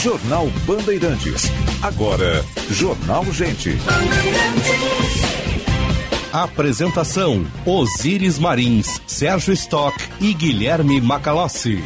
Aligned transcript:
Jornal 0.00 0.46
Bandeirantes. 0.66 1.50
Agora, 1.82 2.44
Jornal 2.70 3.24
Gente. 3.32 3.76
Apresentação: 6.32 7.44
Osíris 7.66 8.38
Marins, 8.38 9.00
Sérgio 9.06 9.52
Stock 9.52 9.96
e 10.20 10.32
Guilherme 10.32 11.00
Macalossi. 11.00 11.82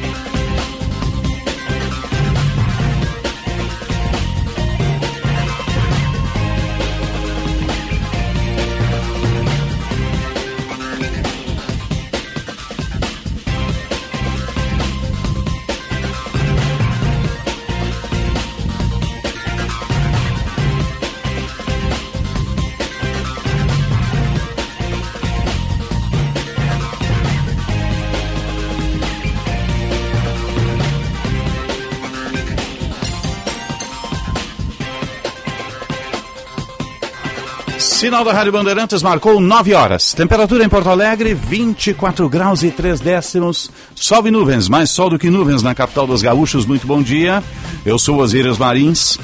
Sinal 38.06 38.24
da 38.24 38.32
Rádio 38.32 38.52
Bandeirantes 38.52 39.02
marcou 39.02 39.40
9 39.40 39.74
horas. 39.74 40.14
Temperatura 40.14 40.64
em 40.64 40.68
Porto 40.68 40.88
Alegre, 40.88 41.34
24 41.34 42.28
graus 42.28 42.62
e 42.62 42.70
3 42.70 43.00
décimos. 43.00 43.68
Sol 43.96 44.24
e 44.28 44.30
nuvens, 44.30 44.68
mais 44.68 44.90
sol 44.90 45.10
do 45.10 45.18
que 45.18 45.28
nuvens 45.28 45.60
na 45.60 45.74
capital 45.74 46.06
dos 46.06 46.22
gaúchos. 46.22 46.64
Muito 46.64 46.86
bom 46.86 47.02
dia. 47.02 47.42
Eu 47.84 47.98
sou 47.98 48.18
Osíris 48.18 48.58
Marins. 48.58 49.18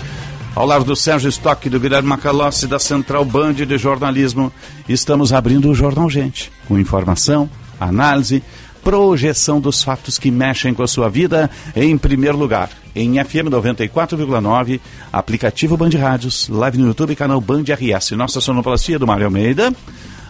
Ao 0.56 0.66
lado 0.66 0.84
do 0.84 0.96
Sérgio 0.96 1.28
Stock, 1.28 1.70
do 1.70 1.78
Guilherme 1.78 2.08
Macalossi, 2.08 2.66
da 2.66 2.80
Central 2.80 3.24
Band 3.24 3.52
de 3.52 3.78
Jornalismo, 3.78 4.52
estamos 4.88 5.32
abrindo 5.32 5.70
o 5.70 5.74
Jornal 5.76 6.10
Gente, 6.10 6.50
com 6.66 6.76
informação, 6.76 7.48
análise, 7.78 8.42
projeção 8.82 9.60
dos 9.60 9.84
fatos 9.84 10.18
que 10.18 10.28
mexem 10.28 10.74
com 10.74 10.82
a 10.82 10.88
sua 10.88 11.08
vida 11.08 11.48
em 11.76 11.96
primeiro 11.96 12.36
lugar. 12.36 12.81
Em 12.94 13.22
FM 13.22 13.48
94,9, 13.50 14.80
aplicativo 15.12 15.76
Band 15.76 15.90
Rádios, 15.98 16.48
live 16.48 16.78
no 16.78 16.88
YouTube, 16.88 17.16
canal 17.16 17.40
Band 17.40 17.64
RS. 17.68 18.12
Nossa 18.12 18.40
sonoplastia 18.40 18.98
do 18.98 19.06
Mário 19.06 19.26
Almeida. 19.26 19.72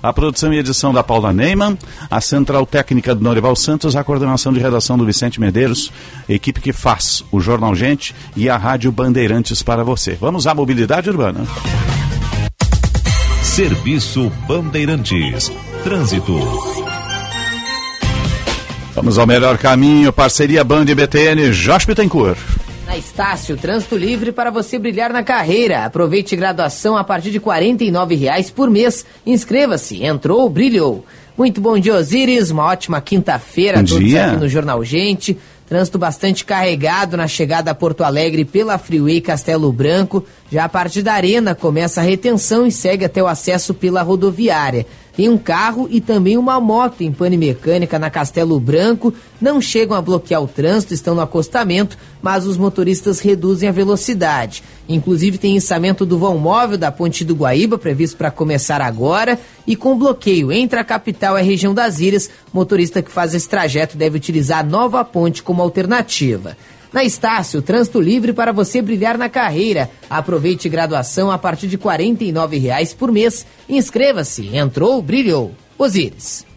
A 0.02 0.12
produção 0.12 0.52
e 0.52 0.58
edição 0.58 0.92
da 0.92 1.02
Paula 1.02 1.32
Neyman, 1.32 1.78
a 2.10 2.20
central 2.20 2.66
técnica 2.66 3.14
do 3.14 3.22
Norival 3.22 3.54
Santos, 3.54 3.94
a 3.94 4.02
coordenação 4.02 4.52
de 4.52 4.58
redação 4.58 4.98
do 4.98 5.06
Vicente 5.06 5.40
Medeiros, 5.40 5.92
equipe 6.28 6.60
que 6.60 6.72
faz 6.72 7.22
o 7.30 7.40
Jornal 7.40 7.72
Gente 7.72 8.12
e 8.36 8.48
a 8.48 8.56
Rádio 8.56 8.90
Bandeirantes 8.90 9.62
para 9.62 9.84
você. 9.84 10.18
Vamos 10.20 10.48
à 10.48 10.54
mobilidade 10.54 11.08
urbana. 11.08 11.46
Serviço 13.42 14.32
Bandeirantes. 14.48 15.52
Trânsito. 15.84 16.91
Vamos 19.02 19.18
ao 19.18 19.26
melhor 19.26 19.58
caminho, 19.58 20.12
parceria 20.12 20.62
Band 20.62 20.84
e 20.84 20.94
BTN, 20.94 21.52
Jorge 21.52 21.88
Bittencourt. 21.88 22.38
Na 22.86 22.96
Estácio, 22.96 23.56
trânsito 23.56 23.96
livre 23.96 24.30
para 24.30 24.48
você 24.48 24.78
brilhar 24.78 25.12
na 25.12 25.24
carreira. 25.24 25.84
Aproveite 25.84 26.36
graduação 26.36 26.96
a 26.96 27.02
partir 27.02 27.32
de 27.32 27.38
R$ 27.38 27.44
49,00 27.44 28.52
por 28.52 28.70
mês. 28.70 29.04
Inscreva-se. 29.26 30.04
Entrou, 30.04 30.48
brilhou. 30.48 31.04
Muito 31.36 31.60
bom 31.60 31.76
dia, 31.80 31.96
Osíris. 31.96 32.52
Uma 32.52 32.66
ótima 32.66 33.00
quinta-feira 33.00 33.80
a 33.80 33.84
todos 33.84 33.98
dia. 33.98 34.26
aqui 34.26 34.36
no 34.36 34.48
Jornal 34.48 34.84
Gente. 34.84 35.36
Trânsito 35.68 35.98
bastante 35.98 36.44
carregado 36.44 37.16
na 37.16 37.26
chegada 37.26 37.72
a 37.72 37.74
Porto 37.74 38.04
Alegre 38.04 38.44
pela 38.44 38.78
Freeway 38.78 39.20
Castelo 39.20 39.72
Branco. 39.72 40.24
Já 40.48 40.66
a 40.66 40.68
partir 40.68 41.02
da 41.02 41.14
Arena 41.14 41.56
começa 41.56 42.00
a 42.00 42.04
retenção 42.04 42.66
e 42.68 42.70
segue 42.70 43.04
até 43.04 43.20
o 43.20 43.26
acesso 43.26 43.74
pela 43.74 44.02
rodoviária. 44.02 44.86
Tem 45.14 45.28
um 45.28 45.36
carro 45.36 45.88
e 45.90 46.00
também 46.00 46.38
uma 46.38 46.58
moto 46.58 47.02
em 47.02 47.12
pane 47.12 47.36
mecânica 47.36 47.98
na 47.98 48.08
Castelo 48.08 48.58
Branco. 48.58 49.12
Não 49.40 49.60
chegam 49.60 49.94
a 49.96 50.00
bloquear 50.00 50.42
o 50.42 50.48
trânsito, 50.48 50.94
estão 50.94 51.14
no 51.14 51.20
acostamento, 51.20 51.98
mas 52.22 52.46
os 52.46 52.56
motoristas 52.56 53.20
reduzem 53.20 53.68
a 53.68 53.72
velocidade. 53.72 54.62
Inclusive 54.88 55.36
tem 55.36 55.56
içamento 55.56 56.06
do 56.06 56.18
vão 56.18 56.38
móvel 56.38 56.78
da 56.78 56.90
Ponte 56.90 57.24
do 57.24 57.34
Guaíba, 57.34 57.76
previsto 57.76 58.16
para 58.16 58.30
começar 58.30 58.80
agora. 58.80 59.38
E 59.66 59.76
com 59.76 59.98
bloqueio 59.98 60.50
entre 60.50 60.78
a 60.78 60.84
capital 60.84 61.36
e 61.36 61.40
a 61.40 61.44
região 61.44 61.74
das 61.74 61.98
ilhas, 61.98 62.30
motorista 62.52 63.02
que 63.02 63.10
faz 63.10 63.34
esse 63.34 63.48
trajeto 63.48 63.98
deve 63.98 64.16
utilizar 64.16 64.60
a 64.60 64.62
nova 64.62 65.04
ponte 65.04 65.42
como 65.42 65.60
alternativa. 65.60 66.56
Na 66.92 67.02
Estácio, 67.02 67.62
trânsito 67.62 68.00
livre 68.00 68.32
para 68.32 68.52
você 68.52 68.82
brilhar 68.82 69.16
na 69.16 69.28
carreira. 69.28 69.90
Aproveite 70.10 70.68
graduação 70.68 71.30
a 71.30 71.38
partir 71.38 71.66
de 71.66 71.76
R$ 71.76 71.82
49,00 71.82 72.96
por 72.96 73.10
mês. 73.10 73.46
Inscreva-se. 73.68 74.54
Entrou, 74.54 75.00
brilhou. 75.00 75.52
Osíris. 75.78 76.51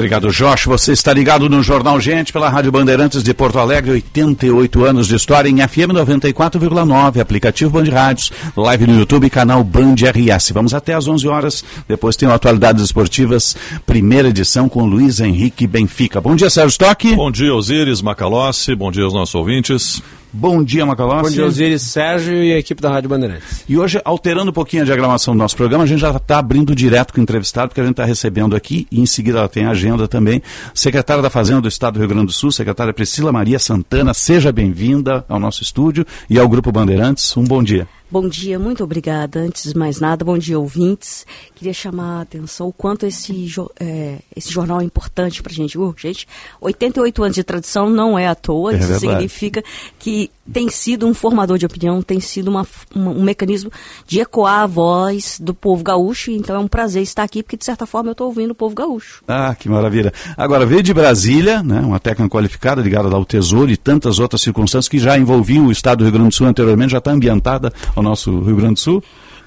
Obrigado, 0.00 0.30
Josh. 0.30 0.64
Você 0.64 0.92
está 0.92 1.12
ligado 1.12 1.46
no 1.46 1.62
Jornal 1.62 2.00
Gente 2.00 2.32
pela 2.32 2.48
Rádio 2.48 2.72
Bandeirantes 2.72 3.22
de 3.22 3.34
Porto 3.34 3.58
Alegre, 3.58 3.90
88 3.90 4.82
anos 4.82 5.06
de 5.06 5.14
história 5.14 5.46
em 5.46 5.58
FM 5.58 5.92
94,9, 5.92 7.20
aplicativo 7.20 7.70
Band 7.70 7.92
Rádios, 7.92 8.32
live 8.56 8.86
no 8.86 8.98
YouTube, 8.98 9.28
canal 9.28 9.62
Band 9.62 9.96
RS. 9.96 10.52
Vamos 10.52 10.72
até 10.72 10.94
às 10.94 11.06
11 11.06 11.28
horas. 11.28 11.62
Depois 11.86 12.16
tem 12.16 12.26
Atualidades 12.30 12.82
Esportivas, 12.82 13.54
primeira 13.84 14.28
edição 14.28 14.70
com 14.70 14.86
Luiz 14.86 15.20
Henrique 15.20 15.66
Benfica. 15.66 16.18
Bom 16.18 16.34
dia, 16.34 16.48
Sérgio 16.48 16.70
Stock. 16.70 17.14
Bom 17.14 17.30
dia, 17.30 17.54
Osíris 17.54 18.00
Macalossi. 18.00 18.74
Bom 18.74 18.90
dia 18.90 19.04
aos 19.04 19.12
nossos 19.12 19.34
ouvintes. 19.34 20.02
Bom 20.32 20.62
dia, 20.62 20.86
Macalossi. 20.86 21.22
Bom 21.22 21.30
dia, 21.30 21.46
Osiris, 21.46 21.82
Sérgio 21.82 22.42
e 22.42 22.52
a 22.52 22.58
equipe 22.58 22.80
da 22.80 22.90
Rádio 22.90 23.10
Bandeirantes. 23.10 23.64
E 23.68 23.76
hoje, 23.76 24.00
alterando 24.04 24.50
um 24.50 24.54
pouquinho 24.54 24.82
a 24.82 24.86
diagramação 24.86 25.34
do 25.34 25.38
nosso 25.38 25.56
programa, 25.56 25.84
a 25.84 25.86
gente 25.86 26.00
já 26.00 26.10
está 26.10 26.38
abrindo 26.38 26.74
direto 26.74 27.12
com 27.12 27.20
o 27.20 27.22
entrevistado, 27.22 27.68
porque 27.68 27.80
a 27.80 27.84
gente 27.84 27.94
está 27.94 28.04
recebendo 28.04 28.54
aqui, 28.54 28.86
e 28.90 29.00
em 29.00 29.06
seguida 29.06 29.38
ela 29.38 29.48
tem 29.48 29.64
a 29.64 29.70
agenda 29.70 30.06
também. 30.06 30.40
Secretária 30.72 31.22
da 31.22 31.30
Fazenda 31.30 31.62
do 31.62 31.68
Estado 31.68 31.94
do 31.94 31.98
Rio 31.98 32.08
Grande 32.08 32.26
do 32.26 32.32
Sul, 32.32 32.52
secretária 32.52 32.92
Priscila 32.92 33.32
Maria 33.32 33.58
Santana, 33.58 34.14
seja 34.14 34.52
bem-vinda 34.52 35.24
ao 35.28 35.40
nosso 35.40 35.62
estúdio 35.62 36.06
e 36.28 36.38
ao 36.38 36.48
Grupo 36.48 36.70
Bandeirantes. 36.70 37.36
Um 37.36 37.44
bom 37.44 37.62
dia. 37.62 37.88
Bom 38.12 38.28
dia, 38.28 38.58
muito 38.58 38.82
obrigada. 38.82 39.38
Antes 39.38 39.72
de 39.72 39.78
mais 39.78 40.00
nada, 40.00 40.24
bom 40.24 40.36
dia, 40.36 40.58
ouvintes. 40.58 41.24
Queria 41.54 41.72
chamar 41.72 42.18
a 42.18 42.22
atenção 42.22 42.66
o 42.66 42.72
quanto 42.72 43.06
esse, 43.06 43.46
é, 43.78 44.16
esse 44.34 44.50
jornal 44.50 44.80
é 44.80 44.84
importante 44.84 45.40
para 45.40 45.52
a 45.52 45.54
gente. 45.54 45.78
Uh, 45.78 45.94
gente, 45.96 46.26
88 46.60 47.22
anos 47.22 47.34
de 47.36 47.44
tradição 47.44 47.88
não 47.88 48.18
é 48.18 48.26
à 48.26 48.34
toa. 48.34 48.72
É 48.72 48.78
Isso 48.78 48.88
verdade. 48.88 49.12
significa 49.12 49.62
que 49.96 50.28
tem 50.52 50.68
sido 50.68 51.06
um 51.06 51.14
formador 51.14 51.56
de 51.56 51.64
opinião, 51.64 52.02
tem 52.02 52.18
sido 52.18 52.48
uma, 52.48 52.66
uma- 52.92 53.12
um 53.12 53.22
mecanismo 53.22 53.70
de 54.08 54.18
ecoar 54.18 54.62
a 54.62 54.66
voz 54.66 55.38
do 55.40 55.54
povo 55.54 55.84
gaúcho. 55.84 56.32
Então 56.32 56.56
é 56.56 56.58
um 56.58 56.66
prazer 56.66 57.04
estar 57.04 57.22
aqui, 57.22 57.44
porque 57.44 57.56
de 57.56 57.64
certa 57.64 57.86
forma 57.86 58.08
eu 58.08 58.12
estou 58.12 58.26
ouvindo 58.26 58.50
o 58.50 58.54
povo 58.56 58.74
gaúcho. 58.74 59.22
Ah, 59.28 59.54
que 59.54 59.68
maravilha. 59.68 60.12
Agora, 60.36 60.66
veio 60.66 60.82
de 60.82 60.92
Brasília, 60.92 61.62
né, 61.62 61.78
uma 61.78 62.00
técnica 62.00 62.28
qualificada 62.28 62.82
ligada 62.82 63.14
ao 63.14 63.24
Tesouro 63.24 63.70
e 63.70 63.76
tantas 63.76 64.18
outras 64.18 64.42
circunstâncias 64.42 64.88
que 64.88 64.98
já 64.98 65.16
envolviam 65.16 65.66
o 65.66 65.70
Estado 65.72 65.98
do 65.98 66.04
Rio 66.04 66.12
Grande 66.14 66.30
do 66.30 66.34
Sul 66.34 66.48
anteriormente, 66.48 66.90
já 66.90 66.98
está 66.98 67.12
ambientada 67.12 67.72
ao 68.00 68.04
nosso 68.04 68.40
Rio 68.40 68.56
Grande 68.56 68.74
do 68.74 68.80
Sul. 68.80 69.02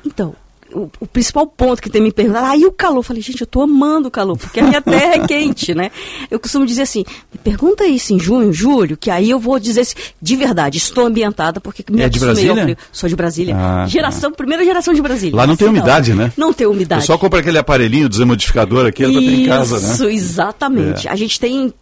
Então, 0.06 0.36
o, 0.74 0.90
o 1.00 1.08
principal 1.08 1.46
ponto 1.48 1.82
que 1.82 1.90
tem 1.90 2.02
me 2.02 2.12
perguntado, 2.12 2.48
ah, 2.48 2.58
e 2.58 2.66
o 2.66 2.72
calor? 2.72 2.98
Eu 2.98 3.04
falei, 3.04 3.22
gente, 3.22 3.42
eu 3.42 3.48
tô 3.48 3.62
amando 3.62 4.08
o 4.08 4.12
calor, 4.12 4.38
porque 4.38 4.60
a 4.60 4.64
minha 4.64 4.82
terra 4.82 5.16
é 5.16 5.20
quente, 5.28 5.74
né? 5.74 5.92
Eu 6.30 6.40
costumo 6.40 6.66
dizer 6.66 6.84
assim, 6.84 7.06
me 7.32 7.40
pergunta 7.40 7.86
isso 7.86 8.14
em 8.14 8.20
junho, 8.20 8.52
julho, 8.52 8.98
que 8.98 9.10
aí 9.10 9.30
eu 9.30 9.40
vou 9.40 9.60
dizer 9.60 9.82
assim, 9.82 9.96
de 10.22 10.36
verdade, 10.36 10.78
estou 10.78 11.06
ambientada, 11.06 11.62
porque 11.62 11.84
me 11.92 12.02
É 12.02 12.10
de 12.10 12.20
Brasília? 12.20 12.78
Sou 12.92 13.08
de 13.08 13.16
Brasília. 13.16 13.56
Ah, 13.56 13.86
geração, 13.88 14.32
primeira 14.32 14.64
geração 14.64 14.94
de 14.94 15.02
Brasília. 15.02 15.36
Lá 15.36 15.48
não 15.48 15.56
tem 15.56 15.68
Assim, 15.68 15.78
umidade, 15.78 16.14
né? 16.14 16.34
Não 16.36 16.52
tem 16.52 16.68
umidade. 16.68 17.02
pessoal 17.02 17.20
compra 17.20 17.40
aquele 17.40 17.58
aparelhinho 17.58 18.10
desmodificador 18.10 18.86
aqui 18.86 19.04
para 19.04 19.14
ter 19.14 19.34
em 19.34 19.46
casa, 19.46 19.80
né? 19.80 19.94
Isso, 19.94 20.06
exatamente. 20.06 21.08
É. 21.08 21.12
A 21.12 21.16
gente 21.16 21.40
tem, 21.40 21.74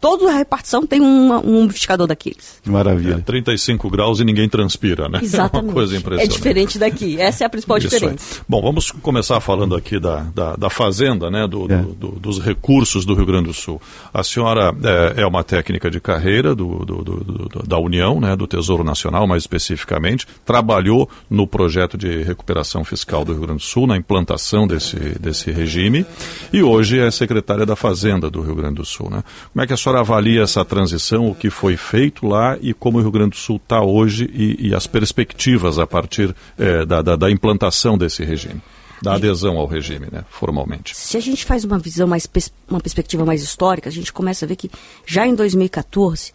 toda 0.00 0.30
a 0.30 0.36
repartição 0.36 0.86
tem 0.86 1.00
uma- 1.00 1.38
um 1.40 1.60
umidificador 1.60 2.06
daqueles. 2.06 2.60
Maravilha. 2.64 3.22
35 3.24 3.88
graus 3.90 4.20
e 4.20 4.24
ninguém 4.24 4.48
transpira, 4.48 5.08
né? 5.08 5.18
É 5.22 5.24
Exatamente. 5.24 5.66
uma 5.68 5.72
coisa 5.72 5.94
é 5.94 5.98
impressionante. 5.98 6.32
diferente 6.36 6.78
daqui. 6.78 7.20
Essa 7.20 7.44
é 7.44 7.46
a 7.46 7.50
principal 7.50 7.78
Isso 7.78 7.86
aí. 7.88 7.92
diferença. 7.94 8.40
Bom, 8.48 8.60
vamos 8.62 8.90
começar 8.90 9.40
falando 9.40 9.74
aqui 9.74 9.98
da, 9.98 10.20
da, 10.34 10.56
da 10.56 10.70
fazenda, 10.70 11.30
né, 11.30 11.46
do, 11.46 11.64
É. 11.72 11.76
do- 11.78 11.92
do- 11.92 12.20
dos 12.20 12.38
recursos 12.40 13.04
do 13.04 13.14
Rio 13.14 13.26
Grande 13.26 13.48
do 13.48 13.54
Sul. 13.54 13.80
A 14.12 14.22
senhora 14.22 14.74
é, 15.16 15.22
é 15.22 15.26
uma 15.26 15.42
técnica 15.42 15.90
de 15.90 16.00
carreira 16.00 16.54
do, 16.54 16.84
do- 16.84 17.02
do- 17.04 17.24
do- 17.24 17.62
da 17.66 17.78
União, 17.78 18.20
né, 18.20 18.36
do 18.36 18.46
Tesouro 18.46 18.84
Nacional, 18.84 19.26
mais 19.26 19.42
especificamente, 19.44 20.26
trabalhou 20.44 21.08
no 21.30 21.46
projeto 21.46 21.96
de 21.96 22.22
recuperação 22.22 22.84
fiscal 22.84 23.24
do 23.24 23.32
Rio 23.32 23.42
Grande 23.42 23.58
do 23.60 23.64
Sul, 23.64 23.86
na 23.86 23.96
implantação 23.96 24.66
desse, 24.66 24.96
desse 25.18 25.50
regime, 25.50 26.04
e 26.52 26.62
hoje 26.62 26.98
é 26.98 27.10
secretária 27.10 27.64
da 27.64 27.74
Fazenda 27.76 28.30
do 28.30 28.40
Rio 28.42 28.54
Grande 28.54 28.76
do 28.76 28.84
Sul. 28.84 29.08
Né? 29.10 29.22
Como 29.52 29.61
é 29.62 29.66
que 29.66 29.72
a 29.72 29.76
senhora 29.76 30.00
avalia 30.00 30.42
essa 30.42 30.64
transição, 30.64 31.28
o 31.30 31.34
que 31.34 31.50
foi 31.50 31.76
feito 31.76 32.26
lá 32.26 32.56
e 32.60 32.72
como 32.74 32.98
o 32.98 33.00
Rio 33.00 33.10
Grande 33.10 33.30
do 33.30 33.36
Sul 33.36 33.56
está 33.56 33.82
hoje 33.82 34.28
e, 34.32 34.68
e 34.68 34.74
as 34.74 34.86
perspectivas 34.86 35.78
a 35.78 35.86
partir 35.86 36.34
eh, 36.58 36.84
da, 36.84 37.02
da- 37.02 37.16
da 37.16 37.30
implantação 37.30 37.96
desse 37.98 38.24
regime, 38.24 38.60
da 39.02 39.14
adesão 39.14 39.56
ao 39.58 39.66
regime, 39.66 40.06
né, 40.12 40.24
formalmente. 40.30 40.96
Se 40.96 41.16
a 41.16 41.20
gente 41.20 41.44
faz 41.44 41.64
uma 41.64 41.78
visão 41.78 42.06
mais, 42.06 42.28
uma 42.68 42.80
perspectiva 42.80 43.24
mais 43.24 43.42
histórica, 43.42 43.88
a 43.88 43.92
gente 43.92 44.12
começa 44.12 44.44
a 44.44 44.48
ver 44.48 44.56
que 44.56 44.70
já 45.06 45.26
em 45.26 45.34
2014 45.34 46.32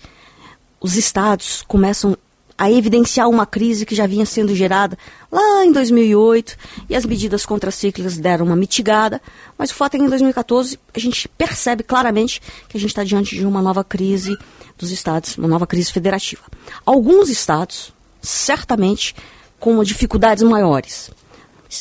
os 0.79 0.95
estados 0.95 1.63
começam 1.67 2.17
a 2.57 2.71
evidenciar 2.71 3.29
uma 3.29 3.45
crise 3.45 3.85
que 3.85 3.93
já 3.93 4.07
vinha 4.07 4.25
sendo 4.25 4.55
gerada 4.55 4.97
lá 5.31 5.63
em 5.63 5.71
2008 5.71 6.57
e 6.89 6.95
as 6.95 7.05
medidas 7.05 7.45
contracíclicas 7.45 8.17
deram 8.17 8.45
uma 8.45 8.55
mitigada, 8.55 9.21
mas 9.57 9.69
o 9.69 9.75
fato 9.75 9.95
é 9.95 9.99
que 9.99 10.05
em 10.05 10.09
2014 10.09 10.79
a 10.93 10.99
gente 10.99 11.27
percebe 11.27 11.83
claramente 11.83 12.41
que 12.67 12.75
a 12.75 12.79
gente 12.79 12.89
está 12.89 13.03
diante 13.03 13.35
de 13.35 13.45
uma 13.45 13.61
nova 13.61 13.83
crise 13.83 14.35
dos 14.75 14.89
estados, 14.89 15.37
uma 15.37 15.47
nova 15.47 15.67
crise 15.67 15.91
federativa. 15.91 16.41
Alguns 16.83 17.29
estados, 17.29 17.93
certamente, 18.21 19.15
com 19.59 19.83
dificuldades 19.83 20.43
maiores. 20.43 21.11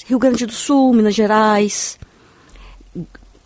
Rio 0.06 0.18
Grande 0.18 0.44
do 0.44 0.52
Sul, 0.52 0.92
Minas 0.92 1.14
Gerais, 1.14 1.98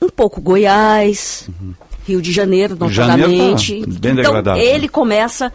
um 0.00 0.08
pouco 0.08 0.40
Goiás, 0.40 1.48
uhum. 1.48 1.74
Rio 2.06 2.22
de 2.22 2.32
Janeiro, 2.32 2.74
notadamente. 2.74 3.80
Janeiro 3.80 3.92
tá 3.92 4.00
bem 4.00 4.18
então, 4.18 4.56
ele 4.56 4.88
começa 4.88 5.52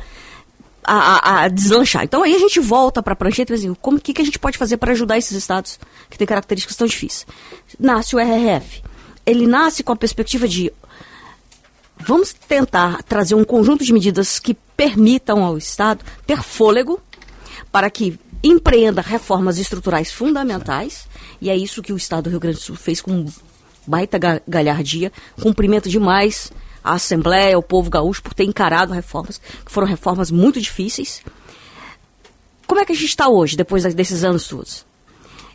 a, 0.85 0.95
a, 0.95 1.43
a, 1.43 1.47
deslanchar. 1.47 2.03
Então 2.03 2.23
aí 2.23 2.35
a 2.35 2.39
gente 2.39 2.59
volta 2.59 3.01
para 3.01 3.13
a 3.13 3.15
prancheta 3.15 3.53
e 3.53 3.55
diz 3.55 3.65
assim, 3.65 3.75
como 3.81 3.99
que, 3.99 4.13
que 4.13 4.21
a 4.21 4.25
gente 4.25 4.39
pode 4.39 4.57
fazer 4.57 4.77
para 4.77 4.91
ajudar 4.91 5.17
esses 5.17 5.35
estados 5.35 5.79
que 6.09 6.17
têm 6.17 6.27
características 6.27 6.75
tão 6.75 6.87
difíceis? 6.87 7.25
Nasce 7.79 8.15
o 8.15 8.19
RRF. 8.19 8.83
Ele 9.25 9.47
nasce 9.47 9.83
com 9.83 9.91
a 9.91 9.95
perspectiva 9.95 10.47
de 10.47 10.71
vamos 11.97 12.33
tentar 12.33 13.01
trazer 13.03 13.35
um 13.35 13.43
conjunto 13.43 13.83
de 13.83 13.93
medidas 13.93 14.39
que 14.39 14.53
permitam 14.75 15.43
ao 15.43 15.57
Estado 15.57 16.03
ter 16.25 16.41
fôlego 16.43 17.01
para 17.71 17.89
que 17.89 18.19
empreenda 18.43 19.01
reformas 19.01 19.57
estruturais 19.57 20.11
fundamentais, 20.11 21.07
e 21.41 21.49
é 21.49 21.57
isso 21.57 21.81
que 21.81 21.91
o 21.91 21.97
Estado 21.97 22.25
do 22.25 22.29
Rio 22.29 22.39
Grande 22.39 22.57
do 22.57 22.63
Sul 22.63 22.75
fez 22.75 23.01
com 23.01 23.25
baita 23.87 24.19
galhardia, 24.47 25.11
cumprimento 25.41 25.89
demais 25.89 26.51
a 26.85 26.93
Assembleia, 26.93 27.57
o 27.57 27.63
povo 27.63 27.89
gaúcho, 27.89 28.21
por 28.21 28.33
ter 28.33 28.43
encarado 28.43 28.93
reformas, 28.93 29.41
que 29.65 29.71
foram 29.71 29.87
reformas 29.87 30.29
muito 30.29 30.61
difíceis. 30.61 31.21
Como 32.67 32.79
é 32.79 32.85
que 32.85 32.91
a 32.91 32.95
gente 32.95 33.07
está 33.07 33.27
hoje, 33.27 33.57
depois 33.57 33.83
desses 33.95 34.23
anos 34.23 34.47
todos? 34.47 34.85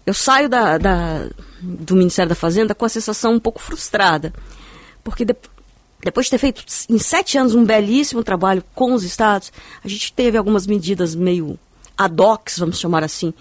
Eu 0.04 0.12
saio 0.12 0.48
da, 0.48 0.76
da, 0.76 1.28
do 1.60 1.94
Ministério 1.94 2.28
da 2.28 2.34
Fazenda 2.34 2.74
com 2.74 2.84
a 2.84 2.88
sensação 2.88 3.34
um 3.34 3.40
pouco 3.40 3.60
frustrada, 3.60 4.32
porque 5.04 5.24
de, 5.24 5.36
depois 6.02 6.26
de 6.26 6.30
ter 6.30 6.38
feito 6.38 6.64
em 6.88 6.98
sete 6.98 7.38
anos 7.38 7.54
um 7.54 7.64
belíssimo 7.64 8.24
trabalho 8.24 8.64
com 8.74 8.92
os 8.92 9.04
estados, 9.04 9.52
a 9.84 9.88
gente 9.88 10.12
teve 10.12 10.36
algumas 10.36 10.66
medidas 10.66 11.14
meio 11.14 11.58
ad 11.96 12.20
hoc, 12.20 12.48
vamos 12.58 12.78
chamar 12.78 13.04
assim, 13.04 13.32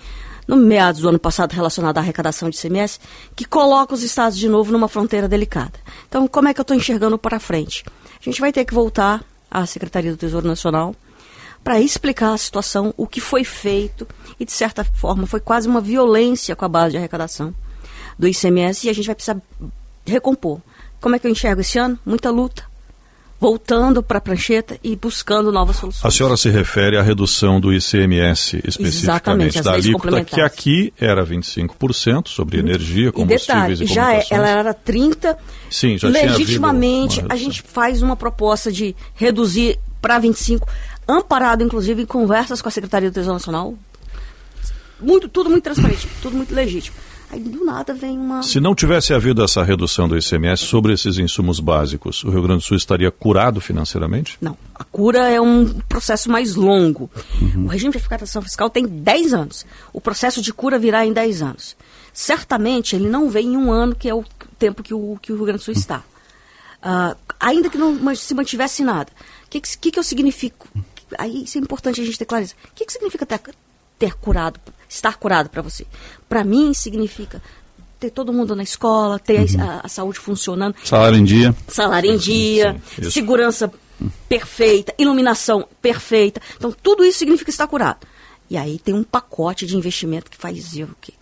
no 0.49 0.55
meados 0.55 1.01
do 1.01 1.09
ano 1.09 1.19
passado 1.19 1.53
relacionado 1.53 1.99
à 1.99 2.01
arrecadação 2.01 2.49
de 2.49 2.57
ICMS, 2.57 2.99
que 3.35 3.45
coloca 3.45 3.93
os 3.93 4.01
estados 4.01 4.35
de 4.35 4.49
novo 4.49 4.71
numa 4.71 4.87
fronteira 4.87 5.27
delicada. 5.27 5.73
Então, 6.07 6.27
como 6.27 6.47
é 6.47 6.53
que 6.55 6.59
eu 6.59 6.63
estou 6.63 6.75
enxergando 6.75 7.19
para 7.19 7.39
frente? 7.39 7.85
A 8.19 8.23
gente 8.23 8.41
vai 8.41 8.51
ter 8.51 8.65
que 8.65 8.73
voltar 8.73 9.23
à 9.51 9.63
Secretaria 9.67 10.09
do 10.09 10.17
Tesouro 10.17 10.47
Nacional 10.47 10.95
para 11.63 11.79
explicar 11.79 12.33
a 12.33 12.37
situação, 12.37 12.91
o 12.97 13.05
que 13.05 13.21
foi 13.21 13.43
feito, 13.43 14.07
e 14.39 14.45
de 14.45 14.51
certa 14.51 14.83
forma 14.83 15.27
foi 15.27 15.39
quase 15.39 15.67
uma 15.67 15.79
violência 15.79 16.55
com 16.55 16.65
a 16.65 16.69
base 16.69 16.93
de 16.93 16.97
arrecadação 16.97 17.53
do 18.17 18.27
ICMS, 18.27 18.87
e 18.87 18.89
a 18.89 18.93
gente 18.93 19.05
vai 19.05 19.13
precisar 19.13 19.39
recompor. 20.03 20.59
Como 20.99 21.15
é 21.15 21.19
que 21.19 21.27
eu 21.27 21.31
enxergo 21.31 21.61
esse 21.61 21.77
ano? 21.77 21.99
Muita 22.03 22.31
luta, 22.31 22.63
voltando 23.39 24.03
para 24.03 24.17
a 24.17 24.21
prancheta 24.21 24.77
e 24.83 24.95
buscando 24.95 25.51
novas 25.51 25.77
soluções. 25.77 26.05
A 26.05 26.11
senhora 26.11 26.35
se 26.35 26.49
refere 26.49 26.97
à 26.97 27.01
redução 27.01 27.59
do 27.59 27.73
ICMS 27.73 28.61
especificamente, 28.65 29.61
da 29.61 29.73
alíquota, 29.73 30.25
que 30.25 30.41
aqui 30.41 30.93
era 30.99 31.25
25% 31.25 32.27
sobre 32.27 32.57
uhum. 32.57 32.67
energia, 32.67 33.11
combustíveis 33.11 33.79
e, 33.79 33.85
detalhe, 33.85 33.91
e 33.91 33.93
já 33.93 34.13
é, 34.13 34.25
ela 34.29 34.49
era 34.49 34.73
30%. 34.73 35.37
Sim, 35.69 35.97
já 35.97 36.09
Legitimamente, 36.09 37.23
a 37.29 37.35
gente 37.35 37.61
faz 37.61 38.01
uma 38.01 38.15
proposta 38.15 38.71
de 38.71 38.95
reduzir 39.15 39.79
para 40.01 40.19
25%, 40.19 40.61
amparado 41.07 41.63
inclusive 41.63 42.01
em 42.01 42.05
conversas 42.05 42.61
com 42.61 42.67
a 42.67 42.71
Secretaria 42.71 43.09
do 43.09 43.13
Tesouro 43.13 43.35
Nacional. 43.35 43.73
Muito, 44.99 45.29
tudo 45.29 45.49
muito 45.49 45.63
transparente, 45.63 46.09
tudo 46.21 46.35
muito 46.35 46.53
legítimo. 46.53 46.95
Aí 47.31 47.39
do 47.39 47.63
nada 47.63 47.93
vem 47.93 48.17
uma. 48.17 48.41
Se 48.41 48.59
não 48.59 48.73
tivesse 48.73 49.13
havido 49.13 49.43
essa 49.43 49.63
redução 49.63 50.07
do 50.09 50.17
ICMS 50.17 50.63
sobre 50.63 50.93
esses 50.93 51.19
insumos 51.19 51.59
básicos, 51.59 52.23
o 52.23 52.29
Rio 52.29 52.41
Grande 52.41 52.63
do 52.63 52.65
Sul 52.65 52.75
estaria 52.75 53.11
curado 53.11 53.61
financeiramente? 53.61 54.37
Não. 54.41 54.57
A 54.73 54.83
cura 54.83 55.29
é 55.29 55.39
um 55.39 55.67
processo 55.87 56.29
mais 56.31 56.55
longo. 56.55 57.09
Uhum. 57.39 57.65
O 57.65 57.67
regime 57.67 57.91
de 57.91 57.99
arrecadação 57.99 58.41
fiscal 58.41 58.69
tem 58.69 58.87
10 58.87 59.33
anos. 59.33 59.65
O 59.93 60.01
processo 60.01 60.41
de 60.41 60.51
cura 60.51 60.79
virá 60.79 61.05
em 61.05 61.13
10 61.13 61.41
anos. 61.43 61.77
Certamente 62.11 62.95
ele 62.95 63.07
não 63.07 63.29
vem 63.29 63.53
em 63.53 63.57
um 63.57 63.71
ano, 63.71 63.95
que 63.95 64.09
é 64.09 64.13
o 64.13 64.25
tempo 64.57 64.81
que 64.81 64.93
o, 64.93 65.17
que 65.21 65.31
o 65.31 65.35
Rio 65.35 65.45
Grande 65.45 65.59
do 65.59 65.65
Sul 65.65 65.73
está. 65.73 66.03
Uh, 66.79 67.15
ainda 67.39 67.69
que 67.69 67.77
não 67.77 68.15
se 68.15 68.33
mantivesse 68.33 68.83
nada. 68.83 69.11
O 69.45 69.49
que, 69.49 69.61
que, 69.61 69.91
que 69.91 69.99
eu 69.99 70.03
significo? 70.03 70.67
Aí 71.17 71.43
isso 71.43 71.57
é 71.57 71.61
importante 71.61 72.01
a 72.01 72.05
gente 72.05 72.17
ter 72.17 72.25
clareza. 72.25 72.55
O 72.71 72.73
que, 72.73 72.85
que 72.85 72.93
significa 72.93 73.25
ter, 73.25 73.39
ter 73.99 74.15
curado? 74.15 74.59
estar 74.89 75.17
curado 75.17 75.49
para 75.49 75.61
você. 75.61 75.85
Para 76.27 76.43
mim 76.43 76.73
significa 76.73 77.41
ter 77.99 78.09
todo 78.09 78.33
mundo 78.33 78.55
na 78.55 78.63
escola, 78.63 79.19
ter 79.19 79.55
uhum. 79.55 79.61
a, 79.61 79.81
a, 79.83 79.87
saúde 79.87 80.19
funcionando. 80.19 80.75
Salário 80.83 81.17
em 81.17 81.23
dia. 81.23 81.55
Salário 81.67 82.11
em 82.11 82.17
dia, 82.17 82.81
sim, 82.95 83.09
segurança 83.09 83.71
perfeita, 84.27 84.93
iluminação 84.97 85.67
perfeita. 85.81 86.41
Então, 86.57 86.71
tudo 86.71 87.03
isso 87.03 87.19
significa 87.19 87.49
estar 87.49 87.67
curado. 87.67 88.07
E 88.49 88.57
aí 88.57 88.79
tem 88.79 88.95
um 88.95 89.03
pacote 89.03 89.65
de 89.65 89.77
investimento 89.77 90.31
que 90.31 90.37
faz 90.37 90.73
o 90.75 90.95
quê? 90.99 91.13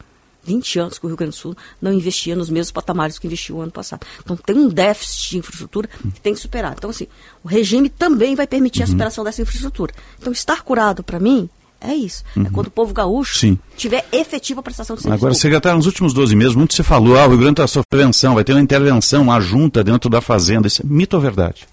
20 0.44 0.80
anos 0.80 0.98
que 0.98 1.06
o 1.06 1.10
Rio 1.10 1.18
Grande 1.18 1.36
do 1.36 1.40
Sul 1.40 1.58
não 1.82 1.92
investia 1.92 2.34
nos 2.34 2.50
mesmos 2.50 2.72
patamares 2.72 3.20
que 3.20 3.28
investiu 3.28 3.58
o 3.58 3.62
ano 3.62 3.72
passado. 3.72 4.08
Então 4.24 4.38
tem 4.38 4.56
um 4.56 4.70
déficit 4.70 5.32
de 5.32 5.38
infraestrutura 5.40 5.90
que 6.14 6.22
tem 6.22 6.34
que 6.34 6.40
superar. 6.40 6.74
Então, 6.78 6.90
assim, 6.90 7.08
o 7.44 7.50
regime 7.50 7.90
também 7.90 8.34
vai 8.34 8.48
permitir 8.48 8.84
a 8.84 8.86
uhum. 8.86 8.92
superação 8.92 9.26
dessa 9.26 9.42
infraestrutura. 9.42 9.94
Então, 10.18 10.32
estar 10.32 10.62
curado, 10.62 11.04
para 11.04 11.20
mim, 11.20 11.50
é 11.80 11.94
isso. 11.94 12.24
É 12.36 12.40
uhum. 12.40 12.46
É 12.48 12.50
quando 12.50 12.68
o 12.68 12.72
povo 12.72 12.94
gaúcho 12.94 13.38
Sim. 13.38 13.60
tiver 13.76 14.06
efetiva 14.12 14.62
prestação 14.64 14.96
de 14.96 15.04
serviço. 15.04 15.24
Agora, 15.24 15.34
secretário, 15.34 15.78
nos 15.78 15.86
últimos 15.86 16.14
12 16.14 16.36
meses, 16.36 16.56
muito 16.56 16.74
se 16.74 16.84
falou, 16.84 17.18
ah, 17.18 17.26
o 17.26 17.30
Rio 17.30 17.38
Grande 17.38 17.54
está 17.54 17.68
sob 17.68 17.86
prevenção, 17.90 18.36
vai 18.36 18.44
ter 18.44 18.54
uma 18.54 18.62
intervenção, 18.62 19.24
uma 19.24 19.40
junta 19.40 19.84
dentro 19.84 20.10
da 20.10 20.22
fazenda. 20.22 20.68
Isso 20.68 20.82
é 20.82 20.86
mito 20.86 21.16
ou 21.16 21.22
verdade? 21.22 21.68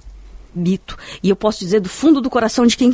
Mito. 0.55 0.97
E 1.23 1.29
eu 1.29 1.37
posso 1.37 1.59
dizer 1.61 1.81
do 1.81 1.89
fundo 1.89 2.21
do 2.21 2.31
coração 2.31 2.67
de 2.67 2.77
quem 2.77 2.93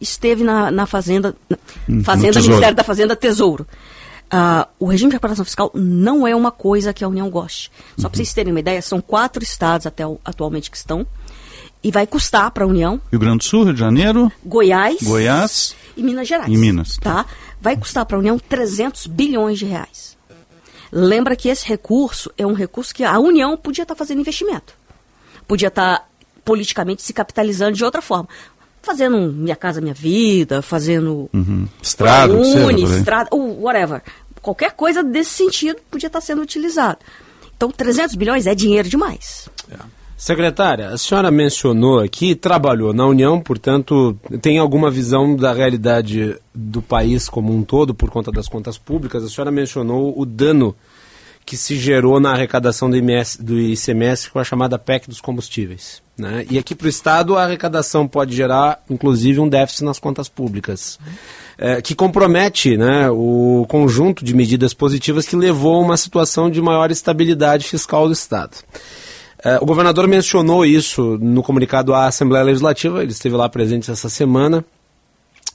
esteve 0.00 0.44
na, 0.44 0.70
na 0.70 0.86
Fazenda, 0.86 1.36
na 1.48 1.58
hum, 1.88 2.02
Fazenda, 2.02 2.40
Ministério 2.40 2.74
da 2.74 2.82
Fazenda, 2.82 3.14
Tesouro. 3.14 3.66
Uh, 4.32 4.66
o 4.78 4.86
regime 4.86 5.10
de 5.10 5.16
reparação 5.16 5.44
fiscal 5.44 5.70
não 5.74 6.26
é 6.26 6.34
uma 6.34 6.50
coisa 6.50 6.94
que 6.94 7.04
a 7.04 7.08
União 7.08 7.28
goste. 7.28 7.70
Só 7.98 8.06
uhum. 8.06 8.10
para 8.10 8.16
vocês 8.16 8.32
terem 8.32 8.50
uma 8.50 8.60
ideia, 8.60 8.80
são 8.80 8.98
quatro 8.98 9.42
estados 9.42 9.86
até 9.86 10.06
o, 10.06 10.18
atualmente 10.24 10.70
que 10.70 10.76
estão. 10.78 11.06
E 11.82 11.90
vai 11.90 12.06
custar 12.06 12.50
para 12.52 12.64
a 12.64 12.66
União. 12.66 13.00
Rio 13.10 13.18
Grande 13.18 13.38
do 13.38 13.44
Sul, 13.44 13.64
Rio 13.64 13.74
de 13.74 13.80
Janeiro. 13.80 14.30
Goiás. 14.44 15.02
Goiás 15.02 15.74
e 15.96 16.02
Minas 16.02 16.28
Gerais. 16.28 16.48
Em 16.48 16.56
Minas. 16.56 16.96
Tá? 16.96 17.26
Vai 17.60 17.76
custar 17.76 18.06
para 18.06 18.16
a 18.16 18.20
União 18.20 18.38
300 18.38 19.06
bilhões 19.08 19.58
de 19.58 19.66
reais. 19.66 20.16
Lembra 20.92 21.34
que 21.34 21.48
esse 21.48 21.66
recurso 21.66 22.30
é 22.36 22.46
um 22.46 22.52
recurso 22.52 22.94
que 22.94 23.02
a 23.02 23.18
União 23.18 23.56
podia 23.56 23.82
estar 23.82 23.94
tá 23.94 23.98
fazendo 23.98 24.20
investimento. 24.20 24.74
Podia 25.48 25.68
estar 25.68 25.98
tá, 25.98 26.04
politicamente 26.44 27.02
se 27.02 27.12
capitalizando 27.12 27.72
de 27.72 27.84
outra 27.84 28.02
forma. 28.02 28.28
Fazendo 28.82 29.32
Minha 29.32 29.56
Casa 29.56 29.80
Minha 29.80 29.94
Vida, 29.94 30.60
fazendo... 30.60 31.30
Uhum. 31.32 31.66
Estrada, 31.80 32.32
Uni, 32.34 32.82
estrada, 32.82 33.30
uh, 33.32 33.62
whatever. 33.62 34.02
Qualquer 34.40 34.72
coisa 34.72 35.02
desse 35.02 35.30
sentido 35.30 35.80
podia 35.90 36.08
estar 36.08 36.20
tá 36.20 36.26
sendo 36.26 36.42
utilizado. 36.42 36.98
Então, 37.56 37.70
300 37.70 38.14
bilhões 38.14 38.46
é 38.46 38.54
dinheiro 38.54 38.88
demais. 38.88 39.48
É. 39.70 40.01
Secretária, 40.22 40.90
a 40.90 40.96
senhora 40.96 41.32
mencionou 41.32 41.98
aqui, 41.98 42.36
trabalhou 42.36 42.92
na 42.92 43.04
União, 43.04 43.40
portanto, 43.40 44.16
tem 44.40 44.56
alguma 44.56 44.88
visão 44.88 45.34
da 45.34 45.52
realidade 45.52 46.36
do 46.54 46.80
país 46.80 47.28
como 47.28 47.52
um 47.52 47.64
todo 47.64 47.92
por 47.92 48.08
conta 48.08 48.30
das 48.30 48.46
contas 48.46 48.78
públicas. 48.78 49.24
A 49.24 49.28
senhora 49.28 49.50
mencionou 49.50 50.14
o 50.16 50.24
dano 50.24 50.76
que 51.44 51.56
se 51.56 51.74
gerou 51.76 52.20
na 52.20 52.30
arrecadação 52.30 52.88
do, 52.88 52.96
IMS, 52.96 53.36
do 53.42 53.58
ICMS 53.58 54.30
com 54.30 54.38
a 54.38 54.44
chamada 54.44 54.78
PEC 54.78 55.08
dos 55.08 55.20
combustíveis. 55.20 56.00
Né? 56.16 56.46
E 56.48 56.56
aqui 56.56 56.76
para 56.76 56.86
o 56.86 56.88
Estado, 56.88 57.36
a 57.36 57.42
arrecadação 57.42 58.06
pode 58.06 58.32
gerar, 58.32 58.80
inclusive, 58.88 59.40
um 59.40 59.48
déficit 59.48 59.82
nas 59.82 59.98
contas 59.98 60.28
públicas, 60.28 61.00
é, 61.58 61.82
que 61.82 61.96
compromete 61.96 62.76
né, 62.76 63.10
o 63.10 63.66
conjunto 63.68 64.24
de 64.24 64.36
medidas 64.36 64.72
positivas 64.72 65.26
que 65.26 65.34
levou 65.34 65.74
a 65.74 65.84
uma 65.84 65.96
situação 65.96 66.48
de 66.48 66.62
maior 66.62 66.92
estabilidade 66.92 67.66
fiscal 67.66 68.06
do 68.06 68.12
Estado. 68.12 68.58
É, 69.44 69.58
o 69.60 69.66
governador 69.66 70.06
mencionou 70.06 70.64
isso 70.64 71.18
no 71.20 71.42
comunicado 71.42 71.92
à 71.92 72.06
Assembleia 72.06 72.44
Legislativa, 72.44 73.02
ele 73.02 73.10
esteve 73.10 73.34
lá 73.34 73.48
presente 73.48 73.90
essa 73.90 74.08
semana, 74.08 74.64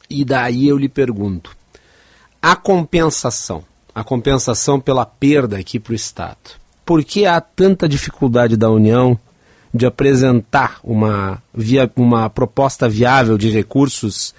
e 0.10 0.25
daí 0.25 0.67
eu 0.67 0.77
lhe 0.77 0.89
pergunto: 0.89 1.56
a 2.41 2.56
compensação, 2.56 3.63
a 3.96 4.03
compensação 4.03 4.77
pela 4.79 5.06
perda 5.06 5.58
aqui 5.58 5.79
para 5.79 5.94
o 5.94 5.96
Estado, 5.96 6.60
por 6.86 7.01
que 7.03 7.25
há 7.25 7.39
tanta 7.39 7.88
dificuldade 7.88 8.58
da 8.58 8.70
União 8.70 9.17
de 9.74 9.86
apresentar 9.86 10.79
uma, 10.84 11.41
via, 11.53 11.89
uma 11.96 12.29
proposta 12.29 12.89
viável 12.89 13.38
de 13.38 13.50
recursos 13.50 14.34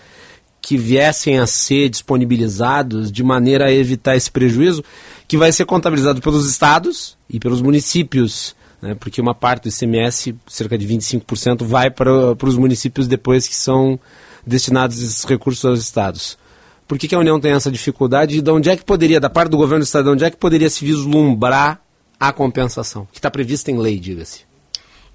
que 0.60 0.76
viessem 0.76 1.38
a 1.38 1.46
ser 1.46 1.88
disponibilizados 1.88 3.10
de 3.10 3.22
maneira 3.22 3.66
a 3.66 3.72
evitar 3.72 4.16
esse 4.16 4.30
prejuízo, 4.30 4.84
que 5.26 5.38
vai 5.38 5.52
ser 5.52 5.64
contabilizado 5.64 6.20
pelos 6.20 6.46
estados 6.50 7.16
e 7.30 7.38
pelos 7.38 7.62
municípios 7.62 8.54
né, 8.80 8.94
porque 8.94 9.20
uma 9.20 9.34
parte 9.34 9.64
do 9.64 9.68
ICMS, 9.68 10.34
cerca 10.46 10.78
de 10.78 10.86
25%, 10.86 11.64
vai 11.64 11.90
para 11.90 12.34
os 12.44 12.56
municípios 12.56 13.06
depois 13.08 13.46
que 13.48 13.54
são 13.54 13.98
destinados 14.46 15.02
esses 15.02 15.24
recursos 15.24 15.64
aos 15.64 15.80
estados. 15.80 16.38
Por 16.86 16.98
que, 16.98 17.06
que 17.06 17.14
a 17.14 17.18
União 17.18 17.38
tem 17.38 17.52
essa 17.52 17.70
dificuldade 17.70 18.38
e 18.38 18.40
de 18.40 18.50
onde 18.50 18.70
é 18.70 18.76
que 18.76 18.84
poderia, 18.84 19.20
da 19.20 19.28
parte 19.28 19.50
do 19.50 19.58
governo 19.58 19.84
do 19.84 19.86
estado, 19.86 20.04
de 20.04 20.10
onde 20.10 20.24
é 20.24 20.30
que 20.30 20.36
poderia 20.36 20.70
se 20.70 20.84
vislumbrar 20.84 21.82
a 22.18 22.32
compensação, 22.32 23.06
que 23.12 23.18
está 23.18 23.30
prevista 23.30 23.70
em 23.70 23.78
lei, 23.78 23.98
diga-se? 24.00 24.40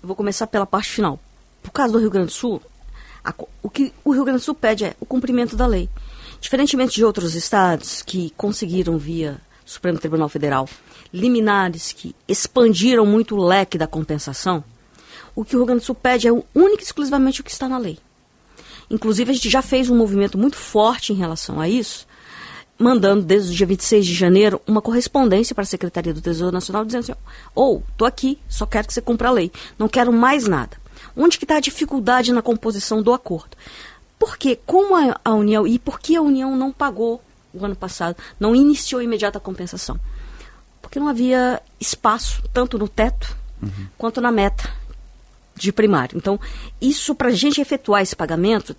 Eu 0.02 0.08
vou 0.08 0.16
começar 0.16 0.48
pela 0.48 0.66
parte 0.66 0.90
final. 0.90 1.20
Por 1.62 1.72
causa 1.72 1.94
do 1.94 2.00
Rio 2.00 2.12
Grande 2.12 2.28
do 2.28 2.32
Sul, 2.34 2.62
a, 3.24 3.34
o 3.62 3.70
que 3.70 3.94
o 4.04 4.12
Rio 4.12 4.24
Grande 4.24 4.42
do 4.42 4.44
Sul 4.44 4.54
pede 4.54 4.86
é 4.86 4.96
o 5.00 5.06
cumprimento 5.06 5.56
da 5.56 5.66
lei. 5.66 5.90
Diferentemente 6.40 6.96
de 6.96 7.06
outros 7.06 7.36
estados 7.36 8.02
que 8.02 8.32
conseguiram 8.36 8.98
via 8.98 9.40
Supremo 9.66 9.98
Tribunal 9.98 10.28
Federal 10.28 10.68
liminares 11.14 11.92
que 11.92 12.16
expandiram 12.28 13.06
muito 13.06 13.36
o 13.36 13.46
leque 13.46 13.78
da 13.78 13.86
compensação, 13.86 14.64
o 15.36 15.46
que 15.46 15.56
o 15.56 15.60
Rio 15.60 15.68
Grande 15.68 15.82
do 15.82 15.86
Sul 15.86 15.96
pede 15.96 16.28
é 16.28 16.32
único 16.32 16.82
e 16.82 16.84
exclusivamente 16.84 17.42
o 17.42 17.44
que 17.44 17.52
está 17.52 17.70
na 17.70 17.78
lei. 17.78 18.00
Inclusive, 18.90 19.32
a 19.32 19.34
gente 19.34 19.50
já 19.50 19.62
fez 19.62 19.90
um 19.90 19.96
movimento 19.96 20.38
muito 20.38 20.58
forte 20.58 21.14
em 21.14 21.16
relação 21.16 21.60
a 21.60 21.70
isso, 21.70 22.08
mandando 22.78 23.24
desde 23.24 23.52
o 23.52 23.56
dia 23.56 23.66
26 23.66 24.06
de 24.06 24.14
janeiro 24.14 24.62
uma 24.68 24.82
correspondência 24.82 25.54
para 25.54 25.62
a 25.62 25.68
Secretaria 25.68 26.14
do 26.14 26.22
Tesouro 26.22 26.52
Nacional 26.52 26.84
dizendo 26.84 27.02
assim, 27.02 27.14
ou, 27.56 27.78
oh, 27.78 27.92
estou 27.92 28.08
aqui, 28.08 28.40
só 28.50 28.66
quero 28.66 28.88
que 28.88 28.94
você 28.94 29.02
cumpra 29.02 29.30
a 29.30 29.32
lei, 29.32 29.52
não 29.78 29.88
quero 29.88 30.12
mais 30.12 30.48
nada. 30.48 30.78
Onde 31.16 31.38
que 31.38 31.46
está 31.46 31.58
a 31.58 31.62
dificuldade 31.62 32.34
na 32.34 32.42
composição 32.42 33.02
do 33.02 33.14
acordo? 33.14 33.56
Porque 34.18 34.60
como 34.66 34.96
a 35.24 35.34
União, 35.34 35.68
e 35.68 35.78
por 35.78 36.00
que 36.00 36.16
a 36.16 36.22
União 36.22 36.56
não 36.56 36.72
pagou 36.72 37.22
o 37.54 37.64
ano 37.64 37.76
passado, 37.76 38.18
não 38.40 38.56
iniciou 38.56 39.02
imediata 39.02 39.40
compensação? 39.40 40.00
Porque 40.94 41.00
não 41.00 41.08
havia 41.08 41.60
espaço, 41.80 42.44
tanto 42.54 42.78
no 42.78 42.88
teto 42.88 43.36
uhum. 43.60 43.88
quanto 43.98 44.22
na 44.22 44.32
meta 44.32 44.70
de 45.56 45.74
primário. 45.74 46.16
Então, 46.16 46.40
isso 46.80 47.16
para 47.16 47.30
a 47.30 47.32
gente 47.32 47.60
efetuar 47.60 48.04
esse 48.04 48.16
pagamento, 48.16 48.76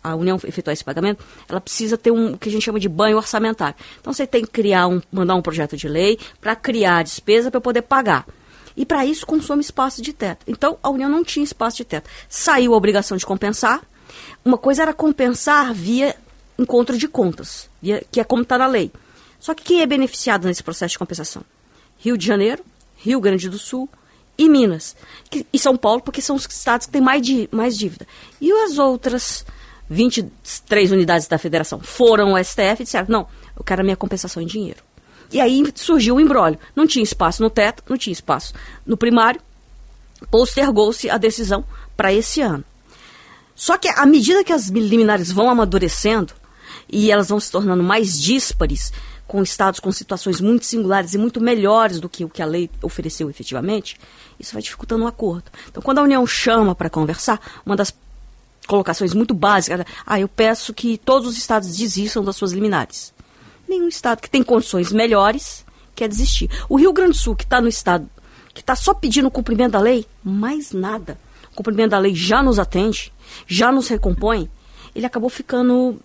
a 0.00 0.14
União 0.14 0.38
efetuar 0.44 0.72
esse 0.72 0.84
pagamento, 0.84 1.24
ela 1.48 1.60
precisa 1.60 1.98
ter 1.98 2.12
um 2.12 2.34
o 2.34 2.38
que 2.38 2.48
a 2.48 2.52
gente 2.52 2.62
chama 2.62 2.78
de 2.78 2.88
banho 2.88 3.16
orçamentário. 3.16 3.74
Então 4.00 4.12
você 4.12 4.28
tem 4.28 4.44
que 4.44 4.50
criar 4.52 4.86
um, 4.86 5.02
mandar 5.10 5.34
um 5.34 5.42
projeto 5.42 5.76
de 5.76 5.88
lei 5.88 6.20
para 6.40 6.54
criar 6.54 6.98
a 6.98 7.02
despesa 7.02 7.50
para 7.50 7.60
poder 7.60 7.82
pagar. 7.82 8.28
E 8.76 8.86
para 8.86 9.04
isso 9.04 9.26
consome 9.26 9.60
espaço 9.60 10.00
de 10.00 10.12
teto. 10.12 10.44
Então 10.46 10.78
a 10.80 10.88
União 10.88 11.10
não 11.10 11.24
tinha 11.24 11.42
espaço 11.42 11.78
de 11.78 11.84
teto. 11.84 12.08
Saiu 12.28 12.74
a 12.74 12.76
obrigação 12.76 13.16
de 13.16 13.26
compensar. 13.26 13.82
Uma 14.44 14.56
coisa 14.56 14.82
era 14.82 14.94
compensar 14.94 15.74
via 15.74 16.14
encontro 16.56 16.96
de 16.96 17.08
contas, 17.08 17.68
via, 17.82 18.04
que 18.08 18.20
é 18.20 18.24
como 18.24 18.42
está 18.42 18.56
na 18.56 18.68
lei. 18.68 18.92
Só 19.40 19.54
que 19.54 19.64
quem 19.64 19.80
é 19.80 19.86
beneficiado 19.86 20.46
nesse 20.46 20.62
processo 20.62 20.92
de 20.92 20.98
compensação? 20.98 21.42
Rio 21.98 22.16
de 22.16 22.26
Janeiro, 22.26 22.62
Rio 22.96 23.20
Grande 23.20 23.48
do 23.48 23.58
Sul 23.58 23.88
e 24.36 24.48
Minas. 24.48 24.94
Que, 25.28 25.46
e 25.52 25.58
São 25.58 25.76
Paulo, 25.76 26.02
porque 26.02 26.20
são 26.20 26.36
os 26.36 26.46
estados 26.46 26.86
que 26.86 26.92
têm 26.92 27.00
mais, 27.00 27.22
di, 27.22 27.48
mais 27.50 27.76
dívida. 27.76 28.06
E 28.40 28.52
as 28.52 28.78
outras 28.78 29.44
23 29.88 30.92
unidades 30.92 31.26
da 31.26 31.38
federação 31.38 31.80
foram 31.80 32.36
ao 32.36 32.44
STF 32.44 32.80
e 32.80 32.84
disseram, 32.84 33.06
não, 33.08 33.26
eu 33.56 33.64
quero 33.64 33.80
a 33.80 33.84
minha 33.84 33.96
compensação 33.96 34.42
em 34.42 34.46
dinheiro. 34.46 34.82
E 35.32 35.40
aí 35.40 35.62
surgiu 35.74 36.16
o 36.16 36.20
embrólio. 36.20 36.58
Não 36.74 36.86
tinha 36.86 37.02
espaço 37.02 37.42
no 37.42 37.50
teto, 37.50 37.82
não 37.88 37.96
tinha 37.96 38.12
espaço 38.12 38.52
no 38.84 38.96
primário. 38.96 39.40
Postergou-se 40.30 41.08
a 41.08 41.16
decisão 41.16 41.64
para 41.96 42.12
esse 42.12 42.40
ano. 42.40 42.64
Só 43.54 43.76
que 43.76 43.88
à 43.88 44.06
medida 44.06 44.44
que 44.44 44.52
as 44.52 44.68
liminares 44.68 45.30
vão 45.30 45.50
amadurecendo 45.50 46.32
e 46.88 47.10
elas 47.10 47.28
vão 47.28 47.38
se 47.38 47.50
tornando 47.50 47.82
mais 47.82 48.18
díspares, 48.18 48.92
com 49.30 49.44
estados 49.44 49.78
com 49.78 49.92
situações 49.92 50.40
muito 50.40 50.66
singulares 50.66 51.14
e 51.14 51.18
muito 51.18 51.40
melhores 51.40 52.00
do 52.00 52.08
que 52.08 52.24
o 52.24 52.28
que 52.28 52.42
a 52.42 52.44
lei 52.46 52.68
ofereceu 52.82 53.30
efetivamente, 53.30 53.96
isso 54.40 54.52
vai 54.52 54.60
dificultando 54.60 55.04
o 55.04 55.06
acordo. 55.06 55.44
Então, 55.68 55.80
quando 55.80 55.98
a 55.98 56.02
União 56.02 56.26
chama 56.26 56.74
para 56.74 56.90
conversar, 56.90 57.40
uma 57.64 57.76
das 57.76 57.94
colocações 58.66 59.14
muito 59.14 59.32
básicas. 59.32 59.86
Ah, 60.04 60.18
eu 60.18 60.26
peço 60.26 60.74
que 60.74 60.98
todos 60.98 61.28
os 61.28 61.38
estados 61.38 61.76
desistam 61.76 62.24
das 62.24 62.34
suas 62.34 62.50
liminares. 62.50 63.14
Nenhum 63.68 63.86
estado 63.86 64.20
que 64.20 64.28
tem 64.28 64.42
condições 64.42 64.90
melhores 64.90 65.64
quer 65.94 66.08
desistir. 66.08 66.50
O 66.68 66.76
Rio 66.76 66.92
Grande 66.92 67.12
do 67.12 67.16
Sul, 67.16 67.36
que 67.36 67.44
está 67.44 67.60
no 67.60 67.68
estado, 67.68 68.10
que 68.52 68.62
está 68.62 68.74
só 68.74 68.92
pedindo 68.92 69.28
o 69.28 69.30
cumprimento 69.30 69.72
da 69.72 69.80
lei, 69.80 70.06
mais 70.24 70.72
nada. 70.72 71.16
O 71.52 71.54
cumprimento 71.54 71.90
da 71.90 72.00
lei 72.00 72.16
já 72.16 72.42
nos 72.42 72.58
atende, 72.58 73.12
já 73.46 73.70
nos 73.70 73.86
recompõe. 73.86 74.50
Ele 74.92 75.06
acabou 75.06 75.30
ficando 75.30 76.00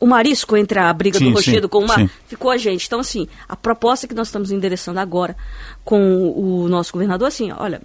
o 0.00 0.06
marisco 0.06 0.56
entre 0.56 0.78
a 0.78 0.92
briga 0.92 1.18
sim, 1.18 1.26
do 1.26 1.36
rochedo 1.36 1.66
sim, 1.66 1.68
com 1.68 1.78
o 1.78 1.86
mar, 1.86 1.98
sim. 1.98 2.10
ficou 2.26 2.50
a 2.50 2.56
gente. 2.56 2.86
Então, 2.86 3.00
assim, 3.00 3.26
a 3.48 3.56
proposta 3.56 4.06
que 4.06 4.14
nós 4.14 4.28
estamos 4.28 4.50
endereçando 4.50 5.00
agora 5.00 5.36
com 5.84 6.30
o 6.30 6.68
nosso 6.68 6.92
governador, 6.92 7.28
assim, 7.28 7.50
olha, 7.52 7.80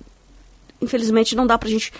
infelizmente 0.82 1.36
não 1.36 1.48
dá 1.48 1.58
para 1.58 1.68
a 1.68 1.72
gente 1.72 1.92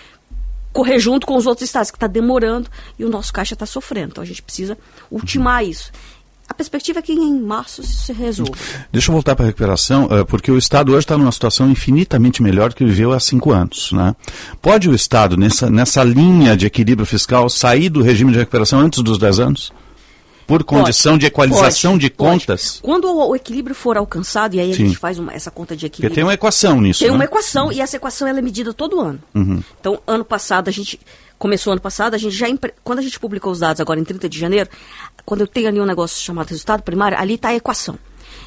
correr 0.72 0.98
junto 0.98 1.26
com 1.26 1.36
os 1.36 1.46
outros 1.46 1.66
estados, 1.66 1.90
que 1.90 1.96
está 1.96 2.06
demorando 2.06 2.68
e 2.98 3.04
o 3.04 3.08
nosso 3.08 3.32
caixa 3.32 3.54
está 3.54 3.64
sofrendo. 3.66 4.10
Então 4.10 4.22
a 4.22 4.26
gente 4.26 4.42
precisa 4.42 4.76
ultimar 5.10 5.62
uhum. 5.62 5.70
isso. 5.70 5.90
A 6.46 6.52
perspectiva 6.52 6.98
é 6.98 7.02
que 7.02 7.12
em 7.12 7.40
março 7.40 7.80
isso 7.80 8.04
se 8.04 8.12
resolva. 8.12 8.52
Deixa 8.92 9.10
eu 9.10 9.14
voltar 9.14 9.34
para 9.34 9.46
a 9.46 9.46
recuperação, 9.46 10.08
eh, 10.10 10.24
porque 10.24 10.50
o 10.50 10.58
Estado 10.58 10.92
hoje 10.92 11.00
está 11.00 11.16
numa 11.16 11.32
situação 11.32 11.70
infinitamente 11.70 12.42
melhor 12.42 12.68
do 12.68 12.76
que 12.76 12.84
viveu 12.84 13.12
há 13.12 13.20
cinco 13.20 13.50
anos. 13.50 13.92
Né? 13.92 14.14
Pode 14.60 14.90
o 14.90 14.94
Estado, 14.94 15.38
nessa, 15.38 15.70
nessa 15.70 16.04
linha 16.04 16.54
de 16.54 16.66
equilíbrio 16.66 17.06
fiscal, 17.06 17.48
sair 17.48 17.88
do 17.88 18.02
regime 18.02 18.30
de 18.30 18.38
recuperação 18.38 18.78
antes 18.78 19.02
dos 19.02 19.16
10 19.16 19.40
anos? 19.40 19.72
Por 20.46 20.64
condição 20.64 21.12
pode, 21.12 21.20
de 21.20 21.26
equalização 21.26 21.92
pode, 21.92 22.02
de 22.02 22.10
contas? 22.10 22.80
Quando 22.82 23.06
o, 23.06 23.30
o, 23.30 23.36
equilíbrio 23.36 23.74
for 23.74 23.96
alcançado, 23.96 24.54
e 24.54 24.60
aí 24.60 24.72
a 24.72 24.74
Sim. 24.74 24.86
gente 24.86 24.98
faz 24.98 25.18
uma, 25.18 25.32
essa 25.32 25.50
conta 25.50 25.76
de 25.76 25.86
equilíbrio. 25.86 26.10
Porque 26.10 26.14
tem 26.14 26.24
uma 26.24 26.34
equação 26.34 26.80
nisso. 26.80 27.00
Tem 27.00 27.08
né? 27.08 27.14
uma 27.14 27.24
equação 27.24 27.72
e 27.72 27.80
essa 27.80 27.96
equação 27.96 28.28
ela 28.28 28.38
é 28.38 28.42
medida 28.42 28.72
todo 28.72 29.00
ano. 29.00 29.20
Uhum. 29.34 29.62
Então, 29.80 30.00
ano 30.06 30.24
passado, 30.24 30.68
a 30.68 30.72
gente. 30.72 31.00
Começou 31.36 31.72
ano 31.72 31.82
passado, 31.82 32.14
a 32.14 32.18
gente 32.18 32.34
já. 32.34 32.46
Quando 32.82 33.00
a 33.00 33.02
gente 33.02 33.18
publicou 33.18 33.52
os 33.52 33.58
dados 33.58 33.80
agora 33.80 33.98
em 33.98 34.04
30 34.04 34.28
de 34.28 34.38
janeiro, 34.38 34.70
quando 35.24 35.40
eu 35.40 35.46
tenho 35.46 35.68
ali 35.68 35.80
um 35.80 35.84
negócio 35.84 36.22
chamado 36.22 36.48
resultado 36.48 36.82
primário, 36.82 37.18
ali 37.18 37.34
está 37.34 37.48
a 37.48 37.54
equação. 37.54 37.98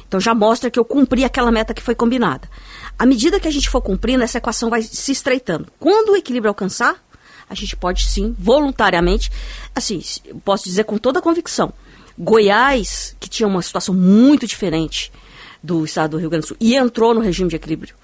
Então 0.06 0.18
já 0.18 0.34
mostra 0.34 0.70
que 0.70 0.78
eu 0.78 0.84
cumpri 0.84 1.24
aquela 1.24 1.52
meta 1.52 1.74
que 1.74 1.82
foi 1.82 1.94
combinada. 1.94 2.48
À 2.98 3.04
medida 3.06 3.38
que 3.38 3.46
a 3.46 3.50
gente 3.50 3.68
for 3.68 3.80
cumprindo, 3.80 4.24
essa 4.24 4.38
equação 4.38 4.70
vai 4.70 4.82
se 4.82 5.12
estreitando. 5.12 5.68
Quando 5.78 6.10
o 6.10 6.16
equilíbrio 6.16 6.48
alcançar, 6.48 6.96
a 7.48 7.54
gente 7.54 7.76
pode 7.76 8.04
sim, 8.04 8.34
voluntariamente, 8.38 9.30
assim, 9.74 10.02
posso 10.44 10.64
dizer 10.64 10.84
com 10.84 10.98
toda 10.98 11.18
a 11.18 11.22
convicção, 11.22 11.72
Goiás, 12.18 13.16
que 13.20 13.28
tinha 13.28 13.46
uma 13.46 13.62
situação 13.62 13.94
muito 13.94 14.46
diferente 14.46 15.12
do 15.62 15.84
estado 15.84 16.12
do 16.12 16.18
Rio 16.18 16.30
Grande 16.30 16.44
do 16.44 16.48
Sul, 16.48 16.56
e 16.60 16.74
entrou 16.74 17.14
no 17.14 17.20
regime 17.20 17.48
de 17.48 17.56
equilíbrio 17.56 17.94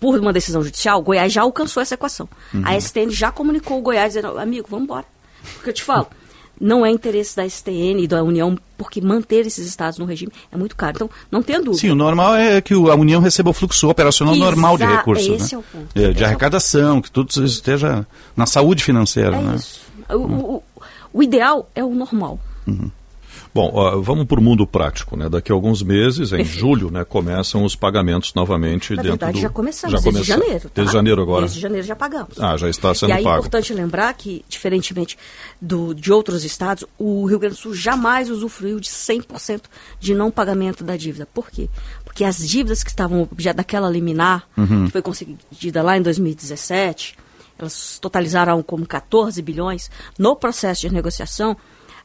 por 0.00 0.18
uma 0.18 0.32
decisão 0.32 0.62
judicial, 0.62 1.02
Goiás 1.02 1.30
já 1.30 1.42
alcançou 1.42 1.82
essa 1.82 1.94
equação. 1.94 2.26
Uhum. 2.54 2.62
A 2.64 2.80
STN 2.80 3.10
já 3.10 3.30
comunicou 3.30 3.78
o 3.78 3.82
Goiás 3.82 4.14
dizendo, 4.14 4.38
amigo, 4.38 4.66
vamos 4.68 4.84
embora. 4.84 5.04
Porque 5.54 5.68
eu 5.68 5.74
te 5.74 5.82
falo, 5.82 6.06
não 6.58 6.84
é 6.84 6.90
interesse 6.90 7.36
da 7.36 7.48
STN 7.48 8.02
e 8.02 8.08
da 8.08 8.22
União, 8.22 8.58
porque 8.78 9.00
manter 9.00 9.46
esses 9.46 9.66
estados 9.66 9.98
no 9.98 10.06
regime 10.06 10.32
é 10.50 10.56
muito 10.56 10.74
caro. 10.74 10.92
Então, 10.96 11.10
não 11.30 11.42
tenha 11.42 11.58
dúvida. 11.58 11.80
Sim, 11.80 11.90
o 11.90 11.94
normal 11.94 12.36
é 12.36 12.60
que 12.62 12.72
a 12.72 12.94
União 12.94 13.20
receba 13.20 13.50
o 13.50 13.52
fluxo 13.52 13.88
operacional 13.88 14.34
Exa 14.34 14.44
normal 14.44 14.78
de 14.78 14.84
recursos. 14.84 15.26
Esse 15.26 15.54
né? 15.54 15.56
é 15.56 15.58
o 15.58 15.62
ponto. 15.62 15.98
É, 15.98 16.12
de 16.12 16.24
arrecadação, 16.24 16.98
é 16.98 17.02
que 17.02 17.10
tudo 17.10 17.44
esteja 17.44 18.06
na 18.34 18.46
saúde 18.46 18.82
financeira. 18.82 19.36
É 19.36 19.40
né? 19.40 19.56
isso. 19.56 19.80
O, 20.08 20.16
o, 20.16 20.62
o, 21.12 21.22
ideal 21.22 21.70
é 21.74 21.84
o 21.84 21.94
normal. 21.94 22.40
Uhum. 22.66 22.90
Bom, 23.52 23.68
uh, 23.68 24.00
vamos 24.00 24.26
para 24.26 24.38
o 24.38 24.42
mundo 24.42 24.66
prático, 24.66 25.16
né? 25.16 25.28
Daqui 25.28 25.50
a 25.50 25.54
alguns 25.54 25.82
meses, 25.82 26.32
em 26.32 26.36
Perfeito. 26.36 26.58
julho, 26.58 26.90
né, 26.90 27.04
começam 27.04 27.64
os 27.64 27.74
pagamentos 27.74 28.32
novamente 28.32 28.94
Na 28.94 29.02
dentro 29.02 29.18
verdade, 29.18 29.38
do... 29.38 29.42
já 29.42 29.48
começamos, 29.48 30.00
já 30.00 30.10
desde 30.10 30.22
janeiro. 30.22 30.60
Tá? 30.60 30.70
Desde 30.74 30.92
janeiro 30.92 31.22
agora? 31.22 31.40
Desde 31.42 31.60
janeiro 31.60 31.86
já 31.86 31.96
pagamos. 31.96 32.38
Ah, 32.38 32.56
já 32.56 32.68
está 32.68 32.94
sendo 32.94 33.10
pago. 33.10 33.22
E 33.22 33.26
aí 33.26 33.34
é 33.34 33.38
importante 33.38 33.74
lembrar 33.74 34.14
que, 34.14 34.44
diferentemente 34.48 35.18
do, 35.60 35.92
de 35.94 36.12
outros 36.12 36.44
estados, 36.44 36.84
o 36.96 37.26
Rio 37.26 37.38
Grande 37.38 37.56
do 37.56 37.60
Sul 37.60 37.74
jamais 37.74 38.30
usufruiu 38.30 38.78
de 38.78 38.88
100% 38.88 39.62
de 39.98 40.14
não 40.14 40.30
pagamento 40.30 40.84
da 40.84 40.96
dívida. 40.96 41.26
Por 41.26 41.50
quê? 41.50 41.68
Porque 42.04 42.24
as 42.24 42.38
dívidas 42.38 42.84
que 42.84 42.90
estavam 42.90 43.28
já 43.36 43.52
daquela 43.52 43.90
liminar, 43.90 44.48
uhum. 44.56 44.86
que 44.86 44.92
foi 44.92 45.02
conseguida 45.02 45.82
lá 45.82 45.96
em 45.96 46.02
2017, 46.02 47.16
elas 47.58 47.98
totalizaram 47.98 48.62
como 48.62 48.86
14 48.86 49.40
bilhões. 49.42 49.90
No 50.18 50.34
processo 50.34 50.82
de 50.82 50.92
negociação, 50.92 51.56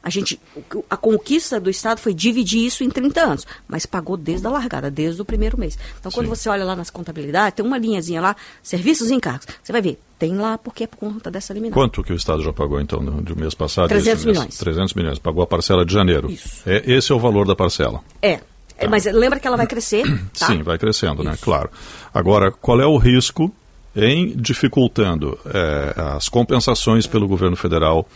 a 0.06 0.08
gente, 0.08 0.40
a 0.88 0.96
conquista 0.96 1.58
do 1.58 1.68
Estado 1.68 1.98
foi 1.98 2.14
dividir 2.14 2.64
isso 2.64 2.84
em 2.84 2.88
30 2.88 3.20
anos, 3.20 3.46
mas 3.66 3.86
pagou 3.86 4.16
desde 4.16 4.46
a 4.46 4.50
largada, 4.50 4.88
desde 4.88 5.20
o 5.20 5.24
primeiro 5.24 5.58
mês. 5.58 5.76
Então, 5.98 6.12
quando 6.12 6.26
Sim. 6.26 6.30
você 6.30 6.48
olha 6.48 6.64
lá 6.64 6.76
nas 6.76 6.90
contabilidades, 6.90 7.56
tem 7.56 7.66
uma 7.66 7.76
linhazinha 7.76 8.20
lá, 8.20 8.36
serviços 8.62 9.10
e 9.10 9.14
encargos. 9.14 9.48
Você 9.60 9.72
vai 9.72 9.82
ver, 9.82 9.98
tem 10.16 10.36
lá 10.36 10.56
porque 10.58 10.84
é 10.84 10.86
por 10.86 10.96
conta 10.98 11.28
dessa 11.28 11.52
liminar. 11.52 11.74
Quanto 11.74 12.04
que 12.04 12.12
o 12.12 12.14
Estado 12.14 12.40
já 12.40 12.52
pagou, 12.52 12.80
então, 12.80 13.00
no, 13.00 13.20
do 13.20 13.34
mês 13.34 13.52
passado? 13.52 13.88
300 13.88 14.24
milhões. 14.26 14.56
300 14.56 14.94
milhões. 14.94 15.18
Pagou 15.18 15.42
a 15.42 15.46
parcela 15.46 15.84
de 15.84 15.92
janeiro. 15.92 16.30
Isso. 16.30 16.62
É, 16.64 16.84
esse 16.86 17.10
é 17.10 17.14
o 17.14 17.18
valor 17.18 17.44
da 17.44 17.56
parcela. 17.56 18.00
É. 18.22 18.36
Tá. 18.36 18.88
Mas 18.88 19.06
lembra 19.06 19.40
que 19.40 19.48
ela 19.48 19.56
vai 19.56 19.66
crescer? 19.66 20.04
Tá? 20.38 20.46
Sim, 20.46 20.62
vai 20.62 20.78
crescendo, 20.78 21.24
né? 21.24 21.32
Isso. 21.32 21.40
né? 21.40 21.44
Claro. 21.44 21.68
Agora, 22.14 22.52
qual 22.52 22.80
é 22.80 22.86
o 22.86 22.96
risco 22.96 23.52
em 23.96 24.36
dificultando 24.36 25.36
é, 25.46 25.94
as 26.16 26.28
compensações 26.28 27.08
pelo 27.08 27.26
governo 27.26 27.56
federal 27.56 28.06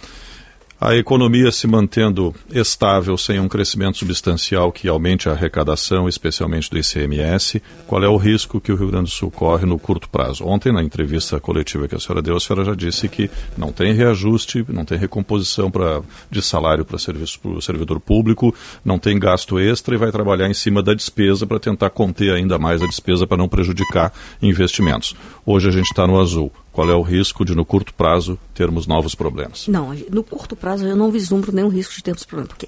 A 0.83 0.97
economia 0.97 1.53
se 1.53 1.67
mantendo 1.67 2.35
estável, 2.51 3.15
sem 3.19 3.39
um 3.39 3.47
crescimento 3.47 3.99
substancial 3.99 4.73
que 4.73 4.89
aumente 4.89 5.29
a 5.29 5.33
arrecadação, 5.33 6.09
especialmente 6.09 6.71
do 6.71 6.79
ICMS, 6.79 7.63
qual 7.87 8.03
é 8.03 8.09
o 8.09 8.17
risco 8.17 8.59
que 8.63 8.73
o 8.73 8.77
Rio 8.77 8.87
Grande 8.87 9.11
do 9.11 9.15
Sul 9.15 9.31
corre 9.31 9.67
no 9.67 9.79
curto 9.79 10.09
prazo? 10.09 10.43
Ontem, 10.47 10.73
na 10.73 10.83
entrevista 10.83 11.39
coletiva 11.39 11.87
que 11.87 11.95
a 11.95 12.01
senhora 12.01 12.23
deu, 12.23 12.35
a 12.35 12.41
senhora 12.41 12.65
já 12.65 12.75
disse 12.75 13.11
que 13.11 13.31
não 13.59 13.73
tem 13.73 13.93
reajuste, 13.93 14.65
não 14.71 14.87
tem 14.87 14.97
recomposição 14.97 15.71
pra, 15.71 16.01
de 16.31 16.41
salário 16.41 16.83
para 16.83 16.97
o 16.97 17.61
servidor 17.61 18.01
público, 18.01 18.55
não 18.83 18.99
tem 18.99 19.19
gasto 19.19 19.59
extra 19.59 19.95
e 19.95 19.99
vai 19.99 20.11
trabalhar 20.11 20.49
em 20.49 20.55
cima 20.55 20.83
da 20.83 20.95
despesa 20.95 21.47
para 21.47 21.61
tentar 21.61 21.91
conter 21.91 22.33
ainda 22.33 22.59
mais 22.59 22.83
a 22.83 22.87
despesa 22.87 23.27
para 23.27 23.37
não 23.37 23.51
prejudicar 23.51 24.15
investimentos. 24.41 25.15
Hoje 25.45 25.69
a 25.69 25.73
gente 25.73 25.91
está 25.91 26.07
no 26.07 26.19
azul. 26.19 26.51
Qual 26.81 26.89
é 26.89 26.95
o 26.95 27.03
risco 27.03 27.45
de, 27.45 27.55
no 27.55 27.63
curto 27.63 27.93
prazo, 27.93 28.39
termos 28.55 28.87
novos 28.87 29.15
problemas? 29.15 29.69
Não, 29.69 29.95
no 30.11 30.25
curto 30.25 30.57
prazo 30.57 30.87
eu 30.87 30.97
não 30.97 31.11
vislumbro 31.11 31.53
nenhum 31.53 31.69
risco 31.69 31.93
de 31.93 32.03
termos 32.03 32.25
problemas, 32.25 32.49
porque 32.49 32.67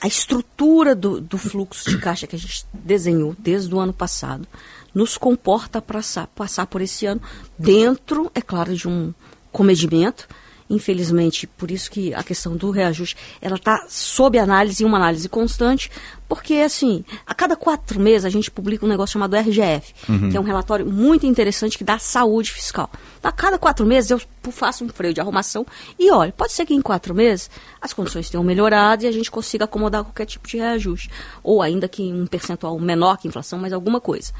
a 0.00 0.06
estrutura 0.06 0.94
do, 0.94 1.20
do 1.20 1.36
fluxo 1.36 1.90
de 1.90 1.98
caixa 1.98 2.28
que 2.28 2.36
a 2.36 2.38
gente 2.38 2.64
desenhou 2.72 3.34
desde 3.36 3.74
o 3.74 3.80
ano 3.80 3.92
passado 3.92 4.46
nos 4.94 5.18
comporta 5.18 5.82
para 5.82 6.00
passar, 6.32 6.66
por 6.66 6.80
esse 6.80 7.06
ano 7.06 7.20
dentro, 7.58 8.30
é 8.36 8.40
claro, 8.40 8.72
de 8.72 8.86
um 8.86 9.12
comedimento 9.50 10.28
infelizmente, 10.70 11.48
por 11.48 11.70
isso 11.70 11.90
que 11.90 12.14
a 12.14 12.22
questão 12.22 12.56
do 12.56 12.70
reajuste, 12.70 13.16
ela 13.42 13.56
está 13.56 13.84
sob 13.88 14.38
análise, 14.38 14.84
uma 14.84 14.96
análise 14.96 15.28
constante, 15.28 15.90
porque, 16.28 16.54
assim, 16.54 17.04
a 17.26 17.34
cada 17.34 17.56
quatro 17.56 17.98
meses 17.98 18.24
a 18.24 18.30
gente 18.30 18.52
publica 18.52 18.86
um 18.86 18.88
negócio 18.88 19.14
chamado 19.14 19.34
RGF, 19.34 19.92
uhum. 20.08 20.30
que 20.30 20.36
é 20.36 20.40
um 20.40 20.44
relatório 20.44 20.86
muito 20.86 21.26
interessante 21.26 21.76
que 21.76 21.82
dá 21.82 21.98
saúde 21.98 22.52
fiscal. 22.52 22.88
A 23.20 23.32
cada 23.32 23.58
quatro 23.58 23.84
meses 23.84 24.12
eu 24.12 24.20
faço 24.52 24.84
um 24.84 24.88
freio 24.88 25.12
de 25.12 25.20
arrumação 25.20 25.66
e, 25.98 26.08
olha, 26.12 26.32
pode 26.32 26.52
ser 26.52 26.64
que 26.64 26.72
em 26.72 26.80
quatro 26.80 27.12
meses 27.12 27.50
as 27.82 27.92
condições 27.92 28.30
tenham 28.30 28.44
melhorado 28.44 29.04
e 29.04 29.08
a 29.08 29.12
gente 29.12 29.28
consiga 29.28 29.64
acomodar 29.64 30.04
qualquer 30.04 30.26
tipo 30.26 30.46
de 30.46 30.56
reajuste. 30.56 31.10
Ou 31.42 31.60
ainda 31.60 31.88
que 31.88 32.12
um 32.12 32.26
percentual 32.26 32.78
menor 32.78 33.18
que 33.18 33.26
a 33.26 33.28
inflação, 33.28 33.58
mas 33.58 33.72
alguma 33.72 34.00
coisa. 34.00 34.32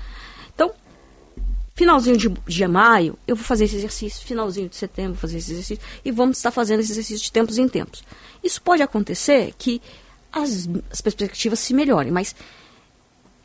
Finalzinho 1.80 2.18
de, 2.18 2.28
de 2.28 2.68
maio, 2.68 3.18
eu 3.26 3.34
vou 3.34 3.42
fazer 3.42 3.64
esse 3.64 3.76
exercício. 3.76 4.26
Finalzinho 4.26 4.68
de 4.68 4.76
setembro, 4.76 5.14
vou 5.14 5.20
fazer 5.22 5.38
esse 5.38 5.50
exercício. 5.50 5.82
E 6.04 6.10
vamos 6.10 6.36
estar 6.36 6.50
fazendo 6.50 6.80
esse 6.80 6.92
exercício 6.92 7.24
de 7.24 7.32
tempos 7.32 7.56
em 7.56 7.66
tempos. 7.66 8.04
Isso 8.44 8.60
pode 8.60 8.82
acontecer 8.82 9.54
que 9.56 9.80
as, 10.30 10.68
as 10.90 11.00
perspectivas 11.00 11.58
se 11.58 11.72
melhorem, 11.72 12.12
mas 12.12 12.36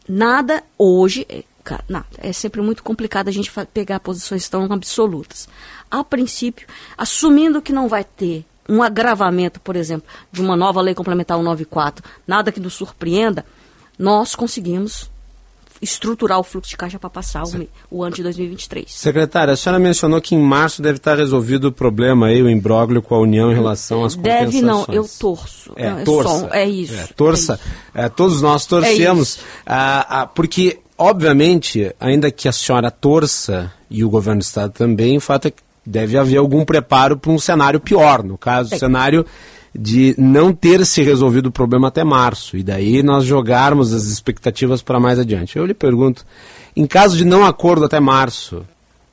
nada 0.06 0.62
hoje. 0.78 1.26
É, 1.30 1.46
nada, 1.88 2.08
é 2.18 2.34
sempre 2.34 2.62
muito 2.62 2.84
complicado 2.84 3.30
a 3.30 3.32
gente 3.32 3.50
pegar 3.74 4.02
posições 4.02 4.50
tão 4.50 4.66
absolutas. 4.66 5.48
A 5.90 6.04
princípio, 6.04 6.68
assumindo 6.98 7.62
que 7.62 7.72
não 7.72 7.88
vai 7.88 8.04
ter 8.04 8.44
um 8.68 8.84
agravamento, 8.84 9.62
por 9.62 9.78
exemplo, 9.78 10.10
de 10.30 10.42
uma 10.42 10.58
nova 10.58 10.82
lei 10.82 10.94
complementar 10.94 11.38
194, 11.38 12.04
nada 12.28 12.52
que 12.52 12.60
nos 12.60 12.74
surpreenda, 12.74 13.46
nós 13.98 14.36
conseguimos 14.36 15.10
estruturar 15.86 16.40
o 16.40 16.44
fluxo 16.44 16.72
de 16.72 16.78
caixa 16.78 17.00
para 17.00 17.10
passar 17.10 17.44
o, 17.44 17.68
o, 17.90 18.04
ano 18.04 18.16
de 18.16 18.24
2023. 18.24 18.92
Secretária, 18.92 19.54
a 19.54 19.58
senhora 19.58 19.80
mencionou 19.80 20.20
que 20.20 20.36
em 20.36 20.40
março 20.40 20.82
deve 20.82 20.98
estar 20.98 21.16
resolvido 21.16 21.66
o 21.66 21.72
problema 21.72 22.28
aí, 22.28 22.42
o 22.42 22.50
imbróglio 22.50 23.02
com 23.02 23.16
a 23.16 23.20
União 23.20 23.52
em 23.52 23.56
relação 23.56 24.04
às 24.04 24.16
compensações. 24.16 24.54
Deve 24.54 24.66
não, 24.66 24.86
eu 24.90 25.08
torço. 25.20 25.72
É, 25.76 25.88
é 25.88 26.04
torça. 26.04 26.50
é 26.52 26.66
isso. 26.68 26.94
É, 26.94 27.08
torça. 27.16 27.60
É, 27.94 28.10
todos 28.10 28.42
nós 28.42 28.66
torcemos, 28.66 29.38
é 29.38 29.42
ah, 29.68 30.06
ah, 30.10 30.28
porque, 30.28 30.80
obviamente, 30.98 31.94
ainda 32.00 32.32
que 32.32 32.48
a 32.48 32.52
senhora 32.52 32.90
torça 32.90 33.72
e 33.90 34.04
o 34.04 34.10
governo 34.10 34.40
do 34.40 34.44
Estado 34.44 34.74
também, 34.74 35.18
o 35.18 35.22
fato 35.22 35.48
é 35.48 35.52
que 35.52 35.62
deve 35.86 36.18
haver 36.18 36.38
algum 36.38 36.66
preparo 36.66 37.16
para 37.16 37.32
um 37.32 37.38
cenário 37.38 37.80
pior, 37.80 38.24
no 38.24 38.38
caso, 38.38 38.76
o 38.76 38.80
cenário 38.80 39.26
de 39.78 40.16
não 40.18 40.54
ter 40.54 40.86
se 40.86 41.02
resolvido 41.04 41.48
o 41.48 41.52
problema 41.52 41.90
até 41.90 42.04
março 42.04 42.56
e 42.56 42.64
daí 42.64 43.04
nós 43.04 43.26
jogarmos 43.26 43.94
as 43.94 44.06
expectativas 44.06 44.82
para 44.82 45.00
mais 45.00 45.20
adiante. 45.20 45.58
Eu 45.58 45.66
lhe 45.66 45.74
pergunto, 45.74 46.26
em 46.76 46.88
caso 46.88 47.18
de 47.18 47.26
não 47.26 47.46
acordo 47.46 47.86
até 47.86 48.00
março, 48.00 48.66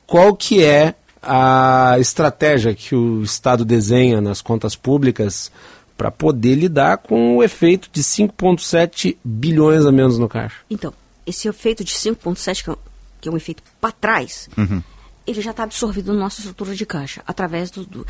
qual 0.07 0.35
que 0.35 0.63
é 0.63 0.95
a 1.21 1.97
estratégia 1.99 2.73
que 2.73 2.95
o 2.95 3.23
Estado 3.23 3.63
desenha 3.63 4.21
nas 4.21 4.41
contas 4.41 4.75
públicas 4.75 5.51
para 5.97 6.11
poder 6.11 6.55
lidar 6.55 6.97
com 6.97 7.37
o 7.37 7.43
efeito 7.43 7.89
de 7.91 8.01
5,7 8.01 9.17
bilhões 9.23 9.85
a 9.85 9.91
menos 9.91 10.17
no 10.17 10.27
caixa? 10.27 10.57
Então, 10.69 10.93
esse 11.25 11.47
efeito 11.47 11.83
de 11.83 11.93
5,7, 11.93 12.71
é 12.71 12.75
que 13.21 13.29
é 13.29 13.31
um 13.31 13.37
efeito 13.37 13.63
para 13.79 13.91
trás, 13.91 14.49
uhum. 14.57 14.81
ele 15.25 15.41
já 15.41 15.51
está 15.51 15.63
absorvido 15.63 16.13
na 16.13 16.19
nossa 16.19 16.39
estrutura 16.39 16.75
de 16.75 16.85
caixa, 16.85 17.21
através 17.25 17.71
do, 17.71 17.85
do, 17.85 18.07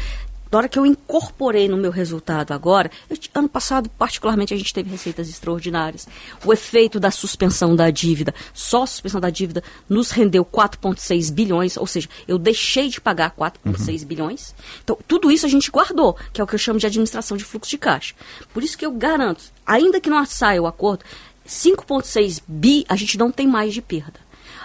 na 0.53 0.59
hora 0.59 0.69
que 0.69 0.77
eu 0.77 0.85
incorporei 0.85 1.67
no 1.67 1.75
meu 1.75 1.89
resultado 1.89 2.53
agora, 2.53 2.91
eu, 3.09 3.17
ano 3.33 3.49
passado, 3.49 3.89
particularmente, 3.97 4.53
a 4.53 4.57
gente 4.57 4.71
teve 4.71 4.87
receitas 4.87 5.27
extraordinárias. 5.27 6.07
O 6.45 6.53
efeito 6.53 6.99
da 6.99 7.09
suspensão 7.09 7.75
da 7.75 7.89
dívida, 7.89 8.35
só 8.53 8.83
a 8.83 8.87
suspensão 8.87 9.19
da 9.19 9.31
dívida, 9.31 9.63
nos 9.89 10.11
rendeu 10.11 10.45
4,6 10.45 11.33
bilhões, 11.33 11.75
ou 11.75 11.87
seja, 11.87 12.07
eu 12.27 12.37
deixei 12.37 12.87
de 12.87 13.01
pagar 13.01 13.31
4,6 13.31 14.01
uhum. 14.01 14.07
bilhões. 14.07 14.53
Então, 14.83 14.95
tudo 15.07 15.31
isso 15.31 15.43
a 15.47 15.49
gente 15.49 15.71
guardou, 15.71 16.15
que 16.31 16.39
é 16.39 16.43
o 16.43 16.47
que 16.47 16.53
eu 16.53 16.59
chamo 16.59 16.77
de 16.77 16.85
administração 16.85 17.35
de 17.35 17.43
fluxo 17.43 17.71
de 17.71 17.79
caixa. 17.79 18.13
Por 18.53 18.63
isso 18.63 18.77
que 18.77 18.85
eu 18.85 18.91
garanto, 18.91 19.45
ainda 19.65 19.99
que 19.99 20.09
não 20.09 20.23
saia 20.23 20.61
o 20.61 20.67
acordo, 20.67 21.03
5,6 21.47 22.43
bi 22.47 22.85
a 22.87 22.95
gente 22.95 23.17
não 23.17 23.31
tem 23.31 23.47
mais 23.47 23.73
de 23.73 23.81
perda. 23.81 24.19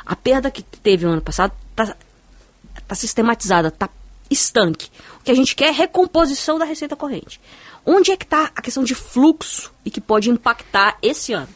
A 0.05 0.14
perda 0.14 0.51
que 0.51 0.62
teve 0.62 1.07
no 1.07 1.12
ano 1.12 1.22
passado 1.22 1.55
está 1.70 1.96
tá 2.87 2.94
sistematizada, 2.94 3.68
está 3.68 3.88
estanque. 4.31 4.91
O 5.21 5.25
que 5.25 5.31
a 5.31 5.35
gente 5.35 5.55
quer 5.55 5.69
é 5.69 5.73
recomposição 5.73 6.59
da 6.59 6.64
receita 6.64 6.97
corrente. 6.97 7.41
Onde 7.85 8.11
é 8.11 8.17
que 8.17 8.25
está 8.25 8.51
a 8.55 8.62
questão 8.62 8.85
de 8.85 8.95
fluxo 8.95 9.73
e 9.85 9.91
que 9.91 10.01
pode 10.01 10.31
impactar 10.31 10.99
esse 11.03 11.33
ano? 11.33 11.49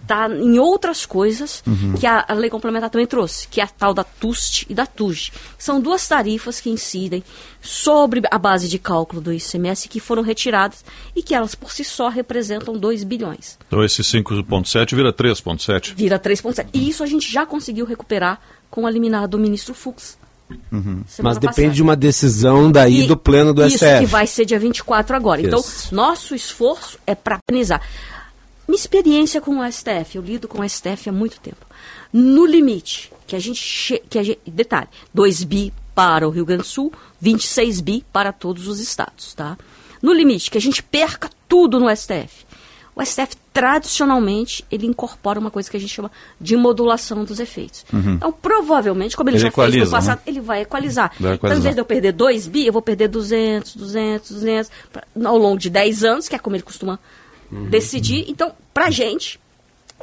Está 0.00 0.28
em 0.28 0.58
outras 0.58 1.06
coisas 1.06 1.62
uhum. 1.66 1.94
que 1.94 2.06
a, 2.06 2.22
a, 2.28 2.34
lei 2.34 2.50
complementar 2.50 2.90
também 2.90 3.06
trouxe, 3.06 3.48
que 3.48 3.58
é 3.58 3.64
a 3.64 3.66
tal 3.66 3.94
da 3.94 4.04
TUST 4.04 4.66
e 4.68 4.74
da 4.74 4.84
TUJ. 4.84 5.32
São 5.58 5.80
duas 5.80 6.06
tarifas 6.06 6.60
que 6.60 6.68
incidem 6.68 7.24
sobre 7.62 8.20
a 8.30 8.38
base 8.38 8.68
de 8.68 8.78
cálculo 8.78 9.22
do 9.22 9.32
ICMS 9.32 9.88
que 9.88 10.00
foram 10.00 10.22
retiradas 10.22 10.84
e 11.16 11.22
que 11.22 11.34
elas 11.34 11.54
por 11.54 11.72
si 11.72 11.84
só 11.84 12.10
representam 12.10 12.76
2 12.76 13.02
bilhões. 13.02 13.58
Então 13.66 13.82
esse 13.82 14.02
5,7 14.02 14.94
vira 14.94 15.10
3,7. 15.10 15.94
Vira 15.94 16.18
3,7. 16.18 16.66
E 16.74 16.86
isso 16.86 17.02
a 17.02 17.06
gente 17.06 17.32
já 17.32 17.46
conseguiu 17.46 17.86
recuperar 17.86 18.38
com 18.70 18.86
a 18.86 18.90
liminar 18.90 19.26
do 19.26 19.38
ministro 19.38 19.72
Fux. 19.72 20.18
Uhum. 20.70 21.02
Mas 21.22 21.38
depende 21.38 21.56
passada. 21.56 21.74
de 21.74 21.82
uma 21.82 21.96
decisão 21.96 22.70
daí 22.70 23.04
e 23.04 23.06
do 23.06 23.16
pleno 23.16 23.54
do 23.54 23.64
isso 23.66 23.78
STF. 23.78 23.92
Isso 23.92 24.00
que 24.00 24.06
vai 24.06 24.26
ser 24.26 24.44
dia 24.44 24.58
24 24.58 25.16
agora. 25.16 25.40
Então, 25.40 25.60
isso. 25.60 25.86
Então, 25.86 25.96
nosso 25.96 26.34
esforço 26.34 26.98
é 27.06 27.14
para 27.14 27.38
organizar. 27.48 27.80
Minha 28.68 28.78
experiência 28.78 29.40
com 29.40 29.58
o 29.58 29.72
STF, 29.72 30.16
eu 30.16 30.22
lido 30.22 30.48
com 30.48 30.62
o 30.62 30.68
STF 30.68 31.08
há 31.08 31.12
muito 31.12 31.38
tempo. 31.40 31.66
No 32.12 32.46
limite, 32.46 33.12
que 33.26 33.36
a 33.36 33.38
gente. 33.38 34.02
Que 34.08 34.18
a 34.18 34.22
gente 34.22 34.40
detalhe, 34.46 34.88
2 35.12 35.44
bi 35.44 35.72
para 35.94 36.26
o 36.26 36.30
Rio 36.30 36.44
Grande 36.44 36.62
do 36.62 36.68
Sul, 36.68 36.92
26 37.20 37.80
bi 37.80 38.04
para 38.12 38.32
todos 38.32 38.68
os 38.68 38.80
estados. 38.80 39.34
Tá? 39.34 39.56
No 40.02 40.12
limite, 40.12 40.50
que 40.50 40.58
a 40.58 40.60
gente 40.60 40.82
perca 40.82 41.30
tudo 41.48 41.78
no 41.78 41.94
STF 41.94 42.44
o 42.94 43.04
STF 43.04 43.36
tradicionalmente 43.54 44.64
ele 44.68 44.84
incorpora 44.84 45.38
uma 45.38 45.50
coisa 45.50 45.70
que 45.70 45.76
a 45.76 45.80
gente 45.80 45.94
chama 45.94 46.10
de 46.40 46.56
modulação 46.56 47.24
dos 47.24 47.38
efeitos. 47.38 47.86
Uhum. 47.92 48.14
Então, 48.14 48.32
provavelmente, 48.32 49.16
como 49.16 49.30
ele, 49.30 49.36
ele 49.36 49.42
já 49.42 49.48
equaliza, 49.48 49.78
fez 49.78 49.90
no 49.90 49.96
passado, 49.96 50.18
né? 50.18 50.22
ele 50.26 50.40
vai 50.40 50.62
equalizar. 50.62 51.12
vai 51.20 51.34
equalizar. 51.34 51.38
Então, 51.38 51.58
em 51.58 51.62
vez 51.62 51.74
de 51.76 51.80
eu 51.80 51.84
perder 51.84 52.12
2 52.12 52.48
bi, 52.48 52.66
eu 52.66 52.72
vou 52.72 52.82
perder 52.82 53.06
200, 53.06 53.76
200, 53.76 54.30
200, 54.32 54.70
pra, 54.92 55.04
ao 55.24 55.38
longo 55.38 55.56
de 55.56 55.70
10 55.70 56.02
anos, 56.02 56.28
que 56.28 56.34
é 56.34 56.38
como 56.38 56.56
ele 56.56 56.64
costuma 56.64 56.98
uhum. 57.52 57.70
decidir. 57.70 58.24
Então, 58.26 58.52
pra 58.74 58.90
gente, 58.90 59.38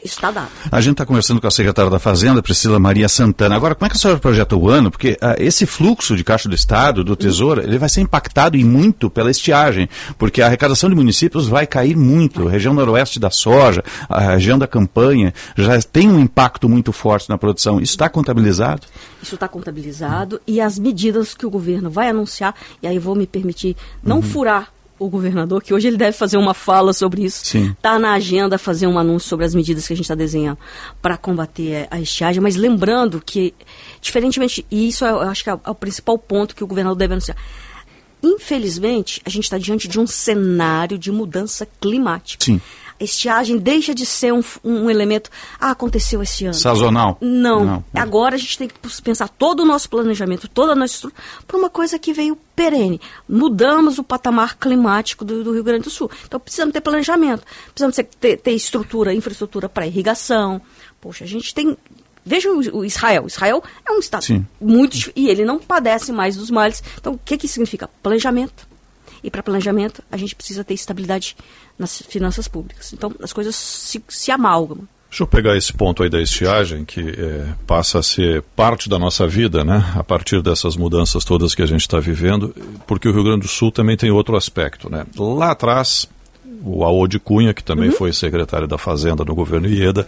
está 0.04 0.32
dado. 0.32 0.50
A 0.72 0.82
gente 0.82 0.94
está 0.94 1.06
conversando 1.06 1.40
com 1.40 1.48
a 1.48 1.52
secretária 1.52 1.90
da 1.90 2.00
Fazenda, 2.00 2.42
Priscila 2.42 2.80
Maria 2.80 3.08
Santana. 3.08 3.56
Agora, 3.56 3.76
como 3.76 3.86
é 3.86 3.90
que 3.90 3.96
a 3.96 4.00
senhora 4.00 4.20
projeta 4.20 4.56
o 4.56 4.70
ano? 4.70 4.90
Porque 4.92 5.18
uh, 5.22 5.36
esse 5.38 5.66
fluxo 5.66 6.16
de 6.16 6.24
caixa 6.24 6.50
do 6.50 6.56
Estado, 6.56 7.04
do 7.04 7.16
Tesouro, 7.16 7.62
ele 7.62 7.78
vai 7.78 7.90
ser 7.90 8.02
impactado 8.02 8.58
e 8.58 8.64
muito 8.64 9.10
pela 9.10 9.32
estiagem, 9.32 9.88
porque 10.18 10.42
a 10.42 10.48
arrecadação 10.48 10.90
de 10.90 10.96
municípios 10.96 11.48
vai 11.48 11.68
cair 11.68 11.96
muito. 11.96 12.48
A 12.48 12.52
região 12.52 12.74
noroeste 12.74 13.20
da 13.20 13.30
soja, 13.30 13.84
a 14.10 14.20
região 14.34 14.58
da 14.58 14.68
campanha, 14.68 15.34
já 15.56 15.80
tem 15.82 16.10
um 16.10 16.20
impacto 16.20 16.68
muito 16.68 16.92
forte 16.92 17.30
na 17.30 17.38
produção. 17.38 17.80
Isso 17.80 17.94
está 17.94 18.10
contabilizado? 18.10 18.88
Isso 19.22 19.36
está 19.36 19.48
contabilizado 19.48 20.42
e 20.48 20.60
as 20.60 20.80
medidas 20.80 21.34
que 21.34 21.46
o 21.46 21.50
governo 21.50 21.90
vai 21.90 22.10
anunciar, 22.10 22.56
e 22.82 22.88
aí 22.88 22.98
vou 22.98 23.16
me 23.16 23.28
permitir 23.28 23.76
não 24.04 24.18
uhum. 24.18 24.22
furar 24.22 24.70
o 25.02 25.10
governador, 25.10 25.64
que 25.64 25.74
hoje 25.74 25.88
ele 25.88 25.98
deve 25.98 26.16
fazer 26.16 26.38
uma 26.38 26.54
fala 26.54 26.94
sobre 26.94 27.24
isso. 27.24 27.58
Está 27.58 27.98
na 27.98 28.14
agenda 28.14 28.58
fazer 28.58 28.86
um 28.86 29.00
anúncio 29.00 29.28
sobre 29.28 29.46
as 29.46 29.56
medidas 29.56 29.88
que 29.88 29.94
a 29.94 29.96
gente 29.96 30.06
está 30.06 30.14
desenhando 30.14 30.60
para 31.02 31.18
combater 31.18 31.88
a 31.90 32.00
estiagem, 32.00 32.40
mas 32.40 32.56
lembrando 32.56 33.20
que, 33.20 33.54
diferentemente, 34.00 34.64
e 34.70 34.88
isso 34.88 35.04
eu 35.04 35.22
acho 35.22 35.44
que 35.44 35.50
é, 35.50 35.54
é 35.54 35.70
o 35.70 35.76
principal 35.76 36.20
ponto 36.20 36.56
que 36.56 36.64
o 36.64 36.68
governador 36.68 36.98
deve 36.98 37.14
anunciar. 37.14 37.36
Infelizmente, 38.22 39.20
a 39.26 39.30
gente 39.30 39.46
está 39.46 39.58
diante 39.58 39.88
de 39.88 40.00
um 40.00 40.06
cenário 40.06 41.00
de 41.00 41.12
mudança 41.12 41.68
climática. 41.80 42.46
Sim. 42.46 42.62
Estiagem 43.04 43.58
deixa 43.58 43.94
de 43.94 44.06
ser 44.06 44.34
um, 44.34 44.42
um 44.64 44.90
elemento. 44.90 45.30
Ah, 45.60 45.72
aconteceu 45.72 46.22
esse 46.22 46.46
ano. 46.46 46.54
Sazonal? 46.54 47.18
Não. 47.20 47.66
Não. 47.66 47.84
Agora 47.94 48.36
a 48.36 48.38
gente 48.38 48.58
tem 48.58 48.68
que 48.68 49.02
pensar 49.02 49.28
todo 49.28 49.62
o 49.62 49.66
nosso 49.66 49.90
planejamento, 49.90 50.48
toda 50.48 50.74
a 50.74 50.76
nossa 50.76 50.94
estrutura, 50.94 51.24
para 51.48 51.58
uma 51.58 51.70
coisa 51.70 51.98
que 51.98 52.14
veio 52.14 52.38
perene. 52.56 53.00
Mudamos 53.28 53.98
o 53.98 54.04
patamar 54.04 54.58
climático 54.58 55.26
do, 55.26 55.44
do 55.44 55.54
Rio 55.54 55.64
Grande 55.64 55.84
do 55.84 55.90
Sul. 55.90 56.10
Então 56.26 56.40
precisamos 56.40 56.74
ter 56.74 56.82
planejamento, 56.82 57.44
precisamos 57.74 57.96
ter, 58.20 58.38
ter 58.38 58.52
estrutura, 58.52 59.14
infraestrutura 59.14 59.68
para 59.68 59.88
irrigação. 59.88 60.62
Poxa, 61.00 61.24
a 61.24 61.28
gente 61.28 61.54
tem. 61.54 61.76
Veja 62.24 62.52
o, 62.52 62.86
Israel. 62.86 63.26
Israel 63.26 63.64
é 63.84 63.92
um 63.92 64.00
estado 64.00 64.24
Sim. 64.24 64.46
muito. 64.60 65.12
E 65.16 65.28
ele 65.28 65.44
não 65.44 65.58
padece 65.58 66.12
mais 66.12 66.36
dos 66.36 66.52
males. 66.52 66.84
Então, 67.00 67.14
o 67.14 67.18
que, 67.18 67.38
que 67.38 67.48
significa? 67.48 67.90
Planejamento. 68.04 68.71
E 69.24 69.30
para 69.30 69.44
planejamento, 69.44 70.04
a 70.12 70.18
gente 70.18 70.36
precisa 70.36 70.64
ter 70.64 70.74
estabilidade 70.74 71.36
nas 71.78 72.02
finanças 72.02 72.48
públicas. 72.48 72.92
Então, 72.94 73.14
as 73.22 73.32
coisas 73.32 73.56
se, 73.56 74.04
se 74.08 74.32
amalgamam. 74.32 74.88
Deixa 75.10 75.24
eu 75.24 75.28
pegar 75.28 75.58
esse 75.58 75.74
ponto 75.74 76.04
aí 76.04 76.10
da 76.10 76.22
estiagem, 76.22 76.86
que 76.86 77.02
eh, 77.02 77.46
passa 77.68 78.00
a 78.00 78.04
ser 78.04 78.42
parte 78.56 78.88
da 78.88 78.98
nossa 78.98 79.28
vida, 79.28 79.62
né? 79.62 79.92
A 79.94 80.04
partir 80.06 80.42
dessas 80.42 80.78
mudanças 80.78 81.26
todas 81.26 81.54
que 81.54 81.62
a 81.62 81.66
gente 81.66 81.82
está 81.82 82.00
vivendo, 82.00 82.56
porque 82.88 83.10
o 83.10 83.12
Rio 83.12 83.26
Grande 83.26 83.42
do 83.42 83.48
Sul 83.50 83.74
também 83.74 83.98
tem 83.98 84.10
outro 84.10 84.38
aspecto, 84.38 84.90
né? 84.90 85.06
Lá 85.18 85.52
atrás, 85.52 86.08
o 86.64 86.84
Aô 86.84 87.08
de 87.08 87.20
Cunha, 87.20 87.54
que 87.54 87.64
também 87.64 87.92
foi 87.92 88.14
secretário 88.14 88.68
da 88.68 88.78
Fazenda 88.78 89.24
no 89.26 89.34
governo 89.34 89.68
Ieda, 89.68 90.08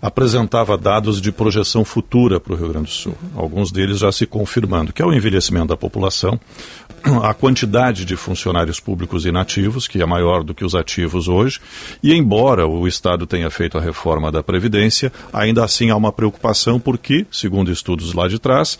apresentava 0.00 0.76
dados 0.76 1.20
de 1.20 1.30
projeção 1.30 1.84
futura 1.84 2.40
para 2.40 2.52
o 2.52 2.56
Rio 2.56 2.68
Grande 2.68 2.86
do 2.86 2.92
Sul. 2.92 3.14
Alguns 3.36 3.70
deles 3.70 3.98
já 3.98 4.10
se 4.10 4.26
confirmando, 4.26 4.92
que 4.92 5.00
é 5.00 5.06
o 5.06 5.12
envelhecimento 5.12 5.68
da 5.68 5.76
população, 5.76 6.40
a 7.22 7.34
quantidade 7.34 8.04
de 8.04 8.16
funcionários 8.16 8.80
públicos 8.80 9.26
inativos, 9.26 9.88
que 9.88 10.02
é 10.02 10.06
maior 10.06 10.42
do 10.42 10.54
que 10.54 10.64
os 10.64 10.74
ativos 10.74 11.28
hoje, 11.28 11.60
e 12.02 12.12
embora 12.14 12.66
o 12.66 12.86
Estado 12.86 13.26
tenha 13.26 13.50
feito 13.50 13.76
a 13.76 13.80
reforma 13.80 14.30
da 14.30 14.42
Previdência, 14.42 15.12
ainda 15.32 15.64
assim 15.64 15.90
há 15.90 15.96
uma 15.96 16.12
preocupação 16.12 16.78
porque, 16.78 17.26
segundo 17.30 17.70
estudos 17.70 18.12
lá 18.12 18.28
de 18.28 18.38
trás, 18.38 18.78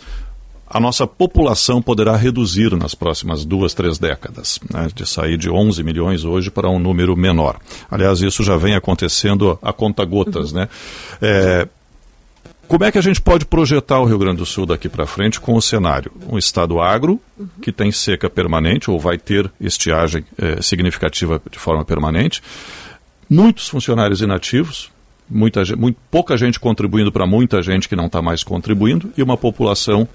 a 0.73 0.79
nossa 0.79 1.05
população 1.05 1.81
poderá 1.83 2.15
reduzir 2.15 2.75
nas 2.75 2.95
próximas 2.95 3.45
duas, 3.45 3.75
três 3.75 3.99
décadas, 3.99 4.59
né, 4.73 4.87
de 4.93 5.05
sair 5.05 5.37
de 5.37 5.47
11 5.47 5.83
milhões 5.83 6.25
hoje 6.25 6.49
para 6.49 6.67
um 6.67 6.79
número 6.79 7.15
menor. 7.15 7.59
Aliás, 7.91 8.21
isso 8.21 8.43
já 8.43 8.57
vem 8.57 8.75
acontecendo 8.75 9.59
a 9.61 9.71
conta-gotas. 9.71 10.51
Né? 10.51 10.67
É, 11.21 11.67
como 12.67 12.83
é 12.83 12.91
que 12.91 12.97
a 12.97 13.01
gente 13.01 13.21
pode 13.21 13.45
projetar 13.45 13.99
o 13.99 14.05
Rio 14.05 14.17
Grande 14.17 14.37
do 14.37 14.47
Sul 14.47 14.65
daqui 14.65 14.89
para 14.89 15.05
frente 15.05 15.39
com 15.39 15.53
o 15.53 15.61
cenário? 15.61 16.11
Um 16.27 16.39
estado 16.39 16.81
agro, 16.81 17.21
que 17.61 17.71
tem 17.71 17.91
seca 17.91 18.27
permanente, 18.27 18.89
ou 18.89 18.99
vai 18.99 19.19
ter 19.19 19.51
estiagem 19.61 20.25
eh, 20.39 20.59
significativa 20.59 21.39
de 21.51 21.59
forma 21.59 21.85
permanente, 21.85 22.41
muitos 23.29 23.67
funcionários 23.67 24.21
inativos, 24.21 24.89
muita, 25.29 25.61
muito, 25.75 25.99
pouca 26.09 26.35
gente 26.35 26.59
contribuindo 26.59 27.11
para 27.11 27.27
muita 27.27 27.61
gente 27.61 27.87
que 27.87 27.95
não 27.95 28.07
está 28.07 28.23
mais 28.23 28.43
contribuindo, 28.43 29.13
e 29.15 29.21
uma 29.21 29.37
população 29.37 30.07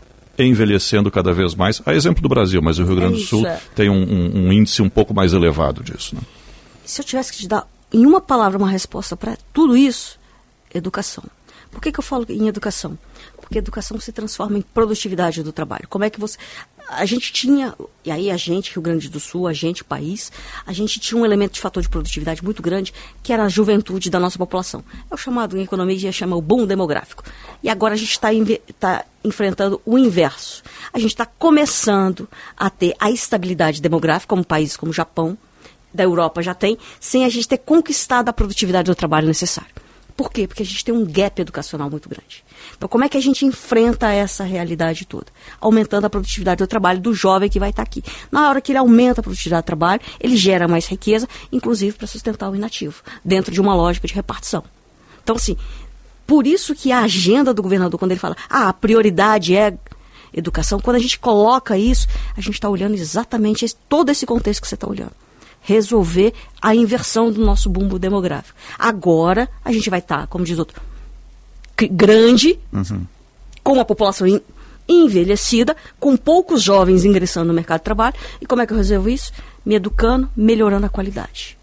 envelhecendo 0.46 1.10
cada 1.10 1.32
vez 1.32 1.54
mais. 1.54 1.82
A 1.84 1.94
exemplo 1.94 2.22
do 2.22 2.28
Brasil, 2.28 2.60
mas 2.62 2.78
o 2.78 2.84
Rio 2.84 2.96
Grande 2.96 3.14
do 3.14 3.18
isso, 3.20 3.28
Sul 3.38 3.46
é. 3.46 3.60
tem 3.74 3.88
um, 3.90 4.02
um- 4.02 4.46
um 4.46 4.52
índice 4.52 4.80
um 4.82 4.88
pouco 4.88 5.12
mais 5.14 5.32
elevado 5.32 5.82
disso. 5.82 6.14
Né? 6.14 6.20
Se 6.84 7.00
eu 7.00 7.04
tivesse 7.04 7.32
que 7.32 7.38
te 7.38 7.48
dar 7.48 7.66
em 7.92 8.04
uma 8.06 8.20
palavra 8.20 8.58
uma 8.58 8.70
resposta 8.70 9.16
para 9.16 9.36
tudo 9.52 9.76
isso, 9.76 10.18
educação. 10.74 11.24
Por 11.70 11.80
que, 11.82 11.92
que 11.92 11.98
eu 11.98 12.04
falo 12.04 12.24
em 12.28 12.48
educação? 12.48 12.98
Porque 13.40 13.58
educação 13.58 13.98
se 14.00 14.12
transforma 14.12 14.58
em 14.58 14.62
produtividade 14.62 15.42
do 15.42 15.52
trabalho. 15.52 15.86
Como 15.88 16.04
é 16.04 16.10
que 16.10 16.18
você. 16.20 16.36
A 16.88 17.04
gente 17.04 17.32
tinha, 17.32 17.74
e 18.04 18.10
aí 18.10 18.30
a 18.30 18.36
gente, 18.36 18.72
Rio 18.72 18.80
Grande 18.80 19.10
do 19.10 19.20
Sul, 19.20 19.46
a 19.46 19.52
gente, 19.52 19.84
país, 19.84 20.32
a 20.66 20.72
gente 20.72 20.98
tinha 20.98 21.20
um 21.20 21.24
elemento 21.24 21.52
de 21.52 21.60
fator 21.60 21.82
de 21.82 21.88
produtividade 21.88 22.42
muito 22.42 22.62
grande, 22.62 22.94
que 23.22 23.32
era 23.32 23.44
a 23.44 23.48
juventude 23.48 24.08
da 24.08 24.18
nossa 24.18 24.38
população. 24.38 24.82
É 25.10 25.14
o 25.14 25.18
chamado 25.18 25.58
em 25.58 25.62
economia, 25.62 26.10
chama 26.10 26.34
o 26.34 26.40
boom 26.40 26.66
demográfico. 26.66 27.22
E 27.62 27.68
agora 27.68 27.94
a 27.94 27.96
gente 27.96 28.12
está 28.12 28.28
tá 28.80 29.04
enfrentando 29.22 29.80
o 29.84 29.98
inverso. 29.98 30.62
A 30.92 30.98
gente 30.98 31.10
está 31.10 31.26
começando 31.26 32.26
a 32.56 32.70
ter 32.70 32.94
a 32.98 33.10
estabilidade 33.10 33.82
demográfica, 33.82 34.30
como 34.30 34.44
países 34.44 34.76
como 34.76 34.90
o 34.90 34.94
Japão, 34.94 35.36
da 35.92 36.04
Europa 36.04 36.42
já 36.42 36.54
tem, 36.54 36.78
sem 37.00 37.24
a 37.24 37.28
gente 37.28 37.48
ter 37.48 37.58
conquistado 37.58 38.28
a 38.28 38.32
produtividade 38.32 38.90
do 38.90 38.94
trabalho 38.94 39.26
necessário. 39.26 39.70
Por 40.16 40.32
quê? 40.32 40.48
Porque 40.48 40.62
a 40.62 40.66
gente 40.66 40.84
tem 40.84 40.94
um 40.94 41.04
gap 41.04 41.40
educacional 41.40 41.88
muito 41.88 42.08
grande. 42.08 42.44
Então, 42.78 42.88
como 42.88 43.02
é 43.02 43.08
que 43.08 43.18
a 43.18 43.20
gente 43.20 43.44
enfrenta 43.44 44.10
essa 44.12 44.44
realidade 44.44 45.04
toda? 45.04 45.26
Aumentando 45.60 46.04
a 46.06 46.10
produtividade 46.10 46.58
do 46.58 46.66
trabalho 46.66 47.00
do 47.00 47.12
jovem 47.12 47.50
que 47.50 47.58
vai 47.58 47.70
estar 47.70 47.82
aqui. 47.82 48.04
Na 48.30 48.48
hora 48.48 48.60
que 48.60 48.70
ele 48.70 48.78
aumenta 48.78 49.20
a 49.20 49.22
produtividade 49.22 49.62
do 49.64 49.66
trabalho, 49.66 50.00
ele 50.20 50.36
gera 50.36 50.68
mais 50.68 50.86
riqueza, 50.86 51.28
inclusive 51.50 51.96
para 51.98 52.06
sustentar 52.06 52.48
o 52.48 52.54
inativo, 52.54 53.02
dentro 53.24 53.52
de 53.52 53.60
uma 53.60 53.74
lógica 53.74 54.06
de 54.06 54.14
repartição. 54.14 54.62
Então, 55.24 55.34
assim, 55.34 55.56
por 56.24 56.46
isso 56.46 56.72
que 56.72 56.92
a 56.92 57.00
agenda 57.00 57.52
do 57.52 57.62
governador, 57.62 57.98
quando 57.98 58.12
ele 58.12 58.20
fala, 58.20 58.36
ah, 58.48 58.68
a 58.68 58.72
prioridade 58.72 59.56
é 59.56 59.76
educação, 60.32 60.78
quando 60.78 60.96
a 60.96 61.00
gente 61.00 61.18
coloca 61.18 61.76
isso, 61.76 62.06
a 62.36 62.40
gente 62.40 62.54
está 62.54 62.68
olhando 62.68 62.94
exatamente 62.94 63.64
esse- 63.64 63.74
todo 63.88 64.10
esse 64.10 64.24
contexto 64.24 64.60
que 64.62 64.68
você 64.68 64.76
está 64.76 64.86
olhando 64.88 65.12
resolver 65.60 66.32
a 66.62 66.74
inversão 66.74 67.30
do 67.30 67.44
nosso 67.44 67.68
bumbo 67.68 67.98
demográfico. 67.98 68.56
Agora 68.78 69.48
a 69.64 69.72
gente 69.72 69.90
vai 69.90 69.98
estar, 69.98 70.26
como 70.28 70.44
diz 70.44 70.58
outro, 70.58 70.80
grande, 71.86 72.58
com 73.62 73.72
uma 73.74 73.84
população 73.84 74.26
en- 74.26 74.40
envelhecida, 74.88 75.76
com 76.00 76.16
poucos 76.16 76.62
jovens 76.62 77.04
ingressando 77.04 77.48
no 77.48 77.54
mercado 77.54 77.80
de 77.80 77.84
trabalho. 77.84 78.14
E 78.40 78.46
como 78.46 78.62
é 78.62 78.66
que 78.66 78.72
eu 78.72 78.76
resolvo 78.76 79.08
isso? 79.10 79.30
Me 79.64 79.74
educando, 79.74 80.28
melhorando 80.36 80.86
a 80.86 80.88
qualidade. 80.88 81.56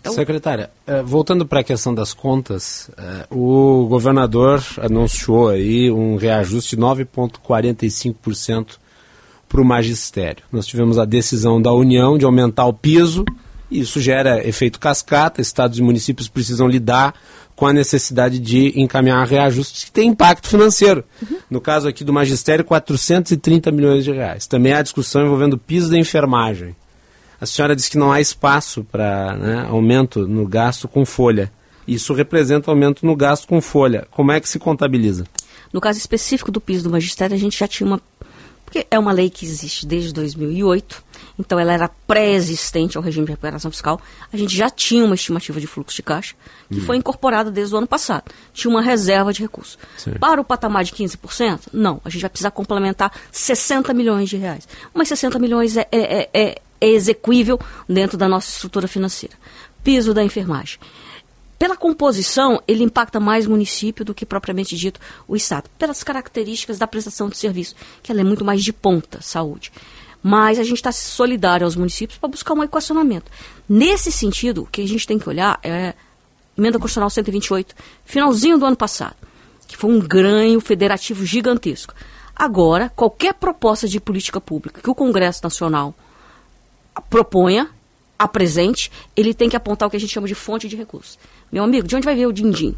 Então- 0.00 0.12
Secretária, 0.14 0.68
eh, 0.84 1.00
voltando 1.00 1.46
para 1.46 1.60
a 1.60 1.64
questão 1.64 1.94
das 1.94 2.12
contas, 2.12 2.90
eh, 2.98 3.26
o 3.30 3.86
governador 3.88 4.60
anunciou 4.80 5.48
aí 5.50 5.92
um 5.92 6.16
reajuste 6.16 6.74
de 6.74 6.82
9,45% 6.82 8.78
para 9.48 9.60
o 9.60 9.64
magistério. 9.64 10.42
Nós 10.50 10.66
tivemos 10.66 10.98
a 10.98 11.04
decisão 11.04 11.60
da 11.62 11.72
União 11.72 12.16
de 12.18 12.24
aumentar 12.24 12.66
o 12.66 12.72
piso, 12.72 13.24
e 13.70 13.80
isso 13.80 14.00
gera 14.00 14.46
efeito 14.46 14.80
cascata, 14.80 15.40
estados 15.40 15.78
e 15.78 15.82
municípios 15.82 16.26
precisam 16.28 16.66
lidar 16.66 17.14
com 17.62 17.68
a 17.68 17.72
necessidade 17.72 18.40
de 18.40 18.72
encaminhar 18.74 19.24
reajustes 19.24 19.84
que 19.84 19.92
têm 19.92 20.08
impacto 20.08 20.48
financeiro. 20.48 21.04
No 21.48 21.60
caso 21.60 21.86
aqui 21.86 22.02
do 22.02 22.12
magistério, 22.12 22.64
430 22.64 23.70
milhões 23.70 24.02
de 24.02 24.10
reais. 24.10 24.48
Também 24.48 24.72
há 24.72 24.82
discussão 24.82 25.24
envolvendo 25.24 25.52
o 25.52 25.58
piso 25.58 25.88
da 25.88 25.96
enfermagem. 25.96 26.74
A 27.40 27.46
senhora 27.46 27.76
disse 27.76 27.88
que 27.88 27.96
não 27.96 28.10
há 28.10 28.20
espaço 28.20 28.82
para 28.82 29.36
né, 29.36 29.66
aumento 29.68 30.26
no 30.26 30.44
gasto 30.44 30.88
com 30.88 31.06
folha. 31.06 31.52
Isso 31.86 32.12
representa 32.12 32.68
aumento 32.68 33.06
no 33.06 33.14
gasto 33.14 33.46
com 33.46 33.60
folha. 33.60 34.08
Como 34.10 34.32
é 34.32 34.40
que 34.40 34.48
se 34.48 34.58
contabiliza? 34.58 35.24
No 35.72 35.80
caso 35.80 36.00
específico 36.00 36.50
do 36.50 36.60
piso 36.60 36.82
do 36.82 36.90
magistério, 36.90 37.36
a 37.36 37.38
gente 37.38 37.56
já 37.56 37.68
tinha 37.68 37.86
uma. 37.86 38.00
Porque 38.64 38.88
é 38.90 38.98
uma 38.98 39.12
lei 39.12 39.30
que 39.30 39.46
existe 39.46 39.86
desde 39.86 40.12
2008, 40.12 41.04
então 41.38 41.58
ela 41.58 41.72
era 41.72 41.88
pré-existente 41.88 42.96
ao 42.96 43.02
regime 43.02 43.26
de 43.26 43.32
recuperação 43.32 43.70
fiscal. 43.70 44.00
A 44.32 44.36
gente 44.36 44.54
já 44.54 44.68
tinha 44.68 45.04
uma 45.04 45.14
estimativa 45.14 45.60
de 45.60 45.66
fluxo 45.66 45.96
de 45.96 46.02
caixa, 46.02 46.34
que 46.70 46.80
foi 46.80 46.96
incorporada 46.96 47.50
desde 47.50 47.74
o 47.74 47.78
ano 47.78 47.86
passado. 47.86 48.24
Tinha 48.52 48.70
uma 48.70 48.82
reserva 48.82 49.32
de 49.32 49.42
recursos. 49.42 49.78
Sim. 49.96 50.12
Para 50.12 50.40
o 50.40 50.44
patamar 50.44 50.84
de 50.84 50.92
15%, 50.92 51.68
não. 51.72 52.00
A 52.04 52.10
gente 52.10 52.22
vai 52.22 52.30
precisar 52.30 52.50
complementar 52.50 53.12
60 53.30 53.92
milhões 53.94 54.28
de 54.28 54.36
reais. 54.36 54.68
Mas 54.94 55.08
60 55.08 55.38
milhões 55.38 55.76
é, 55.76 55.86
é, 55.90 56.30
é, 56.32 56.60
é 56.80 56.88
execuível 56.88 57.58
dentro 57.88 58.16
da 58.16 58.28
nossa 58.28 58.50
estrutura 58.50 58.88
financeira. 58.88 59.34
Piso 59.82 60.14
da 60.14 60.22
enfermagem. 60.22 60.78
Pela 61.62 61.76
composição, 61.76 62.60
ele 62.66 62.82
impacta 62.82 63.20
mais 63.20 63.46
o 63.46 63.50
município 63.50 64.04
do 64.04 64.12
que 64.12 64.26
propriamente 64.26 64.76
dito 64.76 64.98
o 65.28 65.36
Estado, 65.36 65.70
pelas 65.78 66.02
características 66.02 66.76
da 66.76 66.88
prestação 66.88 67.28
de 67.28 67.36
serviço, 67.36 67.76
que 68.02 68.10
ela 68.10 68.20
é 68.20 68.24
muito 68.24 68.44
mais 68.44 68.64
de 68.64 68.72
ponta, 68.72 69.22
saúde. 69.22 69.70
Mas 70.22 70.58
a 70.58 70.62
gente 70.62 70.76
está 70.76 70.92
solidário 70.92 71.64
aos 71.64 71.74
municípios 71.74 72.18
para 72.18 72.28
buscar 72.28 72.54
um 72.54 72.62
equacionamento. 72.62 73.30
Nesse 73.68 74.12
sentido, 74.12 74.62
o 74.62 74.66
que 74.66 74.82
a 74.82 74.86
gente 74.86 75.06
tem 75.06 75.18
que 75.18 75.28
olhar 75.28 75.58
é 75.62 75.94
emenda 76.56 76.78
constitucional 76.78 77.10
128, 77.10 77.74
finalzinho 78.04 78.58
do 78.58 78.66
ano 78.66 78.76
passado, 78.76 79.16
que 79.66 79.76
foi 79.76 79.90
um 79.90 79.98
ganho 79.98 80.60
federativo 80.60 81.24
gigantesco. 81.24 81.94
Agora, 82.34 82.90
qualquer 82.94 83.34
proposta 83.34 83.88
de 83.88 84.00
política 84.00 84.40
pública 84.40 84.80
que 84.80 84.90
o 84.90 84.94
Congresso 84.94 85.40
Nacional 85.42 85.94
proponha, 87.08 87.68
apresente, 88.18 88.90
ele 89.16 89.34
tem 89.34 89.48
que 89.48 89.56
apontar 89.56 89.88
o 89.88 89.90
que 89.90 89.96
a 89.96 90.00
gente 90.00 90.12
chama 90.12 90.28
de 90.28 90.34
fonte 90.34 90.68
de 90.68 90.76
recursos. 90.76 91.18
Meu 91.50 91.64
amigo, 91.64 91.86
de 91.86 91.96
onde 91.96 92.04
vai 92.04 92.14
vir 92.14 92.26
o 92.26 92.32
din-din? 92.32 92.76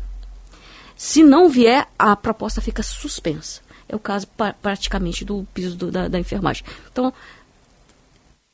Se 0.97 1.23
não 1.23 1.49
vier, 1.49 1.87
a 1.99 2.15
proposta 2.17 2.61
fica 2.61 2.83
suspensa. 2.83 3.61
É 3.89 3.95
o 3.95 3.99
caso 3.99 4.27
praticamente 4.63 5.25
do 5.25 5.47
piso 5.55 5.77
do- 5.77 5.91
da, 5.91 6.09
da 6.09 6.19
enfermagem. 6.19 6.65
Então, 6.91 7.13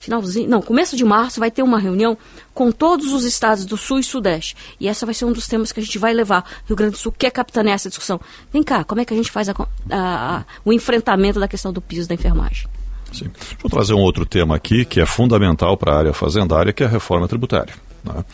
finalzinho, 0.03 0.49
não, 0.49 0.63
começo 0.63 0.97
de 0.97 1.05
março 1.05 1.39
vai 1.41 1.51
ter 1.51 1.63
uma 1.63 1.79
reunião 1.79 2.17
com 2.55 2.73
todos 2.73 3.13
os 3.13 3.25
estados 3.25 3.65
do 3.67 3.77
Sul 3.77 3.99
e 3.99 4.03
Sudeste. 4.05 4.57
E 4.81 4.89
essa 4.89 5.05
vai 5.05 5.15
ser 5.15 5.27
um 5.27 5.33
dos 5.33 5.47
temas 5.47 5.73
que 5.73 5.81
a 5.81 5.83
gente 5.83 5.99
vai 5.99 6.13
levar. 6.15 6.45
Rio 6.67 6.75
Grande 6.77 6.93
do 6.93 6.99
Sul 6.99 7.13
quer 7.17 7.31
capitanear 7.31 7.75
essa 7.75 7.89
discussão. 7.91 8.19
Vem 8.53 8.63
cá, 8.63 8.83
como 8.83 9.01
é 9.01 9.05
que 9.05 9.13
a 9.13 9.17
gente 9.17 9.31
faz 9.31 9.49
a 9.49 9.53
a- 9.53 10.39
a- 10.39 10.45
o 10.65 10.73
enfrentamento 10.73 11.39
da 11.39 11.47
questão 11.47 11.73
do 11.73 11.81
piso 11.81 12.09
da 12.09 12.15
enfermagem? 12.15 12.67
Sim. 13.13 13.29
Deixa 13.39 13.57
eu 13.65 13.71
trazer 13.71 13.93
um 13.95 14.01
outro 14.01 14.25
tema 14.25 14.55
aqui 14.57 14.85
que 14.85 15.01
é 15.01 15.07
fundamental 15.07 15.77
para 15.77 15.93
a 15.95 15.99
área 15.99 16.13
fazendária, 16.13 16.73
que 16.73 16.83
é 16.83 16.87
a 16.87 16.89
reforma 16.89 17.27
tributária. 17.29 17.75
Né? 18.05 18.25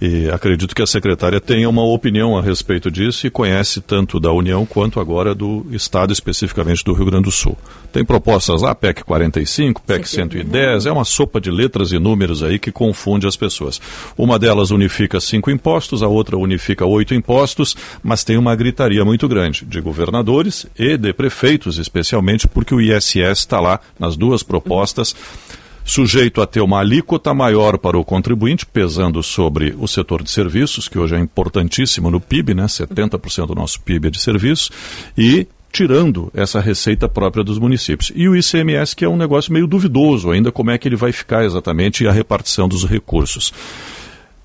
E 0.00 0.30
acredito 0.30 0.76
que 0.76 0.82
a 0.82 0.86
secretária 0.86 1.40
tenha 1.40 1.68
uma 1.68 1.82
opinião 1.82 2.38
a 2.38 2.42
respeito 2.42 2.88
disso 2.88 3.26
e 3.26 3.30
conhece 3.30 3.80
tanto 3.80 4.20
da 4.20 4.30
União 4.30 4.64
quanto 4.64 5.00
agora 5.00 5.34
do 5.34 5.66
Estado, 5.72 6.12
especificamente 6.12 6.84
do 6.84 6.92
Rio 6.92 7.06
Grande 7.06 7.24
do 7.24 7.32
Sul. 7.32 7.58
Tem 7.92 8.04
propostas 8.04 8.62
lá, 8.62 8.74
PEC 8.76 9.02
45, 9.02 9.82
PEC 9.82 10.08
110, 10.08 10.86
é 10.86 10.92
uma 10.92 11.04
sopa 11.04 11.40
de 11.40 11.50
letras 11.50 11.90
e 11.90 11.98
números 11.98 12.44
aí 12.44 12.60
que 12.60 12.70
confunde 12.70 13.26
as 13.26 13.36
pessoas. 13.36 13.80
Uma 14.16 14.38
delas 14.38 14.70
unifica 14.70 15.18
cinco 15.18 15.50
impostos, 15.50 16.00
a 16.00 16.06
outra 16.06 16.36
unifica 16.36 16.86
oito 16.86 17.12
impostos, 17.12 17.76
mas 18.00 18.22
tem 18.22 18.36
uma 18.36 18.54
gritaria 18.54 19.04
muito 19.04 19.26
grande 19.26 19.64
de 19.64 19.80
governadores 19.80 20.64
e 20.78 20.96
de 20.96 21.12
prefeitos, 21.12 21.76
especialmente 21.76 22.46
porque 22.46 22.72
o 22.72 22.80
ISS 22.80 23.16
está 23.16 23.58
lá 23.58 23.80
nas 23.98 24.16
duas 24.16 24.44
propostas 24.44 25.14
sujeito 25.88 26.42
a 26.42 26.46
ter 26.46 26.60
uma 26.60 26.80
alíquota 26.80 27.32
maior 27.32 27.78
para 27.78 27.98
o 27.98 28.04
contribuinte, 28.04 28.66
pesando 28.66 29.22
sobre 29.22 29.74
o 29.78 29.88
setor 29.88 30.22
de 30.22 30.30
serviços, 30.30 30.86
que 30.86 30.98
hoje 30.98 31.16
é 31.16 31.18
importantíssimo 31.18 32.10
no 32.10 32.20
PIB, 32.20 32.52
né? 32.52 32.66
70% 32.66 33.46
do 33.46 33.54
nosso 33.54 33.80
PIB 33.80 34.08
é 34.08 34.10
de 34.10 34.20
serviços, 34.20 34.70
e 35.16 35.48
tirando 35.72 36.30
essa 36.34 36.60
receita 36.60 37.08
própria 37.08 37.42
dos 37.42 37.58
municípios. 37.58 38.12
E 38.14 38.28
o 38.28 38.36
ICMS, 38.36 38.94
que 38.94 39.04
é 39.04 39.08
um 39.08 39.16
negócio 39.16 39.50
meio 39.50 39.66
duvidoso 39.66 40.30
ainda, 40.30 40.52
como 40.52 40.70
é 40.70 40.76
que 40.76 40.86
ele 40.86 40.96
vai 40.96 41.10
ficar 41.10 41.44
exatamente 41.44 42.04
e 42.04 42.08
a 42.08 42.12
repartição 42.12 42.68
dos 42.68 42.84
recursos 42.84 43.52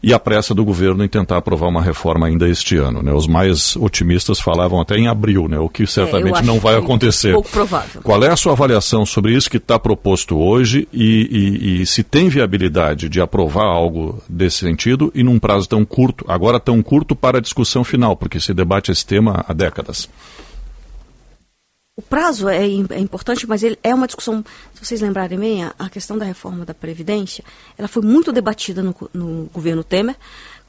e 0.04 0.14
a 0.14 0.20
pressa 0.20 0.54
do 0.54 0.66
governo 0.66 1.02
em 1.02 1.08
tentar 1.08 1.38
aprovar 1.38 1.70
uma 1.70 1.82
reforma 1.82 2.28
ainda 2.28 2.48
este 2.50 2.76
ano. 2.76 3.02
Né? 3.02 3.14
Os 3.14 3.26
mais 3.26 3.78
otimistas 3.78 4.38
falavam 4.38 4.82
até 4.82 4.98
em 4.98 5.08
abril, 5.08 5.48
né? 5.48 5.58
o 5.58 5.70
que 5.70 5.88
certamente 5.88 6.40
é, 6.40 6.42
não 6.42 6.60
vai 6.60 6.76
acontecer. 6.76 7.32
Pouco 7.32 7.50
provável. 7.50 8.02
Qual 8.02 8.22
é 8.22 8.30
a 8.30 8.36
sua 8.36 8.52
avaliação 8.52 9.06
sobre 9.06 9.34
isso 9.34 9.50
que 9.50 9.56
está 9.56 9.80
proposto 9.80 10.38
hoje 10.38 10.90
e, 10.92 11.30
e, 11.32 11.82
e, 11.82 11.86
se 11.86 12.04
tem 12.04 12.28
viabilidade 12.28 13.08
de 13.08 13.22
aprovar 13.22 13.66
algo 13.66 14.22
desse 14.28 14.58
sentido 14.58 15.10
e 15.16 15.24
num 15.24 15.40
prazo 15.40 15.70
tão 15.70 15.86
curto, 15.86 16.26
agora 16.28 16.60
tão 16.60 16.84
curto 16.84 17.16
para 17.16 17.38
a 17.38 17.42
discussão 17.42 17.86
final, 17.86 18.18
porque 18.18 18.42
se 18.42 18.54
debate 18.54 18.92
esse 18.92 19.06
tema 19.06 19.46
há 19.48 19.54
décadas? 19.54 20.10
O 21.96 22.02
prazo 22.02 22.50
é, 22.50 22.66
é, 22.66 23.00
importante, 23.00 23.46
mas 23.48 23.62
ele 23.62 23.78
é 23.84 23.94
uma 23.94 24.08
discussão, 24.08 24.44
se 24.74 24.84
vocês 24.84 25.00
lembrarem 25.00 25.38
bem, 25.38 25.64
a, 25.64 25.76
a 25.78 25.90
questão 25.92 26.18
da 26.18 26.26
reforma 26.26 26.66
da 26.66 26.74
Previdência, 26.74 27.44
ela 27.78 27.88
foi 27.88 28.02
muito 28.02 28.32
debatida 28.32 28.82
no, 28.82 28.96
no, 29.14 29.46
governo 29.54 29.84
Temer. 29.84 30.16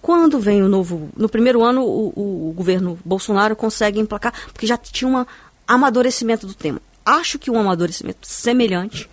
Quando 0.02 0.38
vem 0.38 0.62
o 0.62 0.68
novo. 0.68 1.08
No 1.16 1.26
primeiro 1.26 1.64
ano, 1.64 1.82
o, 1.82 2.50
o, 2.50 2.52
governo 2.52 2.98
Bolsonaro 3.02 3.56
consegue 3.56 3.98
emplacar, 3.98 4.34
porque 4.52 4.66
já 4.66 4.76
tinha 4.76 5.08
um 5.08 5.24
amadurecimento 5.66 6.46
do 6.46 6.52
tema. 6.52 6.78
Acho 7.06 7.38
que 7.38 7.50
um 7.50 7.58
amadurecimento 7.58 8.28
semelhante 8.28 9.08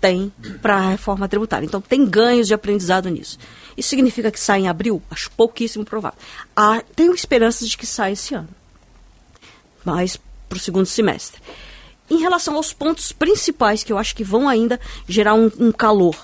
tem 0.00 0.32
para 0.60 0.74
a 0.78 0.90
reforma 0.90 1.28
tributária. 1.28 1.64
Então, 1.64 1.80
tem 1.80 2.04
ganhos 2.04 2.48
de 2.48 2.54
aprendizado 2.54 3.08
nisso. 3.08 3.38
Isso 3.76 3.88
significa 3.88 4.32
que 4.32 4.40
sai 4.40 4.62
em 4.62 4.68
abril? 4.68 5.00
Acho 5.08 5.30
pouquíssimo 5.30 5.84
provável. 5.84 6.18
Ah, 6.56 6.82
tenho 6.96 7.14
esperanças 7.14 7.68
de 7.68 7.78
que 7.78 7.86
saia 7.86 8.14
esse 8.14 8.34
ano. 8.34 8.48
Mas 9.84 10.18
para 10.52 10.58
o 10.58 10.60
segundo 10.60 10.86
semestre. 10.86 11.40
Em 12.10 12.18
relação 12.18 12.56
aos 12.56 12.74
pontos 12.74 13.10
principais 13.10 13.82
que 13.82 13.90
eu 13.90 13.96
acho 13.96 14.14
que 14.14 14.22
vão 14.22 14.48
ainda 14.48 14.78
gerar 15.08 15.34
um, 15.34 15.50
um 15.58 15.72
calor, 15.72 16.14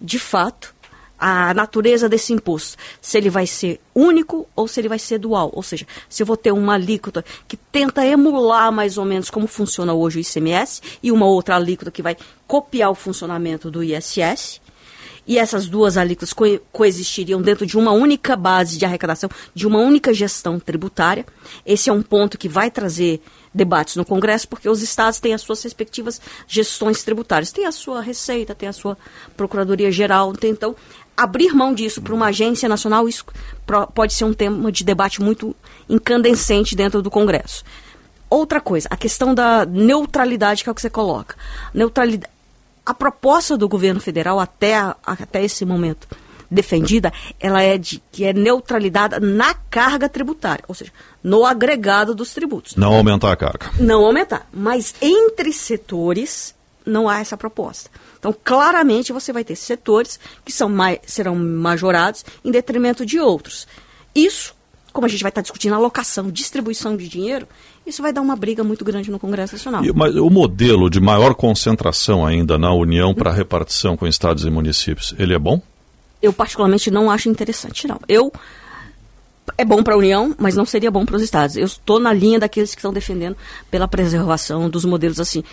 de 0.00 0.18
fato, 0.18 0.74
a 1.16 1.54
natureza 1.54 2.08
desse 2.08 2.32
imposto, 2.32 2.76
se 3.00 3.16
ele 3.16 3.30
vai 3.30 3.46
ser 3.46 3.80
único 3.94 4.48
ou 4.56 4.66
se 4.66 4.80
ele 4.80 4.88
vai 4.88 4.98
ser 4.98 5.18
dual, 5.18 5.50
ou 5.54 5.62
seja, 5.62 5.86
se 6.08 6.20
eu 6.20 6.26
vou 6.26 6.36
ter 6.36 6.50
uma 6.50 6.74
alíquota 6.74 7.24
que 7.46 7.56
tenta 7.56 8.04
emular 8.04 8.72
mais 8.72 8.98
ou 8.98 9.04
menos 9.04 9.30
como 9.30 9.46
funciona 9.46 9.94
hoje 9.94 10.18
o 10.18 10.20
ICMS 10.20 10.82
e 11.00 11.12
uma 11.12 11.26
outra 11.26 11.54
alíquota 11.54 11.92
que 11.92 12.02
vai 12.02 12.16
copiar 12.48 12.90
o 12.90 12.94
funcionamento 12.94 13.70
do 13.70 13.84
ISS, 13.84 14.60
e 15.26 15.38
essas 15.38 15.66
duas 15.66 15.96
alíquotas 15.96 16.32
co 16.32 16.44
coexistiriam 16.70 17.40
dentro 17.40 17.66
de 17.66 17.78
uma 17.78 17.92
única 17.92 18.36
base 18.36 18.78
de 18.78 18.84
arrecadação, 18.84 19.30
de 19.54 19.66
uma 19.66 19.78
única 19.78 20.12
gestão 20.12 20.60
tributária. 20.60 21.24
Esse 21.64 21.88
é 21.88 21.92
um 21.92 22.02
ponto 22.02 22.36
que 22.36 22.48
vai 22.48 22.70
trazer 22.70 23.22
debates 23.54 23.96
no 23.96 24.04
Congresso, 24.04 24.48
porque 24.48 24.68
os 24.68 24.82
estados 24.82 25.20
têm 25.20 25.32
as 25.32 25.42
suas 25.42 25.62
respectivas 25.62 26.20
gestões 26.46 27.04
tributárias. 27.04 27.52
Tem 27.52 27.66
a 27.66 27.72
sua 27.72 28.00
Receita, 28.00 28.54
tem 28.54 28.68
a 28.68 28.72
sua 28.72 28.98
Procuradoria 29.36 29.92
Geral. 29.92 30.32
Tem, 30.32 30.50
então, 30.50 30.74
abrir 31.16 31.54
mão 31.54 31.72
disso 31.72 32.02
para 32.02 32.14
uma 32.14 32.26
agência 32.26 32.68
nacional, 32.68 33.08
isso 33.08 33.24
pode 33.94 34.12
ser 34.12 34.24
um 34.24 34.34
tema 34.34 34.72
de 34.72 34.82
debate 34.82 35.22
muito 35.22 35.54
incandescente 35.88 36.74
dentro 36.74 37.00
do 37.00 37.10
Congresso. 37.10 37.64
Outra 38.28 38.60
coisa, 38.60 38.88
a 38.90 38.96
questão 38.96 39.32
da 39.32 39.64
neutralidade 39.64 40.64
que 40.64 40.68
é 40.68 40.72
o 40.72 40.74
que 40.74 40.80
você 40.80 40.90
coloca. 40.90 41.36
Neutralidade, 41.72 42.32
a 42.84 42.92
proposta 42.92 43.56
do 43.56 43.68
governo 43.68 44.00
federal 44.00 44.40
até, 44.40 44.74
até 45.06 45.44
esse 45.44 45.64
momento 45.64 46.08
defendida, 46.50 47.12
ela 47.40 47.62
é 47.62 47.76
de 47.78 48.02
que 48.12 48.24
é 48.24 48.32
neutralidade 48.32 49.18
na 49.20 49.54
carga 49.54 50.08
tributária, 50.08 50.64
ou 50.68 50.74
seja, 50.74 50.92
no 51.22 51.44
agregado 51.44 52.14
dos 52.14 52.32
tributos. 52.32 52.76
Não 52.76 52.94
aumentar 52.94 53.32
a 53.32 53.36
carga. 53.36 53.70
Não 53.78 54.04
aumentar, 54.04 54.46
mas 54.52 54.94
entre 55.00 55.52
setores 55.52 56.54
não 56.86 57.08
há 57.08 57.20
essa 57.20 57.36
proposta. 57.36 57.90
Então, 58.18 58.34
claramente 58.44 59.12
você 59.12 59.32
vai 59.32 59.44
ter 59.44 59.56
setores 59.56 60.18
que 60.44 60.52
são 60.52 60.68
mais, 60.68 60.98
serão 61.06 61.34
majorados 61.36 62.24
em 62.44 62.50
detrimento 62.50 63.04
de 63.04 63.18
outros. 63.18 63.66
Isso, 64.14 64.54
como 64.92 65.06
a 65.06 65.08
gente 65.08 65.22
vai 65.22 65.30
estar 65.30 65.40
discutindo 65.40 65.74
alocação, 65.74 66.30
distribuição 66.30 66.96
de 66.96 67.08
dinheiro, 67.08 67.46
isso 67.86 68.00
vai 68.00 68.12
dar 68.12 68.22
uma 68.22 68.36
briga 68.36 68.64
muito 68.64 68.84
grande 68.84 69.10
no 69.10 69.18
Congresso 69.18 69.54
Nacional. 69.54 69.84
E, 69.84 69.92
mas 69.92 70.14
o 70.16 70.30
modelo 70.30 70.88
de 70.88 71.00
maior 71.00 71.34
concentração 71.34 72.24
ainda 72.24 72.56
na 72.56 72.72
União 72.72 73.14
para 73.14 73.30
repartição 73.30 73.96
com 73.96 74.06
estados 74.06 74.44
e 74.44 74.50
municípios, 74.50 75.14
ele 75.18 75.34
é 75.34 75.38
bom? 75.38 75.60
Eu 76.24 76.32
particularmente 76.32 76.90
não 76.90 77.10
acho 77.10 77.28
interessante, 77.28 77.86
não. 77.86 78.00
Eu 78.08 78.32
é 79.58 79.64
bom 79.64 79.82
para 79.82 79.92
a 79.92 79.98
União, 79.98 80.34
mas 80.38 80.56
não 80.56 80.64
seria 80.64 80.90
bom 80.90 81.04
para 81.04 81.16
os 81.16 81.22
estados. 81.22 81.54
Eu 81.54 81.66
estou 81.66 82.00
na 82.00 82.14
linha 82.14 82.38
daqueles 82.38 82.74
que 82.74 82.78
estão 82.78 82.94
defendendo 82.94 83.36
pela 83.70 83.86
preservação 83.86 84.70
dos 84.70 84.86
modelos 84.86 85.20
assim. 85.20 85.44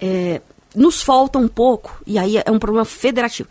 É, 0.00 0.40
nos 0.72 1.02
falta 1.02 1.36
um 1.36 1.48
pouco, 1.48 2.00
e 2.06 2.16
aí 2.16 2.36
é 2.36 2.48
um 2.48 2.60
problema 2.60 2.84
federativo. 2.84 3.48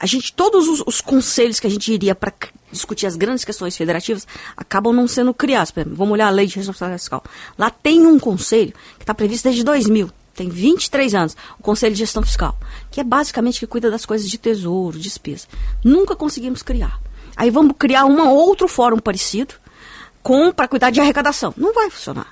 A 0.00 0.06
gente, 0.06 0.32
todos 0.32 0.66
os, 0.66 0.82
os 0.86 1.02
conselhos 1.02 1.60
que 1.60 1.66
a 1.66 1.70
gente 1.70 1.92
iria 1.92 2.14
para 2.14 2.32
discutir 2.72 3.06
as 3.06 3.16
grandes 3.16 3.44
questões 3.44 3.76
federativas 3.76 4.26
acabam 4.56 4.94
não 4.94 5.06
sendo 5.06 5.34
criados. 5.34 5.74
Vamos 5.74 6.12
olhar 6.14 6.28
a 6.28 6.30
lei 6.30 6.46
de 6.46 6.56
responsabilidade 6.56 7.02
fiscal. 7.02 7.22
Lá 7.58 7.68
tem 7.68 8.06
um 8.06 8.18
conselho 8.18 8.72
que 8.96 9.02
está 9.02 9.12
previsto 9.12 9.44
desde 9.44 9.62
2000, 9.62 10.10
tem 10.36 10.48
23 10.48 11.14
anos, 11.14 11.36
o 11.58 11.62
Conselho 11.62 11.94
de 11.94 11.98
Gestão 11.98 12.22
Fiscal, 12.22 12.56
que 12.90 13.00
é 13.00 13.04
basicamente 13.04 13.58
que 13.58 13.66
cuida 13.66 13.90
das 13.90 14.04
coisas 14.04 14.28
de 14.28 14.38
tesouro, 14.38 14.98
despesa. 14.98 15.46
Nunca 15.82 16.14
conseguimos 16.14 16.62
criar. 16.62 17.00
Aí 17.36 17.50
vamos 17.50 17.74
criar 17.78 18.04
um 18.04 18.28
outro 18.28 18.68
fórum 18.68 18.98
parecido, 18.98 19.54
com 20.26 20.50
para 20.50 20.66
cuidar 20.66 20.90
de 20.90 21.00
arrecadação. 21.00 21.54
Não 21.56 21.72
vai 21.72 21.88
funcionar. 21.88 22.26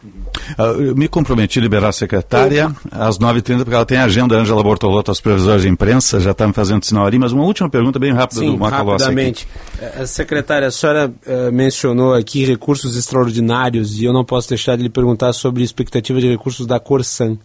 Uh, 0.59 0.97
me 0.97 1.07
comprometi 1.07 1.61
a 1.61 1.63
liberar 1.63 1.91
a 1.91 1.93
secretária 1.93 2.67
Opa. 2.67 3.07
às 3.07 3.21
9h30, 3.21 3.59
porque 3.59 3.75
ela 3.75 3.87
tem 3.87 3.99
a 3.99 4.05
agenda 4.05 4.35
Ângela 4.35 4.65
Bortolotto, 4.65 5.13
as 5.13 5.21
previsões 5.21 5.63
de 5.63 5.69
imprensa, 5.69 6.19
já 6.19 6.33
está 6.33 6.45
me 6.45 6.53
fazendo 6.53 6.85
sinal 6.85 7.07
ali, 7.07 7.21
mas 7.21 7.31
uma 7.31 7.45
última 7.45 7.71
pergunta 7.71 7.97
bem 8.01 8.13
rápida 8.13 8.41
Sim, 8.41 8.51
do 8.51 8.59
Macalossi 8.59 9.05
rapidamente. 9.05 9.47
Aqui. 9.77 9.85
Eh, 9.85 10.03
a 10.03 10.07
secretária, 10.09 10.67
a 10.67 10.73
senhora 10.73 11.09
uh, 11.09 11.53
mencionou 11.53 12.15
aqui 12.15 12.45
recursos 12.45 12.97
extraordinários 12.97 13.97
e 14.01 14.05
eu 14.05 14.13
não 14.13 14.25
posso 14.25 14.49
deixar 14.49 14.77
de 14.77 14.83
lhe 14.83 14.91
perguntar 14.91 15.33
sobre 15.33 15.63
expectativa 15.63 16.21
de 16.21 16.29
recursos 16.29 16.67
da 16.67 16.81
Corsan 16.81 17.39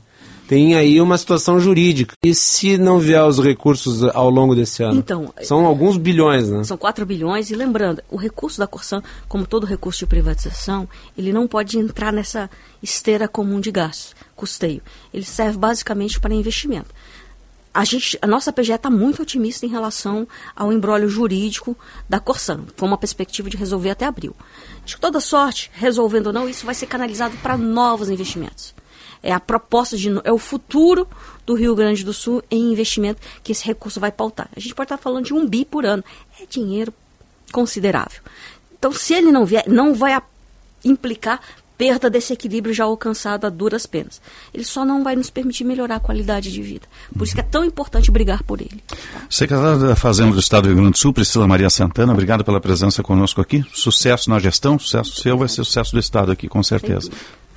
tem 0.49 0.73
aí 0.73 0.99
uma 0.99 1.15
situação 1.15 1.59
jurídica. 1.59 2.15
E 2.25 2.33
se 2.33 2.75
não 2.75 2.97
vier 2.97 3.23
os 3.23 3.37
recursos 3.37 4.01
ao 4.01 4.31
longo 4.31 4.55
desse 4.55 4.81
ano? 4.81 4.97
Então, 4.97 5.31
são 5.43 5.63
alguns 5.63 5.95
bilhões, 5.95 6.49
né? 6.49 6.63
São 6.63 6.75
4 6.75 7.05
bilhões. 7.05 7.51
E 7.51 7.55
lembrando, 7.55 8.01
o 8.09 8.17
recurso 8.17 8.57
da 8.57 8.65
Corsan, 8.65 9.03
como 9.27 9.45
todo 9.45 9.67
recurso 9.67 9.99
de 9.99 10.07
privatização, 10.07 10.89
ele 11.15 11.31
não 11.31 11.47
pode 11.47 11.77
entrar 11.77 12.11
nessa 12.11 12.49
esteira 12.81 13.27
comum 13.27 13.59
de 13.59 13.69
gastos, 13.69 14.15
custeio. 14.35 14.81
Ele 15.13 15.23
serve 15.23 15.59
basicamente 15.59 16.19
para 16.19 16.33
investimento. 16.33 16.89
A, 17.71 17.85
gente, 17.85 18.17
a 18.19 18.25
nossa 18.25 18.51
PGE 18.51 18.73
está 18.73 18.89
muito 18.89 19.21
otimista 19.21 19.67
em 19.67 19.69
relação 19.69 20.27
ao 20.55 20.73
embrólio 20.73 21.09
jurídico 21.09 21.77
da 22.09 22.19
Corsan. 22.19 22.61
Foi 22.75 22.87
uma 22.87 22.97
perspectiva 22.97 23.51
de 23.51 23.55
resolver 23.55 23.91
até 23.91 24.07
abril. 24.07 24.35
De 24.83 24.97
toda 24.97 25.19
sorte, 25.19 25.69
resolvendo 25.75 26.27
ou 26.27 26.33
não, 26.33 26.49
isso 26.49 26.65
vai 26.65 26.73
ser 26.73 26.87
canalizado 26.87 27.37
para 27.37 27.55
novos 27.55 28.09
investimentos 28.09 28.73
é 29.21 29.31
a 29.31 29.39
proposta 29.39 29.97
de 29.97 30.09
é 30.23 30.31
o 30.31 30.37
futuro 30.37 31.07
do 31.45 31.53
Rio 31.53 31.75
Grande 31.75 32.03
do 32.03 32.13
Sul 32.13 32.43
em 32.49 32.71
investimento 32.71 33.21
que 33.43 33.51
esse 33.51 33.65
recurso 33.65 33.99
vai 33.99 34.11
pautar. 34.11 34.49
A 34.55 34.59
gente 34.59 34.75
pode 34.75 34.85
estar 34.85 34.97
falando 34.97 35.25
de 35.25 35.33
um 35.33 35.47
bi 35.47 35.65
por 35.65 35.85
ano, 35.85 36.03
é 36.39 36.45
dinheiro 36.45 36.93
considerável. 37.51 38.21
Então, 38.77 38.93
se 38.93 39.13
ele 39.13 39.31
não 39.31 39.45
vier, 39.45 39.65
não 39.67 39.93
vai 39.93 40.19
implicar 40.85 41.41
perda 41.79 42.09
desse 42.09 42.33
equilíbrio 42.33 42.73
já 42.73 42.83
alcançado 42.83 43.47
a 43.47 43.49
duras 43.49 43.85
penas. 43.85 44.21
Ele 44.53 44.65
só 44.65 44.83
não 44.83 45.01
vai 45.01 45.15
nos 45.15 45.29
permitir 45.29 45.63
melhorar 45.63 45.95
a 45.95 45.99
qualidade 45.99 46.51
de 46.51 46.61
vida. 46.61 46.85
Por 47.17 47.23
isso 47.23 47.33
que 47.33 47.39
é 47.39 47.43
tão 47.43 47.63
importante 47.63 48.11
brigar 48.11 48.43
por 48.43 48.59
ele. 48.59 48.83
Secretária 49.29 49.77
da 49.77 49.95
Fazenda 49.95 50.33
do 50.33 50.39
Estado 50.41 50.63
do 50.63 50.67
Rio 50.67 50.75
Grande 50.75 50.91
do 50.91 50.97
Sul, 50.97 51.13
Priscila 51.13 51.47
Maria 51.47 51.69
Santana, 51.69 52.11
obrigado 52.11 52.43
pela 52.43 52.59
presença 52.59 53.01
conosco 53.01 53.39
aqui. 53.39 53.63
Sucesso 53.73 54.29
na 54.29 54.39
gestão, 54.39 54.77
sucesso 54.77 55.21
seu 55.21 55.37
vai 55.37 55.47
ser 55.47 55.63
sucesso 55.63 55.93
do 55.93 55.99
Estado 55.99 56.33
aqui, 56.33 56.49
com 56.49 56.61
certeza. 56.61 57.09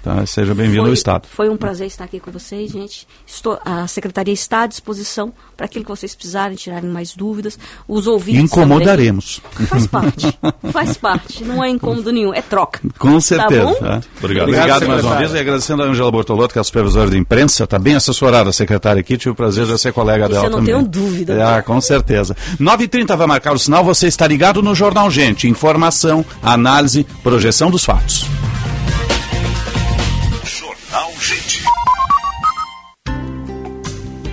Tá? 0.03 0.27
Seja 0.27 0.53
bem-vindo 0.53 0.87
ao 0.87 0.93
Estado. 0.93 1.29
Foi 1.31 1.49
um 1.49 1.57
prazer 1.57 1.87
estar 1.87 2.03
aqui 2.05 2.19
com 2.19 2.33
vocês, 2.33 2.73
gente. 2.73 3.07
Estou, 3.25 3.57
a 3.65 3.87
Secretaria 3.87 4.35
está 4.35 4.63
à 4.63 4.67
disposição 4.67 5.33
para 5.57 5.67
aquilo 5.67 5.85
que 5.85 5.91
vocês 5.93 6.13
precisarem, 6.13 6.57
tirarem 6.57 6.91
mais 6.91 7.15
dúvidas. 7.15 7.57
Os 7.87 8.09
ouvintes 8.09 8.43
Incomodaremos. 8.43 9.41
Também. 9.53 9.67
Faz 9.69 9.87
parte, 9.87 10.39
faz 10.73 10.97
parte. 10.97 11.45
Não 11.45 11.63
é 11.63 11.71
incômodo 11.71 12.11
nenhum, 12.11 12.35
é 12.35 12.43
troca. 12.43 12.81
Com 12.99 13.21
certeza. 13.21 13.63
Tá 13.65 13.71
bom? 13.71 13.75
Tá? 13.75 14.01
Obrigado. 14.19 14.49
Obrigado 14.49 14.89
mais 14.89 15.05
uma 15.05 15.17
vez 15.17 15.33
e 15.35 15.39
agradecendo 15.39 15.85
a 15.85 15.87
Angela 15.87 16.11
Bortolotto, 16.11 16.53
que 16.53 16.59
é 16.59 16.63
a 16.63 16.65
supervisora 16.65 17.09
de 17.09 17.17
imprensa, 17.17 17.63
está 17.63 17.79
bem 17.79 17.95
assessorada, 17.95 18.51
a 18.51 18.53
secretária 18.53 18.99
aqui, 18.99 19.17
tive 19.17 19.31
o 19.31 19.35
prazer 19.37 19.67
de 19.67 19.79
ser 19.79 19.93
colega 19.93 20.25
Isso 20.25 20.33
dela 20.35 20.47
eu 20.47 20.51
não 20.51 20.59
também. 20.59 20.75
tenho 20.75 20.89
dúvida. 20.89 21.57
Ah, 21.59 21.63
com 21.63 21.81
certeza. 21.81 22.37
9h30 22.61 23.17
vai 23.17 23.27
marcar 23.29 23.53
o 23.53 23.59
sinal, 23.59 23.85
você 23.85 24.09
está 24.09 24.27
ligado 24.27 24.63
no 24.63 24.75
Jornal 24.75 25.09
Gente. 25.11 25.47
Informação, 25.47 26.25
análise, 26.43 27.07
projeção 27.23 27.71
dos 27.71 27.85
fatos. 27.85 28.27
Gente. 31.23 31.63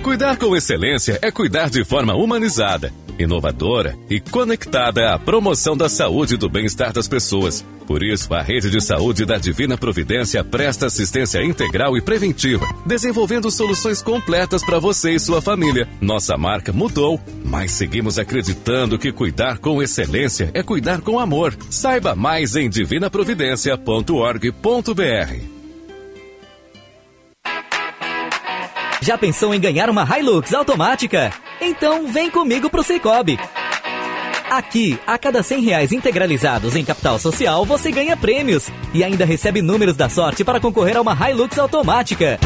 Cuidar 0.02 0.36
com 0.36 0.56
excelência 0.56 1.20
é 1.22 1.30
cuidar 1.30 1.70
de 1.70 1.84
forma 1.84 2.16
humanizada, 2.16 2.92
inovadora 3.16 3.96
e 4.10 4.18
conectada 4.18 5.14
à 5.14 5.18
promoção 5.18 5.76
da 5.76 5.88
saúde 5.88 6.34
e 6.34 6.36
do 6.36 6.48
bem-estar 6.48 6.92
das 6.92 7.06
pessoas. 7.06 7.64
Por 7.86 8.02
isso, 8.02 8.34
a 8.34 8.42
Rede 8.42 8.70
de 8.70 8.80
Saúde 8.80 9.24
da 9.24 9.38
Divina 9.38 9.78
Providência 9.78 10.42
presta 10.42 10.86
assistência 10.86 11.40
integral 11.44 11.96
e 11.96 12.00
preventiva, 12.00 12.66
desenvolvendo 12.84 13.52
soluções 13.52 14.02
completas 14.02 14.64
para 14.64 14.80
você 14.80 15.12
e 15.12 15.20
sua 15.20 15.40
família. 15.40 15.88
Nossa 16.00 16.36
marca 16.36 16.72
mudou, 16.72 17.20
mas 17.44 17.70
seguimos 17.70 18.18
acreditando 18.18 18.98
que 18.98 19.12
cuidar 19.12 19.58
com 19.58 19.80
excelência 19.80 20.50
é 20.52 20.60
cuidar 20.60 21.02
com 21.02 21.20
amor. 21.20 21.56
Saiba 21.70 22.16
mais 22.16 22.56
em 22.56 22.68
divinaprovidência.org.br. 22.68 25.59
Já 29.00 29.16
pensou 29.16 29.54
em 29.54 29.60
ganhar 29.60 29.88
uma 29.88 30.04
Hilux 30.04 30.52
automática? 30.52 31.32
Então 31.60 32.06
vem 32.06 32.30
comigo 32.30 32.68
pro 32.68 32.82
Cicobi. 32.82 33.38
Aqui, 34.50 34.98
a 35.06 35.16
cada 35.16 35.42
100 35.42 35.62
reais 35.62 35.92
integralizados 35.92 36.76
em 36.76 36.84
capital 36.84 37.18
social, 37.18 37.64
você 37.64 37.90
ganha 37.90 38.16
prêmios 38.16 38.68
e 38.92 39.02
ainda 39.02 39.24
recebe 39.24 39.62
números 39.62 39.96
da 39.96 40.08
sorte 40.08 40.44
para 40.44 40.60
concorrer 40.60 40.96
a 40.96 41.00
uma 41.00 41.14
Hilux 41.14 41.58
automática. 41.58 42.38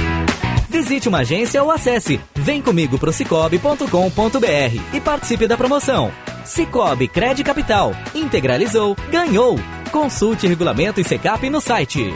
Visite 0.69 1.09
uma 1.09 1.21
agência 1.21 1.63
ou 1.63 1.71
acesse 1.71 2.21
vemcomigo 2.35 2.99
pro 2.99 3.13
cicobi.com.br 3.13 4.81
e 4.93 5.01
participe 5.01 5.47
da 5.47 5.57
promoção. 5.57 6.13
Cicobi 6.45 7.09
Cred 7.09 7.43
Capital. 7.43 7.93
Integralizou, 8.15 8.97
ganhou. 9.11 9.59
Consulte 9.91 10.47
regulamento 10.47 11.01
e 11.01 11.05
secap 11.05 11.49
no 11.49 11.61
site. 11.61 12.13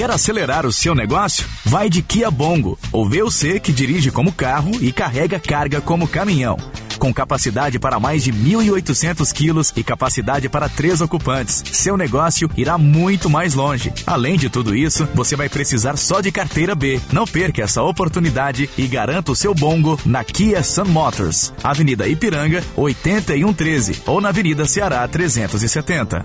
Quer 0.00 0.10
acelerar 0.10 0.64
o 0.64 0.72
seu 0.72 0.94
negócio? 0.94 1.46
Vai 1.62 1.90
de 1.90 2.00
Kia 2.00 2.30
Bongo, 2.30 2.78
ou 2.90 3.06
VUC 3.06 3.60
que 3.60 3.70
dirige 3.70 4.10
como 4.10 4.32
carro 4.32 4.70
e 4.80 4.90
carrega 4.90 5.38
carga 5.38 5.78
como 5.78 6.08
caminhão. 6.08 6.56
Com 6.98 7.12
capacidade 7.12 7.78
para 7.78 8.00
mais 8.00 8.24
de 8.24 8.32
1.800 8.32 9.30
quilos 9.30 9.74
e 9.76 9.84
capacidade 9.84 10.48
para 10.48 10.70
três 10.70 11.02
ocupantes, 11.02 11.62
seu 11.70 11.98
negócio 11.98 12.50
irá 12.56 12.78
muito 12.78 13.28
mais 13.28 13.52
longe. 13.52 13.92
Além 14.06 14.38
de 14.38 14.48
tudo 14.48 14.74
isso, 14.74 15.06
você 15.14 15.36
vai 15.36 15.50
precisar 15.50 15.98
só 15.98 16.22
de 16.22 16.32
carteira 16.32 16.74
B. 16.74 16.98
Não 17.12 17.26
perca 17.26 17.60
essa 17.60 17.82
oportunidade 17.82 18.70
e 18.78 18.86
garanta 18.86 19.32
o 19.32 19.36
seu 19.36 19.52
Bongo 19.52 20.00
na 20.06 20.24
Kia 20.24 20.62
Sun 20.62 20.86
Motors, 20.86 21.52
Avenida 21.62 22.08
Ipiranga, 22.08 22.64
8113 22.74 24.04
ou 24.06 24.18
na 24.18 24.30
Avenida 24.30 24.64
Ceará 24.64 25.06
370. 25.06 26.24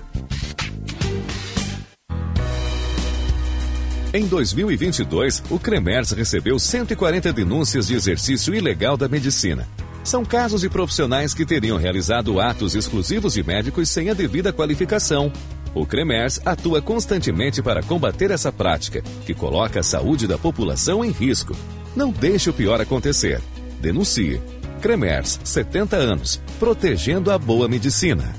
Em 4.16 4.26
2022, 4.28 5.44
o 5.50 5.60
CREMERS 5.60 6.12
recebeu 6.12 6.58
140 6.58 7.34
denúncias 7.34 7.88
de 7.88 7.96
exercício 7.96 8.56
ilegal 8.56 8.96
da 8.96 9.10
medicina. 9.10 9.68
São 10.06 10.24
casos 10.24 10.62
de 10.62 10.70
profissionais 10.70 11.34
que 11.34 11.46
teriam 11.46 11.78
realizado 11.78 12.40
atos 12.40 12.76
exclusivos 12.76 13.34
de 13.34 13.44
médicos 13.44 13.90
sem 13.90 14.10
a 14.10 14.14
devida 14.14 14.54
qualificação. 14.54 15.34
O 15.74 15.86
CREMERS 15.86 16.40
atua 16.46 16.82
constantemente 16.82 17.62
para 17.62 17.84
combater 17.84 18.32
essa 18.32 18.54
prática, 18.54 19.04
que 19.26 19.34
coloca 19.34 19.82
a 19.82 19.84
saúde 19.84 20.28
da 20.28 20.38
população 20.38 21.04
em 21.04 21.12
risco. 21.12 21.54
Não 21.94 22.10
deixe 22.10 22.50
o 22.50 22.54
pior 22.54 22.80
acontecer. 22.80 23.42
Denuncie. 23.82 24.42
CREMERS, 24.82 25.42
70 25.44 25.98
anos, 25.98 26.40
protegendo 26.58 27.32
a 27.32 27.38
boa 27.38 27.68
medicina. 27.68 28.34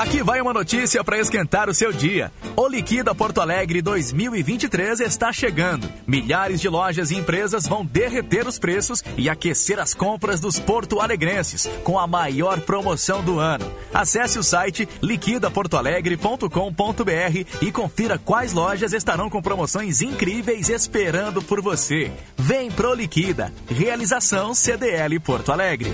Aqui 0.00 0.22
vai 0.22 0.40
uma 0.40 0.54
notícia 0.54 1.04
para 1.04 1.18
esquentar 1.18 1.68
o 1.68 1.74
seu 1.74 1.92
dia. 1.92 2.32
O 2.56 2.66
Liquida 2.66 3.14
Porto 3.14 3.38
Alegre 3.38 3.82
2023 3.82 5.00
está 5.00 5.30
chegando. 5.30 5.92
Milhares 6.06 6.58
de 6.58 6.70
lojas 6.70 7.10
e 7.10 7.16
empresas 7.16 7.66
vão 7.66 7.84
derreter 7.84 8.48
os 8.48 8.58
preços 8.58 9.04
e 9.18 9.28
aquecer 9.28 9.78
as 9.78 9.92
compras 9.92 10.40
dos 10.40 10.58
porto-alegrenses 10.58 11.68
com 11.84 11.98
a 11.98 12.06
maior 12.06 12.62
promoção 12.62 13.22
do 13.22 13.38
ano. 13.38 13.70
Acesse 13.92 14.38
o 14.38 14.42
site 14.42 14.88
liquidaportoalegre.com.br 15.02 17.58
e 17.60 17.70
confira 17.70 18.16
quais 18.16 18.54
lojas 18.54 18.94
estarão 18.94 19.28
com 19.28 19.42
promoções 19.42 20.00
incríveis 20.00 20.70
esperando 20.70 21.42
por 21.42 21.60
você. 21.60 22.10
Vem 22.38 22.70
pro 22.70 22.94
Liquida. 22.94 23.52
Realização 23.68 24.54
CDL 24.54 25.20
Porto 25.20 25.52
Alegre. 25.52 25.92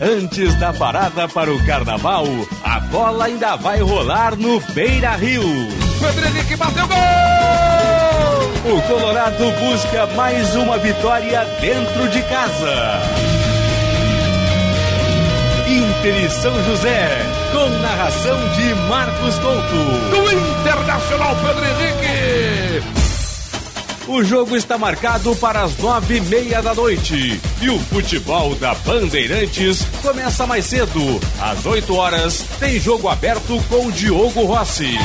Antes 0.00 0.54
da 0.60 0.72
parada 0.72 1.26
para 1.28 1.52
o 1.52 1.66
carnaval, 1.66 2.24
a 2.62 2.78
bola 2.80 3.24
ainda 3.24 3.56
vai 3.56 3.80
rolar 3.80 4.36
no 4.36 4.60
Beira 4.72 5.16
Rio. 5.16 5.42
Frederic 5.98 6.54
bateu 6.56 6.86
gol! 6.86 6.96
O 8.76 8.82
Colorado 8.82 9.50
busca 9.58 10.06
mais 10.14 10.54
uma 10.54 10.78
vitória 10.78 11.44
dentro 11.60 12.08
de 12.10 12.22
casa. 12.22 13.00
Inter 15.66 16.24
e 16.24 16.30
São 16.30 16.64
José, 16.64 17.08
com 17.52 17.68
narração 17.80 18.38
de 18.50 18.74
Marcos 18.88 19.38
Couto. 19.38 20.10
Do 20.10 20.32
Internacional 20.32 21.34
Pedro 21.36 21.64
Henrique! 21.64 22.97
O 24.08 24.24
jogo 24.24 24.56
está 24.56 24.78
marcado 24.78 25.36
para 25.36 25.62
as 25.62 25.76
nove 25.76 26.16
e 26.16 26.20
meia 26.22 26.62
da 26.62 26.74
noite. 26.74 27.38
E 27.60 27.68
o 27.68 27.78
futebol 27.78 28.54
da 28.54 28.74
Bandeirantes 28.74 29.86
começa 30.00 30.46
mais 30.46 30.64
cedo. 30.64 31.20
Às 31.38 31.66
oito 31.66 31.94
horas, 31.94 32.42
tem 32.58 32.80
jogo 32.80 33.06
aberto 33.06 33.62
com 33.68 33.90
Diogo 33.90 34.44
Rossi. 34.46 34.96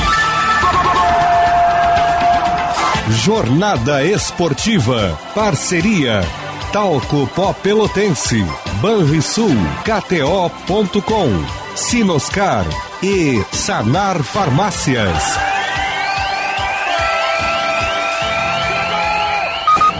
Jornada 3.10 4.02
Esportiva. 4.02 5.18
Parceria. 5.34 6.22
Talco 6.72 7.26
Pó 7.34 7.52
Pelotense. 7.52 8.42
Banrisul. 8.80 9.54
KTO.com. 9.84 11.28
Sinoscar. 11.76 12.64
E 13.02 13.44
Sanar 13.52 14.22
Farmácias. 14.22 15.53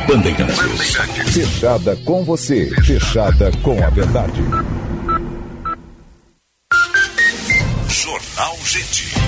Bandeirantes. 0.06 0.96
Fechada 1.32 1.96
com 2.04 2.24
você. 2.24 2.70
Fechada 2.82 3.50
com 3.62 3.82
a 3.82 3.90
verdade. 3.90 4.42
Jornal 7.88 8.56
Gente. 8.64 9.23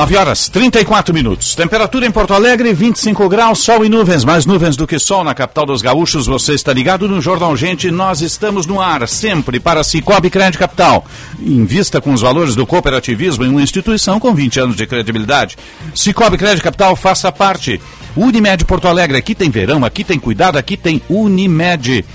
9 0.00 0.16
horas 0.16 0.48
34 0.48 1.12
minutos. 1.12 1.54
Temperatura 1.54 2.06
em 2.06 2.10
Porto 2.10 2.32
Alegre, 2.32 2.72
25 2.72 3.28
graus, 3.28 3.58
sol 3.58 3.84
e 3.84 3.88
nuvens, 3.90 4.24
mais 4.24 4.46
nuvens 4.46 4.74
do 4.74 4.86
que 4.86 4.98
sol 4.98 5.22
na 5.22 5.34
capital 5.34 5.66
dos 5.66 5.82
gaúchos. 5.82 6.26
Você 6.26 6.54
está 6.54 6.72
ligado 6.72 7.06
no 7.06 7.20
Jornal 7.20 7.54
Gente. 7.54 7.90
Nós 7.90 8.22
estamos 8.22 8.64
no 8.64 8.80
ar, 8.80 9.06
sempre 9.06 9.60
para 9.60 9.84
Cicobi 9.84 10.30
Crédito 10.30 10.58
Capital. 10.58 11.04
Invista 11.38 12.00
com 12.00 12.14
os 12.14 12.22
valores 12.22 12.54
do 12.54 12.66
cooperativismo 12.66 13.44
em 13.44 13.50
uma 13.50 13.60
instituição 13.60 14.18
com 14.18 14.34
20 14.34 14.60
anos 14.60 14.76
de 14.76 14.86
credibilidade. 14.86 15.58
Cicobi 15.94 16.38
Crédito 16.38 16.64
Capital, 16.64 16.96
faça 16.96 17.30
parte. 17.30 17.78
Unimed 18.16 18.64
Porto 18.64 18.88
Alegre, 18.88 19.18
aqui 19.18 19.34
tem 19.34 19.50
verão, 19.50 19.84
aqui 19.84 20.02
tem 20.02 20.18
cuidado, 20.18 20.56
aqui 20.56 20.78
tem 20.78 21.02
Unimed. 21.10 22.06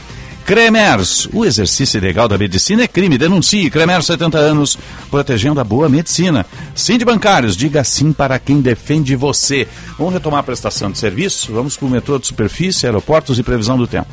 Cremers, 0.45 1.27
o 1.33 1.43
exercício 1.43 1.97
ilegal 1.97 2.27
da 2.27 2.37
medicina 2.37 2.83
é 2.83 2.87
crime. 2.87 3.17
Denuncie 3.17 3.67
Cremers 3.71 4.05
70 4.05 4.37
anos, 4.37 4.77
protegendo 5.09 5.59
a 5.59 5.63
boa 5.63 5.89
medicina. 5.89 6.45
Sim 6.75 6.99
de 6.99 7.03
bancários, 7.03 7.57
diga 7.57 7.83
sim 7.83 8.13
para 8.13 8.37
quem 8.37 8.61
defende 8.61 9.15
você. 9.15 9.67
Vamos 9.97 10.13
retomar 10.13 10.41
a 10.41 10.43
prestação 10.43 10.91
de 10.91 10.99
serviço? 10.99 11.51
Vamos 11.51 11.75
com 11.75 11.87
o 11.87 11.89
metrô 11.89 12.19
de 12.19 12.27
superfície, 12.27 12.85
aeroportos 12.85 13.39
e 13.39 13.43
previsão 13.43 13.75
do 13.75 13.87
tempo. 13.87 14.07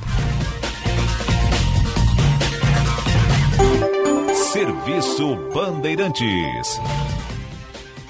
Serviço 4.52 5.36
Bandeirantes. 5.52 6.80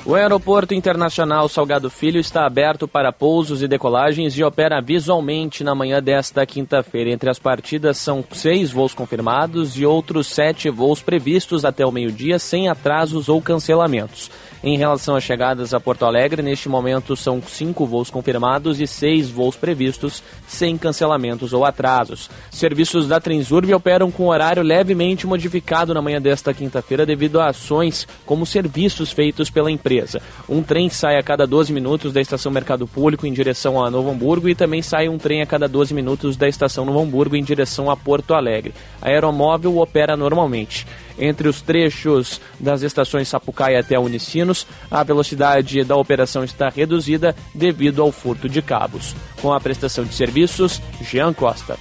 O 0.05 0.17
Aeroporto 0.17 0.75
Internacional 0.75 1.49
Salgado 1.49 1.89
Filho 1.89 2.19
está 2.19 2.45
aberto 2.45 2.89
para 2.89 3.13
pousos 3.13 3.63
e 3.63 3.69
decolagens 3.69 4.37
e 4.37 4.43
opera 4.43 4.81
visualmente 4.81 5.63
na 5.63 5.77
manhã 5.77 6.03
desta 6.03 6.45
quinta-feira. 6.45 7.11
Entre 7.11 7.31
as 7.31 7.39
partidas 7.39 7.99
são 7.99 8.25
seis 8.33 8.73
voos 8.73 8.95
confirmados 8.95 9.79
e 9.79 9.87
outros 9.87 10.27
sete 10.27 10.69
voos 10.69 11.01
previstos 11.01 11.65
até 11.65 11.87
o 11.87 11.93
meio-dia, 11.93 12.37
sem 12.41 12.69
atrasos 12.69 13.29
ou 13.29 13.41
cancelamentos. 13.41 14.29
Em 14.65 14.79
relação 14.79 15.17
às 15.17 15.25
chegadas 15.25 15.75
a 15.75 15.81
Porto 15.81 16.05
Alegre, 16.05 16.41
neste 16.41 16.69
momento 16.69 17.17
são 17.17 17.43
cinco 17.43 17.85
voos 17.85 18.11
confirmados 18.11 18.81
e 18.81 18.87
seis 18.87 19.29
voos 19.29 19.57
previstos, 19.57 20.23
sem 20.47 20.79
cancelamentos 20.79 21.53
ou 21.53 21.65
atrasos. 21.65 22.31
Serviços 22.49 23.09
da 23.09 23.19
Transurb 23.19 23.75
operam 23.75 24.09
com 24.13 24.29
horário 24.29 24.63
levemente 24.63 25.27
modificado 25.27 25.93
na 25.93 26.01
manhã 26.01 26.23
desta 26.23 26.55
quinta-feira 26.55 27.05
devido 27.05 27.41
a 27.41 27.49
ações 27.49 28.07
como 28.25 28.47
serviços 28.47 29.11
feitos 29.11 29.51
pela 29.51 29.69
empresa. 29.69 30.23
Um 30.49 30.63
trem 30.63 30.89
sai 30.89 31.19
a 31.19 31.25
cada 31.25 31.45
12 31.45 31.73
minutos 31.73 32.13
da 32.13 32.21
estação 32.21 32.53
Mercado 32.53 32.87
Público 32.87 33.27
em 33.27 33.33
direção 33.33 33.83
a 33.83 33.91
Novo 33.91 34.11
Hamburgo 34.11 34.49
e 34.49 34.55
também 34.55 34.81
sai 34.81 35.09
um 35.09 35.19
trem 35.19 35.43
a 35.43 35.47
cada 35.47 35.67
12 35.67 35.93
minutos 35.93 36.37
da 36.37 36.49
estação 36.49 36.85
Novo 36.85 37.01
Hamburgo 37.01 37.35
em 37.35 37.43
direção 37.43 37.91
a 37.91 37.97
Porto 37.97 38.33
Alegre. 38.33 38.73
A 39.01 39.09
aeromóvel 39.09 39.79
opera 39.79 40.17
normalmente. 40.17 40.87
Entre 41.19 41.49
os 41.49 41.61
trechos 41.61 42.41
das 42.59 42.83
estações 42.83 43.29
Sapucaia 43.29 43.81
até 43.81 43.99
Unicinos, 43.99 44.67
a 44.91 45.03
velocidade 45.03 45.85
da 45.85 45.97
operação 45.97 46.45
está 46.45 46.69
reduzida 46.69 47.35
devido 47.55 48.03
ao 48.03 48.13
furto 48.13 48.49
de 48.49 48.63
cabos. 48.63 49.15
Com 49.41 49.53
a 49.53 49.61
prestação 49.61 50.05
de 50.05 50.15
serviços, 50.15 50.81
Jean 51.01 51.33
Costa. 51.33 51.79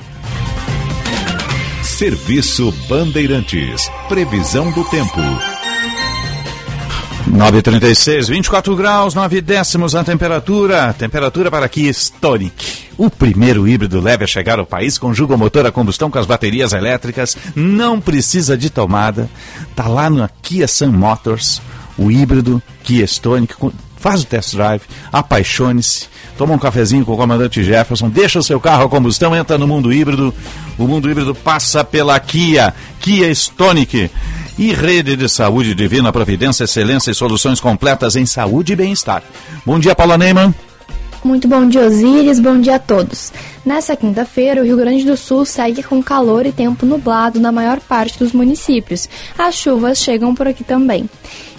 Serviço 1.84 2.72
Bandeirantes. 2.88 3.90
Previsão 4.08 4.72
do 4.72 4.84
tempo. 4.86 5.51
936, 7.28 8.30
24 8.30 8.76
graus, 8.76 9.14
9 9.14 9.42
décimos 9.42 9.96
a 9.96 10.04
temperatura. 10.04 10.94
Temperatura 10.98 11.52
para 11.52 11.70
Kia 11.70 11.92
Stonic. 11.92 12.90
O 12.98 13.10
primeiro 13.10 13.68
híbrido 13.68 14.00
leve 14.00 14.24
a 14.24 14.28
chegar 14.28 14.60
ao 14.60 14.66
país 14.66 14.98
conjuga 14.98 15.36
o 15.36 15.38
motor 15.38 15.66
a 15.66 15.72
combustão 15.72 16.10
com 16.10 16.18
as 16.18 16.26
baterias 16.26 16.74
elétricas, 16.74 17.38
não 17.56 18.00
precisa 18.00 18.58
de 18.58 18.70
tomada. 18.70 19.30
Tá 19.76 19.88
lá 19.88 20.10
na 20.10 20.30
Kia 20.42 20.68
Sun 20.68 20.92
Motors, 20.92 21.62
o 21.98 22.12
híbrido 22.12 22.62
Kia 22.84 23.06
Stonic. 23.06 23.56
Faz 23.98 24.24
o 24.24 24.26
test 24.26 24.56
drive, 24.56 24.82
apaixone-se, 25.14 26.08
toma 26.36 26.56
um 26.56 26.58
cafezinho 26.58 27.06
com 27.06 27.14
o 27.14 27.18
comandante 27.18 27.64
Jefferson, 27.64 28.10
deixa 28.10 28.40
o 28.40 28.44
seu 28.44 28.60
carro 28.60 28.86
a 28.86 28.90
combustão, 28.90 29.36
entra 29.36 29.60
no 29.60 29.68
mundo 29.68 29.94
híbrido. 29.94 30.34
O 30.76 30.88
mundo 30.88 31.10
híbrido 31.10 31.36
passa 31.36 31.84
pela 31.84 32.20
Kia, 32.20 32.74
Kia 33.00 33.30
Stonic. 33.30 34.10
E 34.62 34.74
Rede 34.74 35.16
de 35.16 35.28
Saúde 35.28 35.74
Divina 35.74 36.14
Providência, 36.14 36.66
Excelência 36.66 37.10
e 37.10 37.16
soluções 37.16 37.60
completas 37.60 38.16
em 38.16 38.28
saúde 38.28 38.74
e 38.74 38.76
bem-estar. 38.76 39.24
Bom 39.66 39.80
dia, 39.80 39.96
Paula 39.96 40.20
Neyman. 40.20 40.54
Muito 41.24 41.48
bom 41.48 41.68
dia, 41.68 41.82
Osíris. 41.82 42.40
Bom 42.40 42.62
dia 42.62 42.76
a 42.76 42.80
todos. 42.80 43.34
Nessa 43.66 43.96
quinta-feira, 43.96 44.62
o 44.62 44.64
Rio 44.64 44.78
Grande 44.78 45.04
do 45.04 45.18
Sul 45.18 45.46
segue 45.46 45.82
com 45.82 46.04
calor 46.04 46.46
e 46.46 46.52
tempo 46.52 46.86
nublado 46.86 47.40
na 47.40 47.52
maior 47.52 47.80
parte 47.80 48.20
dos 48.20 48.34
municípios. 48.34 49.10
As 49.36 49.56
chuvas 49.56 49.98
chegam 49.98 50.36
por 50.36 50.48
aqui 50.48 50.64
também. 50.64 51.10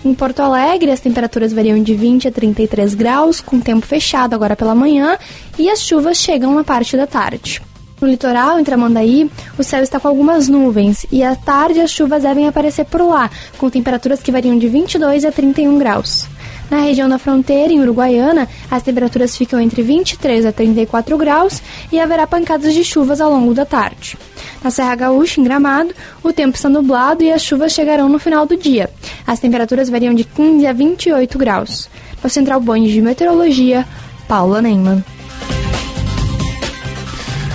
Em 0.05 0.15
Porto 0.15 0.39
Alegre, 0.39 0.93
as 0.93 1.01
temperaturas 1.01 1.53
variam 1.53 1.83
de 1.83 1.97
20 1.97 2.29
a 2.29 2.31
33 2.31 2.95
graus, 2.95 3.41
com 3.41 3.59
tempo 3.59 3.85
fechado 3.85 4.33
agora 4.33 4.55
pela 4.55 4.77
manhã, 4.77 5.19
e 5.59 5.69
as 5.69 5.81
chuvas 5.81 6.19
chegam 6.19 6.55
na 6.55 6.63
parte 6.63 6.97
da 6.97 7.09
tarde. 7.09 7.61
No 8.03 8.09
litoral, 8.09 8.59
em 8.59 8.65
Tramandaí, 8.65 9.31
o 9.57 9.63
céu 9.63 9.81
está 9.81 10.01
com 10.01 10.09
algumas 10.09 10.49
nuvens 10.49 11.07
e 11.13 11.23
à 11.23 11.37
tarde 11.37 11.81
as 11.81 11.93
chuvas 11.93 12.25
devem 12.25 12.49
aparecer 12.49 12.85
por 12.85 13.01
lá, 13.01 13.31
com 13.57 13.71
temperaturas 13.71 14.21
que 14.21 14.33
variam 14.33 14.59
de 14.59 14.67
22 14.67 15.25
a 15.25 15.31
31 15.31 15.79
graus. 15.79 16.27
Na 16.69 16.79
região 16.79 17.09
da 17.09 17.17
fronteira, 17.17 17.73
em 17.73 17.81
Uruguaiana, 17.81 18.49
as 18.69 18.83
temperaturas 18.83 19.37
ficam 19.37 19.61
entre 19.61 19.83
23 19.83 20.47
a 20.47 20.51
34 20.51 21.17
graus 21.17 21.63
e 21.93 22.01
haverá 22.01 22.27
pancadas 22.27 22.75
de 22.75 22.83
chuvas 22.83 23.21
ao 23.21 23.31
longo 23.31 23.55
da 23.55 23.65
tarde. 23.65 24.19
Na 24.65 24.73
Serra 24.73 24.97
Gaúcha, 24.97 25.41
em 25.41 25.45
Gramado, 25.45 25.95
o 26.25 26.33
tempo 26.33 26.57
está 26.57 26.69
nublado 26.69 27.23
e 27.23 27.33
as 27.33 27.41
chuvas 27.41 27.73
chegarão 27.73 28.09
no 28.09 28.19
final 28.19 28.47
do 28.47 28.57
dia. 28.57 28.91
As 29.25 29.39
temperaturas 29.39 29.89
variam 29.89 30.13
de 30.13 30.25
15 30.25 30.67
a 30.67 30.73
28 30.73 31.39
graus. 31.39 31.89
No 32.21 32.29
Central 32.29 32.59
Band 32.59 32.83
de 32.83 33.01
Meteorologia, 33.01 33.87
Paula 34.27 34.61
Neyman. 34.61 35.05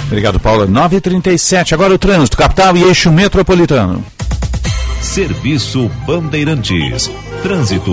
Obrigado, 0.07 0.39
Paula. 0.39 0.65
9h37, 0.65 1.73
agora 1.73 1.93
o 1.93 1.97
trânsito, 1.97 2.37
capital 2.37 2.75
e 2.77 2.83
eixo 2.83 3.11
metropolitano. 3.11 4.03
Serviço 5.01 5.89
Bandeirantes. 6.05 7.11
Trânsito. 7.43 7.91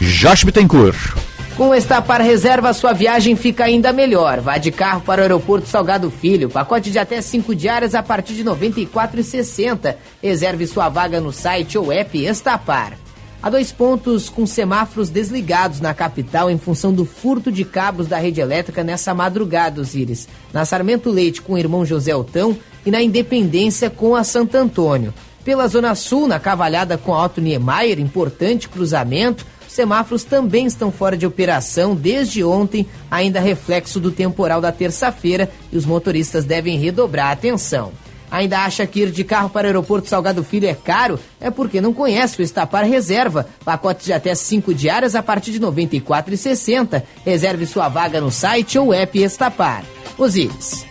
Josh 0.00 0.44
Bittencourt. 0.44 1.14
Com 1.56 1.74
Estapar 1.74 2.20
Reserva, 2.22 2.72
sua 2.72 2.92
viagem 2.92 3.36
fica 3.36 3.64
ainda 3.64 3.92
melhor. 3.92 4.40
Vá 4.40 4.56
de 4.56 4.70
carro 4.70 5.02
para 5.02 5.20
o 5.20 5.22
Aeroporto 5.22 5.68
Salgado 5.68 6.10
Filho. 6.10 6.48
Pacote 6.48 6.90
de 6.90 6.98
até 6.98 7.20
5 7.20 7.54
diárias 7.54 7.94
a 7.94 8.02
partir 8.02 8.34
de 8.34 8.42
R$ 8.42 8.50
94,60. 8.50 9.96
Reserve 10.22 10.66
sua 10.66 10.88
vaga 10.88 11.20
no 11.20 11.32
site 11.32 11.76
ou 11.76 11.92
app 11.92 12.18
Estapar. 12.18 12.94
Há 13.42 13.48
dois 13.48 13.72
pontos 13.72 14.28
com 14.28 14.44
semáforos 14.44 15.08
desligados 15.08 15.80
na 15.80 15.94
capital 15.94 16.50
em 16.50 16.58
função 16.58 16.92
do 16.92 17.06
furto 17.06 17.50
de 17.50 17.64
cabos 17.64 18.06
da 18.06 18.18
rede 18.18 18.38
elétrica 18.38 18.84
nessa 18.84 19.14
madrugada, 19.14 19.80
Osíris. 19.80 20.28
Na 20.52 20.66
Sarmento 20.66 21.08
Leite 21.08 21.40
com 21.40 21.54
o 21.54 21.58
irmão 21.58 21.86
José 21.86 22.12
Altão 22.12 22.54
e 22.84 22.90
na 22.90 23.00
Independência 23.00 23.88
com 23.88 24.14
a 24.14 24.24
Santo 24.24 24.56
Antônio. 24.56 25.14
Pela 25.42 25.66
Zona 25.68 25.94
Sul, 25.94 26.28
na 26.28 26.38
Cavalhada 26.38 26.98
com 26.98 27.14
a 27.14 27.24
Otto 27.24 27.40
Niemeyer, 27.40 27.98
importante 27.98 28.68
cruzamento, 28.68 29.46
os 29.66 29.72
semáforos 29.72 30.22
também 30.22 30.66
estão 30.66 30.92
fora 30.92 31.16
de 31.16 31.24
operação 31.24 31.94
desde 31.94 32.44
ontem, 32.44 32.86
ainda 33.10 33.40
reflexo 33.40 33.98
do 33.98 34.10
temporal 34.10 34.60
da 34.60 34.70
terça-feira, 34.70 35.50
e 35.72 35.78
os 35.78 35.86
motoristas 35.86 36.44
devem 36.44 36.76
redobrar 36.76 37.28
a 37.28 37.32
atenção. 37.32 37.90
Ainda 38.30 38.60
acha 38.60 38.86
que 38.86 39.00
ir 39.00 39.10
de 39.10 39.24
carro 39.24 39.50
para 39.50 39.64
o 39.64 39.68
aeroporto 39.68 40.08
Salgado 40.08 40.44
Filho 40.44 40.68
é 40.68 40.74
caro? 40.74 41.18
É 41.40 41.50
porque 41.50 41.80
não 41.80 41.92
conhece 41.92 42.40
o 42.40 42.42
Estapar 42.42 42.84
Reserva. 42.84 43.48
Pacotes 43.64 44.06
de 44.06 44.12
até 44.12 44.34
5 44.34 44.72
diárias 44.72 45.14
a 45.14 45.22
partir 45.22 45.52
de 45.52 45.58
R$ 45.58 45.66
94,60. 45.66 47.02
Reserve 47.24 47.66
sua 47.66 47.88
vaga 47.88 48.20
no 48.20 48.30
site 48.30 48.78
ou 48.78 48.94
app 48.94 49.20
Estapar. 49.20 49.84
Osíris. 50.16 50.86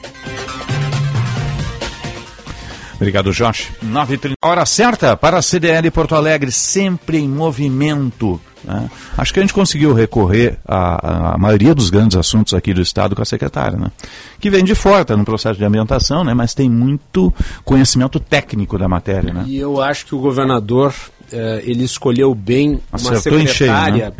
Obrigado, 2.95 3.31
Josh. 3.31 3.69
9h30. 3.81 4.33
Hora 4.43 4.65
certa 4.65 5.15
para 5.15 5.37
a 5.37 5.41
CDL 5.41 5.89
Porto 5.89 6.15
Alegre, 6.15 6.51
sempre 6.51 7.17
em 7.17 7.29
movimento. 7.29 8.41
Né? 8.63 8.89
Acho 9.17 9.33
que 9.33 9.39
a 9.39 9.43
gente 9.43 9.53
conseguiu 9.53 9.93
recorrer 9.93 10.57
à, 10.67 11.37
maioria 11.37 11.73
dos 11.73 11.89
grandes 11.89 12.17
assuntos 12.17 12.53
aqui 12.53 12.73
do 12.73 12.81
Estado 12.81 13.15
com 13.15 13.21
a 13.21 13.25
secretária, 13.25 13.77
né? 13.77 13.91
que 14.39 14.49
vem 14.49 14.63
de 14.63 14.75
fora, 14.75 15.01
está 15.01 15.15
no 15.15 15.25
processo 15.25 15.57
de 15.57 15.65
ambientação, 15.65 16.23
né? 16.23 16.33
mas 16.33 16.53
tem 16.53 16.69
muito 16.69 17.33
conhecimento 17.63 18.19
técnico 18.19 18.77
da 18.77 18.87
matéria. 18.87 19.33
Né? 19.33 19.45
E 19.47 19.57
eu 19.57 19.81
acho 19.81 20.05
que 20.05 20.15
o 20.15 20.19
governador 20.19 20.93
eh, 21.31 21.63
ele 21.65 21.83
escolheu 21.83 22.33
bem 22.33 22.79
Acertou 22.91 23.33
uma 23.33 23.39
cheio, 23.39 23.47
secretária 23.47 24.09
né? 24.09 24.15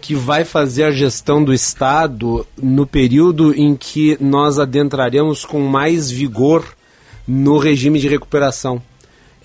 que 0.00 0.14
vai 0.14 0.44
fazer 0.44 0.84
a 0.84 0.90
gestão 0.90 1.42
do 1.42 1.52
Estado 1.52 2.46
no 2.60 2.86
período 2.86 3.54
em 3.54 3.74
que 3.74 4.18
nós 4.20 4.58
adentraremos 4.58 5.46
com 5.46 5.60
mais 5.60 6.10
vigor 6.10 6.64
no 7.26 7.56
regime 7.56 7.98
de 7.98 8.06
recuperação. 8.06 8.82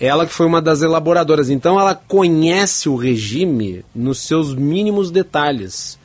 Ela 0.00 0.26
que 0.26 0.32
foi 0.32 0.46
uma 0.46 0.62
das 0.62 0.80
elaboradoras. 0.80 1.50
Então 1.50 1.78
ela 1.78 1.94
conhece 1.94 2.88
o 2.88 2.96
regime 2.96 3.84
nos 3.94 4.20
seus 4.20 4.54
mínimos 4.54 5.10
detalhes. 5.10 6.00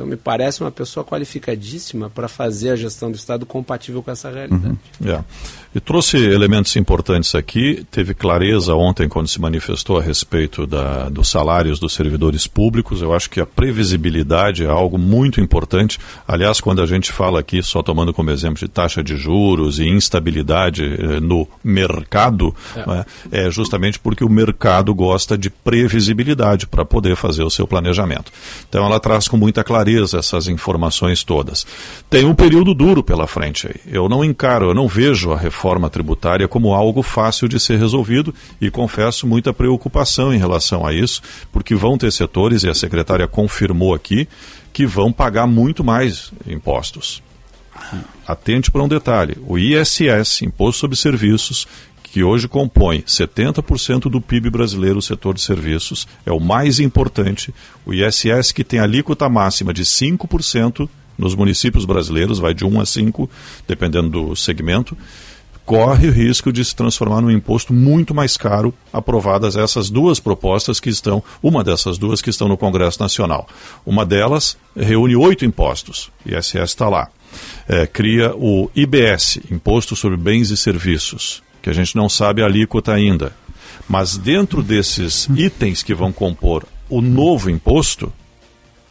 Então, 0.00 0.08
me 0.08 0.16
parece 0.16 0.62
uma 0.62 0.70
pessoa 0.70 1.04
qualificadíssima 1.04 2.08
para 2.08 2.26
fazer 2.26 2.70
a 2.70 2.76
gestão 2.76 3.10
do 3.10 3.16
Estado 3.16 3.44
compatível 3.44 4.02
com 4.02 4.10
essa 4.10 4.30
realidade. 4.30 4.64
Uhum. 4.66 4.78
É. 5.06 5.22
E 5.74 5.80
trouxe 5.80 6.16
elementos 6.16 6.74
importantes 6.76 7.34
aqui. 7.34 7.86
Teve 7.90 8.14
clareza 8.14 8.74
ontem 8.74 9.08
quando 9.08 9.28
se 9.28 9.40
manifestou 9.40 9.98
a 9.98 10.02
respeito 10.02 10.66
da, 10.66 11.08
dos 11.08 11.28
salários 11.28 11.78
dos 11.78 11.92
servidores 11.92 12.46
públicos. 12.46 13.02
Eu 13.02 13.14
acho 13.14 13.30
que 13.30 13.40
a 13.40 13.46
previsibilidade 13.46 14.64
é 14.64 14.68
algo 14.68 14.98
muito 14.98 15.40
importante. 15.40 15.98
Aliás, 16.26 16.60
quando 16.60 16.82
a 16.82 16.86
gente 16.86 17.12
fala 17.12 17.40
aqui, 17.40 17.62
só 17.62 17.82
tomando 17.82 18.12
como 18.12 18.30
exemplo 18.30 18.58
de 18.58 18.68
taxa 18.68 19.02
de 19.02 19.16
juros 19.16 19.78
e 19.78 19.88
instabilidade 19.88 20.84
eh, 20.84 21.20
no 21.20 21.46
mercado, 21.62 22.54
é. 22.74 22.86
Né, 22.86 23.04
é 23.30 23.50
justamente 23.50 23.98
porque 23.98 24.24
o 24.24 24.28
mercado 24.28 24.92
gosta 24.94 25.38
de 25.38 25.50
previsibilidade 25.50 26.66
para 26.66 26.84
poder 26.84 27.14
fazer 27.14 27.44
o 27.44 27.50
seu 27.50 27.66
planejamento. 27.66 28.32
Então, 28.68 28.84
ela 28.84 28.98
traz 28.98 29.28
com 29.28 29.36
muita 29.36 29.62
clareza 29.62 29.80
clareza 29.80 30.18
essas 30.18 30.48
informações 30.48 31.24
todas. 31.24 31.66
Tem 32.08 32.24
um 32.24 32.34
período 32.34 32.74
duro 32.74 33.02
pela 33.02 33.26
frente 33.26 33.66
aí. 33.66 33.80
Eu 33.86 34.08
não 34.08 34.24
encaro, 34.24 34.70
eu 34.70 34.74
não 34.74 34.86
vejo 34.86 35.32
a 35.32 35.36
reforma 35.36 35.59
tributária 35.90 36.48
como 36.48 36.74
algo 36.74 37.02
fácil 37.02 37.48
de 37.48 37.60
ser 37.60 37.78
resolvido 37.78 38.34
e 38.60 38.70
confesso 38.70 39.26
muita 39.26 39.52
preocupação 39.52 40.32
em 40.32 40.38
relação 40.38 40.86
a 40.86 40.92
isso, 40.92 41.22
porque 41.52 41.74
vão 41.74 41.98
ter 41.98 42.10
setores, 42.12 42.62
e 42.62 42.68
a 42.68 42.74
secretária 42.74 43.26
confirmou 43.26 43.94
aqui, 43.94 44.28
que 44.72 44.86
vão 44.86 45.12
pagar 45.12 45.46
muito 45.46 45.84
mais 45.84 46.32
impostos. 46.46 47.22
Atente 48.26 48.70
para 48.70 48.82
um 48.82 48.88
detalhe: 48.88 49.36
o 49.46 49.58
ISS, 49.58 50.42
Imposto 50.42 50.80
sobre 50.80 50.96
Serviços, 50.96 51.66
que 52.02 52.24
hoje 52.24 52.48
compõe 52.48 53.02
70% 53.02 54.10
do 54.10 54.20
PIB 54.20 54.50
brasileiro, 54.50 54.98
o 54.98 55.02
setor 55.02 55.34
de 55.34 55.40
serviços, 55.40 56.08
é 56.26 56.32
o 56.32 56.40
mais 56.40 56.80
importante. 56.80 57.54
O 57.86 57.94
ISS, 57.94 58.52
que 58.52 58.64
tem 58.64 58.80
alíquota 58.80 59.28
máxima 59.28 59.72
de 59.72 59.84
5% 59.84 60.88
nos 61.16 61.34
municípios 61.34 61.84
brasileiros, 61.84 62.38
vai 62.38 62.52
de 62.52 62.64
1 62.64 62.80
a 62.80 62.86
5, 62.86 63.30
dependendo 63.68 64.08
do 64.08 64.36
segmento, 64.36 64.96
corre 65.70 66.08
o 66.08 66.12
risco 66.12 66.52
de 66.52 66.64
se 66.64 66.74
transformar 66.74 67.20
num 67.20 67.30
imposto 67.30 67.72
muito 67.72 68.12
mais 68.12 68.36
caro, 68.36 68.74
aprovadas 68.92 69.54
essas 69.54 69.88
duas 69.88 70.18
propostas 70.18 70.80
que 70.80 70.90
estão, 70.90 71.22
uma 71.40 71.62
dessas 71.62 71.96
duas 71.96 72.20
que 72.20 72.28
estão 72.28 72.48
no 72.48 72.56
Congresso 72.56 73.00
Nacional. 73.00 73.46
Uma 73.86 74.04
delas 74.04 74.56
reúne 74.76 75.14
oito 75.14 75.44
impostos, 75.44 76.10
o 76.26 76.36
ISS 76.36 76.56
está 76.56 76.88
lá. 76.88 77.08
É, 77.68 77.86
cria 77.86 78.34
o 78.34 78.68
IBS, 78.74 79.38
Imposto 79.48 79.94
sobre 79.94 80.16
Bens 80.16 80.50
e 80.50 80.56
Serviços, 80.56 81.40
que 81.62 81.70
a 81.70 81.72
gente 81.72 81.94
não 81.94 82.08
sabe 82.08 82.42
a 82.42 82.46
alíquota 82.46 82.92
ainda. 82.92 83.32
Mas 83.88 84.16
dentro 84.16 84.64
desses 84.64 85.28
itens 85.36 85.84
que 85.84 85.94
vão 85.94 86.10
compor 86.10 86.66
o 86.88 87.00
novo 87.00 87.48
imposto, 87.48 88.12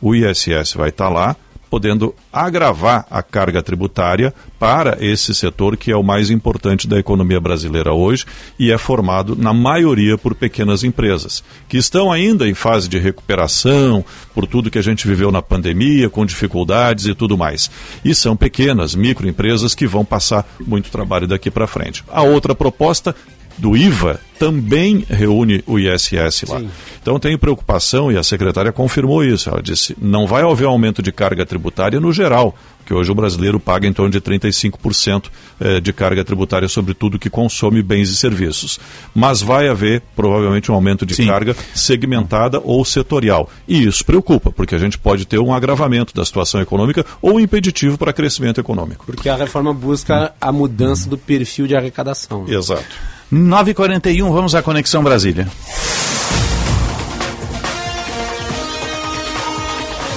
o 0.01 0.15
ISS 0.15 0.75
vai 0.75 0.87
estar 0.87 1.09
lá, 1.09 1.35
podendo 1.69 2.13
agravar 2.31 3.05
a 3.09 3.21
carga 3.21 3.61
tributária 3.61 4.33
para 4.57 4.97
esse 4.99 5.33
setor 5.33 5.77
que 5.77 5.91
é 5.91 5.95
o 5.95 6.03
mais 6.03 6.29
importante 6.29 6.87
da 6.87 6.97
economia 6.97 7.39
brasileira 7.39 7.93
hoje 7.93 8.25
e 8.57 8.71
é 8.71 8.77
formado, 8.77 9.35
na 9.35 9.53
maioria, 9.53 10.17
por 10.17 10.35
pequenas 10.35 10.83
empresas, 10.83 11.43
que 11.67 11.77
estão 11.77 12.11
ainda 12.11 12.47
em 12.47 12.53
fase 12.53 12.89
de 12.89 12.97
recuperação 12.97 14.03
por 14.33 14.47
tudo 14.47 14.71
que 14.71 14.79
a 14.79 14.83
gente 14.83 15.07
viveu 15.07 15.31
na 15.31 15.41
pandemia, 15.41 16.09
com 16.09 16.25
dificuldades 16.25 17.05
e 17.05 17.15
tudo 17.15 17.37
mais. 17.37 17.69
E 18.03 18.13
são 18.15 18.35
pequenas, 18.35 18.95
microempresas 18.95 19.75
que 19.75 19.87
vão 19.87 20.03
passar 20.03 20.45
muito 20.65 20.91
trabalho 20.91 21.27
daqui 21.27 21.51
para 21.51 21.67
frente. 21.67 22.03
A 22.09 22.21
outra 22.21 22.55
proposta 22.55 23.15
do 23.59 23.75
IVA 23.75 24.19
também 24.39 25.05
reúne 25.09 25.61
o 25.67 25.77
ISS 25.77 26.45
lá. 26.47 26.59
Sim. 26.59 26.69
Então 27.01 27.19
tenho 27.19 27.37
preocupação, 27.37 28.09
e 28.09 28.17
a 28.17 28.23
secretária 28.23 28.71
confirmou 28.71 29.23
isso. 29.23 29.49
Ela 29.49 29.61
disse: 29.61 29.95
não 30.01 30.25
vai 30.25 30.43
haver 30.43 30.65
aumento 30.65 31.01
de 31.01 31.11
carga 31.11 31.45
tributária 31.45 31.99
no 31.99 32.13
geral, 32.13 32.55
que 32.85 32.93
hoje 32.93 33.11
o 33.11 33.15
brasileiro 33.15 33.59
paga 33.59 33.85
em 33.85 33.91
torno 33.91 34.11
de 34.11 34.21
35% 34.21 35.25
eh, 35.59 35.81
de 35.81 35.91
carga 35.91 36.23
tributária 36.23 36.69
sobre 36.69 36.93
tudo 36.93 37.19
que 37.19 37.29
consome 37.29 37.83
bens 37.83 38.09
e 38.09 38.15
serviços. 38.15 38.79
Mas 39.13 39.41
vai 39.41 39.67
haver, 39.67 40.01
provavelmente, 40.15 40.71
um 40.71 40.75
aumento 40.75 41.05
de 41.05 41.15
Sim. 41.15 41.27
carga 41.27 41.55
segmentada 41.75 42.61
ou 42.63 42.83
setorial. 42.85 43.49
E 43.67 43.85
isso 43.85 44.05
preocupa, 44.05 44.51
porque 44.51 44.73
a 44.73 44.79
gente 44.79 44.97
pode 44.97 45.25
ter 45.25 45.39
um 45.39 45.53
agravamento 45.53 46.13
da 46.13 46.23
situação 46.23 46.61
econômica 46.61 47.05
ou 47.21 47.33
um 47.35 47.39
impeditivo 47.39 47.97
para 47.97 48.13
crescimento 48.13 48.61
econômico. 48.61 49.05
Porque 49.05 49.27
a 49.27 49.35
reforma 49.35 49.73
busca 49.73 50.33
a 50.39 50.51
mudança 50.51 51.09
do 51.09 51.17
perfil 51.17 51.67
de 51.67 51.75
arrecadação. 51.75 52.45
Né? 52.45 52.55
Exato. 52.55 53.18
9h41, 53.31 54.31
vamos 54.31 54.55
à 54.55 54.63
Conexão 54.63 55.03
Brasília. 55.03 55.47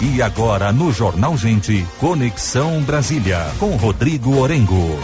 E 0.00 0.20
agora 0.22 0.72
no 0.72 0.92
Jornal 0.92 1.36
Gente, 1.36 1.86
Conexão 1.98 2.80
Brasília, 2.80 3.46
com 3.58 3.76
Rodrigo 3.76 4.38
Orengo. 4.38 4.98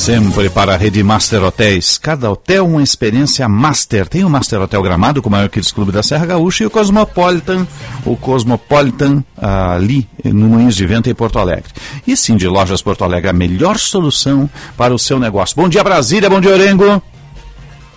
Sempre 0.00 0.48
para 0.48 0.72
a 0.72 0.76
rede 0.78 1.02
Master 1.02 1.44
Hotéis. 1.44 1.98
Cada 1.98 2.30
hotel 2.30 2.66
uma 2.66 2.82
experiência 2.82 3.46
master. 3.46 4.08
Tem 4.08 4.24
o 4.24 4.30
Master 4.30 4.62
Hotel 4.62 4.82
Gramado, 4.82 5.20
com 5.20 5.28
o 5.28 5.30
maior 5.30 5.50
Kids 5.50 5.70
Clube 5.70 5.92
da 5.92 6.02
Serra 6.02 6.24
Gaúcha, 6.24 6.64
e 6.64 6.66
o 6.66 6.70
Cosmopolitan, 6.70 7.66
o 8.06 8.16
Cosmopolitan 8.16 9.22
ali 9.36 10.08
no 10.24 10.48
Moinhos 10.48 10.74
de 10.74 10.86
Vento 10.86 11.10
em 11.10 11.14
Porto 11.14 11.38
Alegre. 11.38 11.70
E 12.06 12.16
sim, 12.16 12.34
de 12.34 12.48
Lojas 12.48 12.80
Porto 12.80 13.04
Alegre, 13.04 13.28
a 13.28 13.32
melhor 13.34 13.78
solução 13.78 14.48
para 14.74 14.94
o 14.94 14.98
seu 14.98 15.20
negócio. 15.20 15.54
Bom 15.54 15.68
dia, 15.68 15.84
Brasília. 15.84 16.30
Bom 16.30 16.40
dia, 16.40 16.52
Orengo. 16.52 17.02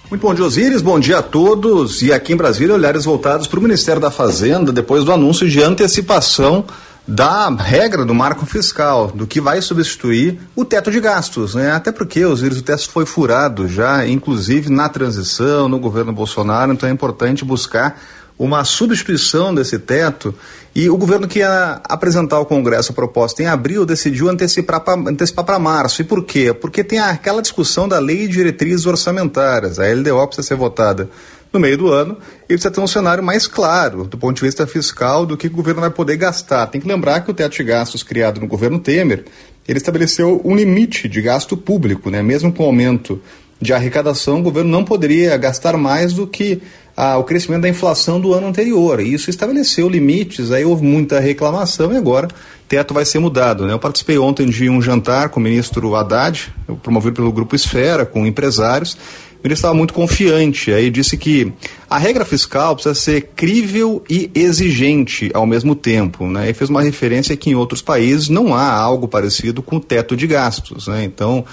Muito 0.09 0.21
bom 0.21 0.33
dia, 0.33 0.43
Osíris. 0.43 0.81
Bom 0.81 0.99
dia 0.99 1.19
a 1.19 1.23
todos. 1.23 2.01
E 2.01 2.11
aqui 2.11 2.33
em 2.33 2.37
Brasília, 2.37 2.75
olhares 2.75 3.05
voltados 3.05 3.47
para 3.47 3.59
o 3.59 3.63
Ministério 3.63 4.01
da 4.01 4.11
Fazenda 4.11 4.73
depois 4.73 5.05
do 5.05 5.13
anúncio 5.13 5.49
de 5.49 5.63
antecipação 5.63 6.65
da 7.07 7.49
regra 7.49 8.05
do 8.05 8.13
marco 8.13 8.45
fiscal, 8.45 9.07
do 9.07 9.27
que 9.27 9.41
vai 9.41 9.61
substituir 9.61 10.39
o 10.55 10.63
teto 10.63 10.89
de 10.89 10.99
gastos, 10.99 11.53
né? 11.53 11.71
Até 11.71 11.91
porque, 11.91 12.23
os 12.25 12.41
o 12.41 12.61
teto 12.61 12.89
foi 12.89 13.05
furado 13.05 13.67
já, 13.67 14.07
inclusive 14.07 14.69
na 14.69 14.87
transição, 14.87 15.67
no 15.67 15.79
governo 15.79 16.13
Bolsonaro, 16.13 16.71
então 16.71 16.87
é 16.87 16.91
importante 16.91 17.43
buscar 17.43 17.99
uma 18.37 18.63
substituição 18.63 19.53
desse 19.53 19.77
teto 19.77 20.33
e 20.73 20.89
o 20.89 20.97
governo 20.97 21.27
que 21.27 21.39
ia 21.39 21.79
apresentar 21.83 22.37
ao 22.37 22.45
Congresso 22.45 22.91
a 22.91 22.95
proposta 22.95 23.43
em 23.43 23.45
abril 23.45 23.85
decidiu 23.85 24.27
antecipar 24.27 24.81
para 24.81 25.59
março. 25.59 26.01
E 26.01 26.05
por 26.05 26.23
quê? 26.25 26.51
Porque 26.51 26.83
tem 26.83 26.99
aquela 26.99 27.41
discussão 27.41 27.87
da 27.87 27.99
lei 27.99 28.27
de 28.27 28.33
diretrizes 28.33 28.85
orçamentárias. 28.85 29.77
A 29.77 29.85
LDO 29.85 30.25
precisa 30.27 30.47
ser 30.47 30.55
votada 30.55 31.09
no 31.53 31.59
meio 31.59 31.77
do 31.77 31.87
ano 31.87 32.17
e 32.45 32.47
precisa 32.47 32.71
ter 32.71 32.81
um 32.81 32.87
cenário 32.87 33.23
mais 33.23 33.45
claro 33.45 34.05
do 34.05 34.17
ponto 34.17 34.35
de 34.35 34.41
vista 34.41 34.65
fiscal 34.65 35.23
do 35.23 35.37
que 35.37 35.45
o 35.45 35.51
governo 35.51 35.81
vai 35.81 35.91
poder 35.91 36.17
gastar. 36.17 36.65
Tem 36.67 36.81
que 36.81 36.87
lembrar 36.87 37.21
que 37.21 37.29
o 37.29 37.33
teto 37.33 37.55
de 37.55 37.63
gastos 37.63 38.01
criado 38.01 38.41
no 38.41 38.47
governo 38.47 38.79
Temer, 38.79 39.25
ele 39.67 39.77
estabeleceu 39.77 40.41
um 40.43 40.55
limite 40.55 41.07
de 41.07 41.21
gasto 41.21 41.55
público, 41.55 42.09
né? 42.09 42.23
Mesmo 42.23 42.51
com 42.51 42.63
o 42.63 42.65
aumento 42.65 43.21
de 43.61 43.71
arrecadação, 43.71 44.39
o 44.39 44.43
governo 44.43 44.69
não 44.69 44.83
poderia 44.83 45.37
gastar 45.37 45.77
mais 45.77 46.11
do 46.11 46.27
que 46.27 46.61
ah, 46.97 47.17
o 47.17 47.23
crescimento 47.23 47.61
da 47.61 47.69
inflação 47.69 48.19
do 48.19 48.33
ano 48.33 48.47
anterior. 48.47 48.99
E 48.99 49.13
isso 49.13 49.29
estabeleceu 49.29 49.87
limites, 49.87 50.51
aí 50.51 50.65
houve 50.65 50.83
muita 50.83 51.19
reclamação 51.19 51.93
e 51.93 51.97
agora 51.97 52.27
o 52.27 52.67
teto 52.67 52.93
vai 52.93 53.05
ser 53.05 53.19
mudado. 53.19 53.65
Né? 53.65 53.73
Eu 53.73 53.79
participei 53.79 54.17
ontem 54.17 54.47
de 54.47 54.69
um 54.69 54.81
jantar 54.81 55.29
com 55.29 55.39
o 55.39 55.43
ministro 55.43 55.95
Haddad, 55.95 56.53
promovido 56.81 57.15
pelo 57.15 57.31
Grupo 57.31 57.55
Esfera, 57.55 58.05
com 58.05 58.25
empresários, 58.25 58.97
ele 59.43 59.53
estava 59.53 59.73
muito 59.73 59.93
confiante. 59.93 60.71
Aí 60.71 60.89
disse 60.89 61.17
que 61.17 61.51
a 61.89 61.97
regra 61.97 62.23
fiscal 62.23 62.75
precisa 62.75 62.95
ser 62.95 63.31
crível 63.35 64.03
e 64.09 64.31
exigente 64.33 65.29
ao 65.33 65.45
mesmo 65.45 65.75
tempo. 65.75 66.27
Né? 66.27 66.49
E 66.49 66.53
fez 66.53 66.69
uma 66.69 66.81
referência 66.81 67.35
que 67.35 67.49
em 67.49 67.55
outros 67.55 67.81
países 67.81 68.29
não 68.29 68.55
há 68.55 68.71
algo 68.71 69.07
parecido 69.07 69.61
com 69.61 69.77
o 69.77 69.79
teto 69.79 70.15
de 70.15 70.25
gastos. 70.27 70.87
Né? 70.87 71.03
Então, 71.03 71.45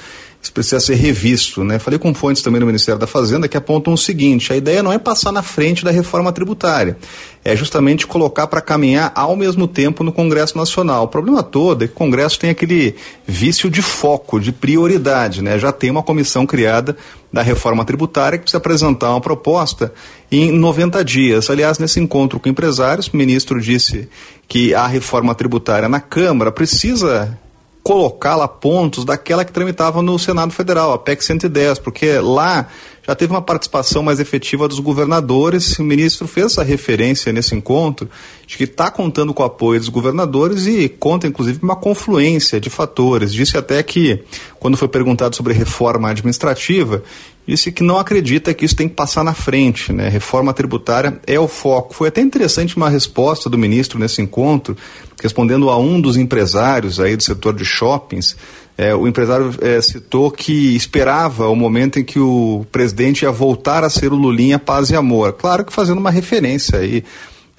isso 0.42 0.52
precisa 0.52 0.80
ser 0.80 0.94
revisto. 0.94 1.62
Né? 1.62 1.78
Falei 1.78 1.98
com 1.98 2.14
fontes 2.14 2.42
também 2.42 2.60
do 2.60 2.66
Ministério 2.66 2.98
da 2.98 3.06
Fazenda 3.06 3.46
que 3.46 3.56
apontam 3.56 3.92
o 3.92 3.98
seguinte: 3.98 4.52
a 4.52 4.56
ideia 4.56 4.82
não 4.82 4.92
é 4.92 4.98
passar 4.98 5.32
na 5.32 5.42
frente 5.42 5.84
da 5.84 5.90
reforma 5.90 6.32
tributária, 6.32 6.96
é 7.44 7.54
justamente 7.54 8.06
colocar 8.06 8.46
para 8.46 8.60
caminhar 8.60 9.12
ao 9.14 9.36
mesmo 9.36 9.68
tempo 9.68 10.02
no 10.02 10.12
Congresso 10.12 10.56
Nacional. 10.56 11.04
O 11.04 11.08
problema 11.08 11.42
todo 11.42 11.84
é 11.84 11.86
que 11.86 11.92
o 11.92 11.96
Congresso 11.96 12.38
tem 12.38 12.50
aquele 12.50 12.94
vício 13.26 13.68
de 13.68 13.82
foco, 13.82 14.40
de 14.40 14.50
prioridade. 14.50 15.42
Né? 15.42 15.58
Já 15.58 15.72
tem 15.72 15.90
uma 15.90 16.02
comissão 16.02 16.46
criada 16.46 16.96
da 17.32 17.42
reforma 17.42 17.84
tributária 17.84 18.38
que 18.38 18.44
precisa 18.44 18.58
apresentar 18.58 19.10
uma 19.10 19.20
proposta 19.20 19.92
em 20.30 20.50
90 20.52 21.04
dias. 21.04 21.48
Aliás, 21.48 21.78
nesse 21.78 22.00
encontro 22.00 22.40
com 22.40 22.48
empresários, 22.48 23.08
o 23.08 23.16
ministro 23.16 23.60
disse 23.60 24.08
que 24.48 24.74
a 24.74 24.86
reforma 24.86 25.34
tributária 25.34 25.88
na 25.88 26.00
Câmara 26.00 26.50
precisa 26.50 27.38
colocá-la 27.82 28.44
a 28.44 28.48
pontos 28.48 29.04
daquela 29.04 29.44
que 29.44 29.52
tramitava 29.52 30.02
no 30.02 30.18
Senado 30.18 30.52
Federal, 30.52 30.92
a 30.92 30.98
PEC 30.98 31.24
110, 31.24 31.78
porque 31.78 32.18
lá 32.18 32.66
já 33.10 33.14
teve 33.16 33.32
uma 33.32 33.42
participação 33.42 34.04
mais 34.04 34.20
efetiva 34.20 34.68
dos 34.68 34.78
governadores. 34.78 35.76
O 35.80 35.82
ministro 35.82 36.28
fez 36.28 36.46
essa 36.46 36.62
referência 36.62 37.32
nesse 37.32 37.56
encontro 37.56 38.08
de 38.46 38.56
que 38.56 38.62
está 38.62 38.88
contando 38.88 39.34
com 39.34 39.42
o 39.42 39.46
apoio 39.46 39.80
dos 39.80 39.88
governadores 39.88 40.64
e 40.68 40.88
conta, 40.88 41.26
inclusive, 41.26 41.58
uma 41.60 41.74
confluência 41.74 42.60
de 42.60 42.70
fatores. 42.70 43.34
Disse 43.34 43.56
até 43.58 43.82
que, 43.82 44.22
quando 44.60 44.76
foi 44.76 44.86
perguntado 44.86 45.34
sobre 45.34 45.52
reforma 45.52 46.08
administrativa, 46.08 47.02
disse 47.44 47.72
que 47.72 47.82
não 47.82 47.98
acredita 47.98 48.54
que 48.54 48.64
isso 48.64 48.76
tem 48.76 48.88
que 48.88 48.94
passar 48.94 49.24
na 49.24 49.34
frente, 49.34 49.92
né? 49.92 50.08
Reforma 50.08 50.52
tributária 50.52 51.20
é 51.26 51.38
o 51.40 51.48
foco. 51.48 51.92
Foi 51.92 52.06
até 52.06 52.20
interessante 52.20 52.76
uma 52.76 52.88
resposta 52.88 53.50
do 53.50 53.58
ministro 53.58 53.98
nesse 53.98 54.22
encontro, 54.22 54.76
respondendo 55.20 55.68
a 55.68 55.76
um 55.76 56.00
dos 56.00 56.16
empresários 56.16 57.00
aí 57.00 57.16
do 57.16 57.24
setor 57.24 57.54
de 57.54 57.64
shoppings. 57.64 58.36
É, 58.80 58.94
o 58.94 59.06
empresário 59.06 59.54
é, 59.60 59.78
citou 59.82 60.30
que 60.30 60.74
esperava 60.74 61.48
o 61.48 61.54
momento 61.54 61.98
em 61.98 62.02
que 62.02 62.18
o 62.18 62.64
presidente 62.72 63.26
ia 63.26 63.30
voltar 63.30 63.84
a 63.84 63.90
ser 63.90 64.10
o 64.10 64.16
Lulinha 64.16 64.58
paz 64.58 64.88
e 64.88 64.96
amor. 64.96 65.34
Claro 65.34 65.66
que 65.66 65.70
fazendo 65.70 65.98
uma 65.98 66.10
referência 66.10 66.78
aí 66.78 67.04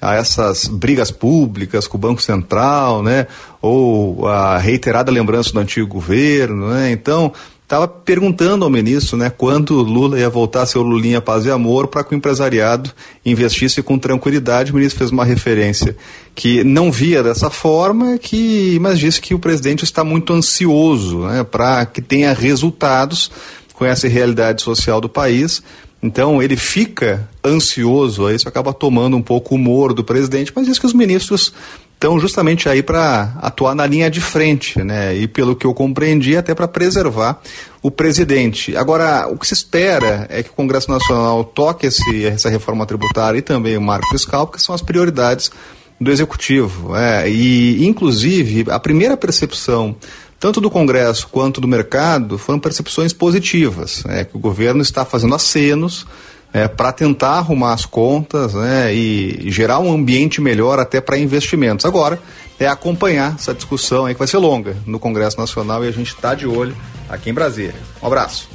a 0.00 0.16
essas 0.16 0.66
brigas 0.66 1.12
públicas 1.12 1.86
com 1.86 1.96
o 1.96 2.00
Banco 2.00 2.20
Central, 2.20 3.04
né? 3.04 3.28
Ou 3.60 4.26
a 4.26 4.58
reiterada 4.58 5.12
lembrança 5.12 5.52
do 5.52 5.60
antigo 5.60 5.86
governo, 5.86 6.70
né? 6.70 6.90
Então, 6.90 7.32
estava 7.72 7.88
perguntando 7.88 8.66
ao 8.66 8.70
ministro, 8.70 9.16
né, 9.16 9.30
quando 9.30 9.80
Lula 9.80 10.20
ia 10.20 10.28
voltar 10.28 10.60
a 10.60 10.66
ser 10.66 10.76
o 10.76 10.82
Lulinha 10.82 11.22
Paz 11.22 11.46
e 11.46 11.50
Amor 11.50 11.88
para 11.88 12.04
que 12.04 12.14
o 12.14 12.16
empresariado 12.16 12.90
investisse 13.24 13.82
com 13.82 13.98
tranquilidade. 13.98 14.70
O 14.70 14.74
ministro 14.74 14.98
fez 14.98 15.10
uma 15.10 15.24
referência 15.24 15.96
que 16.34 16.62
não 16.62 16.92
via 16.92 17.22
dessa 17.22 17.48
forma, 17.48 18.18
que 18.18 18.78
mas 18.78 18.98
disse 18.98 19.22
que 19.22 19.34
o 19.34 19.38
presidente 19.38 19.84
está 19.84 20.04
muito 20.04 20.34
ansioso, 20.34 21.20
né, 21.20 21.42
para 21.44 21.86
que 21.86 22.02
tenha 22.02 22.34
resultados 22.34 23.30
com 23.72 23.86
essa 23.86 24.06
realidade 24.06 24.60
social 24.60 25.00
do 25.00 25.08
país 25.08 25.62
então 26.02 26.42
ele 26.42 26.56
fica 26.56 27.28
ansioso, 27.44 28.26
aí 28.26 28.34
isso 28.34 28.48
acaba 28.48 28.74
tomando 28.74 29.16
um 29.16 29.22
pouco 29.22 29.54
o 29.54 29.56
humor 29.56 29.94
do 29.94 30.02
presidente, 30.02 30.52
mas 30.54 30.66
diz 30.66 30.76
que 30.76 30.86
os 30.86 30.92
ministros 30.92 31.54
estão 32.02 32.18
justamente 32.18 32.68
aí 32.68 32.82
para 32.82 33.32
atuar 33.40 33.76
na 33.76 33.86
linha 33.86 34.10
de 34.10 34.20
frente, 34.20 34.82
né? 34.82 35.14
E 35.14 35.28
pelo 35.28 35.54
que 35.54 35.64
eu 35.64 35.72
compreendi, 35.72 36.36
até 36.36 36.52
para 36.52 36.66
preservar 36.66 37.40
o 37.80 37.92
presidente. 37.92 38.76
Agora, 38.76 39.28
o 39.28 39.38
que 39.38 39.46
se 39.46 39.54
espera 39.54 40.26
é 40.28 40.42
que 40.42 40.50
o 40.50 40.52
Congresso 40.52 40.90
Nacional 40.90 41.44
toque 41.44 41.86
esse, 41.86 42.26
essa 42.26 42.50
reforma 42.50 42.84
tributária 42.84 43.38
e 43.38 43.42
também 43.42 43.76
o 43.76 43.80
marco 43.80 44.08
fiscal, 44.08 44.48
porque 44.48 44.60
são 44.60 44.74
as 44.74 44.82
prioridades 44.82 45.52
do 46.00 46.10
executivo. 46.10 46.96
É, 46.96 47.30
e, 47.30 47.86
inclusive, 47.86 48.64
a 48.68 48.80
primeira 48.80 49.16
percepção 49.16 49.94
tanto 50.40 50.60
do 50.60 50.68
Congresso 50.68 51.28
quanto 51.30 51.60
do 51.60 51.68
mercado, 51.68 52.36
foram 52.36 52.58
percepções 52.58 53.12
positivas, 53.12 54.02
né, 54.02 54.24
que 54.24 54.36
o 54.36 54.40
governo 54.40 54.82
está 54.82 55.04
fazendo 55.04 55.36
acenos 55.36 56.04
é, 56.52 56.68
para 56.68 56.92
tentar 56.92 57.38
arrumar 57.38 57.72
as 57.72 57.86
contas 57.86 58.54
né, 58.54 58.94
e, 58.94 59.50
gerar 59.50 59.78
um 59.78 59.92
ambiente 59.92 60.40
melhor 60.40 60.78
até 60.78 61.00
para 61.00 61.18
investimentos. 61.18 61.86
Agora, 61.86 62.18
é 62.60 62.66
acompanhar 62.66 63.34
essa 63.34 63.54
discussão 63.54 64.04
aí 64.04 64.14
que 64.14 64.18
vai 64.18 64.28
ser 64.28 64.36
longa 64.36 64.76
no 64.86 64.98
Congresso 64.98 65.38
Nacional 65.38 65.84
e 65.84 65.88
a 65.88 65.92
gente 65.92 66.08
está 66.08 66.34
de 66.34 66.46
olho 66.46 66.74
aqui 67.08 67.30
em 67.30 67.34
Brasília. 67.34 67.74
Um 68.02 68.06
abraço. 68.06 68.48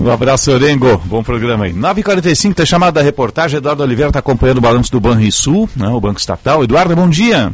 Um 0.00 0.10
abraço, 0.10 0.52
Orengo. 0.52 0.98
Bom 1.06 1.24
programa 1.24 1.64
aí. 1.64 1.72
9h45, 1.72 2.54
tem 2.54 2.66
chamada 2.66 2.92
da 2.92 3.02
reportagem. 3.02 3.58
Eduardo 3.58 3.82
Oliveira 3.82 4.10
está 4.10 4.20
acompanhando 4.20 4.58
o 4.58 4.62
balanço 4.62 4.92
do 4.92 5.00
Banrisul, 5.00 5.68
né, 5.76 5.88
o 5.88 6.00
Banco 6.00 6.20
Estatal. 6.20 6.62
Eduardo, 6.62 6.94
bom 6.94 7.08
dia. 7.08 7.52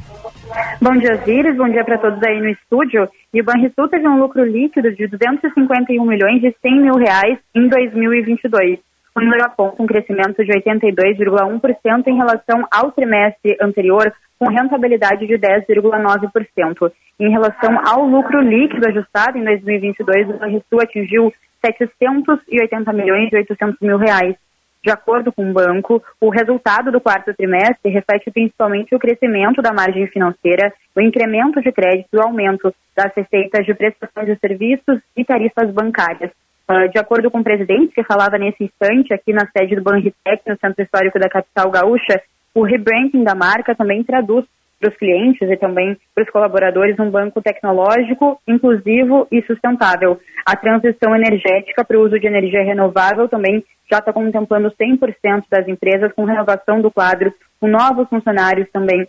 Bom 0.81 0.97
dia, 0.99 1.15
Osiris. 1.15 1.57
Bom 1.57 1.69
dia 1.69 1.85
para 1.85 1.99
todos 1.99 2.23
aí 2.23 2.39
no 2.41 2.51
estúdio. 2.51 3.09
E 3.33 3.41
o 3.41 3.45
Banrisul 3.45 3.89
teve 3.89 4.07
um 4.07 4.21
lucro 4.21 4.45
líquido 4.45 4.95
de 4.95 5.07
251 5.07 6.05
milhões 6.05 6.43
e 6.45 6.55
100 6.61 6.83
mil 6.83 6.95
reais 6.97 7.39
em 7.55 7.69
2022. 7.69 8.79
O 9.17 9.21
número 9.21 9.45
aponta 9.45 9.81
um 9.81 9.87
crescimento 9.87 10.45
de 10.45 10.53
82,1% 10.53 12.07
em 12.09 12.17
relação 12.17 12.67
ao 12.69 12.91
trimestre 12.91 13.57
anterior, 13.61 14.13
com 14.39 14.49
rentabilidade 14.49 15.25
de 15.25 15.35
10,9%. 15.35 16.93
Em 17.21 17.31
relação 17.31 17.79
ao 17.87 18.05
lucro 18.05 18.41
líquido 18.41 18.89
ajustado 18.89 19.39
em 19.39 19.45
2022, 19.45 20.31
o 20.31 20.39
Banrisul 20.39 20.81
atingiu 20.83 21.33
780 21.65 22.93
milhões 22.93 23.33
e 23.33 23.37
800 23.37 23.81
mil 23.81 23.99
reais. 23.99 24.35
De 24.83 24.91
acordo 24.91 25.33
com 25.33 25.49
o 25.49 25.53
banco, 25.53 26.03
o 26.21 26.29
resultado 26.29 26.91
do 26.91 27.01
quarto 27.01 27.33
trimestre 27.33 27.91
reflete 27.91 28.33
principalmente 28.33 28.95
o 28.95 28.99
crescimento 28.99 29.63
da 29.63 29.73
margem 29.73 30.09
financeira, 30.09 30.75
o 30.95 31.01
incremento 31.01 31.63
de 31.63 31.71
crédito 31.71 32.09
e 32.13 32.17
o 32.17 32.23
aumento 32.23 32.75
das 32.97 33.15
receitas 33.15 33.65
de 33.65 33.75
prestação 33.75 34.25
de 34.25 34.37
serviços 34.41 35.01
e 35.17 35.25
tarifas 35.25 35.71
bancárias. 35.71 36.33
Uh, 36.69 36.89
de 36.91 36.99
acordo 36.99 37.31
com 37.31 37.41
o 37.41 37.45
presidente, 37.45 37.95
que 37.95 38.03
falava 38.05 38.39
nesse 38.39 38.65
instante 38.65 39.13
aqui 39.13 39.33
na 39.33 39.47
sede 39.57 39.77
do 39.77 39.83
Banritec, 39.83 40.43
no 40.47 40.57
Centro 40.59 40.83
Histórico 40.83 41.19
da 41.19 41.29
capital 41.29 41.71
gaúcha, 41.71 42.23
o 42.55 42.63
rebranding 42.63 43.23
da 43.23 43.35
marca 43.35 43.75
também 43.75 44.03
traduz 44.03 44.47
para 44.81 44.91
os 44.91 44.97
clientes 44.97 45.49
e 45.49 45.57
também 45.57 45.97
para 46.15 46.25
os 46.25 46.31
colaboradores 46.31 46.99
um 46.99 47.11
banco 47.11 47.43
tecnológico, 47.43 48.41
inclusivo 48.47 49.27
e 49.31 49.43
sustentável. 49.43 50.19
A 50.47 50.57
transição 50.57 51.15
energética 51.15 51.85
para 51.85 51.99
o 51.99 52.03
uso 52.03 52.19
de 52.19 52.27
energia 52.27 52.63
renovável 52.63 53.29
também 53.29 53.65
já 53.91 53.99
está 53.99 54.13
contemplando 54.13 54.71
100% 54.71 55.45
das 55.51 55.69
empresas 55.69 56.13
com 56.13 56.25
renovação 56.25 56.81
do 56.81 56.91
quadro, 56.91 57.33
com 57.61 57.67
novos 57.67 58.09
funcionários 58.09 58.69
também, 58.71 59.07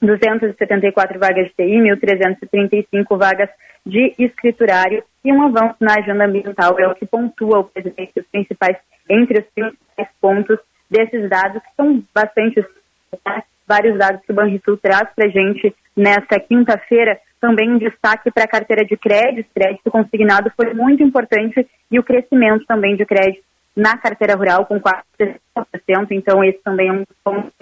274 0.00 1.18
vagas 1.18 1.46
de 1.46 1.54
TI, 1.54 1.78
1.335 1.78 3.18
vagas 3.18 3.48
de 3.84 4.14
escriturário 4.18 5.02
e 5.24 5.32
um 5.32 5.42
avanço 5.42 5.76
na 5.80 5.94
agenda 5.94 6.26
ambiental 6.26 6.78
é 6.78 6.86
o 6.88 6.94
que 6.94 7.06
pontua 7.06 7.60
o 7.60 7.64
presidente 7.64 8.12
os 8.16 8.26
principais 8.26 8.76
entre 9.08 9.38
os 9.38 9.46
principais 9.54 10.08
pontos 10.20 10.58
desses 10.90 11.28
dados 11.28 11.62
que 11.62 11.68
são 11.76 12.02
bastante 12.14 12.60
né? 13.26 13.42
vários 13.66 13.98
dados 13.98 14.20
que 14.24 14.32
o 14.32 14.34
Banrisul 14.34 14.76
traz 14.76 15.08
para 15.14 15.26
a 15.26 15.30
gente 15.30 15.74
nesta 15.96 16.38
quinta-feira. 16.40 17.18
Também 17.40 17.70
um 17.70 17.78
destaque 17.78 18.30
para 18.30 18.44
a 18.44 18.48
carteira 18.48 18.84
de 18.84 18.96
crédito, 18.96 19.48
crédito 19.54 19.90
consignado 19.90 20.50
foi 20.56 20.72
muito 20.74 21.02
importante 21.02 21.66
e 21.90 21.98
o 21.98 22.02
crescimento 22.02 22.64
também 22.66 22.96
de 22.96 23.04
crédito 23.04 23.44
na 23.76 23.96
carteira 23.98 24.34
rural 24.34 24.64
com 24.64 24.80
4%, 24.80 25.36
então 26.10 26.42
esse 26.42 26.58
também 26.62 26.88
é 26.88 26.92
um 26.92 27.04
ponto 27.22 27.52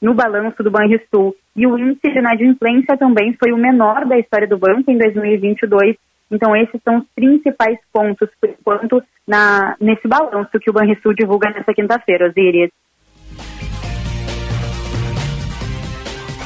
no 0.00 0.14
balanço 0.14 0.62
do 0.62 0.70
Banrisul. 0.70 1.34
E 1.54 1.66
o 1.66 1.78
índice 1.78 2.12
de 2.12 2.18
inadimplência 2.18 2.96
também 2.96 3.36
foi 3.38 3.52
o 3.52 3.58
menor 3.58 4.06
da 4.06 4.18
história 4.18 4.48
do 4.48 4.58
banco 4.58 4.90
em 4.90 4.98
2022. 4.98 5.96
Então 6.30 6.56
esses 6.56 6.80
são 6.82 6.98
os 6.98 7.04
principais 7.14 7.78
pontos, 7.92 8.28
por 8.40 8.48
enquanto, 8.48 9.02
na, 9.26 9.76
nesse 9.80 10.08
balanço 10.08 10.58
que 10.58 10.70
o 10.70 10.72
Banrisul 10.72 11.14
divulga 11.14 11.50
nesta 11.50 11.74
quinta-feira, 11.74 12.28
Osiris. 12.28 12.70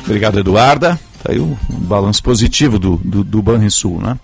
Obrigado, 0.04 0.38
Eduarda. 0.38 0.98
Tá 1.22 1.32
aí 1.32 1.38
o 1.38 1.44
um 1.44 1.78
balanço 1.80 2.22
positivo 2.22 2.78
do, 2.78 3.00
do, 3.02 3.24
do 3.24 3.42
Banrisul, 3.42 4.00
né? 4.00 4.18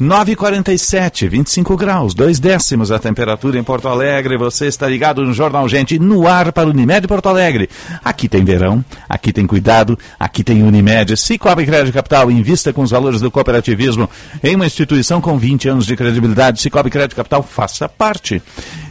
9h47, 0.00 1.28
25 1.28 1.76
graus, 1.76 2.14
dois 2.14 2.38
décimos 2.40 2.90
a 2.90 2.98
temperatura 2.98 3.58
em 3.58 3.62
Porto 3.62 3.88
Alegre. 3.88 4.36
Você 4.36 4.66
está 4.66 4.88
ligado 4.88 5.24
no 5.24 5.32
Jornal 5.32 5.68
Gente, 5.68 5.98
no 5.98 6.26
ar 6.26 6.52
para 6.52 6.68
o 6.68 6.70
Unimed 6.70 7.06
Porto 7.06 7.28
Alegre. 7.28 7.68
Aqui 8.04 8.28
tem 8.28 8.44
verão, 8.44 8.84
aqui 9.08 9.32
tem 9.32 9.46
cuidado, 9.46 9.98
aqui 10.18 10.42
tem 10.42 10.62
Unimed. 10.62 11.16
Cicobi 11.16 11.66
Crédito 11.66 11.94
Capital, 11.94 12.30
invista 12.30 12.72
com 12.72 12.82
os 12.82 12.90
valores 12.90 13.20
do 13.20 13.30
cooperativismo 13.30 14.08
em 14.42 14.54
uma 14.54 14.66
instituição 14.66 15.20
com 15.20 15.38
20 15.38 15.68
anos 15.68 15.86
de 15.86 15.96
credibilidade. 15.96 16.60
Cicobi 16.60 16.90
Crédito 16.90 17.16
Capital, 17.16 17.42
faça 17.42 17.88
parte. 17.88 18.42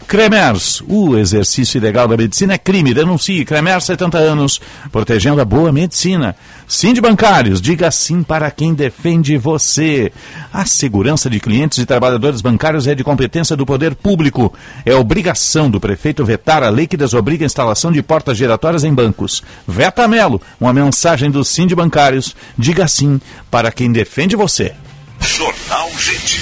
Cremers, 0.07 0.81
o 0.87 1.17
exercício 1.17 1.77
ilegal 1.77 2.07
da 2.07 2.15
medicina 2.15 2.53
é 2.53 2.57
crime. 2.57 2.93
Denuncie. 2.93 3.43
Cremers, 3.43 3.83
70 3.83 4.17
anos, 4.17 4.61
protegendo 4.89 5.41
a 5.41 5.45
boa 5.45 5.69
medicina. 5.69 6.33
Sim 6.65 6.93
de 6.93 7.01
bancários, 7.01 7.61
diga 7.61 7.91
sim 7.91 8.23
para 8.23 8.49
quem 8.49 8.73
defende 8.73 9.37
você. 9.37 10.09
A 10.51 10.65
segurança 10.65 11.29
de 11.29 11.41
clientes 11.41 11.79
e 11.79 11.85
trabalhadores 11.85 12.39
bancários 12.39 12.87
é 12.87 12.95
de 12.95 13.03
competência 13.03 13.57
do 13.57 13.65
poder 13.65 13.95
público. 13.95 14.53
É 14.85 14.95
obrigação 14.95 15.69
do 15.69 15.77
prefeito 15.77 16.23
vetar 16.23 16.63
a 16.63 16.69
lei 16.69 16.87
que 16.87 16.95
desobriga 16.95 17.43
a 17.43 17.47
instalação 17.47 17.91
de 17.91 18.01
portas 18.01 18.37
giratórias 18.37 18.85
em 18.85 18.93
bancos. 18.93 19.43
Veta 19.67 20.07
Melo, 20.07 20.41
uma 20.57 20.71
mensagem 20.71 21.29
do 21.29 21.43
sim 21.43 21.67
de 21.67 21.75
bancários. 21.75 22.33
Diga 22.57 22.87
sim 22.87 23.19
para 23.51 23.73
quem 23.73 23.91
defende 23.91 24.37
você. 24.37 24.73
Jornal 25.19 25.89
Gente. 25.99 26.41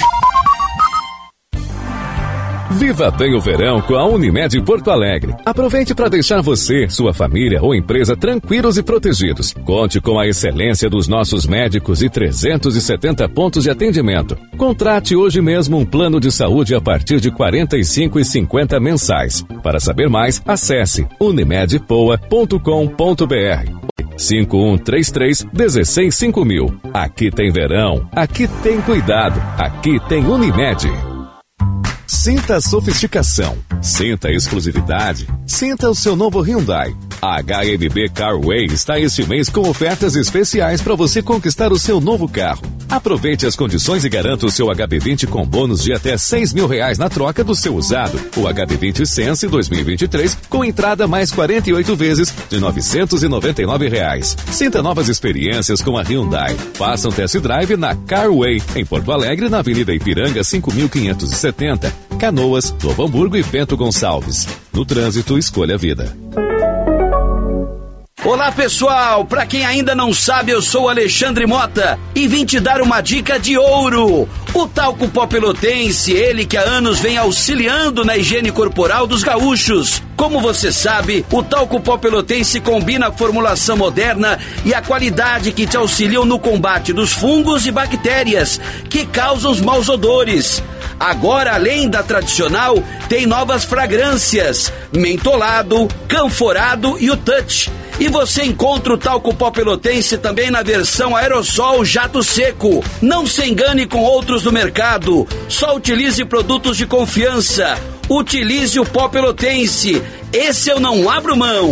Viva 2.76 3.09
bem 3.09 3.34
o 3.34 3.39
verão 3.39 3.82
com 3.82 3.95
a 3.95 4.05
Unimed 4.05 4.61
Porto 4.61 4.91
Alegre. 4.91 5.34
Aproveite 5.45 5.95
para 5.95 6.09
deixar 6.09 6.41
você, 6.41 6.89
sua 6.89 7.13
família 7.13 7.63
ou 7.63 7.73
empresa 7.73 8.17
tranquilos 8.17 8.78
e 8.78 8.84
protegidos. 8.84 9.53
Conte 9.63 10.01
com 10.01 10.19
a 10.19 10.28
excelência 10.28 10.89
dos 10.89 11.07
nossos 11.07 11.47
médicos 11.47 12.01
e 12.01 12.09
370 12.09 13.30
pontos 13.30 13.63
de 13.63 13.69
atendimento. 13.69 14.38
Contrate 14.57 15.15
hoje 15.15 15.41
mesmo 15.41 15.78
um 15.78 15.86
plano 15.86 16.19
de 16.19 16.30
saúde 16.30 16.76
a 16.76 16.82
partir 16.82 17.21
de 17.21 17.30
R$ 17.30 17.36
45,50 17.36 18.78
mensais. 18.82 19.45
Para 19.63 19.80
saber 19.80 20.09
mais, 20.09 20.41
acesse 20.45 21.07
unimedpoa.com.br 21.17 23.86
5133 24.17 25.47
165000. 25.53 26.76
Aqui 26.93 27.32
tem 27.32 27.51
verão, 27.51 28.09
aqui 28.11 28.49
tem 28.61 28.82
cuidado, 28.82 29.41
aqui 29.57 29.97
tem 30.09 30.26
Unimed. 30.26 31.14
Sinta 32.07 32.57
a 32.57 32.61
sofisticação, 32.61 33.57
sinta 33.81 34.27
a 34.27 34.31
exclusividade, 34.31 35.27
sinta 35.47 35.89
o 35.89 35.95
seu 35.95 36.15
novo 36.15 36.39
Hyundai. 36.39 36.95
A 37.21 37.41
HMB 37.41 38.09
Carway 38.13 38.65
está 38.65 38.99
este 38.99 39.25
mês 39.25 39.49
com 39.49 39.67
ofertas 39.67 40.15
especiais 40.15 40.81
para 40.81 40.93
você 40.93 41.23
conquistar 41.23 41.71
o 41.71 41.79
seu 41.79 41.99
novo 41.99 42.27
carro. 42.27 42.61
Aproveite 42.87 43.47
as 43.47 43.55
condições 43.55 44.05
e 44.05 44.09
garanta 44.09 44.45
o 44.45 44.51
seu 44.51 44.67
HB20 44.67 45.27
com 45.27 45.43
bônus 45.43 45.83
de 45.83 45.91
até 45.91 46.17
6 46.17 46.53
mil 46.53 46.67
reais 46.67 46.99
na 46.99 47.09
troca 47.09 47.43
do 47.43 47.55
seu 47.55 47.75
usado. 47.75 48.15
O 48.37 48.41
HB20 48.41 49.05
Sense 49.05 49.47
2023 49.47 50.37
com 50.47 50.63
entrada 50.63 51.07
mais 51.07 51.31
48 51.31 51.95
vezes 51.95 52.33
de 52.47 52.59
999 52.59 53.89
reais. 53.89 54.37
Sinta 54.51 54.83
novas 54.83 55.09
experiências 55.09 55.81
com 55.81 55.97
a 55.97 56.03
Hyundai. 56.03 56.55
Faça 56.75 57.09
um 57.09 57.11
test 57.11 57.37
drive 57.39 57.75
na 57.75 57.95
Carway, 57.95 58.61
em 58.75 58.85
Porto 58.85 59.11
Alegre, 59.11 59.49
na 59.49 59.59
Avenida 59.59 59.93
Ipiranga 59.93 60.43
5570, 60.43 61.91
Canoas, 62.19 62.73
Novo 62.83 63.03
Hamburgo 63.03 63.35
e 63.35 63.43
Bento 63.43 63.75
Gonçalves. 63.75 64.47
No 64.73 64.85
trânsito, 64.85 65.37
escolha 65.37 65.75
a 65.75 65.77
vida. 65.77 66.15
Olá 68.26 68.51
pessoal, 68.51 69.23
para 69.23 69.45
quem 69.45 69.63
ainda 69.63 69.93
não 69.93 70.11
sabe, 70.11 70.51
eu 70.51 70.59
sou 70.59 70.89
Alexandre 70.89 71.45
Mota 71.45 71.99
e 72.15 72.28
vim 72.28 72.43
te 72.43 72.59
dar 72.59 72.82
uma 72.82 72.99
dica 72.99 73.39
de 73.39 73.55
ouro. 73.55 74.28
O 74.51 74.67
talco 74.67 75.07
pó 75.07 75.28
pelotense, 75.28 76.11
ele 76.11 76.43
que 76.43 76.57
há 76.57 76.63
anos 76.63 76.99
vem 76.99 77.19
auxiliando 77.19 78.03
na 78.03 78.17
higiene 78.17 78.51
corporal 78.51 79.05
dos 79.05 79.21
gaúchos. 79.21 80.01
Como 80.17 80.41
você 80.41 80.71
sabe, 80.71 81.23
o 81.32 81.43
talco 81.43 81.80
pó 81.80 81.97
pelotense 81.97 82.59
combina 82.59 83.09
a 83.09 83.11
formulação 83.11 83.78
moderna 83.78 84.39
e 84.65 84.73
a 84.73 84.82
qualidade 84.82 85.51
que 85.51 85.67
te 85.67 85.78
auxiliam 85.78 86.26
no 86.26 86.39
combate 86.39 86.91
dos 86.91 87.13
fungos 87.13 87.67
e 87.67 87.71
bactérias 87.71 88.59
que 88.89 89.05
causam 89.05 89.51
os 89.51 89.61
maus 89.61 89.88
odores. 89.88 90.63
Agora, 90.99 91.53
além 91.53 91.88
da 91.88 92.01
tradicional, 92.01 92.84
tem 93.07 93.28
novas 93.28 93.63
fragrâncias: 93.63 94.73
mentolado, 94.91 95.88
canforado 96.07 96.97
e 96.99 97.11
o 97.11 97.17
touch. 97.17 97.69
E 97.99 98.09
você 98.09 98.43
encontra 98.43 98.93
o 98.93 98.97
talco 98.97 99.33
pó 99.33 99.49
pelotense 99.49 100.17
também 100.17 100.51
na 100.51 100.61
versão 100.61 101.15
aerossol 101.15 101.85
jato 101.85 102.21
seco. 102.21 102.83
Não 103.01 103.25
se 103.25 103.45
engane 103.47 103.85
com 103.85 104.01
outros 104.01 104.43
do 104.43 104.51
mercado. 104.51 105.27
Só 105.47 105.75
utilize 105.75 106.23
produtos 106.25 106.75
de 106.75 106.85
confiança. 106.85 107.77
Utilize 108.09 108.79
o 108.79 108.85
pó 108.85 109.07
pelotense. 109.07 110.01
Esse 110.33 110.69
eu 110.69 110.79
não 110.79 111.09
abro 111.09 111.37
mão. 111.37 111.69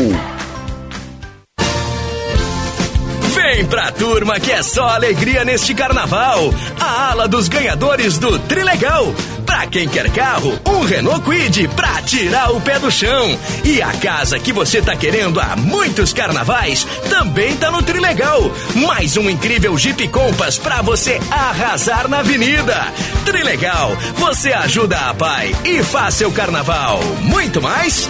Vem 3.35 3.65
pra 3.65 3.91
turma 3.91 4.39
que 4.39 4.51
é 4.51 4.63
só 4.63 4.87
alegria 4.87 5.43
neste 5.43 5.73
carnaval. 5.73 6.53
A 6.79 7.11
ala 7.11 7.27
dos 7.27 7.49
ganhadores 7.49 8.17
do 8.17 8.39
Trilegal. 8.39 9.13
Pra 9.53 9.67
quem 9.67 9.87
quer 9.87 10.09
carro, 10.09 10.59
um 10.65 10.79
Renault 10.83 11.21
Quid 11.21 11.67
pra 11.75 12.01
tirar 12.01 12.51
o 12.51 12.59
pé 12.59 12.79
do 12.79 12.89
chão. 12.89 13.37
E 13.63 13.83
a 13.83 13.93
casa 13.93 14.39
que 14.39 14.51
você 14.51 14.81
tá 14.81 14.95
querendo 14.95 15.39
há 15.39 15.55
muitos 15.55 16.11
carnavais 16.11 16.87
também 17.07 17.55
tá 17.57 17.69
no 17.69 17.83
Trilegal. 17.83 18.51
Mais 18.73 19.15
um 19.15 19.29
incrível 19.29 19.77
Jeep 19.77 20.07
Compass 20.07 20.57
pra 20.57 20.81
você 20.81 21.19
arrasar 21.29 22.07
na 22.07 22.21
avenida. 22.21 22.87
Trilegal, 23.25 23.95
você 24.15 24.51
ajuda 24.53 24.97
a 24.97 25.13
pai 25.13 25.55
e 25.63 25.83
faz 25.83 26.15
seu 26.15 26.31
carnaval. 26.31 26.99
Muito 27.21 27.61
mais? 27.61 28.09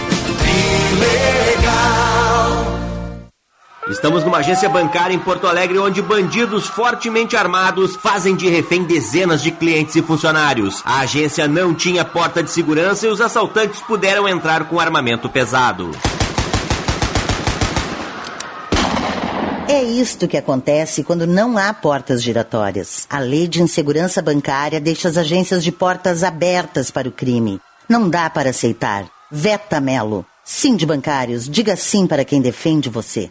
Trilegal. 1.58 2.83
Estamos 3.88 4.24
numa 4.24 4.38
agência 4.38 4.66
bancária 4.66 5.14
em 5.14 5.18
Porto 5.18 5.46
Alegre 5.46 5.78
onde 5.78 6.00
bandidos 6.00 6.66
fortemente 6.66 7.36
armados 7.36 7.96
fazem 7.96 8.34
de 8.34 8.48
refém 8.48 8.82
dezenas 8.82 9.42
de 9.42 9.50
clientes 9.50 9.94
e 9.94 10.00
funcionários. 10.00 10.80
A 10.86 11.00
agência 11.00 11.46
não 11.46 11.74
tinha 11.74 12.02
porta 12.02 12.42
de 12.42 12.50
segurança 12.50 13.06
e 13.06 13.10
os 13.10 13.20
assaltantes 13.20 13.82
puderam 13.82 14.26
entrar 14.26 14.70
com 14.70 14.80
armamento 14.80 15.28
pesado. 15.28 15.90
É 19.68 19.82
isto 19.82 20.26
que 20.26 20.38
acontece 20.38 21.04
quando 21.04 21.26
não 21.26 21.58
há 21.58 21.74
portas 21.74 22.22
giratórias. 22.22 23.06
A 23.10 23.18
lei 23.18 23.46
de 23.46 23.62
insegurança 23.62 24.22
bancária 24.22 24.80
deixa 24.80 25.08
as 25.08 25.18
agências 25.18 25.62
de 25.62 25.70
portas 25.70 26.24
abertas 26.24 26.90
para 26.90 27.08
o 27.08 27.12
crime. 27.12 27.60
Não 27.86 28.08
dá 28.08 28.30
para 28.30 28.48
aceitar. 28.48 29.04
Veta 29.30 29.78
Melo. 29.78 30.24
Sim 30.42 30.74
de 30.74 30.86
bancários, 30.86 31.46
diga 31.46 31.76
sim 31.76 32.06
para 32.06 32.24
quem 32.24 32.40
defende 32.40 32.88
você. 32.88 33.30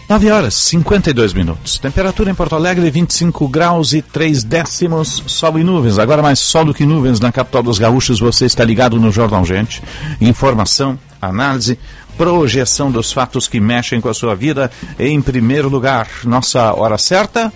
Nove 0.06 0.30
horas, 0.30 0.54
52 0.54 1.32
minutos. 1.32 1.78
Temperatura 1.78 2.30
em 2.30 2.34
Porto 2.34 2.54
Alegre, 2.54 2.90
25 2.90 3.48
graus 3.48 3.94
e 3.94 4.02
3 4.02 4.44
décimos. 4.44 5.22
Sol 5.26 5.58
e 5.58 5.64
nuvens. 5.64 5.98
Agora 5.98 6.20
mais 6.20 6.40
sol 6.40 6.66
do 6.66 6.74
que 6.74 6.84
nuvens 6.84 7.20
na 7.20 7.32
capital 7.32 7.62
dos 7.62 7.78
gaúchos. 7.78 8.20
Você 8.20 8.44
está 8.44 8.62
ligado 8.62 9.00
no 9.00 9.10
Jornal 9.10 9.46
Gente. 9.46 9.82
Informação, 10.20 10.98
análise, 11.22 11.78
projeção 12.18 12.90
dos 12.90 13.12
fatos 13.12 13.48
que 13.48 13.58
mexem 13.58 13.98
com 13.98 14.10
a 14.10 14.14
sua 14.14 14.34
vida. 14.34 14.70
Em 14.98 15.22
primeiro 15.22 15.70
lugar, 15.70 16.06
nossa 16.24 16.74
hora 16.74 16.98
certa, 16.98 17.50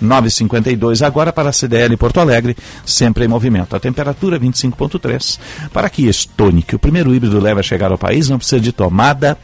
952 0.00 1.00
agora 1.00 1.32
para 1.32 1.50
a 1.50 1.52
CDL 1.52 1.96
Porto 1.96 2.18
Alegre, 2.18 2.56
sempre 2.84 3.24
em 3.24 3.28
movimento. 3.28 3.76
A 3.76 3.78
temperatura 3.78 4.38
25.3. 4.38 5.38
Para 5.72 5.88
que 5.88 6.10
que 6.66 6.74
o 6.74 6.78
primeiro 6.78 7.14
híbrido 7.14 7.38
leva 7.38 7.60
a 7.60 7.62
chegar 7.62 7.92
ao 7.92 7.98
país, 7.98 8.28
não 8.28 8.38
precisa 8.38 8.60
de 8.60 8.72
tomada 8.72 9.38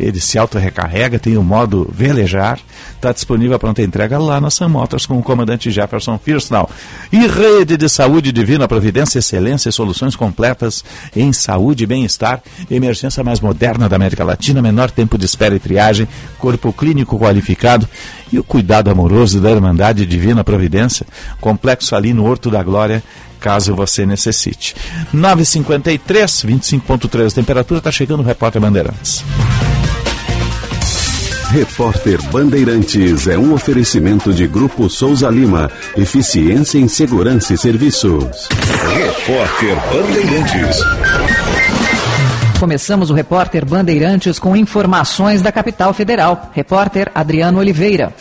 ele 0.00 0.20
se 0.20 0.38
auto-recarrega, 0.38 1.18
tem 1.18 1.36
o 1.36 1.42
modo 1.42 1.88
velejar, 1.92 2.58
está 2.94 3.12
disponível 3.12 3.56
a 3.56 3.58
pronta 3.58 3.82
entrega 3.82 4.18
lá 4.18 4.40
na 4.40 4.50
Sam 4.50 4.68
Motors 4.68 5.06
com 5.06 5.18
o 5.18 5.22
comandante 5.22 5.70
Jefferson 5.70 6.18
Firsnall. 6.18 6.70
E 7.12 7.26
rede 7.26 7.76
de 7.76 7.88
saúde 7.88 8.32
divina, 8.32 8.66
providência, 8.66 9.18
excelência 9.18 9.68
e 9.68 9.72
soluções 9.72 10.16
completas 10.16 10.84
em 11.14 11.32
saúde 11.32 11.84
e 11.84 11.86
bem-estar, 11.86 12.42
emergência 12.70 13.22
mais 13.22 13.40
moderna 13.40 13.88
da 13.88 13.96
América 13.96 14.24
Latina, 14.24 14.62
menor 14.62 14.90
tempo 14.90 15.18
de 15.18 15.26
espera 15.26 15.54
e 15.54 15.58
triagem, 15.58 16.08
corpo 16.38 16.72
clínico 16.72 17.18
qualificado 17.18 17.88
e 18.32 18.38
o 18.38 18.44
cuidado 18.44 18.90
amoroso 18.90 19.40
da 19.40 19.50
Irmandade 19.50 20.06
Divina 20.06 20.44
Providência, 20.44 21.06
complexo 21.40 21.94
ali 21.94 22.14
no 22.14 22.24
Horto 22.24 22.50
da 22.50 22.62
Glória, 22.62 23.02
caso 23.40 23.74
você 23.74 24.06
necessite. 24.06 24.76
953, 25.12 26.44
25.3 26.46 27.32
temperatura, 27.32 27.78
está 27.78 27.90
chegando 27.90 28.20
o 28.20 28.26
repórter 28.26 28.60
Bandeirantes. 28.60 29.24
Repórter 31.50 32.22
Bandeirantes 32.30 33.26
é 33.26 33.36
um 33.36 33.52
oferecimento 33.52 34.32
de 34.32 34.46
Grupo 34.46 34.88
Souza 34.88 35.28
Lima. 35.28 35.68
Eficiência 35.96 36.78
em 36.78 36.86
Segurança 36.86 37.52
e 37.52 37.58
Serviços. 37.58 38.48
Repórter 38.94 39.74
Bandeirantes. 39.92 40.78
Começamos 42.60 43.10
o 43.10 43.14
Repórter 43.14 43.66
Bandeirantes 43.66 44.38
com 44.38 44.54
informações 44.54 45.42
da 45.42 45.50
capital 45.50 45.92
federal. 45.92 46.52
Repórter 46.52 47.10
Adriano 47.12 47.58
Oliveira. 47.58 48.14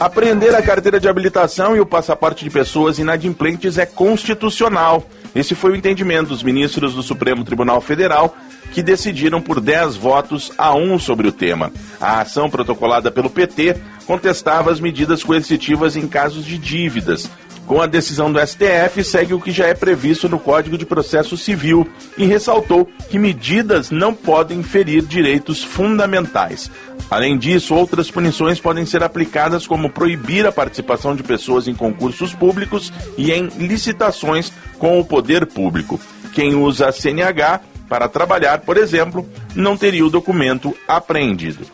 Apreender 0.00 0.52
a 0.52 0.60
carteira 0.60 0.98
de 0.98 1.08
habilitação 1.08 1.76
e 1.76 1.80
o 1.80 1.86
passaporte 1.86 2.42
de 2.42 2.50
pessoas 2.50 2.98
inadimplentes 2.98 3.78
é 3.78 3.86
constitucional. 3.86 5.04
Esse 5.36 5.54
foi 5.54 5.70
o 5.70 5.76
entendimento 5.76 6.30
dos 6.30 6.42
ministros 6.42 6.94
do 6.94 7.02
Supremo 7.04 7.44
Tribunal 7.44 7.80
Federal 7.80 8.36
que 8.72 8.82
decidiram 8.82 9.40
por 9.40 9.60
10 9.60 9.96
votos 9.96 10.50
a 10.56 10.74
1 10.74 10.98
sobre 10.98 11.28
o 11.28 11.32
tema. 11.32 11.72
A 12.00 12.20
ação 12.20 12.50
protocolada 12.50 13.10
pelo 13.10 13.30
PT 13.30 13.76
contestava 14.06 14.70
as 14.70 14.80
medidas 14.80 15.22
coercitivas 15.22 15.96
em 15.96 16.08
casos 16.08 16.44
de 16.44 16.58
dívidas. 16.58 17.30
Com 17.66 17.80
a 17.80 17.86
decisão 17.86 18.30
do 18.30 18.40
STF, 18.44 19.04
segue 19.04 19.34
o 19.34 19.40
que 19.40 19.52
já 19.52 19.66
é 19.66 19.74
previsto 19.74 20.28
no 20.28 20.38
Código 20.38 20.76
de 20.76 20.84
Processo 20.84 21.36
Civil 21.36 21.88
e 22.18 22.26
ressaltou 22.26 22.88
que 23.08 23.18
medidas 23.18 23.90
não 23.90 24.12
podem 24.12 24.62
ferir 24.62 25.02
direitos 25.02 25.62
fundamentais. 25.62 26.70
Além 27.08 27.38
disso, 27.38 27.74
outras 27.74 28.10
punições 28.10 28.58
podem 28.58 28.84
ser 28.84 29.02
aplicadas, 29.02 29.66
como 29.66 29.90
proibir 29.90 30.44
a 30.44 30.52
participação 30.52 31.14
de 31.14 31.22
pessoas 31.22 31.68
em 31.68 31.74
concursos 31.74 32.34
públicos 32.34 32.92
e 33.16 33.30
em 33.30 33.46
licitações 33.58 34.52
com 34.78 34.98
o 34.98 35.04
poder 35.04 35.46
público. 35.46 36.00
Quem 36.32 36.54
usa 36.54 36.88
a 36.88 36.92
CNH 36.92 37.60
para 37.88 38.08
trabalhar, 38.08 38.60
por 38.60 38.76
exemplo, 38.76 39.28
não 39.54 39.76
teria 39.76 40.04
o 40.04 40.10
documento 40.10 40.74
apreendido. 40.88 41.66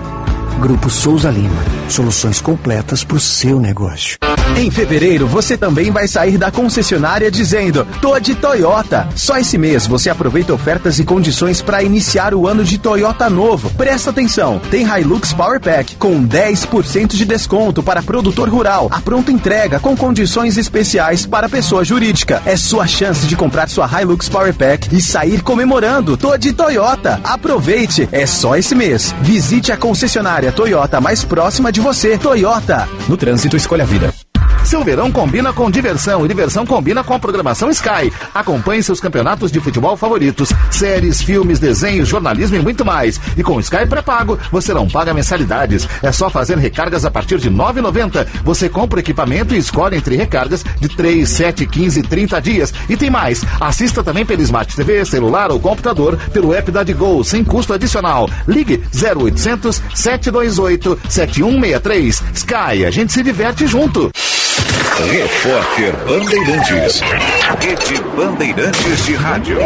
Grupo 0.60 0.90
Souza 0.90 1.30
Lima. 1.30 1.64
Soluções 1.90 2.40
completas 2.40 3.04
para 3.04 3.18
o 3.18 3.20
seu 3.20 3.60
negócio. 3.60 4.18
Em 4.56 4.70
fevereiro, 4.70 5.28
você 5.28 5.58
também 5.58 5.90
vai 5.90 6.08
sair 6.08 6.38
da 6.38 6.52
concessionária 6.52 7.32
dizendo: 7.32 7.88
Tô 8.00 8.20
de 8.20 8.36
Toyota. 8.36 9.10
Só 9.16 9.38
esse 9.38 9.58
mês 9.58 9.88
você 9.88 10.12
aproveita 10.12 10.54
ofertas 10.54 11.00
e 11.00 11.04
condições 11.04 11.60
para 11.60 11.82
iniciar 11.82 12.36
o 12.36 12.48
ano 12.48 12.64
de 12.64 12.78
Toyota 12.78 13.30
novo. 13.32 13.72
Presta 13.72 14.12
atenção: 14.12 14.62
tem 14.70 14.86
Hilux 14.86 15.34
Power 15.34 15.60
Pack 15.60 15.96
com 15.96 16.26
10% 16.26 17.16
de 17.16 17.26
desconto 17.26 17.82
para 17.82 18.04
produtor 18.04 18.48
rural. 18.48 18.88
A 18.92 19.02
pronta 19.02 19.32
entrega 19.32 19.80
com 19.80 19.98
condições 19.98 20.56
especiais 20.56 21.26
para 21.26 21.50
pessoa 21.50 21.84
jurídica. 21.84 22.42
É 22.46 22.56
sua 22.56 22.86
chance 22.86 23.26
de 23.26 23.36
comprar 23.36 23.68
sua 23.68 23.90
Hilux 24.02 24.30
Power 24.30 24.54
Pack 24.54 24.96
e 24.96 25.02
sair 25.02 25.42
comemorando. 25.42 26.16
Tô 26.16 26.38
de 26.38 26.54
Toyota. 26.54 27.20
Aproveite, 27.24 28.08
é 28.12 28.28
só 28.28 28.56
esse 28.56 28.76
mês. 28.76 29.16
Visite 29.20 29.72
a 29.72 29.78
concessionária 29.78 30.52
Toyota 30.52 31.02
mais 31.02 31.24
próxima 31.24 31.72
de 31.72 31.82
você. 31.82 32.20
Toyota. 32.20 32.88
No 33.10 33.18
trânsito, 33.18 33.58
escolha 33.58 33.84
a 33.84 33.88
vida. 33.88 34.23
Seu 34.64 34.84
verão 34.84 35.12
combina 35.12 35.52
com 35.52 35.70
diversão 35.70 36.26
e 36.26 36.28
diversão 36.28 36.66
combina 36.66 37.04
com 37.04 37.14
a 37.14 37.20
programação 37.20 37.70
Sky. 37.70 38.12
Acompanhe 38.34 38.82
seus 38.82 39.00
campeonatos 39.00 39.52
de 39.52 39.60
futebol 39.60 39.96
favoritos, 39.98 40.50
séries, 40.72 41.22
filmes, 41.22 41.60
desenhos, 41.60 42.08
jornalismo 42.08 42.56
e 42.56 42.62
muito 42.62 42.86
mais. 42.86 43.20
E 43.38 43.44
com 43.44 43.60
Sky 43.60 43.86
pré-pago, 43.88 44.40
você 44.52 44.74
não 44.74 44.88
paga 44.88 45.14
mensalidades. 45.14 45.88
É 46.02 46.12
só 46.12 46.30
fazer 46.30 46.58
recargas 46.58 47.04
a 47.06 47.12
partir 47.12 47.38
de 47.40 47.50
R$ 47.50 47.56
9,90. 47.56 48.26
Você 48.44 48.70
compra 48.70 49.02
equipamento 49.02 49.54
e 49.54 49.58
escolhe 49.58 49.98
entre 49.98 50.16
recargas 50.16 50.64
de 50.80 50.88
3, 50.88 51.28
7, 51.28 51.66
15 51.68 52.00
e 52.00 52.04
30 52.04 52.42
dias. 52.42 52.74
E 52.90 52.96
tem 52.96 53.10
mais. 53.10 53.44
Assista 53.60 54.02
também 54.02 54.26
pelo 54.26 54.42
Smart 54.42 54.74
TV, 54.76 55.06
celular 55.06 55.52
ou 55.52 55.60
computador 55.60 56.18
pelo 56.32 56.54
app 56.54 56.72
da 56.72 56.84
Digo, 56.84 57.24
sem 57.24 57.44
custo 57.44 57.74
adicional. 57.74 58.30
Ligue 58.48 58.82
0800 58.94 59.82
728 59.94 61.00
7163. 61.10 62.24
Sky, 62.34 62.86
a 62.86 62.92
gente 62.92 63.12
se 63.12 63.22
diverte 63.22 63.68
junto. 63.68 64.10
Repórter 64.84 65.94
Bandeirantes. 66.06 67.02
Rede 67.60 68.04
Bandeirantes 68.16 69.06
de 69.06 69.16
Rádio. 69.16 69.58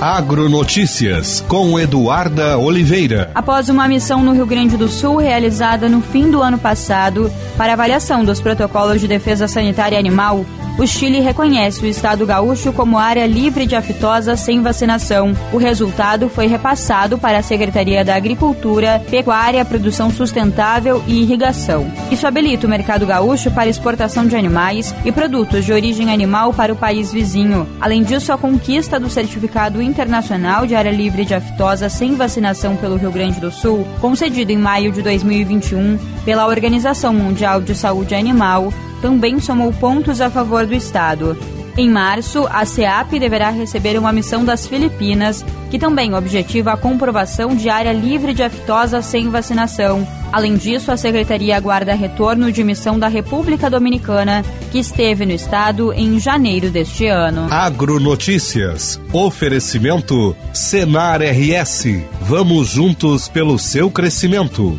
Agronotícias 0.00 1.44
com 1.46 1.78
Eduarda 1.78 2.56
Oliveira. 2.56 3.30
Após 3.34 3.68
uma 3.68 3.88
missão 3.88 4.22
no 4.22 4.32
Rio 4.32 4.46
Grande 4.46 4.76
do 4.76 4.88
Sul 4.88 5.16
realizada 5.16 5.88
no 5.88 6.00
fim 6.00 6.30
do 6.30 6.40
ano 6.40 6.58
passado 6.58 7.30
para 7.56 7.72
avaliação 7.72 8.24
dos 8.24 8.40
protocolos 8.40 9.00
de 9.00 9.08
defesa 9.08 9.48
sanitária 9.48 9.98
animal, 9.98 10.46
o 10.80 10.86
Chile 10.86 11.20
reconhece 11.20 11.84
o 11.84 11.86
estado 11.86 12.24
gaúcho 12.24 12.72
como 12.72 12.96
área 12.96 13.26
livre 13.26 13.66
de 13.66 13.76
aftosa 13.76 14.34
sem 14.34 14.62
vacinação. 14.62 15.36
O 15.52 15.58
resultado 15.58 16.30
foi 16.30 16.46
repassado 16.46 17.18
para 17.18 17.36
a 17.36 17.42
Secretaria 17.42 18.02
da 18.02 18.14
Agricultura, 18.14 18.98
Pecuária, 19.10 19.62
Produção 19.62 20.10
Sustentável 20.10 21.04
e 21.06 21.20
Irrigação. 21.20 21.86
Isso 22.10 22.26
habilita 22.26 22.66
o 22.66 22.70
mercado 22.70 23.04
gaúcho 23.04 23.50
para 23.50 23.68
exportação 23.68 24.26
de 24.26 24.34
animais 24.34 24.94
e 25.04 25.12
produtos 25.12 25.66
de 25.66 25.72
origem 25.74 26.10
animal 26.10 26.54
para 26.54 26.72
o 26.72 26.76
país 26.76 27.12
vizinho. 27.12 27.68
Além 27.78 28.02
disso, 28.02 28.32
a 28.32 28.38
conquista 28.38 28.98
do 28.98 29.10
certificado 29.10 29.82
internacional 29.82 30.66
de 30.66 30.74
área 30.74 30.90
livre 30.90 31.26
de 31.26 31.34
aftosa 31.34 31.90
sem 31.90 32.14
vacinação 32.14 32.74
pelo 32.74 32.96
Rio 32.96 33.12
Grande 33.12 33.38
do 33.38 33.50
Sul, 33.50 33.86
concedido 34.00 34.50
em 34.50 34.56
maio 34.56 34.90
de 34.90 35.02
2021 35.02 35.98
pela 36.24 36.46
Organização 36.46 37.12
Mundial 37.12 37.60
de 37.60 37.74
Saúde 37.74 38.14
Animal, 38.14 38.72
também 39.00 39.40
somou 39.40 39.72
pontos 39.72 40.20
a 40.20 40.30
favor 40.30 40.66
do 40.66 40.74
Estado. 40.74 41.36
Em 41.76 41.88
março, 41.88 42.46
a 42.50 42.64
CEAP 42.64 43.18
deverá 43.18 43.50
receber 43.50 43.98
uma 43.98 44.12
missão 44.12 44.44
das 44.44 44.66
Filipinas, 44.66 45.44
que 45.70 45.78
também 45.78 46.14
objetiva 46.14 46.72
a 46.72 46.76
comprovação 46.76 47.54
de 47.54 47.70
área 47.70 47.92
livre 47.92 48.34
de 48.34 48.42
aftosa 48.42 49.00
sem 49.00 49.30
vacinação. 49.30 50.06
Além 50.32 50.56
disso, 50.56 50.92
a 50.92 50.96
Secretaria 50.96 51.56
aguarda 51.56 51.94
retorno 51.94 52.52
de 52.52 52.62
missão 52.62 52.98
da 52.98 53.08
República 53.08 53.70
Dominicana, 53.70 54.44
que 54.70 54.78
esteve 54.78 55.24
no 55.24 55.32
estado 55.32 55.92
em 55.92 56.18
janeiro 56.20 56.70
deste 56.70 57.06
ano. 57.06 57.46
Agronotícias. 57.50 59.00
Oferecimento 59.12 60.36
Senar 60.52 61.20
RS. 61.22 61.86
Vamos 62.20 62.68
juntos 62.68 63.28
pelo 63.28 63.58
seu 63.58 63.90
crescimento. 63.90 64.78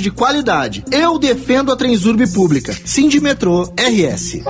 de 0.00 0.10
qualidade. 0.10 0.84
Eu 0.90 1.18
defendo 1.18 1.72
a 1.72 1.76
Transurb 1.76 2.26
Pública. 2.32 2.74
Sindimetrô 2.84 3.72
RS. 3.78 4.42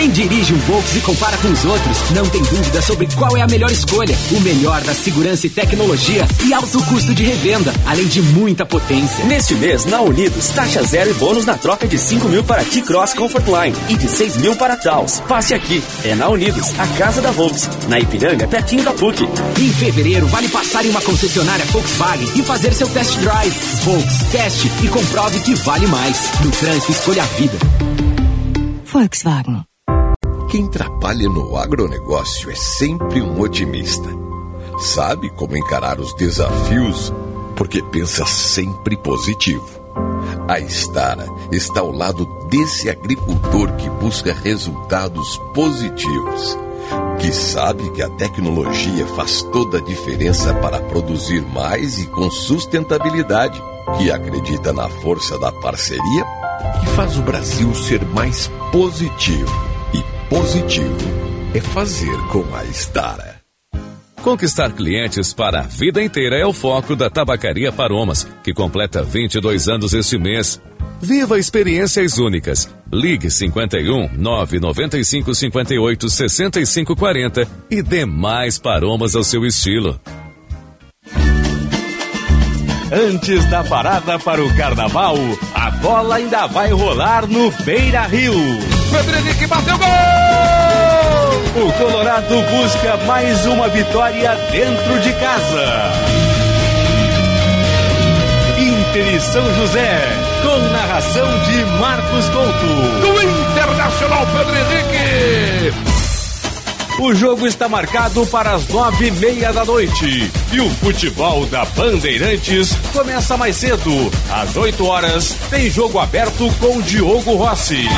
Quem 0.00 0.08
dirige 0.08 0.54
um 0.54 0.58
Volks 0.60 0.96
e 0.96 1.00
compara 1.00 1.36
com 1.36 1.48
os 1.48 1.62
outros 1.62 2.10
não 2.12 2.24
tem 2.24 2.40
dúvida 2.44 2.80
sobre 2.80 3.06
qual 3.14 3.36
é 3.36 3.42
a 3.42 3.46
melhor 3.46 3.70
escolha. 3.70 4.16
O 4.30 4.40
melhor 4.40 4.80
da 4.80 4.94
segurança 4.94 5.46
e 5.46 5.50
tecnologia 5.50 6.26
e 6.42 6.54
alto 6.54 6.82
custo 6.86 7.12
de 7.12 7.22
revenda, 7.22 7.70
além 7.84 8.06
de 8.06 8.22
muita 8.22 8.64
potência. 8.64 9.26
Neste 9.26 9.54
mês, 9.56 9.84
na 9.84 10.00
Unidos, 10.00 10.48
taxa 10.48 10.82
zero 10.84 11.10
e 11.10 11.12
bônus 11.12 11.44
na 11.44 11.58
troca 11.58 11.86
de 11.86 11.98
5 11.98 12.30
mil 12.30 12.42
para 12.42 12.64
T-Cross 12.64 13.12
Comfort 13.12 13.44
Line 13.46 13.76
e 13.90 13.96
de 13.98 14.08
6 14.08 14.38
mil 14.38 14.56
para 14.56 14.74
Taos. 14.74 15.20
Passe 15.28 15.52
aqui. 15.52 15.84
É 16.02 16.14
na 16.14 16.30
Unidos, 16.30 16.72
a 16.78 16.86
casa 16.96 17.20
da 17.20 17.30
Volks. 17.30 17.68
Na 17.86 18.00
Ipiranga, 18.00 18.48
pertinho 18.48 18.82
da 18.82 18.94
PUC. 18.94 19.28
Em 19.60 19.70
fevereiro, 19.70 20.26
vale 20.28 20.48
passar 20.48 20.82
em 20.82 20.88
uma 20.88 21.02
concessionária 21.02 21.66
Volkswagen 21.66 22.26
e 22.36 22.42
fazer 22.42 22.72
seu 22.72 22.88
test 22.88 23.18
drive. 23.18 23.54
Volks, 23.84 24.22
teste 24.32 24.72
e 24.82 24.88
comprove 24.88 25.40
que 25.40 25.54
vale 25.56 25.86
mais. 25.88 26.30
No 26.42 26.50
trânsito, 26.52 26.90
escolha 26.90 27.22
a 27.22 27.26
vida. 27.26 27.58
Volkswagen. 28.86 29.69
Quem 30.50 30.66
trabalha 30.66 31.28
no 31.28 31.56
agronegócio 31.56 32.50
é 32.50 32.56
sempre 32.56 33.22
um 33.22 33.40
otimista. 33.40 34.08
Sabe 34.80 35.30
como 35.30 35.56
encarar 35.56 36.00
os 36.00 36.12
desafios 36.14 37.12
porque 37.54 37.80
pensa 37.80 38.26
sempre 38.26 38.96
positivo. 38.96 39.64
A 40.48 40.58
Estara 40.58 41.28
está 41.52 41.78
ao 41.78 41.92
lado 41.92 42.26
desse 42.48 42.90
agricultor 42.90 43.70
que 43.76 43.88
busca 43.90 44.34
resultados 44.34 45.38
positivos, 45.54 46.58
que 47.20 47.32
sabe 47.32 47.88
que 47.92 48.02
a 48.02 48.10
tecnologia 48.10 49.06
faz 49.14 49.42
toda 49.52 49.78
a 49.78 49.82
diferença 49.82 50.52
para 50.54 50.80
produzir 50.80 51.42
mais 51.42 51.96
e 52.00 52.08
com 52.08 52.28
sustentabilidade, 52.28 53.62
que 53.96 54.10
acredita 54.10 54.72
na 54.72 54.88
força 54.88 55.38
da 55.38 55.52
parceria 55.52 56.26
e 56.82 56.86
faz 56.96 57.16
o 57.16 57.22
Brasil 57.22 57.72
ser 57.72 58.04
mais 58.04 58.50
positivo. 58.72 59.69
Positivo 60.30 60.96
é 61.52 61.60
fazer 61.60 62.16
com 62.28 62.44
a 62.54 62.64
Estara. 62.64 63.40
Conquistar 64.22 64.70
clientes 64.70 65.34
para 65.34 65.58
a 65.58 65.62
vida 65.62 66.00
inteira 66.00 66.38
é 66.38 66.46
o 66.46 66.52
foco 66.52 66.94
da 66.94 67.10
Tabacaria 67.10 67.72
Paromas, 67.72 68.24
que 68.44 68.54
completa 68.54 69.02
22 69.02 69.68
anos 69.68 69.92
este 69.92 70.16
mês. 70.18 70.62
Viva 71.00 71.36
experiências 71.36 72.16
únicas. 72.18 72.72
Ligue 72.92 73.28
51 73.28 74.10
995 74.16 75.34
58 75.34 76.08
65 76.08 76.94
40 76.94 77.48
e 77.68 77.82
dê 77.82 78.04
mais 78.06 78.56
paromas 78.56 79.16
ao 79.16 79.24
seu 79.24 79.44
estilo. 79.44 80.00
Antes 82.92 83.44
da 83.46 83.64
parada 83.64 84.16
para 84.20 84.44
o 84.44 84.56
carnaval, 84.56 85.16
a 85.54 85.70
bola 85.72 86.14
ainda 86.14 86.46
vai 86.46 86.70
rolar 86.70 87.26
no 87.26 87.50
Beira 87.64 88.06
Rio. 88.06 88.79
Frederic 88.90 89.46
bateu 89.46 89.78
gol! 89.78 89.88
O 91.64 91.72
Colorado 91.72 92.42
busca 92.42 92.96
mais 93.06 93.46
uma 93.46 93.68
vitória 93.68 94.34
dentro 94.50 94.98
de 95.00 95.12
casa. 95.12 95.92
Inter 98.58 99.14
e 99.14 99.20
São 99.20 99.54
José, 99.54 100.00
com 100.42 100.58
narração 100.72 101.28
de 101.44 101.64
Marcos 101.80 102.28
Couto. 102.30 102.66
Do 103.00 103.22
Internacional 103.22 104.26
Pedro 104.26 104.56
Henrique. 104.56 105.99
O 107.00 107.14
jogo 107.14 107.46
está 107.46 107.66
marcado 107.66 108.26
para 108.26 108.52
as 108.54 108.68
nove 108.68 109.06
e 109.06 109.10
meia 109.10 109.50
da 109.54 109.64
noite. 109.64 110.30
E 110.52 110.60
o 110.60 110.68
futebol 110.68 111.46
da 111.46 111.64
Bandeirantes 111.64 112.76
começa 112.92 113.38
mais 113.38 113.56
cedo. 113.56 113.90
Às 114.30 114.54
oito 114.54 114.84
horas, 114.84 115.34
tem 115.48 115.70
jogo 115.70 115.98
aberto 115.98 116.52
com 116.60 116.78
Diogo 116.82 117.36
Rossi. 117.36 117.88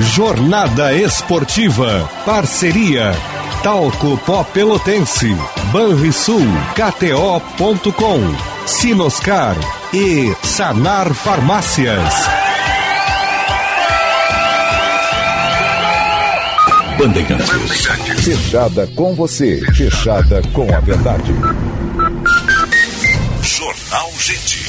Jornada 0.00 0.92
Esportiva. 0.92 2.06
Parceria. 2.26 3.14
Talco 3.62 4.18
Pó 4.18 4.44
Pelotense. 4.44 5.34
Banrisul. 5.72 6.46
KTO.com. 6.74 8.20
Sinoscar. 8.66 9.56
E 9.94 10.36
Sanar 10.42 11.14
Farmácias. 11.14 12.35
Bandeirantes. 16.98 17.50
Fechada 18.24 18.86
com 18.94 19.14
você. 19.14 19.60
Fechada 19.74 20.40
com 20.52 20.74
a 20.74 20.80
verdade. 20.80 21.32
Jornal 23.42 24.10
Gente. 24.18 24.66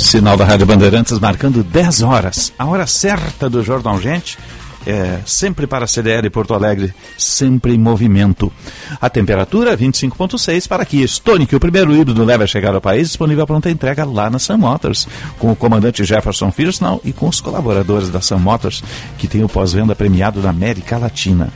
Sinal 0.00 0.36
da 0.36 0.44
Rádio 0.44 0.66
Bandeirantes 0.66 1.18
marcando 1.18 1.62
10 1.62 2.02
horas, 2.02 2.52
a 2.58 2.64
hora 2.64 2.86
certa 2.86 3.50
do 3.50 3.62
Jornal 3.62 4.00
Gente. 4.00 4.38
É, 4.86 5.18
sempre 5.26 5.66
para 5.66 5.84
a 5.84 5.88
CDL 5.88 6.30
Porto 6.30 6.54
Alegre, 6.54 6.94
sempre 7.18 7.74
em 7.74 7.78
movimento. 7.78 8.52
A 9.00 9.10
temperatura 9.10 9.76
25.6 9.76 10.68
para 10.68 10.84
aqui. 10.84 11.02
Stonic, 11.02 11.56
o 11.56 11.60
primeiro 11.60 11.92
híbrido 11.92 12.24
leva 12.24 12.44
a 12.44 12.46
chegar 12.46 12.72
ao 12.72 12.80
país, 12.80 13.08
disponível 13.08 13.42
a 13.42 13.46
pronta 13.46 13.68
entrega 13.68 14.04
lá 14.04 14.30
na 14.30 14.38
Sun 14.38 14.58
Motors, 14.58 15.08
com 15.40 15.50
o 15.50 15.56
comandante 15.56 16.04
Jefferson 16.04 16.52
Firsnall 16.52 17.00
e 17.04 17.12
com 17.12 17.28
os 17.28 17.40
colaboradores 17.40 18.10
da 18.10 18.20
Sun 18.20 18.38
Motors, 18.38 18.82
que 19.18 19.26
tem 19.26 19.42
o 19.42 19.48
pós-venda 19.48 19.96
premiado 19.96 20.40
na 20.40 20.50
América 20.50 20.96
Latina. 20.98 21.52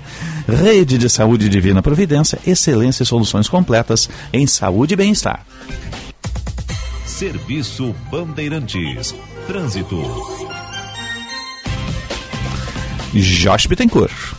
Rede 0.49 0.99
de 0.99 1.09
Saúde 1.09 1.49
Divina 1.49 1.81
Providência, 1.81 2.39
excelência 2.45 3.05
e 3.05 3.07
soluções 3.07 3.49
completas 3.49 4.11
em 4.33 4.47
saúde 4.47 4.95
e 4.95 4.97
bem-estar. 4.97 5.47
Serviço 7.07 7.95
Bandeirantes. 8.11 9.15
Trânsito. 9.47 10.60
Josh 13.13 13.67
Bittencourt. 13.67 14.35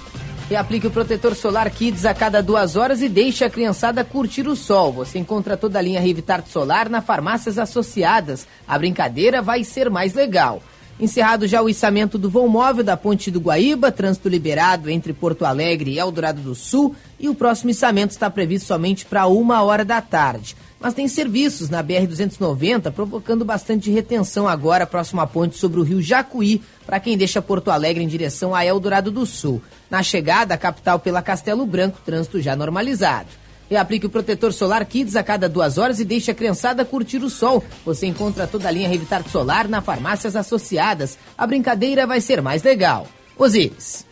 E 0.49 0.55
aplique 0.55 0.88
o 0.88 0.91
protetor 0.91 1.36
solar 1.36 1.69
Kids 1.69 2.05
a 2.05 2.13
cada 2.13 2.41
duas 2.41 2.76
horas 2.76 3.01
e 3.01 3.09
deixe 3.09 3.43
a 3.43 3.49
criançada 3.49 4.03
curtir 4.03 4.47
o 4.47 4.55
sol. 4.55 4.91
Você 4.93 5.19
encontra 5.19 5.57
toda 5.57 5.80
a 5.80 5.82
linha 5.82 5.99
Revitart 5.99 6.47
Solar 6.47 6.89
na 6.89 7.01
Farmácias 7.01 7.57
Associadas. 7.57 8.47
A 8.67 8.78
brincadeira 8.78 9.41
vai 9.41 9.63
ser 9.63 9.89
mais 9.89 10.13
legal. 10.13 10.61
Encerrado 10.99 11.47
já 11.47 11.61
o 11.61 11.69
içamento 11.69 12.17
do 12.17 12.30
voo 12.30 12.47
móvel 12.47 12.84
da 12.84 12.95
Ponte 12.95 13.32
do 13.32 13.39
Guaíba, 13.39 13.91
trânsito 13.91 14.30
liberado 14.30 14.89
entre 14.89 15.13
Porto 15.13 15.45
Alegre 15.45 15.91
e 15.91 15.99
Eldorado 15.99 16.41
do 16.41 16.53
Sul, 16.53 16.95
e 17.19 17.28
o 17.28 17.36
próximo 17.36 17.72
içamento 17.72 18.11
está 18.11 18.30
previsto 18.30 18.67
somente 18.67 19.05
para 19.05 19.26
uma 19.26 19.63
hora 19.63 19.84
da 19.84 19.99
tarde. 19.99 20.55
Mas 20.82 20.95
tem 20.95 21.07
serviços 21.07 21.69
na 21.69 21.84
BR-290 21.84 22.91
provocando 22.91 23.45
bastante 23.45 23.91
retenção 23.91 24.47
agora 24.47 24.88
próximo 24.88 25.21
à 25.21 25.27
ponte 25.27 25.55
sobre 25.55 25.79
o 25.79 25.84
rio 25.84 26.01
Jacuí, 26.01 26.61
para 26.88 26.99
quem 26.99 27.15
deixa 27.15 27.41
Porto 27.41 27.69
Alegre 27.69 28.03
em 28.03 28.07
direção 28.07 28.55
a 28.55 28.65
Eldorado 28.65 29.11
do 29.11 29.23
Sul. 29.25 29.61
Na 29.91 30.01
chegada 30.01 30.55
à 30.55 30.57
capital 30.57 30.97
pela 30.97 31.21
Castelo 31.21 31.67
Branco, 31.67 31.99
trânsito 32.03 32.41
já 32.41 32.55
normalizado. 32.55 33.29
E 33.69 33.77
aplique 33.77 34.07
o 34.07 34.09
protetor 34.09 34.51
solar 34.51 34.84
Kids 34.86 35.15
a 35.15 35.23
cada 35.23 35.47
duas 35.47 35.77
horas 35.77 35.99
e 35.99 36.03
deixe 36.03 36.32
a 36.32 36.34
criançada 36.34 36.84
curtir 36.84 37.19
o 37.19 37.29
sol. 37.29 37.63
Você 37.86 38.07
encontra 38.07 38.47
toda 38.47 38.67
a 38.67 38.71
linha 38.71 38.89
Revitart 38.89 39.27
Solar 39.29 39.67
na 39.69 39.82
Farmácias 39.82 40.36
Associadas. 40.36 41.17
A 41.38 41.45
brincadeira 41.45 42.07
vai 42.07 42.19
ser 42.19 42.41
mais 42.41 42.63
legal. 42.63 43.07
Osíris. 43.38 44.05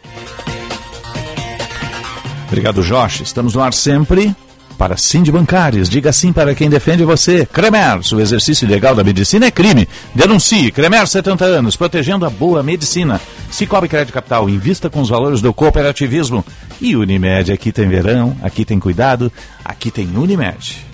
Obrigado, 2.47 2.81
Josh. 2.83 3.21
Estamos 3.21 3.55
no 3.55 3.61
ar 3.61 3.73
sempre 3.73 4.33
para 4.79 4.95
Cindy 4.95 5.29
Bancários. 5.29 5.89
Diga 5.89 6.13
sim 6.13 6.31
para 6.31 6.55
quem 6.55 6.69
defende 6.69 7.03
você. 7.03 7.45
Cremers, 7.45 8.13
o 8.13 8.21
exercício 8.21 8.65
legal 8.65 8.95
da 8.95 9.03
medicina 9.03 9.45
é 9.45 9.51
crime. 9.51 9.87
Denuncie. 10.15 10.71
Cremer 10.71 11.05
70 11.05 11.43
anos, 11.43 11.75
protegendo 11.75 12.25
a 12.25 12.29
boa 12.29 12.63
medicina. 12.63 13.19
Cicobi 13.51 13.89
Crédito 13.89 14.13
Capital, 14.13 14.49
invista 14.49 14.89
com 14.89 15.01
os 15.01 15.09
valores 15.09 15.41
do 15.41 15.53
cooperativismo. 15.53 16.45
E 16.79 16.95
Unimed, 16.95 17.51
aqui 17.51 17.73
tem 17.73 17.89
verão, 17.89 18.37
aqui 18.41 18.63
tem 18.63 18.79
cuidado, 18.79 19.29
aqui 19.65 19.91
tem 19.91 20.07
Unimed. 20.15 20.88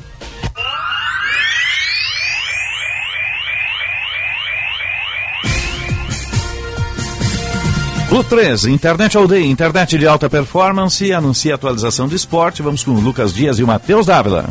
O 8.16 8.24
13, 8.24 8.72
Internet 8.72 9.18
All 9.18 9.28
Day, 9.28 9.46
internet 9.46 9.98
de 9.98 10.08
alta 10.08 10.30
performance, 10.30 11.12
anuncia 11.12 11.54
atualização 11.54 12.08
do 12.08 12.16
esporte. 12.16 12.62
Vamos 12.62 12.82
com 12.82 12.92
o 12.92 13.00
Lucas 13.02 13.34
Dias 13.34 13.60
e 13.60 13.64
o 13.64 13.68
Matheus 13.68 14.06
Dávila. 14.06 14.46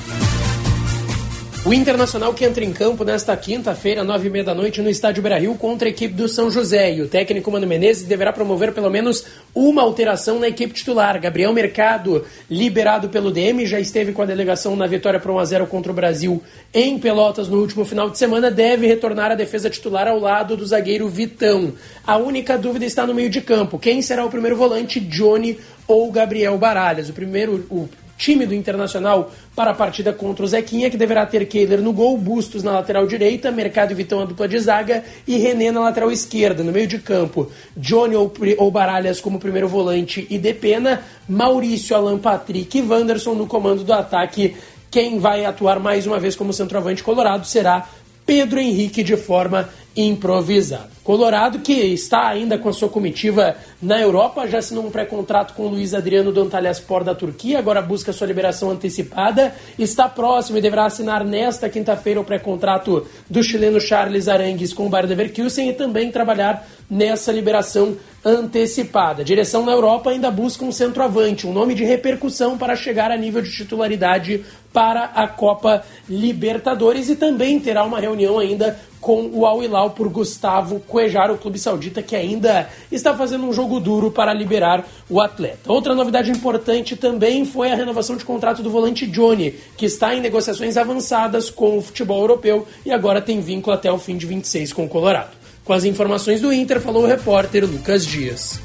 O 1.67 1.73
Internacional 1.73 2.35
que 2.35 2.45
entra 2.45 2.63
em 2.63 2.75
campo 2.75 3.05
nesta 3.05 3.35
quinta-feira, 3.35 4.05
nove 4.05 4.29
e 4.29 4.31
meia 4.31 4.45
da 4.45 4.55
noite, 4.55 4.83
no 4.83 4.91
estádio 4.91 5.23
Brasil 5.23 5.55
contra 5.55 5.89
a 5.89 5.91
equipe 5.91 6.13
do 6.13 6.29
São 6.29 6.51
José. 6.51 6.93
E 6.93 7.01
o 7.01 7.09
técnico 7.09 7.51
Mano 7.51 7.67
Menezes 7.67 8.03
deverá 8.03 8.35
promover 8.35 8.75
pelo 8.75 8.91
menos 8.91 9.25
uma 9.55 9.81
alteração 9.81 10.39
na 10.39 10.47
equipe 10.47 10.75
titular. 10.75 11.19
Gabriel 11.19 11.55
Mercado, 11.55 12.27
liberado 12.51 13.09
pelo 13.09 13.31
DM, 13.31 13.65
já 13.65 13.81
esteve 13.81 14.13
com 14.13 14.21
a 14.21 14.27
delegação 14.27 14.77
na 14.77 14.87
vitória 14.87 15.19
por 15.19 15.33
1x0 15.33 15.67
contra 15.67 15.91
o 15.91 15.95
Brasil 15.95 16.43
em 16.73 16.99
Pelotas 16.99 17.49
no 17.49 17.59
último 17.59 17.87
final 17.87 18.11
de 18.11 18.19
semana, 18.19 18.51
deve 18.51 18.87
retornar 18.87 19.33
à 19.33 19.35
defesa 19.35 19.71
titular 19.71 20.07
ao 20.07 20.21
lado 20.21 20.59
do 20.59 20.67
zagueiro 20.67 21.09
Vitão. 21.09 21.73
A 22.07 22.19
única 22.19 22.59
dúvida 22.59 22.85
está 22.85 23.07
no 23.07 23.15
meio 23.15 23.31
de 23.31 23.41
campo. 23.41 23.79
Quem 23.79 24.03
será 24.03 24.23
o 24.23 24.31
primeiro 24.31 24.55
volante, 24.55 25.01
Johnny 25.01 25.59
ou 25.89 26.13
Gabriel 26.13 26.59
Baralhas? 26.59 27.09
O 27.09 27.15
primeiro, 27.15 27.65
o 27.71 27.89
time 28.17 28.47
do 28.47 28.55
Internacional 28.55 29.31
para 29.55 29.71
a 29.71 29.75
partida 29.75 30.13
contra 30.13 30.45
o 30.45 30.49
Zequinha, 30.49 30.91
que 30.91 30.97
deverá 30.97 31.27
ter 31.27 31.47
Kehler 31.47 31.81
no 31.81 31.93
gol, 31.93 32.17
Bustos 32.17 32.63
na 32.63 32.73
lateral 32.73 33.07
direita, 33.07 33.51
Mercado 33.51 33.93
e 33.93 33.95
Vitão 33.95 34.21
a 34.21 34.25
dupla 34.25 34.49
de 34.49 34.59
zaga 34.59 35.05
e 35.27 35.37
René 35.37 35.71
na 35.71 35.81
lateral 35.81 36.11
esquerda. 36.11 36.63
No 36.63 36.73
meio 36.73 36.87
de 36.87 36.99
campo, 36.99 37.51
Johnny 37.77 38.15
ou, 38.17 38.71
Baralhas 38.71 39.21
como 39.21 39.39
primeiro 39.39 39.69
volante 39.69 40.27
e 40.31 40.39
Depena, 40.39 41.03
Maurício, 41.29 41.95
Alan 41.97 42.19
Patrick 42.19 42.79
e 42.79 42.83
Wanderson 42.83 43.35
no 43.35 43.47
comando 43.47 43.85
do 43.85 43.93
ataque. 43.93 44.57
Quem 44.91 45.19
vai 45.19 45.45
atuar 45.45 45.81
mais 45.81 46.07
uma 46.07 46.21
vez 46.21 46.37
como 46.37 46.53
centroavante 46.53 47.03
colorado 47.03 47.45
será 47.47 47.89
Pedro 48.27 48.59
Henrique 48.59 49.03
de 49.03 49.17
forma 49.17 49.69
improvisada. 49.97 50.95
Colorado, 51.05 51.59
que 51.59 51.73
está 51.73 52.29
ainda 52.29 52.57
com 52.59 52.69
a 52.69 52.73
sua 52.73 52.89
comitiva 52.89 53.57
na 53.81 54.01
Europa, 54.01 54.49
já 54.49 54.59
assinou 54.59 54.87
um 54.87 54.91
pré-contrato 54.91 55.53
com 55.53 55.69
Luiz 55.69 55.93
Adriano 55.93 56.33
do 56.33 56.41
Antalyaspor 56.41 57.05
da 57.05 57.15
Turquia, 57.15 57.59
agora 57.59 57.83
busca 57.83 58.13
sua 58.13 58.27
liberação 58.27 58.71
antecipada, 58.71 59.55
está 59.79 60.09
próximo 60.09 60.57
e 60.57 60.63
deverá 60.63 60.87
assinar 60.87 61.23
nesta 61.23 61.69
quinta-feira 61.69 62.21
o 62.21 62.25
pré-contrato 62.25 63.07
do 63.29 63.43
chileno 63.43 63.79
Charles 63.79 64.27
Arangues 64.27 64.73
com 64.73 64.87
o 64.87 64.89
Bayer 64.89 65.07
Leverkusen 65.07 65.69
e 65.69 65.75
também 65.75 66.11
trabalhar 66.11 66.67
nessa 66.91 67.31
liberação 67.31 67.97
antecipada. 68.25 69.21
A 69.21 69.25
direção 69.25 69.65
na 69.65 69.73
Europa 69.73 70.11
ainda 70.11 70.31
busca 70.31 70.65
um 70.65 70.73
centroavante, 70.73 71.47
um 71.47 71.53
nome 71.53 71.75
de 71.75 71.85
repercussão 71.85 72.57
para 72.57 72.75
chegar 72.75 73.11
a 73.11 73.17
nível 73.17 73.43
de 73.43 73.51
titularidade 73.51 74.43
para 74.75 75.05
a 75.05 75.29
Copa 75.29 75.85
Libertadores 76.09 77.09
e 77.09 77.15
também 77.15 77.61
terá 77.61 77.85
uma 77.85 78.01
reunião 78.01 78.41
ainda 78.41 78.77
com 79.01 79.31
o 79.33 79.47
Al 79.47 79.63
Hilal 79.63 79.91
por 79.91 80.09
Gustavo 80.09 80.81
Cuejar, 80.81 81.31
o 81.31 81.37
clube 81.37 81.59
saudita 81.59 82.03
que 82.03 82.17
ainda 82.17 82.69
está 82.91 83.15
fazendo 83.15 83.45
um 83.45 83.53
jogo 83.53 83.79
duro 83.79 84.11
para 84.11 84.33
liberar 84.33 84.85
o 85.09 85.21
atleta. 85.21 85.71
Outra 85.71 85.95
novidade 85.95 86.31
importante 86.31 86.97
também 86.97 87.45
foi 87.45 87.71
a 87.71 87.77
renovação 87.77 88.17
de 88.17 88.25
contrato 88.25 88.63
do 88.63 88.71
volante 88.71 89.07
Johnny, 89.07 89.55
que 89.77 89.87
está 89.87 90.15
em 90.15 90.21
negociações 90.21 90.77
avançadas 90.77 91.51
com 91.51 91.79
o 91.79 91.83
futebol 91.83 92.21
europeu 92.23 92.67
e 92.85 92.91
agora 92.91 93.21
tem 93.21 93.41
vínculo 93.41 93.77
até 93.77 93.93
o 93.93 93.99
fim 93.99 94.17
de 94.17 94.27
26 94.27 94.73
com 94.73 94.87
o 94.87 94.89
Colorado. 94.89 95.37
Com 95.65 95.73
as 95.73 95.85
informações 95.85 96.41
do 96.41 96.53
Inter, 96.53 96.81
falou 96.81 97.05
o 97.05 97.07
repórter 97.07 97.65
Lucas 97.65 98.05
Dias. 98.05 98.59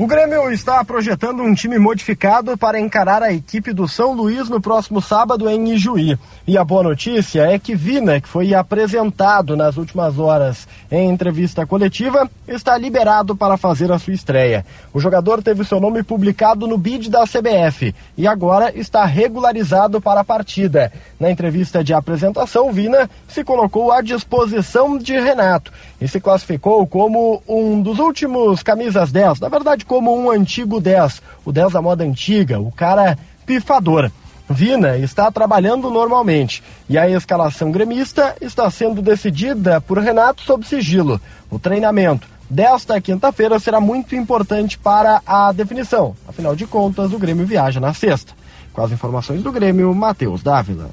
O 0.00 0.06
Grêmio 0.06 0.50
está 0.50 0.82
projetando 0.82 1.42
um 1.42 1.52
time 1.52 1.78
modificado 1.78 2.56
para 2.56 2.80
encarar 2.80 3.22
a 3.22 3.34
equipe 3.34 3.70
do 3.70 3.86
São 3.86 4.14
Luís 4.14 4.48
no 4.48 4.58
próximo 4.58 4.98
sábado 4.98 5.46
em 5.46 5.74
Ijuí. 5.74 6.18
E 6.50 6.58
a 6.58 6.64
boa 6.64 6.82
notícia 6.82 7.42
é 7.42 7.60
que 7.60 7.76
Vina, 7.76 8.20
que 8.20 8.26
foi 8.26 8.52
apresentado 8.54 9.56
nas 9.56 9.76
últimas 9.76 10.18
horas 10.18 10.66
em 10.90 11.08
entrevista 11.08 11.64
coletiva, 11.64 12.28
está 12.48 12.76
liberado 12.76 13.36
para 13.36 13.56
fazer 13.56 13.92
a 13.92 14.00
sua 14.00 14.14
estreia. 14.14 14.66
O 14.92 14.98
jogador 14.98 15.44
teve 15.44 15.64
seu 15.64 15.78
nome 15.78 16.02
publicado 16.02 16.66
no 16.66 16.76
bid 16.76 17.08
da 17.08 17.22
CBF 17.22 17.94
e 18.18 18.26
agora 18.26 18.76
está 18.76 19.04
regularizado 19.04 20.00
para 20.00 20.22
a 20.22 20.24
partida. 20.24 20.92
Na 21.20 21.30
entrevista 21.30 21.84
de 21.84 21.94
apresentação, 21.94 22.72
Vina 22.72 23.08
se 23.28 23.44
colocou 23.44 23.92
à 23.92 24.00
disposição 24.00 24.98
de 24.98 25.12
Renato 25.20 25.72
e 26.00 26.08
se 26.08 26.18
classificou 26.18 26.84
como 26.84 27.40
um 27.46 27.80
dos 27.80 28.00
últimos 28.00 28.60
camisas 28.60 29.12
10, 29.12 29.38
na 29.38 29.48
verdade 29.48 29.84
como 29.84 30.18
um 30.18 30.28
antigo 30.28 30.80
10, 30.80 31.22
o 31.44 31.52
10 31.52 31.74
da 31.74 31.80
moda 31.80 32.02
antiga, 32.02 32.58
o 32.58 32.72
cara 32.72 33.16
pifador. 33.46 34.10
Vina 34.50 34.98
está 34.98 35.30
trabalhando 35.30 35.88
normalmente 35.88 36.60
e 36.88 36.98
a 36.98 37.08
escalação 37.08 37.70
gremista 37.70 38.34
está 38.40 38.68
sendo 38.68 39.00
decidida 39.00 39.80
por 39.80 39.98
Renato 39.98 40.42
sob 40.42 40.66
sigilo. 40.66 41.20
O 41.48 41.56
treinamento 41.56 42.26
desta 42.50 43.00
quinta-feira 43.00 43.60
será 43.60 43.80
muito 43.80 44.16
importante 44.16 44.76
para 44.76 45.22
a 45.24 45.52
definição. 45.52 46.16
Afinal 46.26 46.56
de 46.56 46.66
contas, 46.66 47.12
o 47.12 47.18
Grêmio 47.18 47.46
viaja 47.46 47.78
na 47.78 47.94
sexta. 47.94 48.32
Com 48.72 48.82
as 48.82 48.90
informações 48.90 49.40
do 49.40 49.52
Grêmio, 49.52 49.94
Matheus 49.94 50.42
Dávila. 50.42 50.90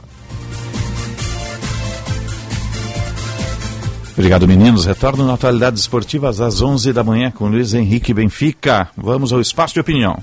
Obrigado, 4.13 4.47
meninos. 4.47 4.85
Retorno 4.85 5.25
na 5.25 5.33
atualidades 5.33 5.81
esportivas 5.81 6.41
às 6.41 6.61
11 6.61 6.93
da 6.93 7.03
manhã 7.03 7.31
com 7.31 7.47
Luiz 7.47 7.73
Henrique 7.73 8.13
Benfica. 8.13 8.87
Vamos 8.95 9.33
ao 9.33 9.41
espaço 9.41 9.75
de 9.75 9.79
opinião. 9.79 10.19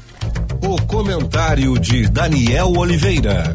O 0.66 0.80
comentário 0.86 1.78
de 1.78 2.08
Daniel 2.08 2.72
Oliveira. 2.78 3.54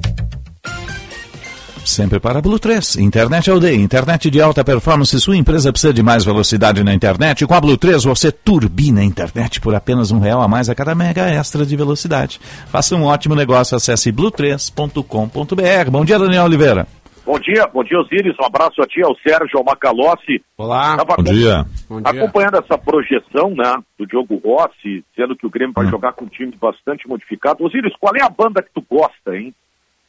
Sempre 1.83 2.19
para 2.19 2.39
Blue 2.39 2.59
3. 2.59 2.97
Internet 2.97 3.49
Aldeia. 3.49 3.75
Internet 3.75 4.29
de 4.29 4.39
alta 4.39 4.63
performance. 4.63 5.19
Sua 5.19 5.35
empresa 5.35 5.71
precisa 5.71 5.91
de 5.91 6.03
mais 6.03 6.23
velocidade 6.23 6.83
na 6.83 6.93
internet. 6.93 7.47
Com 7.47 7.53
a 7.55 7.59
Blue 7.59 7.75
3 7.75 8.03
você 8.03 8.31
turbina 8.31 9.01
a 9.01 9.03
internet 9.03 9.59
por 9.59 9.73
apenas 9.73 10.11
um 10.11 10.19
real 10.19 10.39
a 10.39 10.47
mais 10.47 10.69
a 10.69 10.75
cada 10.75 10.93
mega 10.93 11.27
extra 11.27 11.65
de 11.65 11.75
velocidade. 11.75 12.39
Faça 12.67 12.95
um 12.95 13.05
ótimo 13.05 13.33
negócio. 13.33 13.75
Acesse 13.75 14.11
blue3.com.br. 14.11 15.89
Bom 15.89 16.05
dia, 16.05 16.19
Daniel 16.19 16.43
Oliveira. 16.43 16.87
Bom 17.29 17.37
dia, 17.37 17.67
bom 17.71 17.83
dia, 17.83 17.99
Osiris. 17.99 18.35
Um 18.41 18.45
abraço 18.47 18.81
a 18.81 18.87
ti, 18.87 19.03
ao 19.03 19.15
Sérgio, 19.17 19.59
ao 19.59 19.63
Macalossi. 19.63 20.43
Olá, 20.57 20.97
Tava 20.97 21.15
bom 21.17 21.31
dia. 21.31 21.63
Acompanhando 22.03 22.57
essa 22.57 22.75
projeção, 22.75 23.51
né, 23.51 23.71
do 23.99 24.07
Diogo 24.07 24.41
Rossi, 24.43 25.05
sendo 25.15 25.35
que 25.35 25.45
o 25.45 25.49
Grêmio 25.49 25.71
vai 25.75 25.85
hum. 25.85 25.91
jogar 25.91 26.13
com 26.13 26.25
um 26.25 26.27
time 26.27 26.51
bastante 26.59 27.07
modificado. 27.07 27.63
Osiris, 27.63 27.93
qual 27.99 28.15
é 28.15 28.23
a 28.23 28.29
banda 28.29 28.63
que 28.63 28.71
tu 28.73 28.83
gosta, 28.89 29.35
hein? 29.35 29.53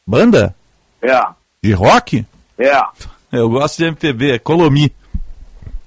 Banda? 0.07 0.55
É. 0.99 1.21
De 1.61 1.73
rock? 1.73 2.25
É. 2.57 2.81
Eu 3.31 3.47
gosto 3.49 3.77
de 3.77 3.85
MPB, 3.85 4.31
é 4.31 4.39
Colomi, 4.39 4.91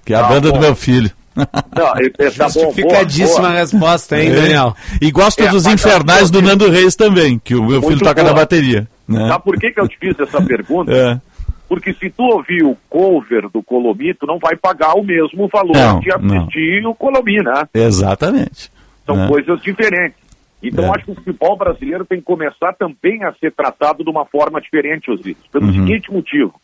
que 0.05 0.15
é 0.15 0.17
a 0.17 0.25
ah, 0.25 0.29
banda 0.29 0.51
bom. 0.53 0.59
do 0.59 0.61
meu 0.61 0.77
filho. 0.77 1.11
Não, 1.35 1.97
é, 1.97 2.27
é, 2.27 2.31
tá 2.31 2.49
Justificadíssima 2.49 3.49
a 3.49 3.55
resposta, 3.55 4.23
hein, 4.23 4.31
é. 4.31 4.35
Daniel? 4.37 4.77
E 5.03 5.11
gosto 5.11 5.43
é, 5.43 5.49
dos 5.49 5.67
Infernais 5.67 6.31
do 6.31 6.41
Nando 6.41 6.71
Reis 6.71 6.95
também, 6.95 7.41
que 7.41 7.57
o 7.57 7.65
meu 7.65 7.83
filho 7.83 7.99
toca 7.99 8.23
boa. 8.23 8.33
na 8.33 8.33
bateria. 8.33 8.89
Né? 9.09 9.29
Sabe 9.29 9.45
por 9.45 9.59
que, 9.59 9.71
que 9.71 9.81
eu 9.81 9.89
te 9.89 9.99
fiz 9.99 10.19
essa 10.19 10.43
pergunta? 10.43 10.93
É. 10.93 11.21
Porque 11.69 11.93
se 11.95 12.11
tu 12.11 12.23
ouvir 12.23 12.63
o 12.63 12.77
cover 12.89 13.49
do 13.49 13.63
Colomi, 13.63 14.15
tu 14.15 14.27
não 14.27 14.39
vai 14.39 14.55
pagar 14.57 14.95
o 14.95 15.03
mesmo 15.03 15.49
valor 15.49 15.75
não, 15.75 16.01
de 16.01 16.11
assistir 16.13 16.83
não. 16.83 16.91
o 16.91 16.95
Colomi, 16.95 17.43
né? 17.43 17.65
Exatamente. 17.75 18.71
São 19.07 19.25
é. 19.25 19.29
coisas 19.29 19.61
diferentes. 19.63 20.25
Então, 20.63 20.85
é. 20.85 20.91
acho 20.91 21.05
que 21.05 21.11
o 21.11 21.15
futebol 21.15 21.57
brasileiro 21.57 22.05
tem 22.05 22.19
que 22.19 22.25
começar 22.25 22.73
também 22.75 23.23
a 23.25 23.33
ser 23.35 23.53
tratado 23.53 24.03
de 24.03 24.11
uma 24.11 24.25
forma 24.25 24.61
diferente, 24.61 25.11
Osiris, 25.11 25.37
pelo 25.53 25.67
uhum. 25.67 25.73
seguinte 25.73 26.13
motivo. 26.13 26.55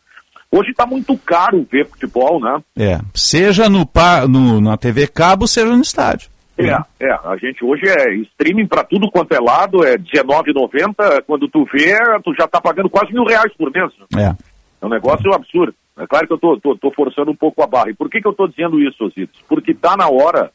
Hoje 0.51 0.71
está 0.71 0.85
muito 0.85 1.17
caro 1.17 1.65
ver 1.71 1.87
futebol, 1.87 2.41
né? 2.41 2.61
É, 2.77 2.99
seja 3.13 3.69
no, 3.69 3.87
no, 4.27 4.59
na 4.59 4.75
TV 4.75 5.07
Cabo, 5.07 5.47
seja 5.47 5.73
no 5.73 5.81
estádio. 5.81 6.29
É, 6.57 7.05
é, 7.05 7.11
a 7.11 7.37
gente 7.37 7.63
hoje 7.63 7.83
é 7.87 8.13
streaming 8.15 8.67
para 8.67 8.83
tudo 8.83 9.09
quanto 9.09 9.33
é 9.33 9.39
lado, 9.39 9.83
é 9.85 9.91
R$19,90, 9.91 11.23
quando 11.23 11.47
tu 11.47 11.65
vê, 11.71 11.97
tu 12.23 12.33
já 12.37 12.45
está 12.45 12.61
pagando 12.61 12.89
quase 12.89 13.13
mil 13.13 13.23
reais 13.23 13.51
por 13.57 13.71
mês. 13.71 13.91
É. 14.15 14.35
É 14.81 14.85
um 14.85 14.89
negócio 14.89 15.33
absurdo. 15.33 15.73
É 15.97 16.07
claro 16.07 16.27
que 16.27 16.33
eu 16.33 16.37
tô, 16.37 16.59
tô, 16.59 16.75
tô 16.75 16.91
forçando 16.91 17.31
um 17.31 17.35
pouco 17.35 17.61
a 17.61 17.67
barra. 17.67 17.89
E 17.89 17.93
por 17.93 18.09
que, 18.09 18.21
que 18.21 18.27
eu 18.27 18.31
estou 18.31 18.47
dizendo 18.47 18.79
isso, 18.79 19.03
Osiris? 19.05 19.29
Porque 19.47 19.71
está 19.71 19.95
na 19.95 20.09
hora 20.09 20.51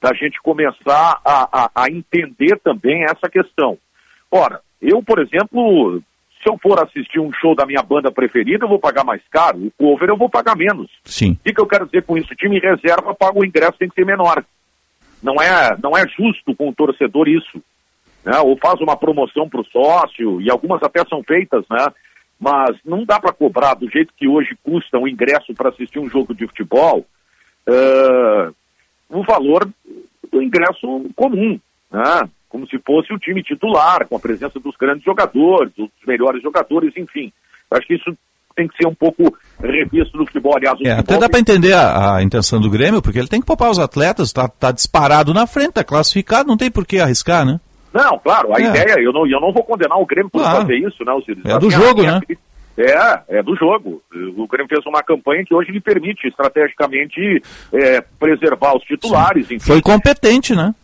da 0.00 0.12
gente 0.12 0.40
começar 0.42 1.20
a, 1.24 1.48
a, 1.52 1.70
a 1.74 1.90
entender 1.90 2.58
também 2.62 3.04
essa 3.04 3.28
questão. 3.30 3.78
Ora, 4.30 4.60
eu, 4.80 5.02
por 5.02 5.18
exemplo, 5.18 6.02
se 6.42 6.50
eu 6.50 6.58
for 6.62 6.78
assistir 6.82 7.18
um 7.18 7.32
show 7.32 7.54
da 7.54 7.64
minha 7.64 7.82
banda 7.82 8.10
preferida, 8.12 8.64
eu 8.64 8.68
vou 8.68 8.78
pagar 8.78 9.04
mais 9.04 9.22
caro. 9.30 9.66
O 9.66 9.70
cover 9.70 10.10
eu 10.10 10.16
vou 10.16 10.28
pagar 10.28 10.56
menos. 10.56 10.90
Sim. 11.04 11.32
O 11.32 11.36
que, 11.44 11.54
que 11.54 11.60
eu 11.60 11.66
quero 11.66 11.86
dizer 11.86 12.04
com 12.04 12.18
isso? 12.18 12.32
O 12.32 12.36
time 12.36 12.58
reserva 12.58 13.14
paga 13.14 13.38
o 13.38 13.44
ingresso, 13.44 13.78
tem 13.78 13.88
que 13.88 13.94
ser 13.94 14.04
menor. 14.04 14.44
Não 15.22 15.34
é, 15.40 15.76
não 15.82 15.96
é 15.96 16.06
justo 16.08 16.54
com 16.54 16.68
o 16.68 16.74
torcedor 16.74 17.28
isso. 17.28 17.62
Né? 18.24 18.38
Ou 18.40 18.56
faz 18.56 18.80
uma 18.80 18.96
promoção 18.96 19.48
para 19.48 19.60
o 19.60 19.66
sócio, 19.66 20.40
e 20.40 20.50
algumas 20.50 20.82
até 20.82 21.04
são 21.08 21.22
feitas, 21.22 21.64
né? 21.70 21.86
Mas 22.38 22.76
não 22.84 23.04
dá 23.04 23.18
para 23.18 23.32
cobrar 23.32 23.74
do 23.74 23.88
jeito 23.90 24.12
que 24.14 24.28
hoje 24.28 24.56
custa 24.62 24.98
um 24.98 25.08
ingresso 25.08 25.54
para 25.54 25.70
assistir 25.70 25.98
um 25.98 26.10
jogo 26.10 26.34
de 26.34 26.46
futebol 26.46 27.06
uh, 27.66 28.54
o 29.08 29.22
valor 29.22 29.66
do 30.30 30.42
ingresso 30.42 31.06
comum. 31.14 31.58
Né? 31.90 32.28
como 32.56 32.66
se 32.66 32.78
fosse 32.78 33.12
o 33.12 33.18
time 33.18 33.42
titular, 33.42 34.06
com 34.08 34.16
a 34.16 34.20
presença 34.20 34.58
dos 34.58 34.74
grandes 34.76 35.04
jogadores, 35.04 35.72
dos 35.74 35.90
melhores 36.06 36.42
jogadores, 36.42 36.96
enfim. 36.96 37.30
Acho 37.70 37.86
que 37.86 37.94
isso 37.94 38.16
tem 38.56 38.66
que 38.66 38.76
ser 38.76 38.88
um 38.88 38.94
pouco 38.94 39.36
revisto 39.62 40.16
no 40.16 40.26
futebol. 40.26 40.56
Aliás, 40.56 40.78
é, 40.82 40.92
até 40.92 41.18
dá 41.18 41.28
para 41.28 41.38
entender 41.38 41.74
a, 41.74 42.16
a, 42.16 42.22
intenção 42.22 42.60
do 42.60 42.70
Grêmio, 42.70 43.02
porque 43.02 43.18
ele 43.18 43.28
tem 43.28 43.40
que 43.40 43.46
poupar 43.46 43.70
os 43.70 43.78
atletas, 43.78 44.28
está 44.28 44.48
tá 44.48 44.72
disparado 44.72 45.34
na 45.34 45.46
frente, 45.46 45.68
está 45.68 45.84
classificado, 45.84 46.48
não 46.48 46.56
tem 46.56 46.70
por 46.70 46.86
que 46.86 46.98
arriscar, 46.98 47.44
né? 47.44 47.60
Não, 47.92 48.18
claro, 48.18 48.54
a 48.54 48.60
é. 48.60 48.64
ideia, 48.64 48.96
eu 48.98 49.12
não, 49.12 49.26
eu 49.26 49.40
não 49.40 49.52
vou 49.52 49.62
condenar 49.62 49.98
o 49.98 50.06
Grêmio 50.06 50.30
por 50.30 50.40
claro. 50.40 50.62
fazer 50.62 50.76
isso, 50.76 51.04
né, 51.04 51.12
Osiris? 51.12 51.44
É 51.44 51.58
do 51.58 51.70
jogo, 51.70 52.02
né? 52.02 52.20
É, 52.78 53.38
é 53.38 53.42
do 53.42 53.56
jogo. 53.56 54.02
O 54.36 54.46
Grêmio 54.46 54.68
fez 54.68 54.84
uma 54.86 55.02
campanha 55.02 55.42
que 55.46 55.54
hoje 55.54 55.72
lhe 55.72 55.80
permite 55.80 56.28
estrategicamente 56.28 57.42
é, 57.72 58.02
preservar 58.18 58.76
os 58.76 58.82
titulares. 58.82 59.48
Foi 59.62 59.80
competente, 59.80 60.54
né? 60.54 60.74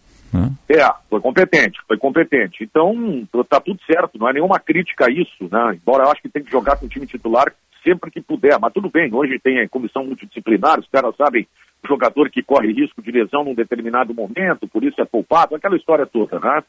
É, 0.68 0.90
foi 1.10 1.20
competente, 1.20 1.78
foi 1.86 1.98
competente. 1.98 2.64
Então, 2.64 3.26
tá 3.48 3.60
tudo 3.60 3.78
certo, 3.84 4.18
não 4.18 4.28
é 4.28 4.32
nenhuma 4.32 4.58
crítica 4.58 5.06
a 5.06 5.10
isso, 5.10 5.48
né? 5.50 5.74
Embora 5.74 6.04
eu 6.04 6.10
acho 6.10 6.22
que 6.22 6.28
tem 6.28 6.42
que 6.42 6.50
jogar 6.50 6.76
com 6.76 6.86
o 6.86 6.88
time 6.88 7.06
titular 7.06 7.52
sempre 7.82 8.10
que 8.10 8.20
puder, 8.20 8.58
mas 8.58 8.72
tudo 8.72 8.88
bem, 8.88 9.12
hoje 9.12 9.38
tem 9.38 9.60
a 9.60 9.68
comissão 9.68 10.04
multidisciplinar, 10.04 10.78
os 10.78 10.88
caras 10.88 11.14
sabem 11.16 11.46
o 11.84 11.88
jogador 11.88 12.30
que 12.30 12.42
corre 12.42 12.72
risco 12.72 13.02
de 13.02 13.10
lesão 13.10 13.44
num 13.44 13.54
determinado 13.54 14.14
momento, 14.14 14.68
por 14.68 14.84
isso 14.84 15.00
é 15.00 15.04
poupado, 15.04 15.54
aquela 15.54 15.76
história 15.76 16.06
toda, 16.06 16.38
né? 16.38 16.62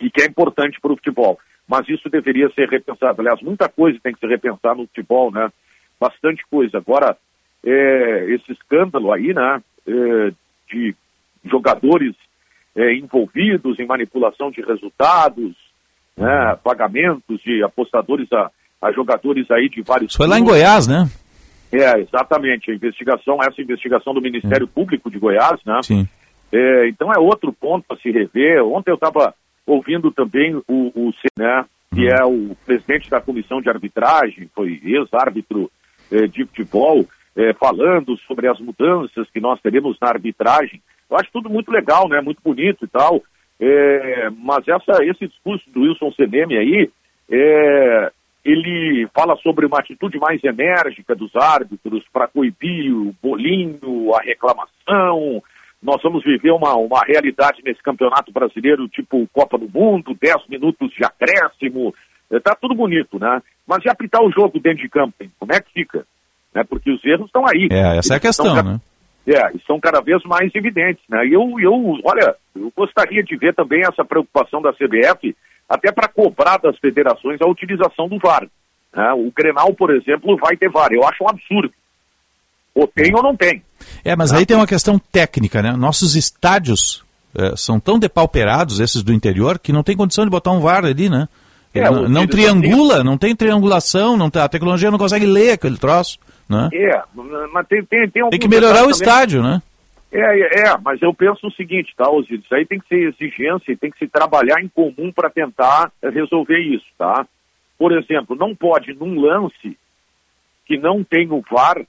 E 0.00 0.10
que 0.10 0.22
é 0.22 0.26
importante 0.26 0.80
para 0.80 0.92
o 0.92 0.96
futebol. 0.96 1.38
Mas 1.68 1.88
isso 1.88 2.08
deveria 2.08 2.50
ser 2.50 2.68
repensado. 2.68 3.20
Aliás, 3.20 3.40
muita 3.42 3.68
coisa 3.68 3.98
tem 4.02 4.12
que 4.12 4.20
ser 4.20 4.28
repensada 4.28 4.74
no 4.74 4.86
futebol, 4.86 5.30
né? 5.30 5.50
Bastante 6.00 6.44
coisa. 6.50 6.78
Agora, 6.78 7.16
é, 7.64 8.26
esse 8.30 8.52
escândalo 8.52 9.12
aí, 9.12 9.32
né? 9.32 9.62
É, 9.86 10.32
de 10.70 10.94
jogadores 11.44 12.14
é, 12.76 12.94
envolvidos 12.94 13.78
em 13.78 13.86
manipulação 13.86 14.50
de 14.50 14.60
resultados, 14.60 15.54
né, 16.16 16.58
pagamentos 16.62 17.40
de 17.42 17.62
apostadores 17.62 18.32
a, 18.32 18.50
a 18.82 18.92
jogadores 18.92 19.50
aí 19.50 19.68
de 19.68 19.82
vários. 19.82 20.14
Foi 20.14 20.26
lá 20.26 20.38
em 20.38 20.44
Goiás, 20.44 20.86
né? 20.86 21.08
É, 21.72 22.00
exatamente. 22.00 22.70
A 22.70 22.74
investigação, 22.74 23.38
essa 23.42 23.60
investigação 23.60 24.14
do 24.14 24.20
Ministério 24.20 24.68
Público 24.68 25.10
de 25.10 25.18
Goiás, 25.18 25.60
né? 25.64 25.80
Sim. 25.82 26.08
É, 26.52 26.88
então 26.88 27.12
é 27.12 27.18
outro 27.18 27.52
ponto 27.52 27.84
a 27.92 27.96
se 27.96 28.10
rever. 28.10 28.64
Ontem 28.64 28.90
eu 28.90 28.94
estava 28.94 29.34
ouvindo 29.66 30.12
também 30.12 30.54
o, 30.54 30.62
o 30.68 31.12
né, 31.38 31.64
que 31.94 32.08
é 32.08 32.24
o 32.24 32.56
presidente 32.66 33.08
da 33.08 33.20
comissão 33.20 33.60
de 33.60 33.68
arbitragem, 33.68 34.50
foi 34.54 34.80
ex-árbitro 34.84 35.70
eh, 36.10 36.26
de 36.26 36.44
futebol, 36.44 37.06
eh, 37.36 37.54
falando 37.54 38.16
sobre 38.26 38.48
as 38.48 38.58
mudanças 38.58 39.30
que 39.30 39.40
nós 39.40 39.60
teremos 39.60 39.96
na 40.00 40.08
arbitragem. 40.08 40.82
Eu 41.10 41.16
acho 41.16 41.30
tudo 41.32 41.50
muito 41.50 41.70
legal, 41.70 42.08
né? 42.08 42.20
Muito 42.20 42.40
bonito 42.42 42.84
e 42.84 42.88
tal. 42.88 43.22
Eh, 43.60 44.30
mas 44.38 44.66
essa, 44.66 45.04
esse 45.04 45.28
discurso 45.28 45.64
do 45.70 45.82
Wilson 45.82 46.12
Seneme 46.12 46.56
aí, 46.56 46.90
eh, 47.30 48.12
ele 48.44 49.08
fala 49.14 49.36
sobre 49.36 49.64
uma 49.64 49.78
atitude 49.78 50.18
mais 50.18 50.42
enérgica 50.44 51.14
dos 51.14 51.34
árbitros 51.34 52.04
para 52.12 52.28
coibir 52.28 52.92
o 52.92 53.14
bolinho, 53.22 54.14
a 54.14 54.20
reclamação. 54.22 55.42
Nós 55.82 56.02
vamos 56.02 56.24
viver 56.24 56.50
uma, 56.50 56.74
uma 56.74 57.00
realidade 57.06 57.62
nesse 57.64 57.82
campeonato 57.82 58.32
brasileiro, 58.32 58.88
tipo 58.88 59.28
Copa 59.32 59.56
do 59.56 59.68
Mundo, 59.68 60.16
10 60.20 60.48
minutos 60.48 60.90
de 60.92 61.04
acréscimo. 61.04 61.94
Está 62.30 62.54
tudo 62.54 62.74
bonito, 62.74 63.18
né? 63.18 63.40
Mas 63.66 63.84
e 63.84 63.88
apitar 63.88 64.22
o 64.22 64.30
jogo 64.30 64.58
dentro 64.58 64.82
de 64.82 64.88
campo, 64.88 65.14
hein? 65.20 65.30
como 65.38 65.52
é 65.52 65.60
que 65.60 65.72
fica? 65.72 66.04
Né? 66.54 66.64
Porque 66.64 66.90
os 66.90 67.04
erros 67.04 67.26
estão 67.26 67.44
aí. 67.46 67.68
É, 67.70 67.98
essa 67.98 68.14
é 68.14 68.16
a 68.16 68.20
questão, 68.20 68.54
né? 68.62 68.80
É, 69.26 69.56
e 69.56 69.60
são 69.66 69.80
cada 69.80 70.00
vez 70.00 70.22
mais 70.24 70.54
evidentes, 70.54 71.02
né? 71.08 71.26
E 71.26 71.32
eu, 71.32 71.58
eu, 71.58 71.98
olha, 72.04 72.36
eu 72.54 72.70
gostaria 72.76 73.22
de 73.22 73.36
ver 73.36 73.54
também 73.54 73.82
essa 73.82 74.04
preocupação 74.04 74.60
da 74.60 74.72
CBF, 74.72 75.34
até 75.68 75.90
para 75.90 76.08
cobrar 76.08 76.58
das 76.58 76.78
federações 76.78 77.40
a 77.40 77.48
utilização 77.48 78.06
do 78.06 78.18
VAR. 78.18 78.46
Né? 78.94 79.12
O 79.14 79.32
Grenal, 79.34 79.72
por 79.74 79.94
exemplo, 79.94 80.36
vai 80.36 80.56
ter 80.56 80.70
VAR. 80.70 80.92
Eu 80.92 81.04
acho 81.04 81.24
um 81.24 81.28
absurdo. 81.28 81.72
Ou 82.74 82.86
tem 82.86 83.14
ou 83.14 83.22
não 83.22 83.34
tem. 83.34 83.62
É, 84.04 84.14
mas 84.14 84.32
aí 84.32 84.44
tem 84.44 84.56
uma 84.56 84.66
questão 84.66 84.98
técnica, 84.98 85.62
né? 85.62 85.72
Nossos 85.72 86.16
estádios 86.16 87.04
é, 87.34 87.56
são 87.56 87.80
tão 87.80 87.98
depauperados, 87.98 88.80
esses 88.80 89.02
do 89.02 89.12
interior, 89.12 89.58
que 89.58 89.72
não 89.72 89.82
tem 89.82 89.96
condição 89.96 90.24
de 90.24 90.30
botar 90.30 90.52
um 90.52 90.60
VAR 90.60 90.84
ali, 90.84 91.08
né? 91.08 91.28
É, 91.74 91.90
não, 91.90 92.08
não 92.08 92.26
triangula, 92.26 93.02
não 93.02 93.18
tem 93.18 93.34
triangulação, 93.34 94.16
não 94.16 94.30
tem, 94.30 94.40
a 94.40 94.48
tecnologia 94.48 94.90
não 94.90 94.98
consegue 94.98 95.26
ler 95.26 95.52
aquele 95.52 95.76
troço, 95.76 96.18
né? 96.48 96.68
É, 96.72 97.02
mas 97.52 97.66
tem, 97.66 97.84
tem, 97.84 98.08
tem, 98.08 98.30
tem 98.30 98.38
que 98.38 98.48
melhorar 98.48 98.86
o 98.86 98.90
estádio, 98.90 99.42
né? 99.42 99.60
É, 100.12 100.68
é, 100.68 100.78
mas 100.80 101.02
eu 101.02 101.12
penso 101.12 101.48
o 101.48 101.52
seguinte, 101.52 101.92
tá, 101.96 102.08
Osiris? 102.08 102.44
Isso 102.44 102.54
aí 102.54 102.64
tem 102.64 102.78
que 102.78 102.86
ser 102.86 103.08
exigência 103.08 103.72
e 103.72 103.76
tem 103.76 103.90
que 103.90 103.98
se 103.98 104.06
trabalhar 104.06 104.62
em 104.62 104.68
comum 104.68 105.10
para 105.12 105.28
tentar 105.28 105.90
resolver 106.00 106.60
isso, 106.60 106.86
tá? 106.96 107.26
Por 107.76 107.90
exemplo, 107.90 108.36
não 108.36 108.54
pode, 108.54 108.94
num 108.94 109.20
lance 109.20 109.76
que 110.64 110.78
não 110.78 111.02
tem 111.02 111.28
o 111.32 111.42
VAR, 111.50 111.84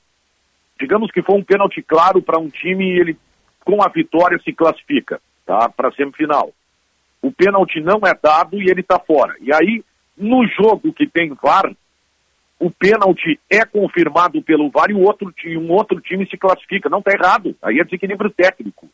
digamos 0.79 1.11
que 1.11 1.21
foi 1.21 1.35
um 1.35 1.43
pênalti 1.43 1.83
claro 1.83 2.19
para 2.19 2.39
um 2.39 2.49
time 2.49 2.85
e 2.85 2.99
ele, 2.99 3.17
com 3.63 3.83
a 3.83 3.89
vitória, 3.89 4.39
se 4.39 4.51
classifica, 4.51 5.21
tá? 5.45 5.69
Para 5.69 5.91
semifinal. 5.91 6.51
O 7.25 7.31
pênalti 7.31 7.81
não 7.81 7.99
é 8.05 8.13
dado 8.21 8.61
e 8.61 8.69
ele 8.69 8.81
está 8.81 8.99
fora. 8.99 9.35
E 9.41 9.51
aí, 9.51 9.83
no 10.15 10.45
jogo 10.47 10.93
que 10.93 11.07
tem 11.07 11.33
VAR, 11.41 11.75
o 12.59 12.69
pênalti 12.69 13.39
é 13.49 13.65
confirmado 13.65 14.39
pelo 14.43 14.69
VAR 14.69 14.91
e 14.91 14.93
o 14.93 15.01
outro, 15.01 15.33
um 15.57 15.71
outro 15.71 15.99
time 16.01 16.29
se 16.29 16.37
classifica. 16.37 16.87
Não 16.87 16.99
está 16.99 17.13
errado. 17.13 17.55
Aí 17.63 17.79
é 17.79 17.83
desequilíbrio 17.83 18.29
técnico. 18.29 18.87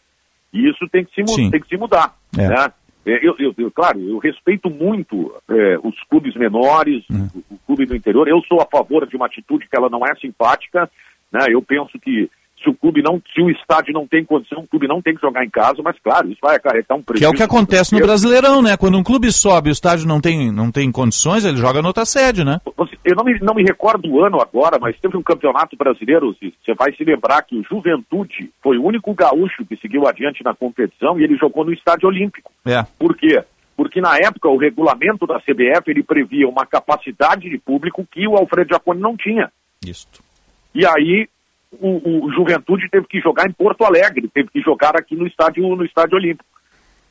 E 0.53 0.69
isso 0.69 0.87
tem 0.87 1.03
que 1.03 1.13
se, 1.13 1.51
tem 1.51 1.59
que 1.59 1.67
se 1.67 1.75
mudar. 1.75 2.15
É. 2.37 2.47
Né? 2.47 2.71
É, 3.05 3.27
eu, 3.27 3.35
eu, 3.37 3.53
eu, 3.57 3.69
claro, 3.69 3.99
eu 3.99 4.17
respeito 4.17 4.69
muito 4.69 5.35
é, 5.49 5.77
os 5.83 6.01
clubes 6.09 6.33
menores, 6.35 7.03
hum. 7.11 7.27
o, 7.35 7.55
o, 7.55 7.59
clube 7.67 7.85
do 7.85 7.97
interior. 7.97 8.29
Eu 8.29 8.41
sou 8.43 8.61
a 8.61 8.65
favor 8.65 9.05
de 9.05 9.17
uma 9.17 9.25
atitude 9.25 9.67
que 9.67 9.77
ela 9.77 9.89
não 9.89 10.05
é 10.05 10.15
simpática. 10.15 10.89
Né? 11.29 11.47
Eu 11.49 11.61
penso 11.61 11.99
que 11.99 12.31
se 12.61 12.69
o 12.69 12.73
clube 12.73 13.01
não, 13.01 13.21
se 13.33 13.41
o 13.41 13.49
estádio 13.49 13.93
não 13.93 14.07
tem 14.07 14.23
condição, 14.23 14.59
o 14.59 14.67
clube 14.67 14.87
não 14.87 15.01
tem 15.01 15.15
que 15.15 15.21
jogar 15.21 15.43
em 15.43 15.49
casa, 15.49 15.81
mas 15.83 15.97
claro, 15.99 16.29
isso 16.29 16.39
vai 16.41 16.55
acarretar 16.55 16.97
um 16.97 17.01
prejuízo. 17.01 17.19
Que 17.19 17.25
é 17.25 17.29
o 17.29 17.37
que 17.37 17.43
acontece 17.43 17.93
no 17.93 18.01
Brasileirão, 18.01 18.61
né? 18.61 18.77
Quando 18.77 18.97
um 18.97 19.03
clube 19.03 19.31
sobe 19.31 19.69
e 19.69 19.71
o 19.71 19.73
estádio 19.73 20.07
não 20.07 20.21
tem, 20.21 20.51
não 20.51 20.71
tem 20.71 20.91
condições, 20.91 21.43
ele 21.45 21.57
joga 21.57 21.81
noutra 21.81 22.05
sede, 22.05 22.43
né? 22.43 22.59
Eu 23.03 23.15
não 23.15 23.23
me, 23.23 23.39
não 23.39 23.55
me 23.55 23.63
recordo 23.63 24.07
o 24.09 24.23
ano 24.23 24.39
agora, 24.39 24.77
mas 24.79 24.99
teve 24.99 25.17
um 25.17 25.23
campeonato 25.23 25.75
brasileiro, 25.75 26.35
você 26.39 26.73
vai 26.75 26.93
se 26.93 27.03
lembrar 27.03 27.41
que 27.43 27.57
o 27.57 27.63
Juventude 27.63 28.51
foi 28.61 28.77
o 28.77 28.85
único 28.85 29.13
gaúcho 29.13 29.65
que 29.65 29.75
seguiu 29.77 30.07
adiante 30.07 30.43
na 30.43 30.53
competição 30.53 31.19
e 31.19 31.23
ele 31.23 31.35
jogou 31.37 31.65
no 31.65 31.73
estádio 31.73 32.07
olímpico. 32.07 32.51
É. 32.65 32.83
Por 32.99 33.15
quê? 33.15 33.43
Porque 33.75 33.99
na 33.99 34.15
época 34.17 34.47
o 34.47 34.57
regulamento 34.57 35.25
da 35.25 35.39
CBF 35.39 35.89
ele 35.89 36.03
previa 36.03 36.47
uma 36.47 36.65
capacidade 36.65 37.49
de 37.49 37.57
público 37.57 38.05
que 38.09 38.27
o 38.27 38.35
Alfredo 38.35 38.73
Jaconi 38.73 39.01
não 39.01 39.17
tinha. 39.17 39.51
Isso. 39.83 40.07
E 40.75 40.85
aí 40.85 41.27
o, 41.79 42.25
o, 42.25 42.31
Juventude 42.31 42.89
teve 42.89 43.07
que 43.07 43.19
jogar 43.19 43.47
em 43.47 43.53
Porto 43.53 43.83
Alegre, 43.83 44.29
teve 44.33 44.49
que 44.49 44.61
jogar 44.61 44.95
aqui 44.95 45.15
no 45.15 45.25
estádio, 45.25 45.75
no 45.75 45.85
estádio 45.85 46.17
Olímpico. 46.17 46.45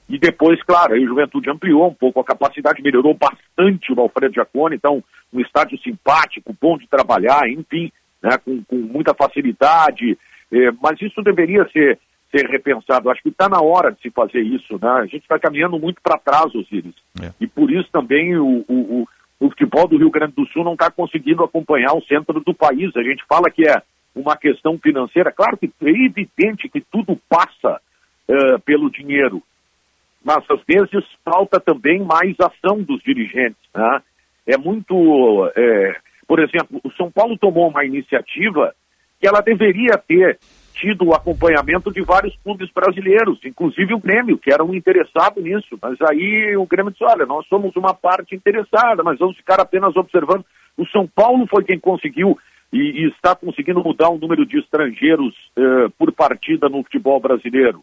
E 0.09 0.19
depois, 0.19 0.61
claro, 0.65 0.95
aí 0.95 1.05
o 1.05 1.09
Juventude 1.09 1.49
ampliou 1.49 1.89
um 1.89 1.95
pouco 1.95 2.20
a 2.20 2.24
capacidade, 2.24 2.82
melhorou 2.82 3.15
bastante 3.15 3.93
o 3.93 4.01
Alfredo 4.01 4.35
Giacone, 4.35 4.77
então 4.77 5.03
um 5.32 5.41
estádio 5.41 5.78
simpático, 5.78 6.55
bom 6.61 6.77
de 6.77 6.89
trabalhar, 6.89 7.49
enfim, 7.49 7.93
né, 8.20 8.37
com, 8.45 8.62
com 8.65 8.77
muita 8.77 9.15
facilidade. 9.15 10.19
Eh, 10.53 10.73
mas 10.82 11.01
isso 11.01 11.23
deveria 11.23 11.65
ser, 11.70 11.99
ser 12.35 12.47
repensado. 12.47 13.09
Acho 13.09 13.23
que 13.23 13.28
está 13.28 13.49
na 13.49 13.61
hora 13.61 13.93
de 13.93 14.01
se 14.03 14.11
fazer 14.11 14.41
isso. 14.41 14.78
Né? 14.82 14.91
A 14.91 15.07
gente 15.07 15.23
está 15.23 15.39
caminhando 15.39 15.78
muito 15.78 16.01
para 16.03 16.19
trás, 16.19 16.53
Osiris. 16.55 16.95
É. 17.23 17.32
E 17.41 17.47
por 17.47 17.70
isso 17.70 17.89
também 17.93 18.37
o, 18.37 18.65
o, 18.66 18.74
o, 18.74 19.09
o 19.39 19.51
futebol 19.51 19.87
do 19.87 19.97
Rio 19.97 20.11
Grande 20.11 20.35
do 20.35 20.47
Sul 20.49 20.65
não 20.65 20.73
está 20.73 20.91
conseguindo 20.91 21.45
acompanhar 21.45 21.95
o 21.95 22.03
centro 22.03 22.41
do 22.41 22.53
país. 22.53 22.91
A 22.97 23.03
gente 23.03 23.24
fala 23.28 23.49
que 23.49 23.66
é 23.66 23.81
uma 24.15 24.37
questão 24.37 24.78
financeira. 24.78 25.32
Claro 25.32 25.57
que 25.57 25.70
é 25.82 25.89
evidente 25.89 26.69
que 26.69 26.81
tudo 26.81 27.19
passa 27.28 27.81
uh, 28.28 28.61
pelo 28.61 28.91
dinheiro, 28.91 29.43
mas 30.24 30.45
às 30.51 30.62
vezes 30.65 31.05
falta 31.24 31.59
também 31.61 32.03
mais 32.05 32.35
ação 32.41 32.82
dos 32.82 33.03
dirigentes. 33.03 33.62
Né? 33.74 34.03
É 34.47 34.57
muito. 34.57 35.51
É, 35.57 35.97
por 36.27 36.39
exemplo, 36.41 36.81
o 36.85 36.91
São 36.93 37.11
Paulo 37.11 37.37
tomou 37.39 37.69
uma 37.69 37.85
iniciativa 37.85 38.74
que 39.20 39.27
ela 39.27 39.41
deveria 39.41 39.99
ter 39.99 40.39
tido 40.74 41.07
o 41.07 41.15
acompanhamento 41.15 41.93
de 41.93 42.01
vários 42.03 42.35
clubes 42.43 42.70
brasileiros, 42.73 43.39
inclusive 43.45 43.93
o 43.93 43.99
Grêmio, 43.99 44.39
que 44.39 44.53
era 44.53 44.65
um 44.65 44.74
interessado 44.74 45.41
nisso. 45.41 45.78
Mas 45.81 46.01
aí 46.03 46.57
o 46.57 46.66
Grêmio 46.66 46.91
disse: 46.91 47.05
olha, 47.05 47.27
nós 47.27 47.47
somos 47.49 47.74
uma 47.77 47.95
parte 47.95 48.35
interessada, 48.35 49.03
mas 49.03 49.19
vamos 49.19 49.37
ficar 49.37 49.61
apenas 49.61 49.95
observando. 49.97 50.45
O 50.77 50.87
São 50.87 51.07
Paulo 51.07 51.47
foi 51.47 51.65
quem 51.65 51.78
conseguiu 51.78 52.39
e, 52.72 52.78
e 52.78 53.09
está 53.09 53.34
conseguindo 53.34 53.82
mudar 53.82 54.10
o 54.10 54.18
número 54.18 54.47
de 54.47 54.59
estrangeiros 54.59 55.34
eh, 55.56 55.88
por 55.98 56.12
partida 56.12 56.68
no 56.68 56.82
futebol 56.82 57.18
brasileiro. 57.20 57.82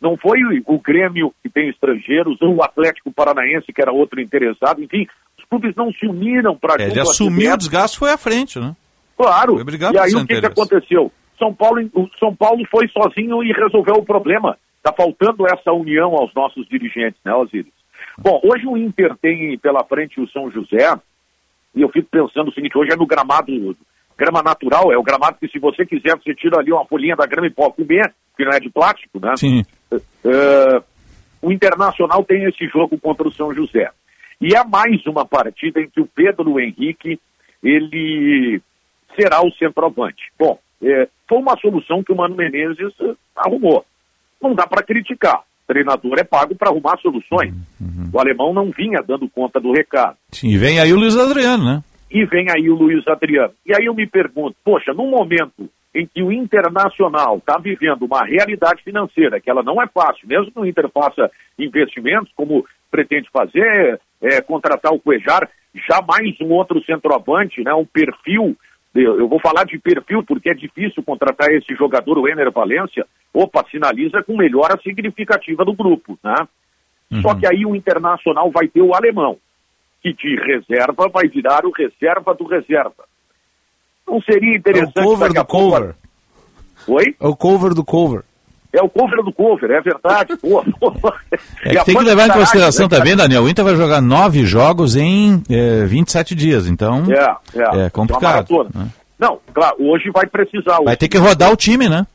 Não 0.00 0.16
foi 0.16 0.38
o 0.66 0.78
Grêmio 0.78 1.32
que 1.42 1.48
tem 1.48 1.68
estrangeiros, 1.68 2.40
ou 2.42 2.56
o 2.56 2.62
Atlético 2.62 3.12
Paranaense, 3.12 3.72
que 3.72 3.80
era 3.80 3.92
outro 3.92 4.20
interessado, 4.20 4.82
enfim, 4.82 5.06
os 5.38 5.44
clubes 5.46 5.74
não 5.74 5.90
se 5.92 6.06
uniram 6.06 6.56
para. 6.56 6.82
É, 6.82 6.88
ele 6.88 7.00
assumiu 7.00 7.54
o 7.54 7.56
desgaste, 7.56 7.98
foi 7.98 8.10
à 8.10 8.18
frente, 8.18 8.58
né? 8.58 8.76
Claro. 9.16 9.56
e 9.56 9.98
aí 9.98 10.14
o 10.14 10.26
que, 10.26 10.40
que 10.40 10.46
aconteceu? 10.46 11.10
São 11.38 11.54
Paulo, 11.54 11.80
o 11.94 12.08
São 12.18 12.34
Paulo 12.34 12.62
foi 12.70 12.86
sozinho 12.88 13.42
e 13.42 13.52
resolveu 13.52 13.94
o 13.94 14.04
problema. 14.04 14.58
Está 14.76 14.92
faltando 14.92 15.46
essa 15.46 15.72
união 15.72 16.14
aos 16.14 16.32
nossos 16.34 16.68
dirigentes, 16.68 17.20
né, 17.24 17.34
Osiris? 17.34 17.72
Bom, 18.18 18.40
hoje 18.44 18.66
o 18.66 18.76
Inter 18.76 19.16
tem 19.16 19.58
pela 19.58 19.84
frente 19.84 20.20
o 20.20 20.28
São 20.28 20.50
José, 20.50 20.94
e 21.74 21.82
eu 21.82 21.88
fico 21.88 22.08
pensando 22.10 22.48
o 22.48 22.52
seguinte, 22.52 22.76
hoje 22.76 22.92
é 22.92 22.96
no 22.96 23.06
gramado 23.06 23.50
grama 24.16 24.42
natural, 24.42 24.92
é 24.92 24.96
o 24.96 25.02
gramado 25.02 25.36
que 25.38 25.48
se 25.48 25.58
você 25.58 25.84
quiser, 25.84 26.16
você 26.16 26.34
tira 26.34 26.58
ali 26.58 26.72
uma 26.72 26.86
folhinha 26.86 27.14
da 27.14 27.26
grama 27.26 27.46
e 27.46 27.50
pode 27.50 27.76
comer, 27.76 28.12
que 28.36 28.44
não 28.44 28.52
é 28.52 28.60
de 28.60 28.70
plástico, 28.70 29.20
né? 29.20 29.34
Sim. 29.36 29.62
Uh, 29.92 30.82
o 31.42 31.52
Internacional 31.52 32.24
tem 32.24 32.44
esse 32.44 32.66
jogo 32.68 32.98
contra 32.98 33.28
o 33.28 33.32
São 33.32 33.54
José. 33.54 33.90
E 34.40 34.54
é 34.54 34.64
mais 34.64 35.04
uma 35.06 35.24
partida 35.24 35.80
em 35.80 35.88
que 35.88 36.00
o 36.00 36.06
Pedro 36.06 36.58
Henrique, 36.60 37.18
ele 37.62 38.60
será 39.18 39.40
o 39.42 39.52
centroavante. 39.52 40.22
Bom, 40.38 40.58
é, 40.82 41.08
foi 41.28 41.38
uma 41.38 41.56
solução 41.58 42.02
que 42.02 42.12
o 42.12 42.16
Mano 42.16 42.36
Menezes 42.36 42.92
arrumou. 43.34 43.84
Não 44.42 44.54
dá 44.54 44.66
para 44.66 44.82
criticar. 44.82 45.40
O 45.40 45.72
treinador 45.72 46.18
é 46.18 46.24
pago 46.24 46.54
para 46.54 46.70
arrumar 46.70 46.98
soluções. 46.98 47.52
Uhum. 47.80 48.10
O 48.12 48.20
alemão 48.20 48.52
não 48.52 48.70
vinha 48.70 49.02
dando 49.06 49.28
conta 49.28 49.58
do 49.58 49.72
recado. 49.72 50.16
Sim, 50.30 50.48
e 50.48 50.58
vem 50.58 50.78
aí 50.78 50.92
o 50.92 50.96
Luiz 50.96 51.16
Adriano, 51.16 51.64
né? 51.64 51.82
E 52.10 52.24
vem 52.24 52.46
aí 52.50 52.70
o 52.70 52.74
Luiz 52.74 53.06
Adriano. 53.08 53.52
E 53.64 53.74
aí 53.74 53.86
eu 53.86 53.94
me 53.94 54.06
pergunto, 54.06 54.56
poxa, 54.64 54.92
num 54.92 55.10
momento 55.10 55.68
em 55.94 56.06
que 56.06 56.22
o 56.22 56.30
Internacional 56.30 57.38
está 57.38 57.58
vivendo 57.58 58.02
uma 58.02 58.24
realidade 58.24 58.82
financeira, 58.82 59.40
que 59.40 59.50
ela 59.50 59.62
não 59.62 59.80
é 59.82 59.86
fácil, 59.86 60.28
mesmo 60.28 60.52
que 60.52 60.60
o 60.60 60.66
Inter 60.66 60.90
faça 60.90 61.30
investimentos, 61.58 62.30
como 62.36 62.66
pretende 62.90 63.28
fazer, 63.30 63.98
é, 64.20 64.40
contratar 64.42 64.92
o 64.92 65.00
Cuejar, 65.00 65.48
já 65.88 66.00
mais 66.06 66.38
um 66.40 66.52
outro 66.52 66.82
centroavante, 66.84 67.62
né, 67.62 67.72
um 67.72 67.84
perfil, 67.84 68.56
eu 68.94 69.28
vou 69.28 69.40
falar 69.40 69.64
de 69.64 69.78
perfil 69.78 70.22
porque 70.22 70.50
é 70.50 70.54
difícil 70.54 71.02
contratar 71.02 71.50
esse 71.50 71.74
jogador, 71.74 72.18
o 72.18 72.28
Ener 72.28 72.50
Valência, 72.50 73.06
opa, 73.32 73.64
sinaliza 73.70 74.22
com 74.22 74.36
melhora 74.36 74.80
significativa 74.82 75.64
do 75.64 75.74
grupo, 75.74 76.18
né? 76.24 76.34
Uhum. 77.10 77.20
Só 77.20 77.34
que 77.34 77.46
aí 77.46 77.66
o 77.66 77.76
Internacional 77.76 78.50
vai 78.50 78.68
ter 78.68 78.80
o 78.80 78.94
alemão 78.94 79.38
que 80.06 80.12
de 80.12 80.36
reserva 80.36 81.08
vai 81.12 81.26
virar 81.28 81.64
o 81.64 81.72
reserva 81.72 82.34
do 82.34 82.46
reserva. 82.46 83.04
Não 84.06 84.20
seria 84.20 84.56
interessante... 84.56 84.98
É 84.98 85.00
o 85.00 85.04
cover 85.04 85.32
do 85.32 85.44
cover. 85.44 85.80
Pouco... 85.80 85.96
Oi? 86.88 87.16
É 87.20 87.26
o 87.26 87.36
cover 87.36 87.74
do 87.74 87.84
cover. 87.84 88.22
É 88.72 88.82
o 88.82 88.88
cover 88.88 89.24
do 89.24 89.32
cover, 89.32 89.70
é 89.70 89.80
verdade. 89.80 90.36
Pô, 90.38 90.62
É 91.64 91.82
tem 91.82 91.96
que 91.96 92.04
levar 92.04 92.28
em 92.28 92.32
consideração 92.32 92.86
né, 92.86 92.96
também, 92.96 93.16
Daniel. 93.16 93.42
O 93.42 93.48
Inter 93.48 93.64
vai 93.64 93.74
jogar 93.74 94.00
nove 94.00 94.44
jogos 94.44 94.96
em 94.96 95.42
é, 95.48 95.84
27 95.86 96.34
dias, 96.34 96.68
então 96.68 97.04
é, 97.10 97.80
é, 97.80 97.86
é 97.86 97.90
complicado. 97.90 98.68
Né? 98.74 98.88
Não, 99.18 99.40
claro, 99.52 99.76
hoje 99.80 100.10
vai 100.10 100.26
precisar. 100.26 100.78
Vai 100.84 100.96
ter 100.96 101.08
que 101.08 101.16
rodar 101.16 101.50
o 101.50 101.56
time, 101.56 101.88
né? 101.88 102.06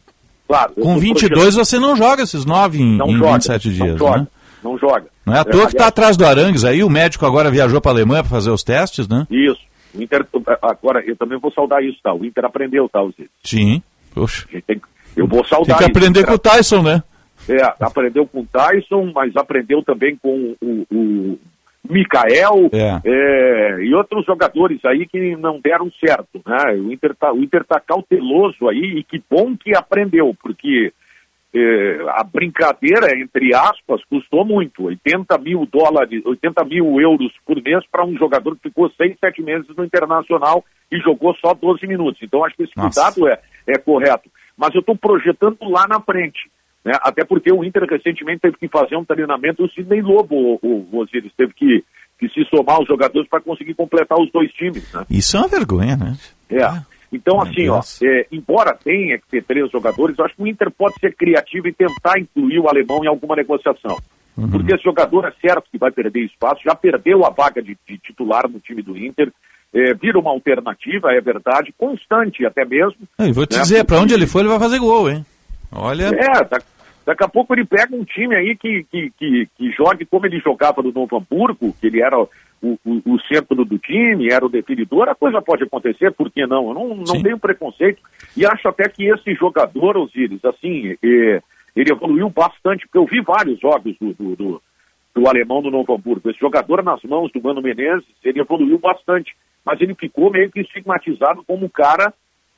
Claro. 0.47 0.73
Com 0.73 0.99
22 0.99 1.55
você 1.55 1.80
não 1.80 1.95
joga 1.95 2.23
esses 2.23 2.45
nove 2.45 2.80
em, 2.80 2.95
em 2.95 3.18
joga, 3.18 3.34
27 3.34 3.73
dias, 3.73 3.89
não 3.91 3.97
joga, 3.97 4.18
né? 4.19 4.27
Não 4.63 4.77
joga. 4.77 5.07
Não 5.25 5.35
é 5.35 5.39
à 5.39 5.45
toa 5.45 5.65
que 5.67 5.73
está 5.73 5.88
atrás 5.88 6.15
do 6.15 6.25
Arangues 6.25 6.63
aí, 6.63 6.83
o 6.83 6.89
médico 6.89 7.25
agora 7.25 7.51
viajou 7.51 7.81
para 7.81 7.91
a 7.91 7.95
Alemanha 7.95 8.23
para 8.23 8.29
fazer 8.29 8.51
os 8.51 8.63
testes, 8.63 9.07
né? 9.07 9.25
Isso. 9.29 9.61
O 9.93 10.01
Inter, 10.01 10.25
agora, 10.61 11.03
eu 11.05 11.15
também 11.15 11.38
vou 11.38 11.51
saudar 11.51 11.83
isso, 11.83 11.99
tá? 12.01 12.13
O 12.13 12.23
Inter 12.23 12.45
aprendeu, 12.45 12.88
tá, 12.88 13.03
Zé? 13.17 13.25
Sim, 13.43 13.81
poxa. 14.13 14.47
Tem, 14.65 14.81
eu 15.15 15.27
vou 15.27 15.43
saudar 15.45 15.77
Tem 15.77 15.85
que 15.85 15.91
aprender 15.91 16.19
isso, 16.21 16.27
com 16.27 16.35
o 16.35 16.39
Tyson, 16.39 16.81
né? 16.81 17.03
É, 17.49 17.61
aprendeu 17.79 18.25
com 18.25 18.41
o 18.41 18.45
Tyson, 18.45 19.11
mas 19.13 19.35
aprendeu 19.35 19.83
também 19.83 20.15
com 20.15 20.55
o, 20.61 20.85
o 20.91 21.39
Mikael 21.89 22.69
é. 22.71 23.01
É, 23.03 23.83
e 23.83 23.93
outros 23.93 24.25
jogadores 24.25 24.83
aí 24.85 25.07
que 25.07 25.35
não 25.35 25.59
deram 25.59 25.91
certo. 25.99 26.41
Né? 26.45 26.73
O 26.73 26.91
Inter 26.91 27.11
está 27.11 27.79
tá 27.79 27.79
cauteloso 27.79 28.69
aí 28.69 28.99
e 28.99 29.03
que 29.03 29.21
bom 29.29 29.57
que 29.57 29.75
aprendeu, 29.75 30.35
porque 30.41 30.93
é, 31.53 31.98
a 32.10 32.23
brincadeira, 32.23 33.18
entre 33.18 33.53
aspas, 33.53 34.02
custou 34.06 34.45
muito. 34.45 34.86
80 34.86 35.38
mil 35.40 35.65
dólares, 35.65 36.26
80 36.26 36.64
mil 36.65 36.99
euros 36.99 37.32
por 37.45 37.61
mês 37.61 37.84
para 37.91 38.06
um 38.06 38.15
jogador 38.18 38.56
que 38.56 38.69
ficou 38.69 38.90
6, 38.90 39.18
7 39.19 39.41
meses 39.41 39.68
no 39.76 39.84
Internacional 39.84 40.64
e 40.91 40.98
jogou 40.99 41.36
só 41.36 41.53
12 41.53 41.86
minutos. 41.88 42.22
Então 42.23 42.45
acho 42.45 42.56
que 42.56 42.64
esse 42.64 42.78
Nossa. 42.78 43.11
cuidado 43.11 43.28
é, 43.28 43.41
é 43.68 43.78
correto. 43.78 44.30
Mas 44.57 44.73
eu 44.73 44.80
estou 44.80 44.95
projetando 44.95 45.57
lá 45.69 45.86
na 45.88 45.99
frente. 45.99 46.49
Né? 46.86 46.94
Até 47.02 47.26
porque 47.26 47.52
o 47.52 47.64
Inter 47.64 47.84
recentemente 47.84 48.41
teve 48.41 48.57
que 48.57 48.68
fazer 48.68 48.95
um 48.95 49.06
treinamento, 49.06 49.64
o 49.64 49.69
Sidney 49.69 50.02
Lobo, 50.02 50.60
o, 50.61 50.88
o 50.91 50.98
Osiris, 50.99 51.32
teve 51.36 51.53
que, 51.53 51.84
que 52.18 52.30
se 52.30 52.45
somar 52.45 52.82
os 52.82 52.88
jogadores 52.88 53.30
para 53.30 53.41
conseguir 53.41 53.73
completar 53.73 54.18
os 54.19 54.32
dois 54.32 54.52
times. 54.53 54.91
Né? 54.94 55.06
Isso 55.10 55.36
é 55.36 55.40
uma 55.41 55.49
vergonha, 55.49 55.95
né? 55.95 56.18
É. 56.49 56.90
Então, 57.11 57.41
assim, 57.41 57.67
ó, 57.67 57.81
é, 58.03 58.25
embora 58.31 58.73
tenha 58.73 59.17
que 59.17 59.27
ter 59.29 59.43
três 59.43 59.69
jogadores, 59.69 60.17
eu 60.17 60.25
acho 60.25 60.35
que 60.35 60.43
o 60.43 60.47
Inter 60.47 60.71
pode 60.71 60.95
ser 60.99 61.13
criativo 61.13 61.67
e 61.67 61.73
tentar 61.73 62.17
incluir 62.17 62.59
o 62.59 62.69
alemão 62.69 63.03
em 63.03 63.07
alguma 63.07 63.35
negociação. 63.35 63.97
Uhum. 64.38 64.49
Porque 64.49 64.73
esse 64.73 64.83
jogador 64.83 65.25
é 65.25 65.33
certo 65.45 65.69
que 65.69 65.77
vai 65.77 65.91
perder 65.91 66.23
espaço, 66.23 66.61
já 66.63 66.73
perdeu 66.73 67.25
a 67.25 67.29
vaga 67.29 67.61
de, 67.61 67.77
de 67.88 67.97
titular 67.97 68.47
no 68.49 68.59
time 68.59 68.81
do 68.81 68.97
Inter, 68.97 69.31
é, 69.73 69.93
vira 69.93 70.19
uma 70.19 70.31
alternativa, 70.31 71.11
é 71.11 71.19
verdade, 71.19 71.73
constante 71.77 72.45
até 72.45 72.65
mesmo. 72.65 73.07
E 73.19 73.31
vou 73.31 73.45
te 73.45 73.57
né? 73.57 73.61
dizer, 73.61 73.85
para 73.85 73.99
onde 73.99 74.13
ele 74.13 74.27
for, 74.27 74.39
ele 74.39 74.49
vai 74.49 74.59
fazer 74.59 74.79
gol, 74.79 75.09
hein? 75.09 75.25
Olha. 75.71 76.07
É, 76.07 76.43
tá, 76.45 76.61
Daqui 77.06 77.23
a 77.23 77.28
pouco 77.28 77.53
ele 77.53 77.65
pega 77.65 77.95
um 77.95 78.03
time 78.03 78.36
aí 78.36 78.56
que, 78.56 78.86
que, 78.91 79.11
que, 79.18 79.49
que 79.57 79.72
jogue 79.72 80.06
como 80.06 80.26
ele 80.26 80.40
jogava 80.40 80.82
no 80.82 80.91
Novo 80.91 81.18
Hamburgo, 81.18 81.73
que 81.80 81.88
ele 81.88 82.02
era 82.02 82.19
o, 82.19 82.28
o, 82.61 82.80
o, 82.86 83.19
centro 83.22 83.65
do 83.65 83.80
time, 83.80 84.32
era 84.32 84.45
o 84.45 84.49
definidor, 84.49 85.10
a 85.10 85.15
coisa 85.15 85.41
pode 85.41 85.64
acontecer, 85.64 86.11
por 86.11 86.30
que 86.30 86.45
não? 86.45 86.68
Eu 86.68 86.73
não, 86.76 86.95
não 86.95 87.23
tenho 87.23 87.40
preconceito 87.40 88.02
e 88.38 88.45
acho 88.45 88.68
até 88.68 88.88
que 88.88 89.06
esse 89.06 89.34
jogador, 89.34 89.98
Osiris, 89.98 90.45
assim, 90.45 90.95
é, 91.03 91.41
ele 91.76 91.91
evoluiu 91.91 92.30
bastante, 92.30 92.86
porque 92.86 92.98
eu 92.99 93.06
vi 93.06 93.22
vários 93.22 93.60
jogos 93.60 93.95
do, 93.99 94.14
do, 94.14 94.36
do, 94.36 94.61
do 95.15 95.28
alemão 95.28 95.61
do 95.61 95.72
Novo 95.72 95.95
Hamburgo. 95.95 96.30
Esse 96.30 96.40
jogador 96.40 96.84
nas 96.84 97.02
mãos 97.03 97.32
do 97.32 97.41
Mano 97.41 97.61
Menezes, 97.61 98.06
ele 98.23 98.41
evoluiu 98.41 98.78
bastante, 98.78 99.36
mas 99.65 99.82
ele 99.82 99.95
ficou 99.95 100.30
meio 100.30 100.52
que 100.52 100.61
estigmatizado 100.61 101.44
como 101.45 101.65
um 101.65 101.69
cara 101.69 102.14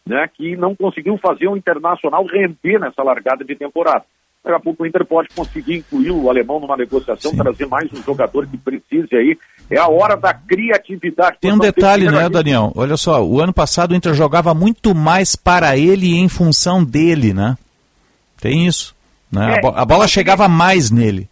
né, 0.06 0.28
que 0.34 0.58
não 0.58 0.76
conseguiu 0.76 1.18
fazer 1.18 1.48
o 1.48 1.56
Internacional 1.56 2.26
render 2.26 2.80
nessa 2.80 3.02
largada 3.04 3.44
de 3.44 3.56
temporada. 3.56 4.04
Daqui 4.44 4.58
a 4.58 4.60
pouco 4.60 4.84
o 4.84 4.86
Inter 4.86 5.06
pode 5.06 5.30
conseguir 5.34 5.78
incluir 5.78 6.12
o 6.12 6.30
alemão 6.30 6.60
numa 6.60 6.76
negociação, 6.76 7.32
Sim. 7.32 7.38
trazer 7.38 7.66
mais 7.66 7.90
um 7.94 8.04
jogador 8.04 8.46
que 8.46 8.58
precise 8.58 9.16
aí. 9.16 9.38
É 9.72 9.78
a 9.78 9.88
hora 9.88 10.18
da 10.18 10.34
criatividade. 10.34 11.38
Tem 11.40 11.54
um 11.54 11.58
detalhe, 11.58 12.12
né, 12.12 12.28
Daniel? 12.28 12.74
Olha 12.76 12.98
só, 12.98 13.24
o 13.26 13.40
ano 13.40 13.54
passado 13.54 13.92
o 13.92 13.96
Inter 13.96 14.14
jogava 14.14 14.54
muito 14.54 14.94
mais 14.94 15.34
para 15.34 15.78
ele 15.78 16.08
e 16.08 16.18
em 16.18 16.28
função 16.28 16.84
dele, 16.84 17.34
né? 17.34 17.58
Tem 18.42 18.68
isso. 18.68 18.94
Né? 19.32 19.54
É, 19.54 19.58
a, 19.60 19.62
bo 19.62 19.68
a, 19.80 19.86
bola 19.86 20.08
chegava 20.10 20.50
mais 20.50 20.92
nele. 20.92 21.30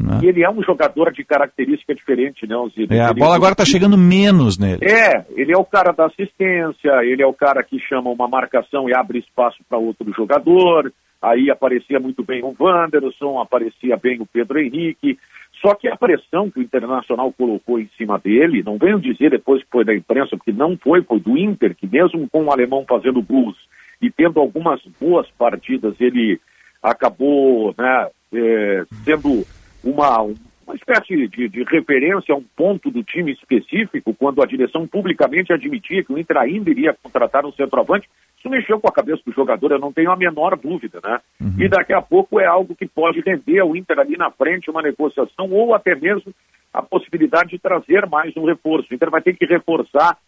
Né? 0.00 0.20
E 0.22 0.26
ele 0.26 0.42
é 0.42 0.50
um 0.50 0.62
jogador 0.62 1.12
de 1.12 1.22
característica 1.22 1.94
diferente, 1.94 2.46
né, 2.46 2.56
Osiris? 2.56 2.90
É, 2.90 3.02
a 3.02 3.12
bola 3.12 3.36
agora 3.36 3.52
está 3.52 3.64
chegando 3.66 3.98
menos 3.98 4.56
nele. 4.56 4.80
É, 4.82 5.22
ele 5.36 5.52
é 5.52 5.58
o 5.58 5.64
cara 5.64 5.92
da 5.92 6.06
assistência, 6.06 6.90
ele 7.04 7.22
é 7.22 7.26
o 7.26 7.34
cara 7.34 7.62
que 7.62 7.78
chama 7.78 8.08
uma 8.10 8.26
marcação 8.26 8.88
e 8.88 8.94
abre 8.96 9.18
espaço 9.18 9.58
para 9.68 9.76
outro 9.76 10.10
jogador 10.14 10.90
aí 11.24 11.50
aparecia 11.50 11.98
muito 11.98 12.22
bem 12.22 12.42
o 12.42 12.54
Wanderson, 12.58 13.40
aparecia 13.40 13.96
bem 13.96 14.20
o 14.20 14.26
Pedro 14.26 14.58
Henrique, 14.58 15.18
só 15.60 15.74
que 15.74 15.88
a 15.88 15.96
pressão 15.96 16.50
que 16.50 16.58
o 16.58 16.62
Internacional 16.62 17.32
colocou 17.32 17.80
em 17.80 17.88
cima 17.96 18.18
dele, 18.18 18.62
não 18.62 18.76
venho 18.76 19.00
dizer 19.00 19.30
depois 19.30 19.62
que 19.62 19.70
foi 19.70 19.84
da 19.84 19.94
imprensa, 19.94 20.36
porque 20.36 20.52
não 20.52 20.76
foi, 20.76 21.02
foi 21.02 21.20
do 21.20 21.38
Inter, 21.38 21.74
que 21.74 21.86
mesmo 21.86 22.28
com 22.28 22.44
o 22.44 22.52
alemão 22.52 22.84
fazendo 22.86 23.22
blues 23.22 23.56
e 24.02 24.10
tendo 24.10 24.38
algumas 24.38 24.80
boas 25.00 25.26
partidas, 25.38 25.94
ele 25.98 26.38
acabou 26.82 27.74
né, 27.78 28.08
é, 28.34 28.84
sendo 29.04 29.46
uma, 29.82 30.18
uma 30.66 30.74
espécie 30.74 31.28
de, 31.28 31.48
de 31.48 31.62
referência 31.64 32.34
a 32.34 32.38
um 32.38 32.44
ponto 32.56 32.90
do 32.90 33.02
time 33.02 33.32
específico, 33.32 34.14
quando 34.14 34.42
a 34.42 34.46
direção 34.46 34.86
publicamente 34.86 35.52
admitia 35.52 36.02
que 36.02 36.12
o 36.12 36.18
Inter 36.18 36.38
ainda 36.38 36.70
iria 36.70 36.96
contratar 37.02 37.44
um 37.44 37.52
centroavante, 37.52 38.08
isso 38.38 38.50
mexeu 38.50 38.80
com 38.80 38.88
a 38.88 38.92
cabeça 38.92 39.22
do 39.24 39.32
jogador, 39.32 39.72
eu 39.72 39.78
não 39.78 39.92
tenho 39.92 40.10
a 40.10 40.16
menor 40.16 40.56
dúvida, 40.56 41.00
né? 41.02 41.18
Uhum. 41.40 41.54
E 41.58 41.68
daqui 41.68 41.92
a 41.92 42.02
pouco 42.02 42.38
é 42.38 42.46
algo 42.46 42.74
que 42.74 42.86
pode 42.86 43.20
render 43.20 43.60
ao 43.60 43.74
Inter 43.74 43.98
ali 43.98 44.16
na 44.16 44.30
frente 44.30 44.70
uma 44.70 44.82
negociação 44.82 45.50
ou 45.50 45.74
até 45.74 45.94
mesmo 45.94 46.34
a 46.72 46.82
possibilidade 46.82 47.50
de 47.50 47.58
trazer 47.58 48.06
mais 48.06 48.36
um 48.36 48.44
reforço. 48.44 48.88
O 48.90 48.94
Inter 48.94 49.10
vai 49.10 49.22
ter 49.22 49.34
que 49.34 49.46
reforçar 49.46 50.18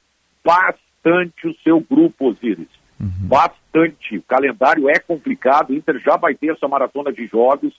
bastante 0.45 1.47
o 1.47 1.55
seu 1.63 1.81
grupo, 1.81 2.29
Osiris. 2.29 2.69
Uhum. 2.99 3.29
Bastante. 3.29 4.17
O 4.17 4.23
calendário 4.23 4.89
é 4.89 4.99
complicado, 4.99 5.71
o 5.71 5.75
Inter 5.75 5.99
já 5.99 6.17
vai 6.17 6.35
ter 6.35 6.53
essa 6.53 6.69
maratona 6.69 7.13
de 7.13 7.27
jogos. 7.27 7.75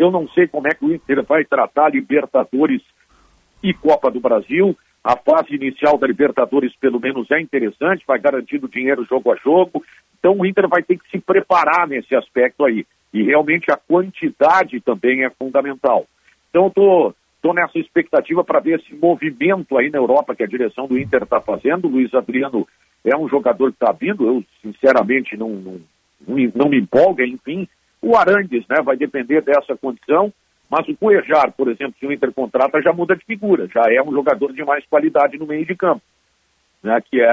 Eu 0.00 0.10
não 0.10 0.26
sei 0.28 0.48
como 0.48 0.66
é 0.66 0.70
que 0.70 0.82
o 0.82 0.94
Inter 0.94 1.22
vai 1.24 1.44
tratar 1.44 1.90
Libertadores 1.90 2.80
e 3.62 3.74
Copa 3.74 4.10
do 4.10 4.18
Brasil. 4.18 4.74
A 5.04 5.14
fase 5.14 5.54
inicial 5.54 5.98
da 5.98 6.06
Libertadores, 6.06 6.74
pelo 6.76 6.98
menos, 6.98 7.30
é 7.30 7.38
interessante, 7.38 8.06
vai 8.06 8.18
garantindo 8.18 8.66
dinheiro 8.66 9.04
jogo 9.04 9.30
a 9.30 9.36
jogo. 9.36 9.84
Então 10.18 10.38
o 10.38 10.46
Inter 10.46 10.66
vai 10.70 10.82
ter 10.82 10.98
que 10.98 11.06
se 11.10 11.18
preparar 11.18 11.86
nesse 11.86 12.16
aspecto 12.16 12.64
aí. 12.64 12.86
E 13.12 13.22
realmente 13.22 13.70
a 13.70 13.76
quantidade 13.76 14.80
também 14.80 15.22
é 15.22 15.28
fundamental. 15.28 16.06
Então 16.48 16.68
estou 16.68 17.54
nessa 17.54 17.78
expectativa 17.78 18.42
para 18.42 18.60
ver 18.60 18.80
esse 18.80 18.94
movimento 18.94 19.76
aí 19.76 19.90
na 19.90 19.98
Europa 19.98 20.34
que 20.34 20.42
a 20.42 20.48
direção 20.48 20.86
do 20.86 20.98
Inter 20.98 21.24
está 21.24 21.42
fazendo. 21.42 21.86
O 21.88 21.90
Luiz 21.90 22.14
Adriano 22.14 22.66
é 23.04 23.14
um 23.14 23.28
jogador 23.28 23.70
que 23.70 23.84
está 23.84 23.92
vindo, 23.92 24.26
eu 24.26 24.42
sinceramente 24.62 25.36
não, 25.36 25.50
não, 25.50 25.78
não 26.54 26.70
me 26.70 26.78
empolga, 26.78 27.22
enfim. 27.22 27.68
O 28.02 28.16
Arangues 28.16 28.64
né, 28.68 28.76
vai 28.82 28.96
depender 28.96 29.42
dessa 29.42 29.76
condição. 29.76 30.32
Mas 30.70 30.86
o 30.88 30.96
Cuejar, 30.96 31.52
por 31.56 31.68
exemplo, 31.68 31.96
se 31.98 32.06
o 32.06 32.12
Inter 32.12 32.32
contrata, 32.32 32.80
já 32.80 32.92
muda 32.92 33.16
de 33.16 33.24
figura, 33.24 33.66
já 33.66 33.82
é 33.88 34.00
um 34.00 34.12
jogador 34.12 34.52
de 34.52 34.64
mais 34.64 34.86
qualidade 34.86 35.36
no 35.36 35.44
meio 35.44 35.66
de 35.66 35.74
campo, 35.74 36.00
né, 36.80 37.00
que 37.10 37.20
é 37.20 37.32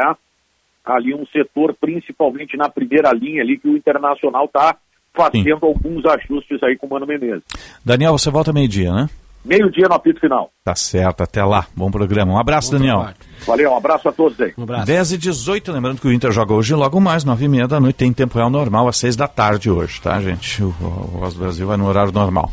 ali 0.83 1.13
um 1.13 1.25
setor, 1.27 1.75
principalmente 1.79 2.57
na 2.57 2.67
primeira 2.67 3.11
linha 3.11 3.43
ali, 3.43 3.59
que 3.59 3.67
o 3.67 3.77
Internacional 3.77 4.45
está 4.45 4.75
fazendo 5.13 5.59
Sim. 5.59 5.65
alguns 5.65 6.03
ajustes 6.05 6.63
aí 6.63 6.75
com 6.77 6.87
o 6.87 6.89
Mano 6.89 7.05
Menezes. 7.05 7.43
Daniel, 7.85 8.13
você 8.17 8.31
volta 8.31 8.51
meio-dia, 8.51 8.91
né? 8.91 9.07
Meio-dia 9.47 9.87
no 9.87 9.95
apito 9.95 10.19
final. 10.19 10.51
Tá 10.63 10.75
certo, 10.75 11.21
até 11.21 11.43
lá. 11.43 11.65
Bom 11.75 11.89
programa. 11.89 12.33
Um 12.33 12.37
abraço, 12.37 12.71
Bom 12.71 12.77
Daniel. 12.77 12.97
Trabalho. 12.97 13.17
Valeu, 13.45 13.71
um 13.71 13.77
abraço 13.77 14.09
a 14.09 14.11
todos 14.11 14.39
aí. 14.41 14.53
Um 14.57 14.63
abraço. 14.63 14.85
10 14.85 15.11
e 15.13 15.17
18, 15.17 15.71
lembrando 15.71 16.01
que 16.01 16.07
o 16.07 16.11
Inter 16.11 16.31
joga 16.31 16.53
hoje 16.53 16.75
logo 16.75 16.99
mais, 16.99 17.23
9 17.23 17.45
e 17.45 17.47
meia 17.47 17.67
da 17.67 17.79
noite, 17.79 17.95
tem 17.95 18.11
tempo 18.11 18.37
real 18.37 18.49
normal, 18.49 18.87
às 18.87 18.97
6 18.97 19.15
da 19.15 19.27
tarde 19.27 19.69
hoje, 19.69 20.01
tá, 20.01 20.19
gente? 20.19 20.61
O, 20.61 20.69
Voz 20.71 21.33
do 21.33 21.39
Brasil 21.39 21.65
vai 21.65 21.77
no 21.77 21.87
horário 21.87 22.11
normal. 22.11 22.51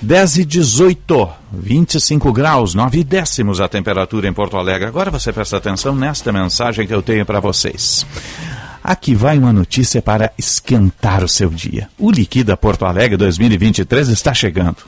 10 0.00 0.38
e 0.38 0.44
18, 0.44 1.28
25 1.52 2.32
graus, 2.32 2.74
9 2.74 3.04
décimos 3.04 3.60
a 3.60 3.68
temperatura 3.68 4.26
em 4.26 4.32
Porto 4.32 4.56
Alegre. 4.56 4.88
Agora 4.88 5.10
você 5.10 5.32
presta 5.32 5.58
atenção 5.58 5.94
nesta 5.94 6.32
mensagem 6.32 6.86
que 6.86 6.94
eu 6.94 7.02
tenho 7.02 7.24
para 7.24 7.38
vocês. 7.38 8.04
Aqui 8.84 9.14
vai 9.14 9.38
uma 9.38 9.52
notícia 9.52 10.02
para 10.02 10.32
esquentar 10.36 11.22
o 11.22 11.28
seu 11.28 11.48
dia. 11.48 11.88
O 11.96 12.10
Liquida 12.10 12.56
Porto 12.56 12.84
Alegre 12.84 13.16
2023 13.16 14.08
está 14.08 14.34
chegando. 14.34 14.78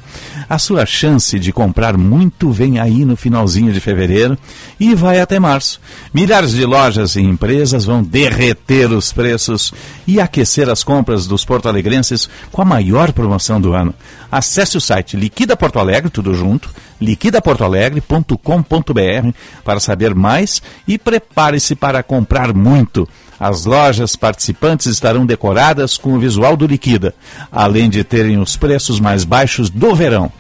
A 0.49 0.59
sua 0.59 0.85
chance 0.85 1.39
de 1.39 1.53
comprar 1.53 1.97
muito 1.97 2.51
vem 2.51 2.81
aí 2.81 3.05
no 3.05 3.17
finalzinho 3.17 3.73
de 3.73 3.79
fevereiro 3.79 4.37
e 4.81 4.97
vai 4.97 5.21
até 5.21 5.39
março. 5.39 5.81
Milhares 6.13 6.51
de 6.51 6.65
lojas 6.65 7.15
e 7.15 7.21
empresas 7.21 7.85
vão 7.85 8.03
derreter 8.03 8.91
os 8.91 9.13
preços 9.13 9.73
e 10.09 10.21
aquecer 10.21 10.69
as 10.69 10.83
compras 10.83 11.29
dos 11.29 11.45
porto-alegrenses 11.45 12.29
com 12.51 12.63
a 12.63 12.65
maior 12.65 13.13
promoção 13.13 13.61
do 13.61 13.75
ano. 13.75 13.95
Acesse 14.31 14.77
o 14.77 14.81
site 14.81 15.17
Liquida 15.17 15.57
Porto 15.57 15.79
Alegre, 15.79 16.11
tudo 16.11 16.35
junto, 16.35 16.69
liquidaportoalegre.com.br 17.01 19.31
para 19.63 19.79
saber 19.79 20.13
mais 20.15 20.61
e 20.87 20.99
prepare-se 20.99 21.75
para 21.77 22.03
comprar 22.03 22.53
muito. 22.53 23.09
As 23.39 23.65
lojas 23.65 24.17
participantes 24.17 24.87
estarão 24.87 25.27
decoradas 25.27 25.97
com 25.97 26.15
o 26.15 26.19
visual 26.19 26.57
do 26.57 26.67
Liquida, 26.67 27.15
além 27.51 27.89
de 27.91 28.05
terem 28.05 28.39
os 28.39 28.57
preços 28.57 29.01
mais 29.01 29.25
baixos 29.25 29.71
do 29.71 29.95
verão. 29.95 30.31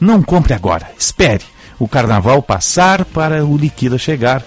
Não 0.00 0.22
compre 0.22 0.52
agora, 0.54 0.90
espere 0.98 1.44
o 1.78 1.88
carnaval 1.88 2.42
passar 2.42 3.04
para 3.04 3.44
o 3.44 3.56
Liquida 3.56 3.98
chegar. 3.98 4.42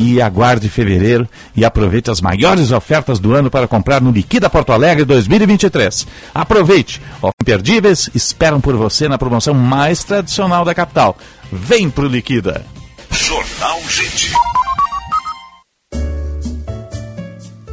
E 0.00 0.22
aguarde 0.22 0.68
fevereiro 0.68 1.28
e 1.56 1.64
aproveite 1.64 2.08
as 2.08 2.20
maiores 2.20 2.70
ofertas 2.70 3.18
do 3.18 3.34
ano 3.34 3.50
para 3.50 3.66
comprar 3.66 4.00
no 4.00 4.12
Liquida 4.12 4.48
Porto 4.48 4.70
Alegre 4.70 5.04
2023. 5.04 6.06
Aproveite! 6.32 7.02
Imperdíveis 7.40 8.08
esperam 8.14 8.60
por 8.60 8.76
você 8.76 9.08
na 9.08 9.18
promoção 9.18 9.54
mais 9.54 10.04
tradicional 10.04 10.64
da 10.64 10.72
capital. 10.72 11.18
Vem 11.50 11.90
pro 11.90 12.06
Liquida! 12.06 12.64
Jornal 13.10 13.80
Gente. 13.88 14.30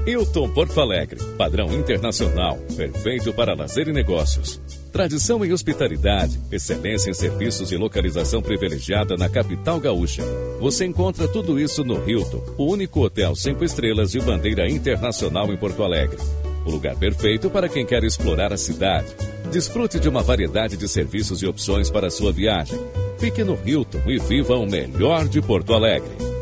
Hilton 0.07 0.49
Porto 0.49 0.79
Alegre, 0.79 1.19
padrão 1.35 1.73
internacional, 1.73 2.59
perfeito 2.77 3.33
para 3.33 3.55
lazer 3.55 3.87
e 3.87 3.91
negócios. 3.91 4.61
Tradição 4.91 5.43
em 5.43 5.51
hospitalidade, 5.51 6.39
excelência 6.51 7.09
em 7.09 7.13
serviços 7.13 7.71
e 7.71 7.75
localização 7.75 8.39
privilegiada 8.39 9.17
na 9.17 9.27
capital 9.27 9.79
gaúcha. 9.79 10.21
Você 10.59 10.85
encontra 10.85 11.27
tudo 11.27 11.59
isso 11.59 11.83
no 11.83 12.07
Hilton, 12.07 12.43
o 12.55 12.65
único 12.65 13.03
hotel 13.03 13.35
cinco 13.35 13.63
estrelas 13.63 14.11
de 14.11 14.21
bandeira 14.21 14.69
internacional 14.69 15.51
em 15.51 15.57
Porto 15.57 15.81
Alegre. 15.81 16.19
O 16.63 16.69
lugar 16.69 16.95
perfeito 16.97 17.49
para 17.49 17.67
quem 17.67 17.83
quer 17.83 18.03
explorar 18.03 18.53
a 18.53 18.57
cidade. 18.57 19.07
Desfrute 19.51 19.99
de 19.99 20.07
uma 20.07 20.21
variedade 20.21 20.77
de 20.77 20.87
serviços 20.87 21.41
e 21.41 21.47
opções 21.47 21.89
para 21.89 22.11
sua 22.11 22.31
viagem. 22.31 22.79
Fique 23.17 23.43
no 23.43 23.57
Hilton 23.65 24.03
e 24.05 24.19
viva 24.19 24.55
o 24.55 24.67
melhor 24.67 25.27
de 25.27 25.41
Porto 25.41 25.73
Alegre. 25.73 26.34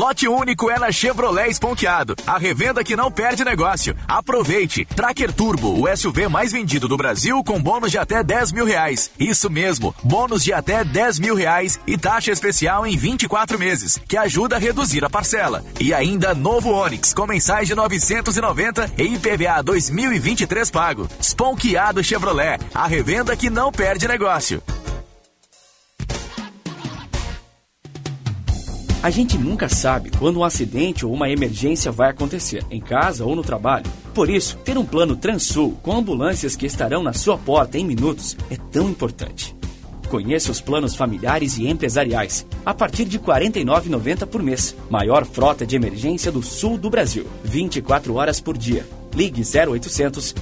Lote 0.00 0.26
único 0.26 0.70
é 0.70 0.78
na 0.78 0.90
Chevrolet 0.90 1.50
Esponqueado. 1.50 2.16
A 2.26 2.38
revenda 2.38 2.82
que 2.82 2.96
não 2.96 3.12
perde 3.12 3.44
negócio. 3.44 3.94
Aproveite. 4.08 4.86
Tracker 4.86 5.30
Turbo, 5.30 5.78
o 5.78 5.94
SUV 5.94 6.26
mais 6.26 6.52
vendido 6.52 6.88
do 6.88 6.96
Brasil 6.96 7.44
com 7.44 7.60
bônus 7.60 7.90
de 7.90 7.98
até 7.98 8.22
10 8.22 8.50
mil 8.52 8.64
reais. 8.64 9.10
Isso 9.20 9.50
mesmo, 9.50 9.94
bônus 10.02 10.42
de 10.42 10.54
até 10.54 10.82
10 10.82 11.18
mil 11.18 11.34
reais 11.34 11.78
e 11.86 11.98
taxa 11.98 12.32
especial 12.32 12.86
em 12.86 12.96
24 12.96 13.58
meses, 13.58 14.00
que 14.08 14.16
ajuda 14.16 14.56
a 14.56 14.58
reduzir 14.58 15.04
a 15.04 15.10
parcela. 15.10 15.62
E 15.78 15.92
ainda 15.92 16.34
novo 16.34 16.70
Onix 16.70 17.12
com 17.12 17.26
mensais 17.26 17.68
de 17.68 17.74
990 17.74 18.92
e 18.96 19.02
IPVA 19.02 19.62
2023 19.62 20.70
pago. 20.70 21.10
Esponqueado 21.20 22.02
Chevrolet, 22.02 22.58
a 22.74 22.86
revenda 22.86 23.36
que 23.36 23.50
não 23.50 23.70
perde 23.70 24.08
negócio. 24.08 24.62
A 29.02 29.08
gente 29.08 29.38
nunca 29.38 29.66
sabe 29.66 30.10
quando 30.10 30.40
um 30.40 30.44
acidente 30.44 31.06
ou 31.06 31.14
uma 31.14 31.30
emergência 31.30 31.90
vai 31.90 32.10
acontecer, 32.10 32.62
em 32.70 32.82
casa 32.82 33.24
ou 33.24 33.34
no 33.34 33.42
trabalho. 33.42 33.90
Por 34.12 34.28
isso, 34.28 34.58
ter 34.58 34.76
um 34.76 34.84
plano 34.84 35.16
Transul 35.16 35.78
com 35.82 35.96
ambulâncias 35.96 36.54
que 36.54 36.66
estarão 36.66 37.02
na 37.02 37.14
sua 37.14 37.38
porta 37.38 37.78
em 37.78 37.84
minutos 37.84 38.36
é 38.50 38.56
tão 38.70 38.90
importante. 38.90 39.56
Conheça 40.10 40.50
os 40.50 40.60
planos 40.60 40.94
familiares 40.94 41.56
e 41.56 41.66
empresariais, 41.66 42.44
a 42.66 42.74
partir 42.74 43.06
de 43.06 43.16
R$ 43.16 43.24
49,90 43.24 44.26
por 44.26 44.42
mês. 44.42 44.76
Maior 44.90 45.24
frota 45.24 45.64
de 45.64 45.76
emergência 45.76 46.30
do 46.30 46.42
sul 46.42 46.76
do 46.76 46.90
Brasil. 46.90 47.26
24 47.42 48.14
horas 48.14 48.38
por 48.38 48.58
dia. 48.58 48.86
Ligue 49.14 49.42
0800 49.42 50.34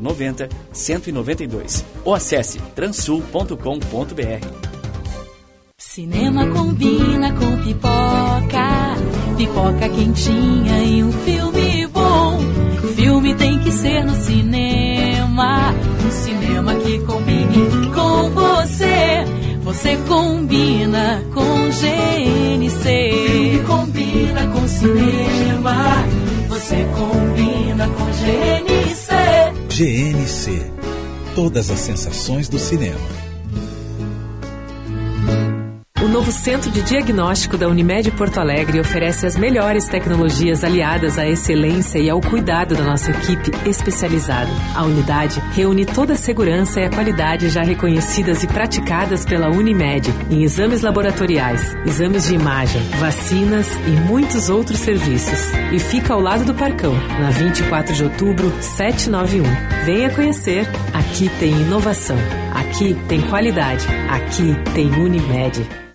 0090 0.00 0.48
192 0.72 1.84
ou 2.04 2.14
acesse 2.14 2.60
transul.com.br. 2.76 4.79
Cinema 5.92 6.46
combina 6.46 7.32
com 7.32 7.64
pipoca, 7.64 8.94
pipoca 9.36 9.88
quentinha 9.88 10.84
e 10.84 11.02
um 11.02 11.10
filme 11.10 11.84
bom. 11.88 12.38
Filme 12.94 13.34
tem 13.34 13.58
que 13.58 13.72
ser 13.72 14.04
no 14.04 14.14
cinema, 14.14 15.74
um 16.06 16.10
cinema 16.12 16.76
que 16.76 17.00
combine 17.00 17.90
com 17.92 18.30
você. 18.30 19.24
Você 19.64 19.96
combina 20.06 21.24
com 21.34 21.68
GNC. 21.70 22.82
Filme 22.84 23.64
combina 23.66 24.46
com 24.46 24.68
cinema, 24.68 25.74
você 26.48 26.86
combina 26.94 27.88
com 27.88 28.04
GNC. 28.12 29.14
GNC. 29.68 30.70
Todas 31.34 31.68
as 31.68 31.80
sensações 31.80 32.48
do 32.48 32.60
cinema. 32.60 33.29
Novo 36.10 36.32
Centro 36.32 36.72
de 36.72 36.82
Diagnóstico 36.82 37.56
da 37.56 37.68
Unimed 37.68 38.10
Porto 38.10 38.40
Alegre 38.40 38.80
oferece 38.80 39.26
as 39.26 39.36
melhores 39.36 39.86
tecnologias 39.86 40.64
aliadas 40.64 41.16
à 41.16 41.28
excelência 41.28 42.00
e 42.00 42.10
ao 42.10 42.20
cuidado 42.20 42.74
da 42.74 42.82
nossa 42.82 43.12
equipe 43.12 43.52
especializada. 43.64 44.50
A 44.74 44.82
unidade 44.82 45.40
reúne 45.52 45.86
toda 45.86 46.14
a 46.14 46.16
segurança 46.16 46.80
e 46.80 46.84
a 46.84 46.90
qualidade 46.90 47.48
já 47.48 47.62
reconhecidas 47.62 48.42
e 48.42 48.48
praticadas 48.48 49.24
pela 49.24 49.48
Unimed 49.50 50.12
em 50.28 50.42
exames 50.42 50.82
laboratoriais, 50.82 51.76
exames 51.86 52.26
de 52.26 52.34
imagem, 52.34 52.82
vacinas 52.98 53.68
e 53.86 53.90
muitos 53.90 54.50
outros 54.50 54.80
serviços. 54.80 55.52
E 55.72 55.78
fica 55.78 56.12
ao 56.12 56.20
lado 56.20 56.44
do 56.44 56.54
Parcão, 56.54 56.94
na 57.20 57.30
24 57.30 57.94
de 57.94 58.02
outubro, 58.02 58.52
791. 58.60 59.44
Venha 59.84 60.10
conhecer. 60.10 60.66
Aqui 60.92 61.30
tem 61.38 61.52
inovação. 61.52 62.16
Aqui 62.52 62.96
tem 63.06 63.20
qualidade. 63.22 63.86
Aqui 64.08 64.56
tem 64.74 64.90
Unimed. 64.92 65.89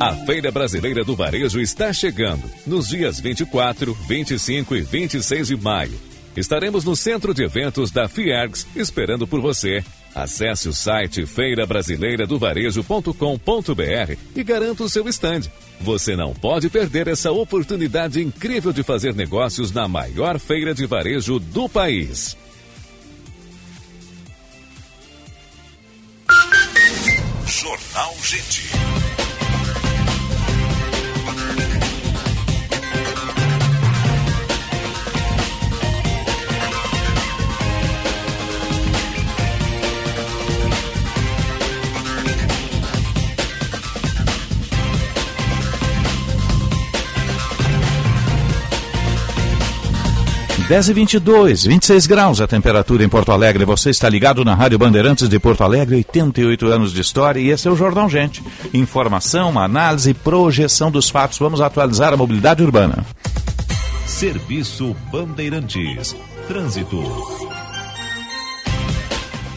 A 0.00 0.14
Feira 0.14 0.50
Brasileira 0.50 1.04
do 1.04 1.14
Varejo 1.14 1.60
está 1.60 1.92
chegando 1.92 2.50
nos 2.66 2.88
dias 2.88 3.20
24, 3.20 3.92
25 3.92 4.74
e 4.74 4.80
26 4.80 5.48
de 5.48 5.56
maio. 5.58 6.00
Estaremos 6.34 6.86
no 6.86 6.96
centro 6.96 7.34
de 7.34 7.42
eventos 7.42 7.90
da 7.90 8.08
Fiergs 8.08 8.66
esperando 8.74 9.26
por 9.26 9.42
você. 9.42 9.84
Acesse 10.14 10.70
o 10.70 10.72
site 10.72 11.26
feirabrasileiradovarejo.com.br 11.26 14.16
e 14.34 14.42
garanta 14.42 14.84
o 14.84 14.88
seu 14.88 15.06
stand. 15.06 15.42
Você 15.82 16.16
não 16.16 16.32
pode 16.32 16.70
perder 16.70 17.06
essa 17.06 17.30
oportunidade 17.30 18.22
incrível 18.22 18.72
de 18.72 18.82
fazer 18.82 19.14
negócios 19.14 19.70
na 19.70 19.86
maior 19.86 20.38
feira 20.38 20.72
de 20.72 20.86
varejo 20.86 21.38
do 21.38 21.68
país. 21.68 22.38
Jornal 27.46 28.14
Gente. 28.22 28.70
Dez 50.70 50.88
e 50.88 50.92
22, 50.92 51.64
26 51.64 52.06
graus 52.06 52.40
a 52.40 52.46
temperatura 52.46 53.02
em 53.02 53.08
Porto 53.08 53.32
Alegre. 53.32 53.64
Você 53.64 53.90
está 53.90 54.08
ligado 54.08 54.44
na 54.44 54.54
Rádio 54.54 54.78
Bandeirantes 54.78 55.28
de 55.28 55.36
Porto 55.36 55.64
Alegre, 55.64 55.96
88 55.96 56.66
anos 56.68 56.92
de 56.92 57.00
história, 57.00 57.40
e 57.40 57.50
esse 57.50 57.66
é 57.66 57.70
o 57.72 57.74
Jornal 57.74 58.08
Gente. 58.08 58.40
Informação, 58.72 59.58
análise 59.58 60.10
e 60.10 60.14
projeção 60.14 60.88
dos 60.88 61.10
fatos. 61.10 61.40
Vamos 61.40 61.60
atualizar 61.60 62.12
a 62.12 62.16
mobilidade 62.16 62.62
urbana. 62.62 63.04
Serviço 64.06 64.94
Bandeirantes. 65.10 66.14
Trânsito. 66.46 67.02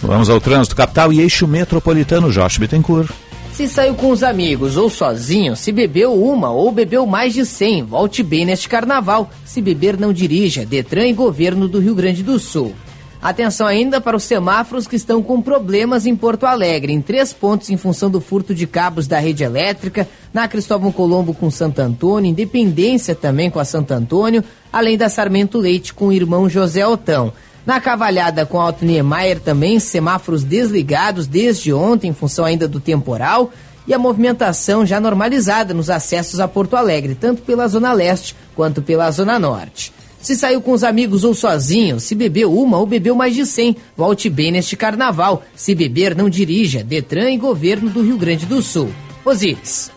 Vamos 0.01 0.31
ao 0.31 0.41
trânsito 0.41 0.75
capital 0.75 1.13
e 1.13 1.21
eixo 1.21 1.47
metropolitano, 1.47 2.31
Josh 2.31 2.57
Bittencourt. 2.57 3.11
Se 3.53 3.67
saiu 3.67 3.93
com 3.93 4.09
os 4.09 4.23
amigos 4.23 4.77
ou 4.77 4.89
sozinho, 4.89 5.55
se 5.55 5.71
bebeu 5.71 6.11
uma 6.11 6.49
ou 6.49 6.71
bebeu 6.71 7.05
mais 7.05 7.35
de 7.35 7.45
100, 7.45 7.83
volte 7.83 8.23
bem 8.23 8.45
neste 8.45 8.67
carnaval. 8.67 9.29
Se 9.45 9.61
beber, 9.61 9.95
não 9.95 10.11
dirija. 10.11 10.65
Detran 10.65 11.05
e 11.05 11.13
Governo 11.13 11.67
do 11.67 11.79
Rio 11.79 11.93
Grande 11.93 12.23
do 12.23 12.39
Sul. 12.39 12.73
Atenção 13.21 13.67
ainda 13.67 14.01
para 14.01 14.17
os 14.17 14.23
semáforos 14.23 14.87
que 14.87 14.95
estão 14.95 15.21
com 15.21 15.39
problemas 15.39 16.07
em 16.07 16.15
Porto 16.15 16.47
Alegre, 16.47 16.91
em 16.91 16.99
três 16.99 17.31
pontos 17.31 17.69
em 17.69 17.77
função 17.77 18.09
do 18.09 18.19
furto 18.19 18.55
de 18.55 18.65
cabos 18.65 19.05
da 19.07 19.19
rede 19.19 19.43
elétrica, 19.43 20.07
na 20.33 20.47
Cristóvão 20.47 20.91
Colombo 20.91 21.33
com 21.33 21.49
Santo 21.51 21.79
Antônio, 21.79 22.31
Independência 22.31 23.13
também 23.13 23.51
com 23.51 23.59
a 23.59 23.65
Santo 23.65 23.93
Antônio, 23.93 24.43
além 24.73 24.97
da 24.97 25.09
Sarmento 25.09 25.59
Leite 25.59 25.93
com 25.93 26.07
o 26.07 26.11
irmão 26.11 26.49
José 26.49 26.85
Otão. 26.85 27.31
Na 27.65 27.79
Cavalhada 27.79 28.45
com 28.45 28.59
Alto 28.59 28.83
Niemeyer 28.83 29.39
também, 29.39 29.79
semáforos 29.79 30.43
desligados 30.43 31.27
desde 31.27 31.71
ontem 31.71 32.09
em 32.09 32.13
função 32.13 32.43
ainda 32.43 32.67
do 32.67 32.79
temporal 32.79 33.51
e 33.87 33.93
a 33.93 33.99
movimentação 33.99 34.85
já 34.85 34.99
normalizada 34.99 35.73
nos 35.73 35.89
acessos 35.89 36.39
a 36.39 36.47
Porto 36.47 36.75
Alegre, 36.75 37.15
tanto 37.15 37.41
pela 37.41 37.67
Zona 37.67 37.93
Leste 37.93 38.35
quanto 38.55 38.81
pela 38.81 39.09
Zona 39.11 39.39
Norte. 39.39 39.93
Se 40.21 40.35
saiu 40.37 40.61
com 40.61 40.71
os 40.71 40.85
amigos 40.85 41.25
ou 41.25 41.33
sozinho, 41.33 41.99
se 41.99 42.15
bebeu 42.15 42.53
uma 42.53 42.77
ou 42.77 42.85
bebeu 42.85 43.13
mais 43.13 43.35
de 43.35 43.45
100, 43.45 43.75
volte 43.95 44.29
bem 44.29 44.53
neste 44.53 44.77
carnaval. 44.77 45.43
Se 45.53 45.75
beber, 45.75 46.15
não 46.15 46.29
dirija. 46.29 46.81
Detran 46.81 47.29
e 47.29 47.37
Governo 47.37 47.89
do 47.89 48.01
Rio 48.01 48.17
Grande 48.17 48.45
do 48.45 48.61
Sul. 48.61 48.89
Osíris. 49.25 49.91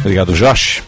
Obrigado, 0.00 0.34
Josh. 0.34 0.82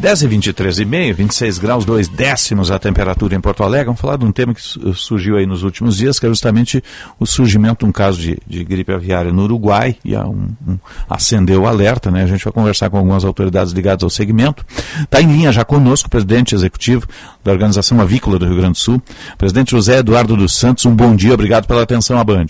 10 0.00 0.22
e 0.22 0.28
23 0.28 0.78
e 0.78 0.84
meio, 0.86 1.14
26 1.14 1.58
graus, 1.58 1.84
2 1.84 2.08
décimos 2.08 2.70
a 2.70 2.78
temperatura 2.78 3.34
em 3.34 3.40
Porto 3.40 3.62
Alegre. 3.62 3.84
Vamos 3.84 4.00
falar 4.00 4.16
de 4.16 4.24
um 4.24 4.32
tema 4.32 4.54
que 4.54 4.62
surgiu 4.62 5.36
aí 5.36 5.44
nos 5.44 5.62
últimos 5.62 5.98
dias, 5.98 6.18
que 6.18 6.24
é 6.24 6.28
justamente 6.30 6.82
o 7.18 7.26
surgimento 7.26 7.84
de 7.84 7.90
um 7.90 7.92
caso 7.92 8.18
de, 8.18 8.38
de 8.46 8.64
gripe 8.64 8.90
aviária 8.94 9.30
no 9.30 9.42
Uruguai, 9.42 9.96
e 10.02 10.16
um, 10.16 10.48
um, 10.66 10.78
acendeu 11.08 11.62
o 11.62 11.66
alerta, 11.66 12.10
né? 12.10 12.22
A 12.22 12.26
gente 12.26 12.42
vai 12.42 12.52
conversar 12.52 12.88
com 12.88 12.96
algumas 12.96 13.26
autoridades 13.26 13.74
ligadas 13.74 14.02
ao 14.02 14.08
segmento. 14.08 14.64
Está 15.02 15.20
em 15.20 15.30
linha 15.30 15.52
já 15.52 15.66
conosco 15.66 16.08
o 16.08 16.10
presidente 16.10 16.54
executivo 16.54 17.06
da 17.44 17.52
Organização 17.52 18.00
Avícola 18.00 18.38
do 18.38 18.46
Rio 18.46 18.56
Grande 18.56 18.72
do 18.72 18.78
Sul, 18.78 19.02
presidente 19.36 19.72
José 19.72 19.98
Eduardo 19.98 20.34
dos 20.34 20.56
Santos. 20.56 20.86
Um 20.86 20.96
bom 20.96 21.14
dia, 21.14 21.34
obrigado 21.34 21.66
pela 21.66 21.82
atenção 21.82 22.18
à 22.18 22.24
Band. 22.24 22.46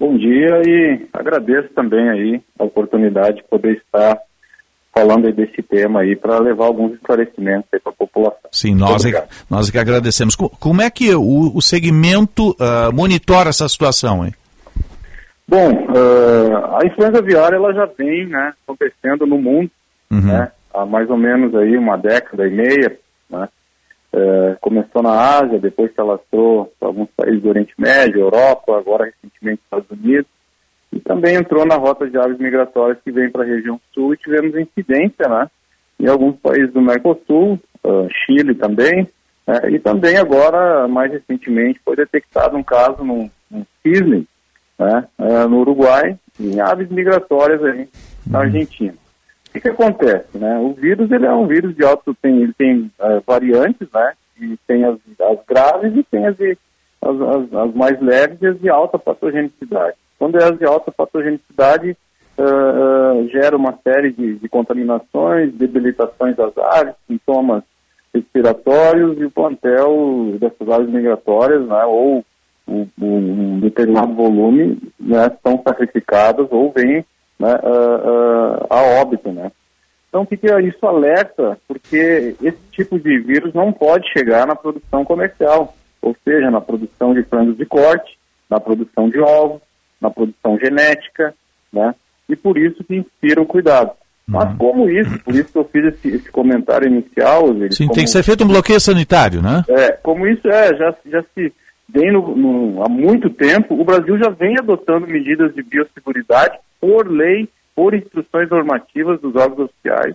Bom 0.00 0.16
dia 0.16 0.60
e 0.66 1.06
agradeço 1.12 1.68
também 1.74 2.08
aí 2.08 2.40
a 2.58 2.64
oportunidade 2.64 3.36
de 3.36 3.44
poder 3.44 3.76
estar 3.76 4.18
falando 4.94 5.32
desse 5.32 5.62
tema 5.62 6.00
aí 6.00 6.16
para 6.16 6.38
levar 6.38 6.66
alguns 6.66 6.94
esclarecimentos 6.94 7.68
para 7.70 7.80
a 7.84 7.92
população. 7.92 8.50
Sim, 8.50 8.74
nós 8.74 9.04
é, 9.04 9.26
nós 9.48 9.68
é 9.68 9.72
que 9.72 9.78
agradecemos. 9.78 10.34
Como 10.34 10.82
é 10.82 10.90
que 10.90 11.14
o, 11.14 11.56
o 11.56 11.62
segmento 11.62 12.50
uh, 12.50 12.92
monitora 12.92 13.50
essa 13.50 13.68
situação? 13.68 14.24
Hein? 14.24 14.34
Bom, 15.46 15.72
uh, 15.72 16.76
a 16.76 16.86
influenza 16.86 17.18
aviária 17.18 17.56
ela 17.56 17.72
já 17.72 17.86
vem 17.86 18.26
né, 18.26 18.52
acontecendo 18.64 19.26
no 19.26 19.38
mundo 19.38 19.70
uhum. 20.10 20.20
né, 20.20 20.52
há 20.74 20.84
mais 20.84 21.08
ou 21.08 21.16
menos 21.16 21.54
aí 21.54 21.76
uma 21.76 21.96
década 21.96 22.46
e 22.46 22.50
meia. 22.50 22.98
Né, 23.30 23.48
uh, 24.12 24.56
começou 24.60 25.02
na 25.02 25.38
Ásia, 25.38 25.58
depois 25.58 25.92
se 25.94 26.00
alastrou 26.00 26.72
para 26.78 26.88
alguns 26.88 27.08
países 27.16 27.42
do 27.42 27.48
Oriente 27.48 27.74
Médio, 27.78 28.20
Europa, 28.20 28.76
agora 28.76 29.04
recentemente 29.04 29.62
Estados 29.64 29.90
Unidos 29.90 30.37
e 30.92 31.00
também 31.00 31.36
entrou 31.36 31.66
na 31.66 31.76
rota 31.76 32.08
de 32.08 32.16
aves 32.16 32.38
migratórias 32.38 32.98
que 33.04 33.12
vem 33.12 33.30
para 33.30 33.42
a 33.42 33.46
região 33.46 33.80
sul 33.92 34.14
e 34.14 34.18
tivemos 34.18 34.56
incidência 34.56 35.28
né, 35.28 35.48
em 36.00 36.06
alguns 36.06 36.36
países 36.36 36.72
do 36.72 36.80
Mercosul, 36.80 37.58
uh, 37.84 38.08
Chile 38.24 38.54
também, 38.54 39.02
uh, 39.46 39.68
e 39.68 39.78
também 39.78 40.16
agora, 40.16 40.88
mais 40.88 41.12
recentemente, 41.12 41.80
foi 41.84 41.96
detectado 41.96 42.56
um 42.56 42.62
caso 42.62 43.04
num, 43.04 43.30
num 43.50 43.66
cisne 43.82 44.26
né, 44.78 45.06
uh, 45.18 45.48
no 45.48 45.58
Uruguai, 45.58 46.18
em 46.40 46.60
aves 46.60 46.88
migratórias 46.88 47.62
aí 47.64 47.88
na 48.26 48.40
Argentina. 48.40 48.94
O 49.48 49.52
que, 49.52 49.60
que 49.60 49.68
acontece? 49.68 50.38
Né? 50.38 50.58
O 50.58 50.72
vírus 50.72 51.10
ele 51.10 51.26
é 51.26 51.32
um 51.32 51.46
vírus 51.46 51.74
de 51.74 51.84
alto, 51.84 52.14
tem, 52.22 52.42
ele 52.42 52.52
tem 52.52 52.92
variantes, 53.26 53.88
né? 53.92 54.12
E 54.38 54.56
tem 54.68 54.84
as, 54.84 54.98
as 55.20 55.38
graves 55.48 55.96
e 55.96 56.02
tem 56.04 56.26
as, 56.26 56.36
as, 56.38 57.20
as, 57.20 57.54
as 57.54 57.74
mais 57.74 58.00
leves 58.00 58.40
e 58.40 58.46
as 58.46 58.60
de 58.60 58.68
alta 58.68 58.98
patogenicidade. 58.98 59.96
Quando 60.18 60.38
é 60.38 60.50
de 60.52 60.64
alta 60.64 60.90
patogenicidade, 60.90 61.96
uh, 62.38 63.22
uh, 63.22 63.28
gera 63.28 63.56
uma 63.56 63.78
série 63.84 64.12
de, 64.12 64.36
de, 64.36 64.48
contaminações, 64.48 65.52
debilitações 65.54 66.36
das 66.36 66.56
aves, 66.58 66.94
sintomas 67.06 67.62
respiratórios 68.12 69.18
e 69.18 69.24
o 69.24 69.30
plantel 69.30 70.36
dessas 70.40 70.68
aves 70.68 70.88
migratórias, 70.88 71.66
né, 71.66 71.84
ou 71.84 72.24
um 72.66 73.60
determinado 73.60 74.12
volume, 74.12 74.78
né, 75.00 75.30
são 75.42 75.62
sacrificadas 75.66 76.46
ou 76.50 76.70
vêm 76.70 77.04
né, 77.38 77.54
uh, 77.54 78.66
a 78.68 79.00
óbito, 79.00 79.30
né. 79.32 79.50
Então, 80.08 80.22
o 80.22 80.26
que, 80.26 80.36
que 80.36 80.46
isso 80.60 80.86
alerta? 80.86 81.58
Porque 81.68 82.34
esse 82.42 82.58
tipo 82.72 82.98
de 82.98 83.18
vírus 83.20 83.52
não 83.52 83.72
pode 83.72 84.10
chegar 84.10 84.46
na 84.46 84.56
produção 84.56 85.04
comercial, 85.04 85.74
ou 86.00 86.16
seja, 86.24 86.50
na 86.50 86.60
produção 86.60 87.12
de 87.12 87.22
frangos 87.24 87.56
de 87.56 87.66
corte, 87.66 88.18
na 88.48 88.58
produção 88.58 89.10
de 89.10 89.20
ovos, 89.20 89.60
na 90.00 90.10
produção 90.10 90.58
genética, 90.58 91.34
né? 91.72 91.94
E 92.28 92.36
por 92.36 92.58
isso 92.58 92.84
que 92.84 92.96
inspira 92.96 93.40
o 93.40 93.46
cuidado. 93.46 93.92
Mas 94.26 94.50
uhum. 94.50 94.56
como 94.58 94.90
isso, 94.90 95.18
por 95.24 95.34
isso 95.34 95.50
que 95.50 95.58
eu 95.58 95.64
fiz 95.64 95.84
esse, 95.86 96.08
esse 96.08 96.30
comentário 96.30 96.86
inicial. 96.86 97.48
Sim, 97.70 97.86
como, 97.86 97.94
tem 97.94 98.04
que 98.04 98.10
ser 98.10 98.22
feito 98.22 98.44
um 98.44 98.48
bloqueio 98.48 98.78
sanitário, 98.78 99.40
né? 99.40 99.64
É, 99.68 99.92
como 99.92 100.26
isso 100.26 100.46
é, 100.48 100.76
já, 100.76 100.94
já 101.06 101.24
se 101.34 101.50
vem 101.88 102.12
no, 102.12 102.36
no, 102.36 102.84
há 102.84 102.88
muito 102.90 103.30
tempo, 103.30 103.74
o 103.74 103.84
Brasil 103.84 104.18
já 104.18 104.28
vem 104.28 104.56
adotando 104.58 105.06
medidas 105.06 105.54
de 105.54 105.62
biosseguridade 105.62 106.58
por 106.78 107.10
lei, 107.10 107.48
por 107.74 107.94
instruções 107.94 108.50
normativas 108.50 109.18
dos 109.20 109.34
órgãos 109.34 109.70
oficiais. 109.70 110.14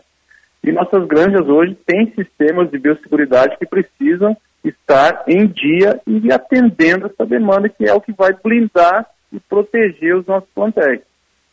E 0.64 0.72
nossas 0.72 1.07
granjas 1.07 1.47
hoje 1.47 1.76
têm 1.85 2.14
sistemas 2.15 2.69
de 2.69 2.77
biosseguridade 2.77 3.57
que 3.57 3.65
precisam 3.65 4.38
estar 4.64 5.23
em 5.27 5.47
dia 5.47 5.99
e 6.05 6.31
atendendo 6.31 7.07
essa 7.07 7.26
demanda, 7.26 7.68
que 7.68 7.84
é 7.85 7.93
o 7.93 7.99
que 7.99 8.14
vai 8.14 8.34
blindar 8.41 9.07
e 9.34 9.39
proteger 9.39 10.15
os 10.15 10.26
nossos 10.26 10.49
plantéis. 10.53 11.01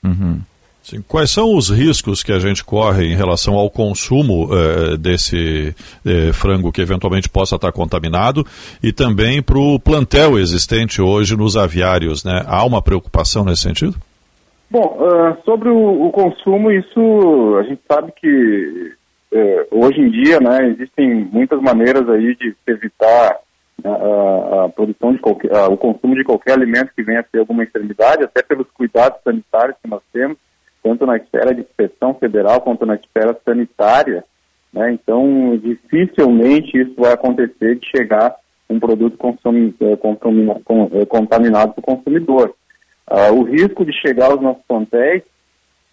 Uhum. 0.04 0.40
Sim. 0.82 1.04
Quais 1.06 1.30
são 1.30 1.54
os 1.54 1.68
riscos 1.68 2.22
que 2.22 2.32
a 2.32 2.38
gente 2.38 2.64
corre 2.64 3.04
em 3.04 3.14
relação 3.14 3.54
ao 3.54 3.70
consumo 3.70 4.48
eh, 4.50 4.96
desse 4.96 5.74
eh, 6.06 6.32
frango 6.32 6.72
que 6.72 6.80
eventualmente 6.80 7.28
possa 7.28 7.56
estar 7.56 7.70
contaminado 7.70 8.46
e 8.82 8.90
também 8.90 9.42
para 9.42 9.58
o 9.58 9.78
plantel 9.78 10.38
existente 10.38 11.02
hoje 11.02 11.36
nos 11.36 11.54
aviários? 11.54 12.24
Né? 12.24 12.42
Há 12.46 12.64
uma 12.64 12.80
preocupação 12.80 13.44
nesse 13.44 13.62
sentido? 13.62 13.94
Bom, 14.70 14.96
uh, 15.00 15.36
sobre 15.44 15.68
o, 15.68 16.06
o, 16.06 16.10
consumo, 16.12 16.70
isso 16.70 17.56
a 17.58 17.62
gente 17.64 17.82
sabe 17.86 18.12
que 18.12 18.92
uh, 19.32 19.84
hoje 19.84 20.00
em 20.00 20.10
dia 20.10 20.40
né, 20.40 20.68
existem 20.68 21.28
muitas 21.30 21.60
maneiras 21.60 22.08
aí 22.08 22.36
de 22.36 22.54
evitar 22.66 23.36
a, 23.84 24.64
a 24.64 24.68
produção 24.68 25.12
de 25.12 25.18
qualquer, 25.18 25.54
a, 25.54 25.68
o 25.68 25.76
consumo 25.76 26.14
de 26.14 26.24
qualquer 26.24 26.52
alimento 26.52 26.92
que 26.94 27.02
venha 27.02 27.20
a 27.20 27.22
ter 27.22 27.38
alguma 27.38 27.62
enfermidade, 27.62 28.24
até 28.24 28.42
pelos 28.42 28.68
cuidados 28.70 29.20
sanitários 29.22 29.76
que 29.82 29.88
nós 29.88 30.02
temos, 30.12 30.36
tanto 30.82 31.06
na 31.06 31.16
esfera 31.16 31.54
de 31.54 31.60
inspeção 31.60 32.14
federal 32.14 32.60
quanto 32.60 32.86
na 32.86 32.94
esfera 32.94 33.36
sanitária. 33.44 34.24
Né? 34.72 34.92
Então, 34.92 35.56
dificilmente 35.58 36.78
isso 36.78 36.94
vai 36.96 37.12
acontecer 37.12 37.76
de 37.76 37.86
chegar 37.88 38.34
um 38.68 38.78
produto 38.78 39.16
consumi, 39.16 39.74
eh, 39.80 39.92
eh, 39.92 41.06
contaminado 41.06 41.72
para 41.72 41.80
o 41.80 41.96
consumidor. 41.96 42.54
Uh, 43.10 43.34
o 43.34 43.42
risco 43.42 43.84
de 43.84 43.92
chegar 43.92 44.30
aos 44.30 44.40
nossos 44.40 44.62
plantéis, 44.68 45.24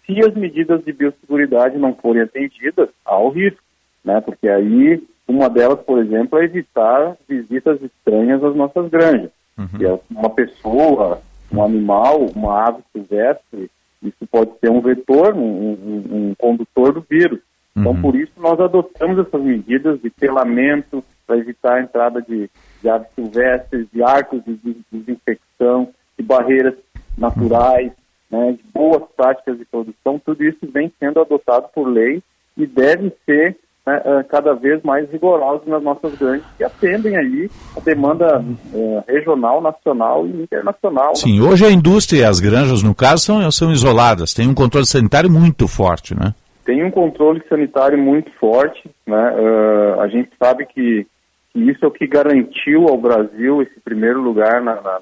se 0.06 0.20
as 0.20 0.32
medidas 0.34 0.84
de 0.84 0.92
biosseguridade 0.92 1.76
não 1.76 1.92
forem 1.96 2.22
atendidas, 2.22 2.88
há 3.04 3.18
o 3.18 3.30
risco, 3.30 3.60
né? 4.04 4.20
porque 4.20 4.48
aí 4.48 5.02
uma 5.28 5.48
delas, 5.50 5.80
por 5.80 5.98
exemplo, 5.98 6.38
é 6.38 6.44
evitar 6.44 7.16
visitas 7.28 7.80
estranhas 7.82 8.42
às 8.42 8.56
nossas 8.56 8.88
granjas. 8.88 9.30
Uhum. 9.58 9.86
é 9.86 10.00
uma 10.10 10.30
pessoa, 10.30 11.20
um 11.52 11.62
animal, 11.62 12.26
uma 12.34 12.68
ave 12.68 12.82
silvestre, 12.92 13.68
isso 14.00 14.26
pode 14.30 14.52
ser 14.60 14.70
um 14.70 14.80
vetor, 14.80 15.34
um, 15.34 15.40
um, 15.40 16.04
um 16.10 16.34
condutor 16.38 16.92
do 16.92 17.04
vírus. 17.08 17.40
Então, 17.76 17.92
uhum. 17.92 18.00
por 18.00 18.14
isso, 18.16 18.32
nós 18.36 18.58
adotamos 18.60 19.18
essas 19.18 19.42
medidas 19.42 20.00
de 20.00 20.10
telamento 20.10 21.04
para 21.26 21.36
evitar 21.36 21.74
a 21.74 21.82
entrada 21.82 22.22
de, 22.22 22.48
de 22.80 22.88
aves 22.88 23.08
silvestres, 23.14 23.86
de 23.92 24.02
arcos 24.02 24.42
de 24.44 24.76
desinfecção, 24.90 25.88
de 26.18 26.24
barreiras 26.24 26.74
naturais, 27.16 27.92
né, 28.30 28.52
de 28.52 28.62
boas 28.72 29.02
práticas 29.16 29.58
de 29.58 29.64
produção. 29.64 30.20
Tudo 30.24 30.42
isso 30.44 30.58
vem 30.72 30.92
sendo 30.98 31.20
adotado 31.20 31.68
por 31.74 31.86
lei 31.86 32.22
e 32.56 32.66
deve 32.66 33.12
ser 33.24 33.56
né, 33.88 34.02
eh, 34.04 34.22
cada 34.24 34.52
vez 34.52 34.82
mais 34.82 35.10
rigorosos 35.10 35.66
nas 35.66 35.82
nossas 35.82 36.14
grandes 36.16 36.44
que 36.58 36.64
atendem 36.64 37.16
aí 37.16 37.50
a 37.74 37.80
demanda 37.80 38.38
uh, 38.74 39.04
regional, 39.08 39.62
nacional 39.62 40.26
e 40.26 40.42
internacional. 40.42 41.16
Sim, 41.16 41.40
hoje 41.40 41.64
a 41.64 41.70
indústria 41.70 42.20
e 42.20 42.24
as 42.24 42.38
granjas, 42.38 42.82
no 42.82 42.94
caso, 42.94 43.24
são, 43.24 43.50
são 43.50 43.72
isoladas, 43.72 44.34
tem 44.34 44.46
um 44.46 44.54
controle 44.54 44.84
sanitário 44.84 45.30
muito 45.30 45.66
forte, 45.66 46.14
né? 46.14 46.34
Tem 46.66 46.84
um 46.84 46.90
controle 46.90 47.42
sanitário 47.48 47.96
muito 47.96 48.30
forte, 48.32 48.90
né? 49.06 49.34
Uh, 49.38 50.00
a 50.02 50.08
gente 50.08 50.28
sabe 50.38 50.66
que, 50.66 51.06
que, 51.54 51.58
isso 51.58 51.82
é 51.82 51.88
o 51.88 51.90
que 51.90 52.06
garantiu 52.06 52.88
ao 52.88 52.98
Brasil 52.98 53.62
esse 53.62 53.80
primeiro 53.80 54.20
lugar 54.20 54.60
na, 54.60 54.74
na, 54.74 55.00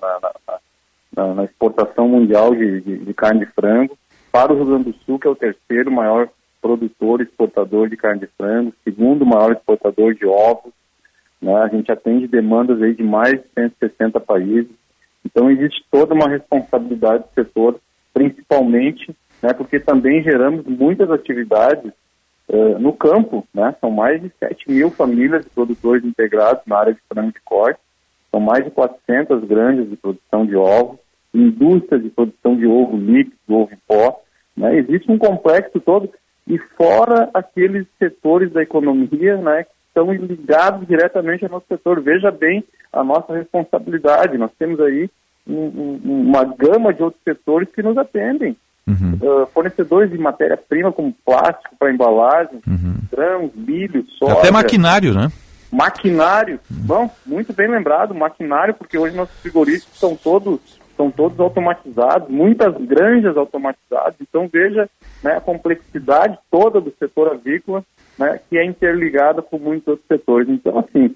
na, 1.16 1.34
na 1.34 1.44
exportação 1.44 2.08
mundial 2.08 2.54
de, 2.54 2.82
de, 2.82 2.98
de 2.98 3.14
carne 3.14 3.40
de 3.40 3.46
frango 3.46 3.98
para 4.30 4.52
o 4.52 4.56
Rio 4.56 4.66
Grande 4.66 4.92
do 4.92 4.94
Sul, 5.04 5.18
que 5.18 5.26
é 5.26 5.30
o 5.30 5.34
terceiro 5.34 5.90
maior 5.90 6.28
produtor 6.66 7.20
exportador 7.20 7.88
de 7.88 7.96
carne 7.96 8.20
de 8.20 8.26
frango, 8.36 8.74
segundo 8.82 9.24
maior 9.24 9.52
exportador 9.52 10.14
de 10.14 10.26
ovos. 10.26 10.72
Né? 11.40 11.54
A 11.54 11.68
gente 11.68 11.92
atende 11.92 12.26
demandas 12.26 12.82
aí 12.82 12.92
de 12.92 13.04
mais 13.04 13.34
de 13.34 13.44
160 13.54 14.18
países. 14.18 14.72
Então 15.24 15.48
existe 15.48 15.84
toda 15.90 16.12
uma 16.12 16.28
responsabilidade 16.28 17.24
do 17.24 17.34
setor, 17.34 17.78
principalmente, 18.12 19.14
né, 19.42 19.52
porque 19.52 19.78
também 19.78 20.22
geramos 20.22 20.64
muitas 20.66 21.08
atividades 21.10 21.92
uh, 22.48 22.78
no 22.80 22.92
campo. 22.92 23.46
Né? 23.54 23.74
São 23.80 23.90
mais 23.90 24.20
de 24.20 24.32
7 24.40 24.68
mil 24.68 24.90
famílias 24.90 25.44
de 25.44 25.50
produtores 25.50 26.04
integrados 26.04 26.62
na 26.66 26.78
área 26.78 26.94
de 26.94 27.00
frango 27.08 27.32
de 27.32 27.40
corte. 27.44 27.78
São 28.32 28.40
mais 28.40 28.64
de 28.64 28.70
400 28.72 29.44
granjas 29.44 29.88
de 29.88 29.96
produção 29.96 30.44
de 30.44 30.56
ovos, 30.56 30.98
indústrias 31.32 32.02
de 32.02 32.10
produção 32.10 32.56
de 32.56 32.66
ovo 32.66 32.96
líquido, 32.96 33.36
ovo 33.48 33.72
em 33.72 33.78
pó. 33.86 34.20
Né? 34.56 34.78
Existe 34.78 35.10
um 35.12 35.18
complexo 35.18 35.78
todo 35.78 36.10
e 36.46 36.58
fora 36.76 37.28
aqueles 37.34 37.86
setores 37.98 38.52
da 38.52 38.62
economia 38.62 39.36
né, 39.36 39.64
que 39.64 39.70
estão 39.88 40.12
ligados 40.12 40.86
diretamente 40.86 41.44
ao 41.44 41.50
nosso 41.50 41.66
setor. 41.68 42.00
Veja 42.00 42.30
bem 42.30 42.64
a 42.92 43.02
nossa 43.02 43.34
responsabilidade. 43.34 44.38
Nós 44.38 44.50
temos 44.58 44.80
aí 44.80 45.10
um, 45.46 45.54
um, 45.54 46.00
uma 46.28 46.44
gama 46.44 46.94
de 46.94 47.02
outros 47.02 47.22
setores 47.24 47.68
que 47.74 47.82
nos 47.82 47.96
atendem. 47.98 48.56
Uhum. 48.86 49.18
Uh, 49.20 49.46
fornecedores 49.46 50.12
de 50.12 50.18
matéria-prima 50.18 50.92
como 50.92 51.12
plástico 51.24 51.74
para 51.76 51.92
embalagem, 51.92 52.60
uhum. 52.64 52.94
grãos, 53.10 53.50
milho, 53.56 54.06
soja. 54.16 54.34
Até 54.34 54.52
maquinário, 54.52 55.12
né? 55.12 55.28
Maquinário. 55.72 56.60
Uhum. 56.70 56.86
Bom, 56.86 57.10
muito 57.26 57.52
bem 57.52 57.68
lembrado, 57.68 58.14
maquinário, 58.14 58.74
porque 58.74 58.96
hoje 58.96 59.16
nossos 59.16 59.36
frigoríficos 59.40 59.98
são 59.98 60.14
todos 60.14 60.60
são 60.96 61.10
todos 61.10 61.38
automatizados, 61.38 62.28
muitas 62.28 62.74
granjas 62.86 63.36
automatizadas. 63.36 64.14
Então 64.20 64.48
veja 64.50 64.88
né, 65.22 65.36
a 65.36 65.40
complexidade 65.40 66.38
toda 66.50 66.80
do 66.80 66.92
setor 66.98 67.32
avícola, 67.32 67.84
né, 68.18 68.40
que 68.48 68.56
é 68.58 68.64
interligada 68.64 69.42
com 69.42 69.58
muitos 69.58 69.88
outros 69.88 70.06
setores. 70.08 70.48
Então, 70.48 70.78
assim, 70.78 71.14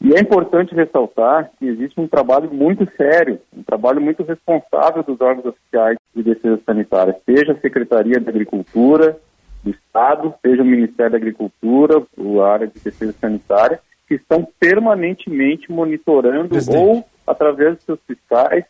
e 0.00 0.14
é 0.14 0.20
importante 0.20 0.74
ressaltar 0.74 1.50
que 1.58 1.66
existe 1.66 1.98
um 1.98 2.06
trabalho 2.06 2.52
muito 2.52 2.86
sério, 2.96 3.40
um 3.56 3.62
trabalho 3.62 4.02
muito 4.02 4.22
responsável 4.22 5.02
dos 5.02 5.18
órgãos 5.20 5.46
oficiais 5.46 5.96
de 6.14 6.22
defesa 6.22 6.60
sanitária, 6.66 7.16
seja 7.24 7.52
a 7.52 7.60
Secretaria 7.60 8.20
de 8.20 8.28
Agricultura 8.28 9.16
do 9.62 9.70
Estado, 9.70 10.34
seja 10.44 10.62
o 10.62 10.66
Ministério 10.66 11.12
da 11.12 11.16
Agricultura, 11.16 12.02
a 12.18 12.46
área 12.46 12.66
de 12.66 12.78
defesa 12.80 13.14
sanitária, 13.18 13.80
que 14.06 14.16
estão 14.16 14.46
permanentemente 14.60 15.72
monitorando 15.72 16.50
Presidente. 16.50 16.84
ou 16.84 17.04
através 17.26 17.76
dos 17.76 17.84
seus 17.84 18.00
fiscais, 18.06 18.64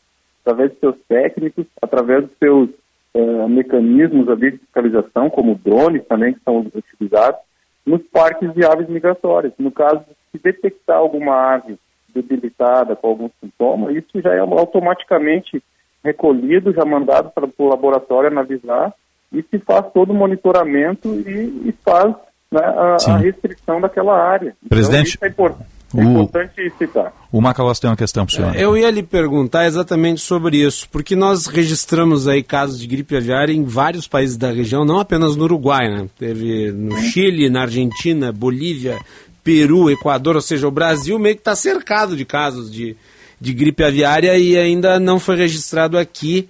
através 0.44 0.70
dos 0.70 0.80
seus 0.80 0.96
técnicos, 1.08 1.66
através 1.80 2.24
dos 2.24 2.38
seus 2.38 2.68
uh, 3.14 3.48
mecanismos 3.48 4.26
de 4.38 4.52
fiscalização, 4.52 5.30
como 5.30 5.54
drones 5.64 6.04
também 6.06 6.34
que 6.34 6.40
são 6.44 6.58
utilizados, 6.74 7.40
nos 7.86 8.02
parques 8.12 8.52
de 8.52 8.64
aves 8.64 8.88
migratórias. 8.88 9.52
No 9.58 9.70
caso, 9.70 10.04
se 10.30 10.38
detectar 10.38 10.98
alguma 10.98 11.54
ave 11.54 11.78
debilitada 12.14 12.94
com 12.94 13.08
algum 13.08 13.30
sintoma, 13.40 13.92
isso 13.92 14.20
já 14.20 14.34
é 14.34 14.38
automaticamente 14.38 15.62
recolhido, 16.04 16.72
já 16.72 16.84
mandado 16.84 17.30
para 17.30 17.48
o 17.58 17.68
laboratório 17.68 18.28
analisar 18.28 18.92
e 19.32 19.42
se 19.42 19.58
faz 19.58 19.86
todo 19.92 20.10
o 20.10 20.14
monitoramento 20.14 21.08
e, 21.08 21.68
e 21.68 21.74
faz 21.84 22.14
né, 22.52 22.60
a, 22.60 22.96
a, 23.08 23.16
restrição 23.16 23.80
daquela 23.80 24.16
área. 24.16 24.54
Presidente, 24.68 25.16
então, 25.16 25.28
é 25.28 25.30
importante. 25.30 25.73
É 25.96 26.02
importante 26.02 26.72
citar. 26.78 27.12
O 27.30 27.40
Macalós 27.40 27.78
tem 27.78 27.88
uma 27.88 27.96
questão 27.96 28.26
para 28.26 28.32
o 28.32 28.36
senhor. 28.36 28.56
Eu 28.56 28.76
ia 28.76 28.90
lhe 28.90 29.02
perguntar 29.02 29.66
exatamente 29.66 30.20
sobre 30.20 30.58
isso, 30.58 30.88
porque 30.90 31.14
nós 31.14 31.46
registramos 31.46 32.26
aí 32.26 32.42
casos 32.42 32.80
de 32.80 32.86
gripe 32.86 33.16
aviária 33.16 33.52
em 33.52 33.64
vários 33.64 34.08
países 34.08 34.36
da 34.36 34.50
região, 34.50 34.84
não 34.84 34.98
apenas 34.98 35.36
no 35.36 35.44
Uruguai, 35.44 35.88
né? 35.88 36.08
Teve 36.18 36.72
no 36.72 36.96
Chile, 36.96 37.48
na 37.48 37.62
Argentina, 37.62 38.32
Bolívia, 38.32 38.98
Peru, 39.42 39.90
Equador, 39.90 40.36
ou 40.36 40.42
seja, 40.42 40.66
o 40.66 40.70
Brasil 40.70 41.18
meio 41.18 41.34
que 41.36 41.40
está 41.40 41.54
cercado 41.54 42.16
de 42.16 42.24
casos 42.24 42.72
de, 42.72 42.96
de 43.40 43.52
gripe 43.52 43.84
aviária 43.84 44.36
e 44.38 44.56
ainda 44.56 44.98
não 44.98 45.20
foi 45.20 45.36
registrado 45.36 45.98
aqui. 45.98 46.48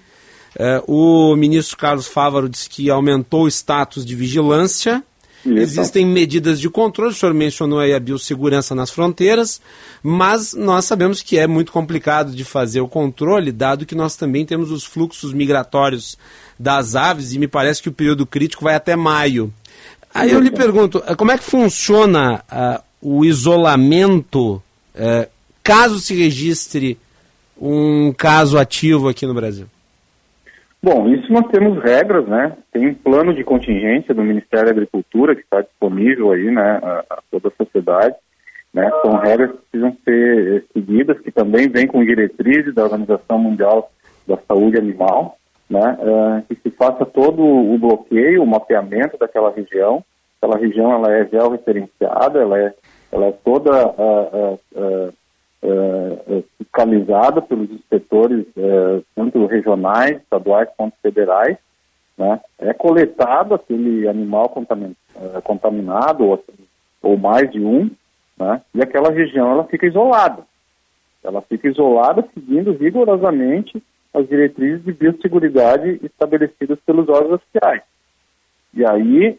É, 0.56 0.80
o 0.86 1.34
ministro 1.34 1.76
Carlos 1.76 2.06
Fávaro 2.06 2.48
disse 2.48 2.70
que 2.70 2.88
aumentou 2.88 3.44
o 3.44 3.48
status 3.48 4.06
de 4.06 4.14
vigilância 4.14 5.02
isso. 5.44 5.58
Existem 5.58 6.06
medidas 6.06 6.60
de 6.60 6.70
controle, 6.70 7.12
o 7.12 7.14
senhor 7.14 7.34
mencionou 7.34 7.78
aí 7.78 7.92
a 7.92 8.00
biossegurança 8.00 8.74
nas 8.74 8.90
fronteiras, 8.90 9.60
mas 10.02 10.54
nós 10.54 10.84
sabemos 10.84 11.22
que 11.22 11.38
é 11.38 11.46
muito 11.46 11.72
complicado 11.72 12.32
de 12.32 12.44
fazer 12.44 12.80
o 12.80 12.88
controle, 12.88 13.52
dado 13.52 13.86
que 13.86 13.94
nós 13.94 14.16
também 14.16 14.46
temos 14.46 14.70
os 14.70 14.84
fluxos 14.84 15.32
migratórios 15.32 16.16
das 16.58 16.94
aves 16.94 17.32
e 17.32 17.38
me 17.38 17.48
parece 17.48 17.82
que 17.82 17.88
o 17.88 17.92
período 17.92 18.26
crítico 18.26 18.64
vai 18.64 18.74
até 18.74 18.96
maio. 18.96 19.52
Aí 20.12 20.30
eu 20.30 20.40
lhe 20.40 20.50
pergunto, 20.50 21.02
eh, 21.06 21.14
como 21.16 21.32
é 21.32 21.38
que 21.38 21.44
funciona 21.44 22.44
uh, 22.50 22.82
o 23.00 23.24
isolamento 23.24 24.62
uh, 24.94 25.28
caso 25.62 25.98
se 25.98 26.14
registre 26.14 26.96
um 27.60 28.12
caso 28.12 28.56
ativo 28.56 29.08
aqui 29.08 29.26
no 29.26 29.34
Brasil? 29.34 29.66
Bom, 30.84 31.08
isso 31.08 31.32
nós 31.32 31.46
temos 31.46 31.82
regras, 31.82 32.26
né? 32.28 32.54
Tem 32.70 32.88
um 32.88 32.94
plano 32.94 33.32
de 33.32 33.42
contingência 33.42 34.12
do 34.12 34.22
Ministério 34.22 34.66
da 34.66 34.72
Agricultura 34.72 35.34
que 35.34 35.40
está 35.40 35.62
disponível 35.62 36.30
aí, 36.30 36.50
né, 36.50 36.78
a, 36.82 37.04
a, 37.08 37.18
toda 37.30 37.48
a 37.48 37.64
sociedade, 37.64 38.14
né? 38.70 38.90
São 39.00 39.16
regras 39.16 39.52
que 39.52 39.56
precisam 39.70 39.96
ser 40.04 40.56
eh, 40.56 40.62
seguidas, 40.74 41.18
que 41.20 41.32
também 41.32 41.70
vêm 41.70 41.86
com 41.86 42.04
diretrizes 42.04 42.74
da 42.74 42.82
Organização 42.82 43.38
Mundial 43.38 43.90
da 44.28 44.36
Saúde 44.46 44.76
Animal, 44.76 45.38
né? 45.70 45.96
Uh, 46.00 46.42
que 46.46 46.60
se 46.60 46.76
faça 46.76 47.06
todo 47.06 47.42
o 47.42 47.78
bloqueio, 47.78 48.42
o 48.42 48.46
mapeamento 48.46 49.16
daquela 49.16 49.50
região. 49.50 50.04
Aquela 50.36 50.58
região 50.60 50.92
ela 50.92 51.10
é 51.14 51.26
georreferenciada, 51.28 52.40
ela 52.40 52.58
é, 52.58 52.74
ela 53.10 53.26
é 53.28 53.32
toda 53.42 53.86
uh, 53.86 54.60
uh, 54.74 55.14
uh, 55.64 56.44
fiscalizada 56.58 57.40
pelos 57.40 57.70
inspetores, 57.70 58.46
uh, 58.56 59.04
tanto 59.14 59.46
regionais, 59.46 60.18
estaduais 60.18 60.68
quanto 60.76 60.94
federais. 61.02 61.56
Né? 62.16 62.40
É 62.58 62.72
coletado 62.72 63.54
aquele 63.54 64.06
animal 64.06 64.46
uh, 64.46 65.42
contaminado, 65.42 66.24
ou, 66.24 66.44
ou, 67.02 67.16
mais 67.16 67.50
de 67.50 67.60
um, 67.60 67.90
né? 68.38 68.60
e 68.74 68.82
aquela 68.82 69.10
região 69.10 69.50
ela 69.50 69.64
fica 69.64 69.86
isolada. 69.86 70.42
Ela 71.22 71.40
fica 71.42 71.68
isolada 71.68 72.24
seguindo 72.34 72.72
rigorosamente 72.72 73.82
as 74.12 74.28
diretrizes 74.28 74.84
de 74.84 74.92
biosseguridade 74.92 75.98
estabelecidas 76.02 76.78
pelos 76.86 77.08
órgãos 77.08 77.40
oficiais. 77.40 77.82
E 78.74 78.84
aí, 78.84 79.38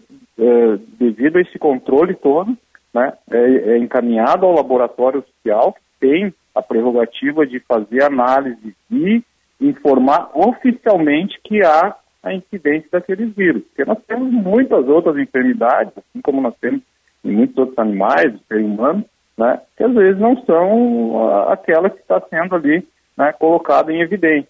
devido 1.00 1.38
a 1.38 1.42
esse 1.42 1.58
controle 1.60 2.16
todo, 2.16 2.58
né, 2.94 3.14
é, 3.30 3.38
é 3.74 3.78
encaminhado 3.78 4.46
ao 4.46 4.54
laboratório 4.54 5.20
oficial, 5.20 5.74
que 5.74 5.85
tem 6.00 6.34
a 6.54 6.62
prerrogativa 6.62 7.46
de 7.46 7.60
fazer 7.60 8.04
análise 8.04 8.76
e 8.92 9.24
informar 9.60 10.30
oficialmente 10.34 11.40
que 11.44 11.64
há 11.64 11.96
a 12.24 12.34
incidência 12.34 12.90
daqueles 12.92 13.34
vírus. 13.36 13.64
Porque 13.64 13.86
nós 13.86 14.00
temos 14.08 14.32
muitas 14.32 14.88
outras 14.88 15.18
enfermidades, 15.18 15.94
assim 15.98 16.22
como 16.24 16.42
nós 16.42 16.56
temos 16.60 16.82
em 17.24 17.32
muitos 17.32 17.58
outros 17.58 17.78
animais, 17.78 18.34
seres 18.48 18.66
humanos, 18.66 19.06
né, 19.38 19.60
que 19.76 19.84
às 19.84 19.94
vezes 19.94 20.20
não 20.20 20.44
são 20.46 21.50
aquela 21.50 21.90
que 21.90 22.00
está 22.00 22.22
sendo 22.30 22.56
ali 22.56 22.88
né, 23.18 23.34
colocada 23.34 23.92
em 23.92 24.02
evidência. 24.02 24.50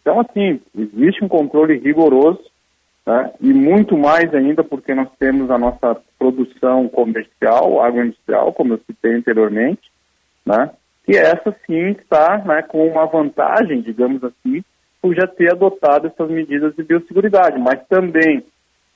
Então, 0.00 0.20
assim, 0.20 0.60
existe 0.76 1.24
um 1.24 1.28
controle 1.28 1.78
rigoroso 1.78 2.42
né, 3.06 3.32
e 3.40 3.52
muito 3.52 3.96
mais 3.96 4.34
ainda 4.34 4.62
porque 4.64 4.94
nós 4.94 5.08
temos 5.18 5.50
a 5.50 5.58
nossa 5.58 5.96
produção 6.18 6.88
comercial, 6.88 7.80
agroindustrial, 7.80 8.52
como 8.52 8.74
eu 8.74 8.80
citei 8.86 9.14
anteriormente, 9.14 9.90
né, 10.44 10.70
que 11.04 11.16
essa 11.16 11.54
sim 11.66 11.90
está 11.90 12.38
né, 12.38 12.62
com 12.62 12.86
uma 12.86 13.06
vantagem, 13.06 13.82
digamos 13.82 14.22
assim, 14.24 14.64
por 15.00 15.14
já 15.14 15.26
ter 15.26 15.52
adotado 15.52 16.06
essas 16.06 16.30
medidas 16.30 16.74
de 16.74 16.82
biosseguridade, 16.82 17.58
mas 17.58 17.86
também, 17.88 18.44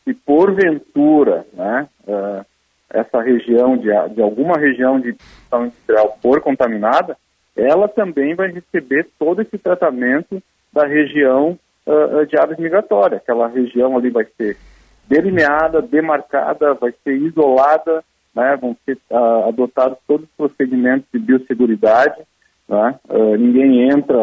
se 0.04 0.14
porventura 0.14 1.46
né, 1.52 1.86
uh, 2.06 2.44
essa 2.88 3.20
região, 3.20 3.76
de, 3.76 3.88
de 4.14 4.22
alguma 4.22 4.58
região 4.58 4.98
de 4.98 5.12
produção 5.12 5.66
industrial 5.66 6.18
for 6.22 6.40
contaminada, 6.40 7.16
ela 7.54 7.88
também 7.88 8.34
vai 8.34 8.50
receber 8.50 9.06
todo 9.18 9.42
esse 9.42 9.58
tratamento 9.58 10.42
da 10.72 10.86
região 10.86 11.58
uh, 11.86 12.26
de 12.26 12.38
aves 12.38 12.58
migratórias. 12.58 13.20
Aquela 13.20 13.48
região 13.48 13.96
ali 13.98 14.08
vai 14.08 14.26
ser 14.36 14.56
delineada, 15.06 15.82
demarcada, 15.82 16.72
vai 16.74 16.92
ser 17.04 17.16
isolada, 17.16 18.02
né, 18.38 18.56
vão 18.56 18.76
ser 18.84 18.96
uh, 19.10 19.48
adotados 19.48 19.98
todos 20.06 20.24
os 20.24 20.36
procedimentos 20.36 21.04
de 21.12 21.18
biosseguridade, 21.18 22.22
né, 22.68 22.94
uh, 23.08 23.36
ninguém 23.36 23.90
entra, 23.90 24.16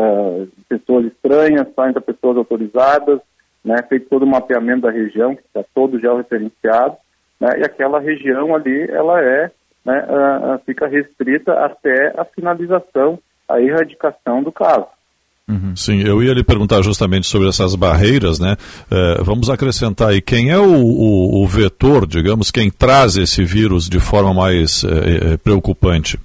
pessoas 0.69 1.07
estranhas, 1.07 1.67
só 1.75 1.85
entra 1.85 1.99
pessoas 1.99 2.37
autorizadas, 2.37 3.19
né, 3.63 3.75
feito 3.89 4.07
todo 4.07 4.23
o 4.23 4.27
mapeamento 4.27 4.83
da 4.83 4.91
região, 4.91 5.35
que 5.35 5.41
está 5.41 5.65
todo 5.75 5.99
já 5.99 6.15
referenciado, 6.15 6.95
né, 7.41 7.49
e 7.59 7.65
aquela 7.65 7.99
região 7.99 8.55
ali, 8.55 8.89
ela 8.89 9.21
é, 9.21 9.51
né, 9.83 10.07
uh, 10.07 10.59
fica 10.65 10.87
restrita 10.87 11.51
até 11.65 12.13
a 12.17 12.23
finalização, 12.23 13.19
a 13.49 13.59
erradicação 13.59 14.41
do 14.41 14.51
caso. 14.51 14.87
Uhum. 15.47 15.75
Sim, 15.75 16.01
eu 16.01 16.23
ia 16.23 16.33
lhe 16.33 16.43
perguntar 16.43 16.81
justamente 16.81 17.27
sobre 17.27 17.47
essas 17.47 17.75
barreiras, 17.75 18.39
né? 18.39 18.55
É, 18.89 19.21
vamos 19.21 19.47
acrescentar 19.47 20.09
aí, 20.09 20.19
quem 20.19 20.49
é 20.49 20.57
o, 20.57 20.63
o, 20.63 21.43
o, 21.43 21.47
vetor, 21.47 22.07
digamos, 22.07 22.49
quem 22.49 22.71
traz 22.71 23.15
esse 23.15 23.43
vírus 23.43 23.87
de 23.87 23.99
forma 23.99 24.33
mais 24.33 24.83
é, 24.83 25.33
é 25.33 25.37
preocupante? 25.37 26.19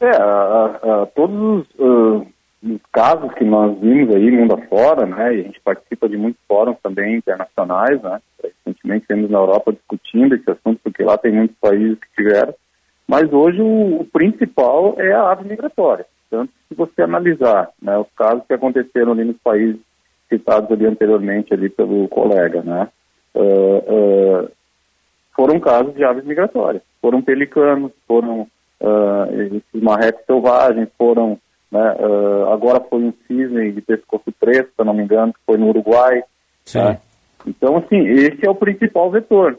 É, 0.00 0.10
a, 0.10 1.02
a, 1.02 1.06
todos 1.14 1.34
os, 1.34 1.66
uh, 1.78 2.26
os, 2.62 2.80
casos 2.92 3.32
que 3.34 3.44
nós 3.44 3.78
vimos 3.80 4.14
aí 4.14 4.30
mundo 4.30 4.54
afora, 4.54 5.06
né? 5.06 5.36
E 5.36 5.40
a 5.40 5.42
gente 5.44 5.60
participa 5.60 6.06
de 6.06 6.18
muitos 6.18 6.40
fóruns 6.46 6.76
também 6.82 7.16
internacionais, 7.16 8.02
né? 8.02 8.20
Recentemente 8.44 9.06
temos 9.08 9.30
na 9.30 9.38
Europa 9.38 9.72
discutindo 9.72 10.34
esse 10.34 10.50
assunto, 10.50 10.78
porque 10.84 11.02
lá 11.02 11.16
tem 11.16 11.32
muitos 11.32 11.56
países 11.58 11.98
que 11.98 12.22
tiveram. 12.22 12.52
Mas 13.08 13.32
hoje 13.32 13.62
o, 13.62 14.02
o 14.02 14.04
principal 14.04 14.94
é 14.98 15.10
a 15.10 15.32
ave 15.32 15.48
migratória. 15.48 16.04
Tanto 16.30 16.52
se 16.68 16.74
você 16.74 17.02
analisar 17.02 17.70
né, 17.82 17.98
os 17.98 18.06
casos 18.16 18.44
que 18.46 18.54
aconteceram 18.54 19.12
ali 19.12 19.24
nos 19.24 19.36
países 19.38 19.80
citados 20.28 20.70
ali 20.70 20.86
anteriormente 20.86 21.52
ali 21.52 21.68
pelo 21.68 22.06
colega, 22.08 22.62
né, 22.62 22.88
uh, 23.34 24.44
uh, 24.44 24.50
foram 25.34 25.58
casos 25.58 25.94
de 25.94 26.04
aves 26.04 26.24
migratórias. 26.24 26.82
foram 27.02 27.20
pelicanos, 27.20 27.90
foram 28.06 28.46
uh, 28.80 29.42
esses 29.42 29.82
marrecos 29.82 30.24
selvagens, 30.24 30.88
foram, 30.96 31.38
né, 31.70 31.96
uh, 31.98 32.52
agora 32.52 32.80
foi 32.80 33.00
um 33.00 33.12
cisne 33.26 33.72
de 33.72 33.80
pescoço 33.80 34.32
preto, 34.38 34.68
se 34.68 34.74
eu 34.78 34.84
não 34.84 34.94
me 34.94 35.02
engano, 35.02 35.32
que 35.32 35.40
foi 35.44 35.58
no 35.58 35.68
Uruguai. 35.68 36.22
Tá? 36.72 36.98
Então, 37.46 37.78
assim, 37.78 38.06
esse 38.06 38.46
é 38.46 38.50
o 38.50 38.54
principal 38.54 39.10
vetor. 39.10 39.58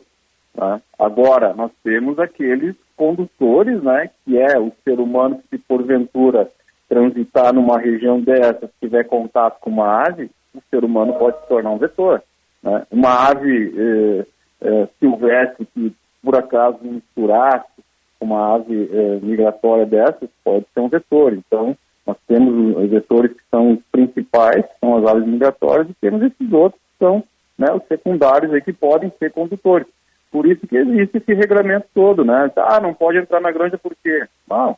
Tá? 0.54 0.80
Agora, 0.98 1.54
nós 1.54 1.72
temos 1.84 2.20
aqueles 2.20 2.76
condutores, 2.96 3.82
né, 3.82 4.10
que 4.24 4.38
é 4.38 4.60
o 4.60 4.72
ser 4.84 5.00
humano 5.00 5.42
que, 5.50 5.58
se 5.58 5.64
porventura 5.64 6.48
transitar 6.92 7.54
numa 7.54 7.80
região 7.80 8.20
dessa, 8.20 8.70
tiver 8.82 9.06
contato 9.06 9.62
com 9.62 9.70
uma 9.70 10.04
ave, 10.06 10.30
o 10.54 10.62
ser 10.70 10.84
humano 10.84 11.14
pode 11.14 11.40
se 11.40 11.48
tornar 11.48 11.70
um 11.70 11.78
vetor. 11.78 12.22
Né? 12.62 12.86
Uma 12.92 13.30
ave 13.30 13.74
eh, 13.78 14.26
eh, 14.62 14.88
silvestre 15.00 15.66
que, 15.74 15.96
por 16.22 16.36
acaso, 16.36 16.80
misturasse 16.82 17.82
com 18.20 18.26
uma 18.26 18.56
ave 18.56 18.90
eh, 18.92 19.20
migratória 19.22 19.86
dessas, 19.86 20.30
pode 20.44 20.66
ser 20.74 20.82
um 20.82 20.90
vetor. 20.90 21.32
Então, 21.32 21.78
nós 22.06 22.18
temos 22.28 22.76
os 22.76 22.90
vetores 22.90 23.32
que 23.32 23.44
são 23.50 23.72
os 23.72 23.80
principais, 23.90 24.66
que 24.66 24.80
são 24.82 24.98
as 24.98 25.06
aves 25.10 25.26
migratórias, 25.26 25.90
e 25.90 25.94
temos 25.94 26.22
esses 26.22 26.52
outros 26.52 26.82
que 26.82 27.06
são 27.06 27.24
né, 27.58 27.68
os 27.74 27.88
secundários 27.88 28.54
aí, 28.54 28.62
que 28.62 28.74
podem 28.74 29.10
ser 29.18 29.32
condutores. 29.32 29.88
Por 30.30 30.46
isso 30.46 30.68
que 30.68 30.76
existe 30.76 31.20
esse 31.20 31.34
regramento 31.34 31.88
todo, 31.94 32.26
né? 32.26 32.52
Ah, 32.58 32.82
não 32.82 32.94
pode 32.94 33.18
entrar 33.18 33.40
na 33.40 33.52
granja 33.52 33.78
por 33.78 33.96
quê? 34.04 34.26
Não. 34.50 34.78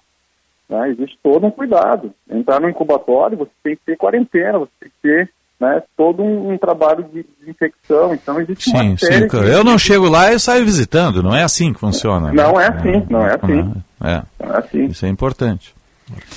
Né? 0.73 0.89
Existe 0.89 1.19
todo 1.21 1.45
um 1.45 1.51
cuidado. 1.51 2.11
Entrar 2.27 2.59
no 2.59 2.67
incubatório, 2.67 3.37
você 3.37 3.51
tem 3.63 3.75
que 3.75 3.81
ter 3.85 3.95
quarentena, 3.95 4.57
você 4.57 4.71
tem 4.79 4.89
que 4.89 4.95
ter 5.07 5.29
né, 5.59 5.83
todo 5.95 6.23
um, 6.23 6.51
um, 6.51 6.57
trabalho 6.57 7.03
de 7.03 7.23
desinfecção. 7.39 8.11
Então 8.11 8.41
existe 8.41 8.71
sim, 8.71 8.89
uma 8.89 8.97
série. 8.97 9.29
Sim, 9.29 9.37
eu 9.51 9.63
não 9.63 9.77
chego 9.77 10.09
lá 10.09 10.33
e 10.33 10.39
saio 10.39 10.65
visitando, 10.65 11.21
não 11.21 11.35
é 11.35 11.43
assim 11.43 11.71
que 11.71 11.79
funciona. 11.79 12.29
Né? 12.29 12.33
Não 12.33 12.59
é 12.59 12.67
assim, 12.67 13.05
não 13.07 13.21
é 13.21 13.35
assim. 13.35 13.73
É, 14.03 14.21
não 14.43 14.55
é 14.55 14.57
assim. 14.57 14.85
Isso 14.85 15.05
é 15.05 15.09
importante. 15.09 15.75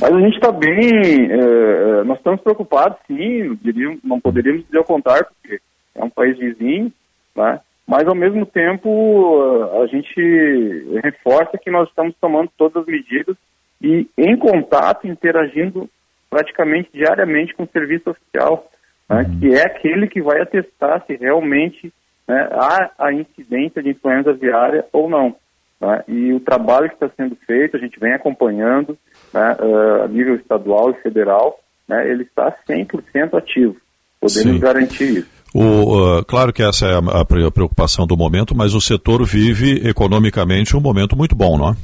Mas 0.00 0.12
a 0.12 0.20
gente 0.20 0.34
está 0.34 0.52
bem, 0.52 1.30
é, 1.30 2.04
nós 2.04 2.18
estamos 2.18 2.40
preocupados, 2.42 2.98
sim, 3.06 3.58
não 4.04 4.20
poderíamos 4.20 4.64
dizer 4.66 4.78
o 4.78 4.84
contrário, 4.84 5.26
porque 5.26 5.60
é 5.94 6.04
um 6.04 6.10
país 6.10 6.38
vizinho, 6.38 6.92
né? 7.34 7.58
mas 7.86 8.06
ao 8.06 8.14
mesmo 8.14 8.44
tempo 8.44 9.42
a 9.82 9.86
gente 9.86 11.00
reforça 11.02 11.58
que 11.58 11.70
nós 11.70 11.88
estamos 11.88 12.14
tomando 12.20 12.50
todas 12.56 12.82
as 12.82 12.86
medidas 12.86 13.36
e 13.81 14.09
em 14.16 14.36
contato, 14.36 15.07
interagindo 15.07 15.89
praticamente 16.28 16.90
diariamente 16.93 17.55
com 17.55 17.65
o 17.65 17.69
serviço 17.73 18.11
oficial, 18.11 18.70
né, 19.09 19.23
uhum. 19.23 19.40
que 19.40 19.55
é 19.55 19.62
aquele 19.62 20.09
que 20.09 20.20
vai 20.20 20.40
atestar 20.40 21.05
se 21.07 21.16
realmente 21.16 21.93
né, 22.27 22.48
há 22.53 22.90
a 22.98 23.12
incidência 23.12 23.82
de 23.82 23.90
influenza 23.90 24.31
aviária 24.31 24.85
ou 24.93 25.09
não. 25.09 25.36
Né, 25.81 26.05
e 26.09 26.32
o 26.32 26.40
trabalho 26.40 26.89
que 26.89 26.94
está 26.94 27.09
sendo 27.16 27.36
feito, 27.47 27.77
a 27.77 27.81
gente 27.81 27.98
vem 28.01 28.12
acompanhando 28.12 28.98
uh, 29.35 30.05
a 30.05 30.09
nível 30.09 30.35
estadual 30.35 30.90
e 30.90 31.03
federal, 31.03 31.61
né, 31.89 32.09
ele 32.11 32.24
está 32.24 32.55
100% 32.69 33.35
ativo. 33.35 33.77
Podemos 34.20 34.55
Sim. 34.55 34.59
garantir 34.59 35.19
isso. 35.19 35.36
O, 35.55 36.19
uh, 36.19 36.24
claro 36.24 36.53
que 36.53 36.62
essa 36.62 36.86
é 36.86 36.94
a, 36.94 37.20
a, 37.20 37.24
preocupação 37.24 38.07
do 38.07 38.16
momento, 38.16 38.55
mas 38.55 38.74
o 38.74 38.81
setor 38.81 39.24
vive 39.24 39.89
economicamente 39.89 40.77
um 40.77 40.81
momento 40.81 41.16
muito 41.16 41.35
bom, 41.35 41.57
não 41.57 41.70
é? 41.70 41.77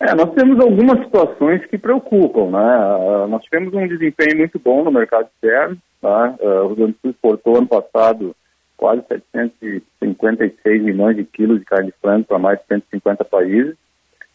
É, 0.00 0.14
nós 0.14 0.32
temos 0.32 0.58
algumas 0.58 0.98
situações 1.04 1.64
que 1.66 1.76
preocupam, 1.76 2.50
né? 2.50 2.96
Uh, 2.96 3.28
nós 3.28 3.42
tivemos 3.44 3.74
um 3.74 3.86
desempenho 3.86 4.38
muito 4.38 4.58
bom 4.58 4.82
no 4.82 4.90
mercado 4.90 5.28
externo, 5.34 5.76
tá? 6.00 6.34
Uh, 6.40 6.64
o 6.64 6.66
Rio 6.68 6.76
Grande 6.76 6.92
do 6.92 6.98
Sul 7.02 7.10
exportou 7.10 7.58
ano 7.58 7.68
passado 7.68 8.34
quase 8.78 9.02
756 9.08 10.82
milhões 10.82 11.16
de 11.16 11.24
quilos 11.24 11.58
de 11.58 11.66
carne 11.66 11.88
de 11.88 11.94
frango 12.00 12.24
para 12.24 12.38
mais 12.38 12.58
de 12.60 12.64
150 12.68 13.26
países. 13.26 13.76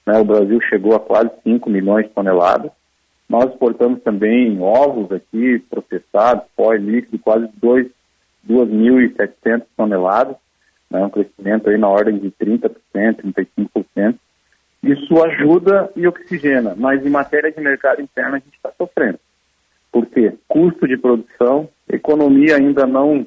Né? 0.05 0.19
O 0.19 0.23
Brasil 0.23 0.61
chegou 0.69 0.95
a 0.95 0.99
quase 0.99 1.31
5 1.43 1.67
milhões 1.67 2.05
de 2.05 2.11
toneladas. 2.11 2.69
Nós 3.27 3.49
exportamos 3.49 4.03
também 4.03 4.61
ovos 4.61 5.11
aqui, 5.11 5.57
processados, 5.67 6.45
pó 6.55 6.75
e 6.75 6.77
líquido, 6.77 7.17
quase 7.17 7.49
2.700 8.47 9.63
toneladas, 9.75 10.35
né, 10.91 11.03
um 11.03 11.09
crescimento 11.09 11.67
aí 11.67 11.77
na 11.79 11.89
ordem 11.89 12.19
de 12.19 12.29
30%, 12.29 12.69
35%. 12.93 14.15
Isso 14.85 15.23
ajuda 15.23 15.91
e 15.95 16.05
oxigena, 16.05 16.75
mas 16.77 17.03
em 17.03 17.09
matéria 17.09 17.51
de 17.51 17.59
mercado 17.59 18.03
interno 18.03 18.35
a 18.35 18.39
gente 18.39 18.55
está 18.55 18.71
sofrendo. 18.77 19.19
Por 19.91 20.05
quê? 20.05 20.33
Custo 20.47 20.87
de 20.87 20.95
produção, 20.95 21.67
economia 21.89 22.57
ainda 22.57 22.85
não 22.85 23.25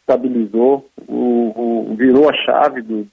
estabilizou, 0.00 0.90
o, 1.06 1.92
o 1.92 1.94
virou 1.96 2.28
a 2.28 2.32
chave 2.32 2.82
do, 2.82 3.06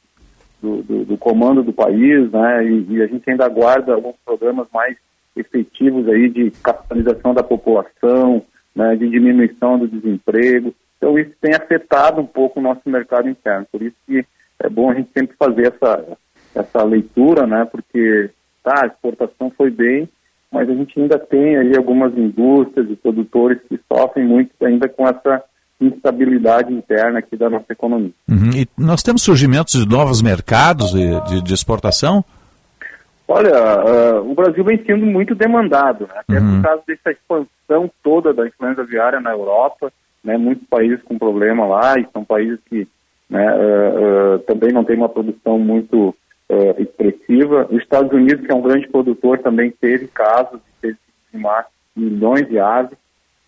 do, 0.60 0.82
do, 0.82 1.06
do, 1.06 1.18
comando 1.18 1.62
do 1.62 1.72
país, 1.72 2.32
né? 2.32 2.66
E, 2.66 2.95
e 2.95 3.04
a 3.04 3.06
gente 3.06 3.30
ainda 3.30 3.45
aguarda 3.45 3.94
alguns 3.94 4.16
programas 4.26 4.68
mais 4.74 4.98
efetivos 5.36 6.08
aí 6.08 6.30
de 6.30 6.49
capitalização 6.64 7.32
da 7.32 7.44
população, 7.44 8.41
né, 8.76 8.95
de 8.95 9.08
diminuição 9.08 9.78
do 9.78 9.88
desemprego. 9.88 10.74
Então 10.98 11.20
isso 11.20 11.32
tem 11.40 11.54
afetado 11.54 12.22
um 12.22 12.26
pouco 12.26 12.60
o 12.60 12.64
nosso 12.64 12.82
mercado 12.86 13.30
interno. 13.30 13.68
Por 13.72 13.84
isso 13.84 13.95
que 14.08 14.26
é 14.60 14.68
bom 14.68 14.90
a 14.90 14.95
gente 14.95 15.12
sempre 15.16 15.36
fazer 15.38 15.68
essa, 15.68 16.18
essa 16.59 16.84
leitura, 16.84 17.45
né, 17.45 17.65
porque 17.71 18.29
tá, 18.63 18.84
a 18.84 18.88
exportação 18.88 19.51
foi 19.57 19.69
bem, 19.69 20.09
mas 20.51 20.69
a 20.69 20.73
gente 20.73 20.99
ainda 20.99 21.19
tem 21.19 21.57
aí 21.57 21.75
algumas 21.75 22.17
indústrias 22.17 22.89
e 22.89 22.95
produtores 22.95 23.59
que 23.67 23.79
sofrem 23.91 24.25
muito 24.25 24.51
ainda 24.61 24.88
com 24.88 25.07
essa 25.07 25.43
instabilidade 25.79 26.73
interna 26.73 27.19
aqui 27.19 27.38
da 27.38 27.49
nossa 27.49 27.71
economia. 27.71 28.11
Uhum. 28.27 28.49
E 28.55 28.67
nós 28.77 29.03
temos 29.03 29.21
surgimentos 29.21 29.73
de 29.73 29.88
novos 29.88 30.21
mercados 30.21 30.91
de, 30.91 31.21
de, 31.25 31.43
de 31.43 31.53
exportação? 31.53 32.23
Olha, 33.27 33.51
uh, 33.51 34.31
o 34.31 34.34
Brasil 34.34 34.63
vem 34.63 34.84
sendo 34.85 35.05
muito 35.05 35.35
demandado, 35.35 36.07
né? 36.07 36.21
até 36.27 36.39
uhum. 36.39 36.55
por 36.55 36.63
causa 36.63 36.84
dessa 36.88 37.11
expansão 37.11 37.91
toda 38.01 38.34
da 38.34 38.47
influenza 38.47 38.81
aviária 38.81 39.19
na 39.19 39.31
Europa, 39.31 39.91
né? 40.23 40.38
muitos 40.38 40.65
países 40.67 41.03
com 41.03 41.19
problema 41.19 41.67
lá, 41.67 41.99
e 41.99 42.07
são 42.13 42.23
países 42.23 42.57
que 42.69 42.88
né, 43.29 43.45
uh, 43.45 44.35
uh, 44.35 44.39
também 44.39 44.71
não 44.71 44.85
têm 44.85 44.95
uma 44.95 45.09
produção 45.09 45.59
muito 45.59 46.15
expressiva. 46.80 47.68
Os 47.69 47.82
Estados 47.82 48.11
Unidos, 48.11 48.45
que 48.45 48.52
é 48.52 48.56
um 48.56 48.61
grande 48.61 48.88
produtor, 48.88 49.40
também 49.40 49.72
teve 49.72 50.07
casos 50.07 50.60
de 50.82 50.95
dizimar 51.32 51.68
milhões 51.95 52.48
de 52.48 52.60
aves. 52.60 52.98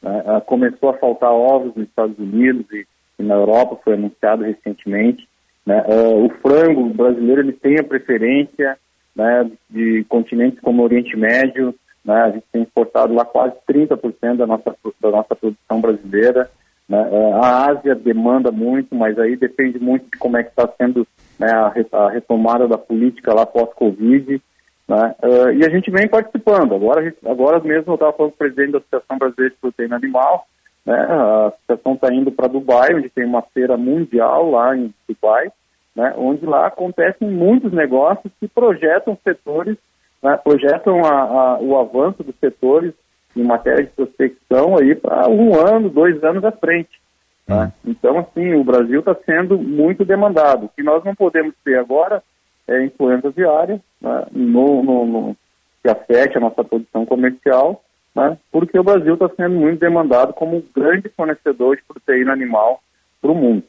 Né? 0.02 0.24
começou 0.46 0.90
a 0.90 0.98
faltar 0.98 1.32
ovos 1.32 1.76
nos 1.76 1.88
Estados 1.88 2.18
Unidos 2.18 2.66
e, 2.72 2.86
e 3.20 3.24
na 3.24 3.36
Europa, 3.36 3.80
foi 3.84 3.94
anunciado 3.96 4.44
recentemente. 4.44 5.28
Né? 5.66 5.84
o 5.88 6.30
frango 6.42 6.90
brasileiro 6.90 7.42
ele 7.42 7.54
tem 7.54 7.78
a 7.80 7.84
preferência 7.84 8.78
né, 9.16 9.52
de 9.70 10.06
continentes 10.06 10.60
como 10.62 10.82
o 10.82 10.86
Oriente 10.86 11.16
Médio, 11.18 11.76
né, 12.04 12.16
a 12.22 12.32
gente 12.32 12.46
tem 12.52 12.64
exportado 12.64 13.14
lá 13.14 13.26
quase 13.26 13.56
30% 13.70 14.38
da 14.38 14.48
nossa, 14.48 14.76
da 15.02 15.12
nossa 15.12 15.36
produção 15.36 15.82
brasileira. 15.82 16.50
Né, 16.90 17.07
é, 17.11 17.34
a 17.34 17.70
Ásia 17.70 17.94
demanda 17.94 18.52
muito, 18.52 18.95
mas 18.95 19.18
aí 19.20 19.36
depende 19.36 19.78
muito 19.78 20.10
de 20.11 20.18
como 20.18 20.38
é 20.38 20.44
que 20.44 20.49
está 20.49 20.68
sendo 20.76 21.07
né, 21.38 21.48
a, 21.94 22.10
retomada 22.10 22.68
da 22.68 22.80
política 22.80 23.32
lá 23.32 23.45
pós-Covid. 23.45 24.41
Né, 24.88 25.16
uh, 25.24 25.52
e 25.52 25.64
a 25.64 25.70
gente 25.70 25.91
vem 25.91 26.07
participando. 26.07 26.74
Agora, 26.74 27.14
agora 27.28 27.60
mesmo 27.60 27.91
eu 27.91 27.94
estava 27.94 28.11
falando 28.14 28.32
com 28.32 28.36
o 28.36 28.40
presidente 28.40 28.72
da 28.72 28.78
Associação 28.80 29.20
Brasileira 29.20 29.53
de 29.53 29.61
Proteína 29.61 29.95
Animal, 29.98 30.48
né, 30.84 30.95
a 30.95 31.48
associação 31.48 31.94
está 31.94 32.11
indo 32.11 32.32
para 32.32 32.48
Dubai, 32.48 32.95
onde 32.95 33.10
tem 33.10 33.24
uma 33.24 33.44
feira 33.44 33.78
mundial 33.78 34.49
lá 34.49 34.76
em 34.76 34.91
Dubai, 35.07 35.52
né, 35.95 36.16
onde 36.18 36.44
lá 36.44 36.66
acontecem 36.66 37.30
muitos 37.30 37.72
negócios 37.72 38.34
que 38.40 38.48
projetam 38.48 39.16
setores, 39.24 39.78
né, 40.24 40.40
projetam 40.44 41.06
a, 41.06 41.22
a, 41.22 41.60
o 41.60 41.78
avanço 41.78 42.24
dos 42.24 42.36
setores 42.40 42.95
em 43.36 43.44
matéria 43.44 43.84
de 43.84 43.92
prospecção 43.92 44.78
aí 44.78 44.96
para 44.96 45.28
um 45.30 45.56
ano, 45.56 45.90
dois 45.90 46.24
anos 46.24 46.44
à 46.44 46.52
frente. 46.52 47.00
Né? 47.48 47.72
Hum. 47.86 47.92
Então, 47.92 48.20
assim, 48.20 48.54
o 48.54 48.64
Brasil 48.64 49.00
está 49.00 49.16
sendo 49.26 49.58
muito 49.58 50.06
demandado. 50.06 50.66
O 50.66 50.70
que 50.70 50.84
nós 50.84 51.04
não 51.04 51.16
podemos 51.16 51.54
ter 51.64 51.78
agora 51.78 52.24
é 52.68 52.84
influenza 52.84 53.30
viária, 53.32 53.82
né, 54.00 54.26
no, 54.32 54.84
no, 54.84 55.06
no, 55.06 55.38
que 55.82 55.90
afete 55.90 56.38
a 56.38 56.42
nossa 56.42 56.64
produção 56.64 57.06
comercial, 57.06 57.84
né, 58.16 58.38
porque 58.52 58.78
o 58.78 58.84
Brasil 58.84 59.16
está 59.16 59.28
sendo 59.30 59.56
muito 59.56 59.80
demandado 59.80 60.34
como 60.34 60.58
um 60.58 60.64
grande 60.76 61.10
fornecedor 61.10 61.76
de 61.76 61.84
proteína 61.84 62.32
animal 62.32 62.82
para 63.20 63.32
o 63.32 63.36
mundo. 63.36 63.64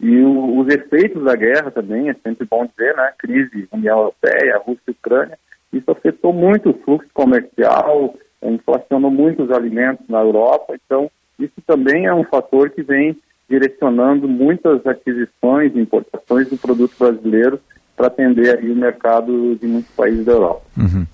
E 0.00 0.20
o, 0.20 0.58
os 0.58 0.68
efeitos 0.74 1.22
da 1.24 1.36
guerra 1.36 1.70
também, 1.70 2.08
é 2.08 2.14
sempre 2.14 2.44
bom 2.44 2.66
dizer, 2.66 2.96
né? 2.96 3.12
Crise 3.16 3.68
União 3.70 3.98
Europeia, 3.98 4.58
Rússia 4.58 4.82
e 4.88 4.90
Ucrânia, 4.90 5.38
isso 5.72 5.88
afetou 5.90 6.32
muito 6.32 6.70
o 6.70 6.78
fluxo 6.78 7.08
comercial, 7.14 8.14
inflacionou 8.50 9.10
muito 9.10 9.42
os 9.42 9.50
alimentos 9.50 10.06
na 10.08 10.20
Europa, 10.20 10.74
então 10.74 11.10
isso 11.38 11.60
também 11.66 12.06
é 12.06 12.14
um 12.14 12.24
fator 12.24 12.70
que 12.70 12.82
vem 12.82 13.16
direcionando 13.48 14.26
muitas 14.28 14.84
aquisições 14.86 15.74
e 15.74 15.80
importações 15.80 16.48
do 16.48 16.56
produto 16.56 16.94
brasileiro 16.98 17.60
para 17.96 18.06
atender 18.06 18.58
aí 18.58 18.70
o 18.70 18.74
mercado 18.74 19.54
de 19.56 19.66
muitos 19.66 19.90
países 19.92 20.24
da 20.24 20.32
Europa. 20.32 20.62
Uhum. 20.76 21.06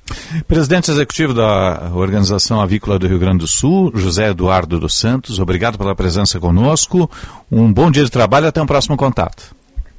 Presidente 0.46 0.90
executivo 0.90 1.34
da 1.34 1.90
Organização 1.94 2.60
Avícola 2.60 2.98
do 2.98 3.08
Rio 3.08 3.18
Grande 3.18 3.38
do 3.38 3.46
Sul, 3.46 3.90
José 3.94 4.28
Eduardo 4.30 4.78
dos 4.78 4.98
Santos, 4.98 5.40
obrigado 5.40 5.76
pela 5.76 5.94
presença 5.94 6.38
conosco. 6.38 7.10
Um 7.50 7.72
bom 7.72 7.90
dia 7.90 8.04
de 8.04 8.10
trabalho 8.10 8.46
e 8.46 8.48
até 8.48 8.62
um 8.62 8.66
próximo 8.66 8.96
contato. 8.96 9.54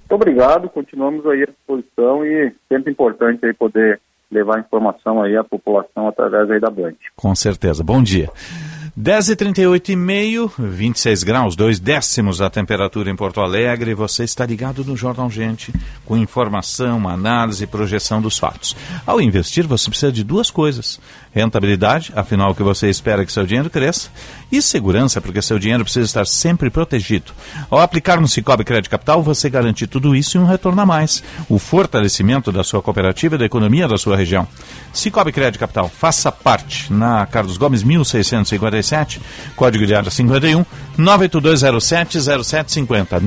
Muito 0.10 0.14
obrigado, 0.14 0.70
continuamos 0.70 1.26
aí 1.28 1.44
à 1.44 1.46
disposição 1.46 2.26
e 2.26 2.52
sempre 2.68 2.92
importante 2.92 3.46
aí 3.46 3.54
poder 3.54 4.00
levar 4.32 4.60
informação 4.60 5.22
aí 5.22 5.36
à 5.36 5.44
população 5.44 6.08
através 6.08 6.50
aí 6.52 6.60
da 6.60 6.70
Band. 6.70 6.94
Com 7.16 7.34
certeza. 7.36 7.84
Bom 7.84 8.02
dia. 8.02 8.30
10h38,5, 9.00 10.52
26 10.58 11.24
graus, 11.24 11.56
2 11.56 11.80
décimos 11.80 12.42
a 12.42 12.50
temperatura 12.50 13.10
em 13.10 13.16
Porto 13.16 13.40
Alegre. 13.40 13.94
Você 13.94 14.26
está 14.26 14.46
ligado 14.46 14.84
no 14.84 14.98
Jornal 14.98 15.30
Gente, 15.30 15.72
com 16.04 16.18
informação, 16.18 17.08
análise 17.08 17.64
e 17.64 17.68
projeção 17.68 18.22
dos 18.22 18.38
fatos. 18.38 18.76
Ao 19.06 19.22
investir, 19.22 19.66
você 19.66 19.90
precisa 19.90 20.12
de 20.12 20.22
duas 20.22 20.52
coisas: 20.52 21.00
rentabilidade, 21.40 22.12
afinal, 22.16 22.54
que 22.54 22.64
você 22.64 22.90
espera 22.90 23.26
que 23.26 23.32
seu 23.32 23.46
dinheiro 23.46 23.70
cresça, 23.70 24.10
e 24.52 24.62
segurança, 24.62 25.22
porque 25.22 25.42
seu 25.42 25.60
dinheiro 25.60 25.84
precisa 25.84 26.06
estar 26.06 26.26
sempre 26.26 26.70
protegido. 26.70 27.32
Ao 27.70 27.80
aplicar 27.80 28.20
no 28.20 28.28
Cicobi 28.28 28.64
Crédito 28.64 28.90
Capital, 28.90 29.22
você 29.22 29.50
garante 29.50 29.86
tudo 29.86 30.16
isso 30.16 30.38
e 30.38 30.40
um 30.40 30.46
retorno 30.46 30.82
a 30.82 30.86
mais: 30.86 31.24
o 31.48 31.60
fortalecimento 31.60 32.52
da 32.52 32.64
sua 32.64 32.82
cooperativa 32.82 33.36
e 33.36 33.38
da 33.38 33.46
economia 33.46 33.88
da 33.88 33.98
sua 33.98 34.18
região. 34.18 34.48
Cicobi 34.92 35.32
Crédito 35.32 35.60
Capital, 35.60 35.90
faça 35.90 36.32
parte 36.32 36.92
na 36.92 37.26
Carlos 37.26 37.58
Gomes 37.58 37.84
1657 37.84 39.22
código 39.56 39.86
de 39.86 39.94
área 39.94 40.10
51, 40.10 40.66
98207-0750. 40.98 43.22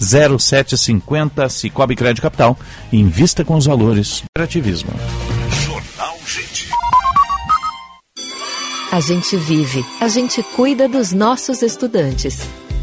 98207-0750, 0.00 1.48
Cicobi 1.48 1.96
Crédito 1.96 2.22
Capital. 2.22 2.56
Invista 2.92 3.44
com 3.44 3.56
os 3.56 3.66
valores. 3.66 4.22
Cooperativismo. 4.34 4.92
A 8.94 9.00
gente 9.00 9.36
vive, 9.36 9.84
a 10.00 10.06
gente 10.06 10.40
cuida 10.54 10.88
dos 10.88 11.10
nossos 11.10 11.62
estudantes. 11.62 12.38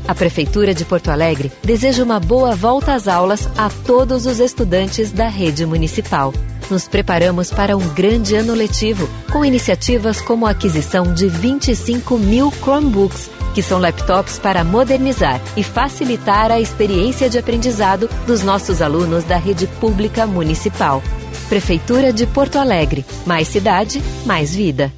A 0.06 0.14
Prefeitura 0.14 0.74
de 0.74 0.84
Porto 0.84 1.08
Alegre 1.10 1.50
deseja 1.64 2.04
uma 2.04 2.20
boa 2.20 2.54
volta 2.54 2.94
às 2.94 3.08
aulas 3.08 3.48
a 3.58 3.70
todos 3.88 4.26
os 4.26 4.42
estudantes 4.42 5.10
da 5.10 5.30
rede 5.30 5.66
municipal 5.66 6.34
nos 6.72 6.88
preparamos 6.88 7.52
para 7.52 7.76
um 7.76 7.88
grande 7.90 8.34
ano 8.34 8.54
letivo, 8.54 9.08
com 9.30 9.44
iniciativas 9.44 10.22
como 10.22 10.48
a 10.48 10.52
aquisição 10.52 11.14
de 11.14 11.28
25 11.28 12.18
mil 12.18 12.50
Chromebooks, 12.50 13.30
que 13.54 13.62
são 13.62 13.78
laptops 13.78 14.40
para 14.40 14.64
modernizar 14.64 15.42
e 15.58 15.64
facilitar 15.64 16.50
a 16.50 16.62
experiência 16.62 17.30
de 17.30 17.38
aprendizado 17.38 18.10
dos 18.26 18.42
nossos 18.42 18.82
alunos 18.82 19.26
da 19.26 19.36
rede 19.36 19.68
pública 19.68 20.26
municipal. 20.26 21.04
Prefeitura 21.50 22.14
de 22.14 22.26
Porto 22.26 22.58
Alegre. 22.58 23.06
Mais 23.26 23.50
cidade, 23.50 24.02
mais 24.26 24.56
vida. 24.56 24.92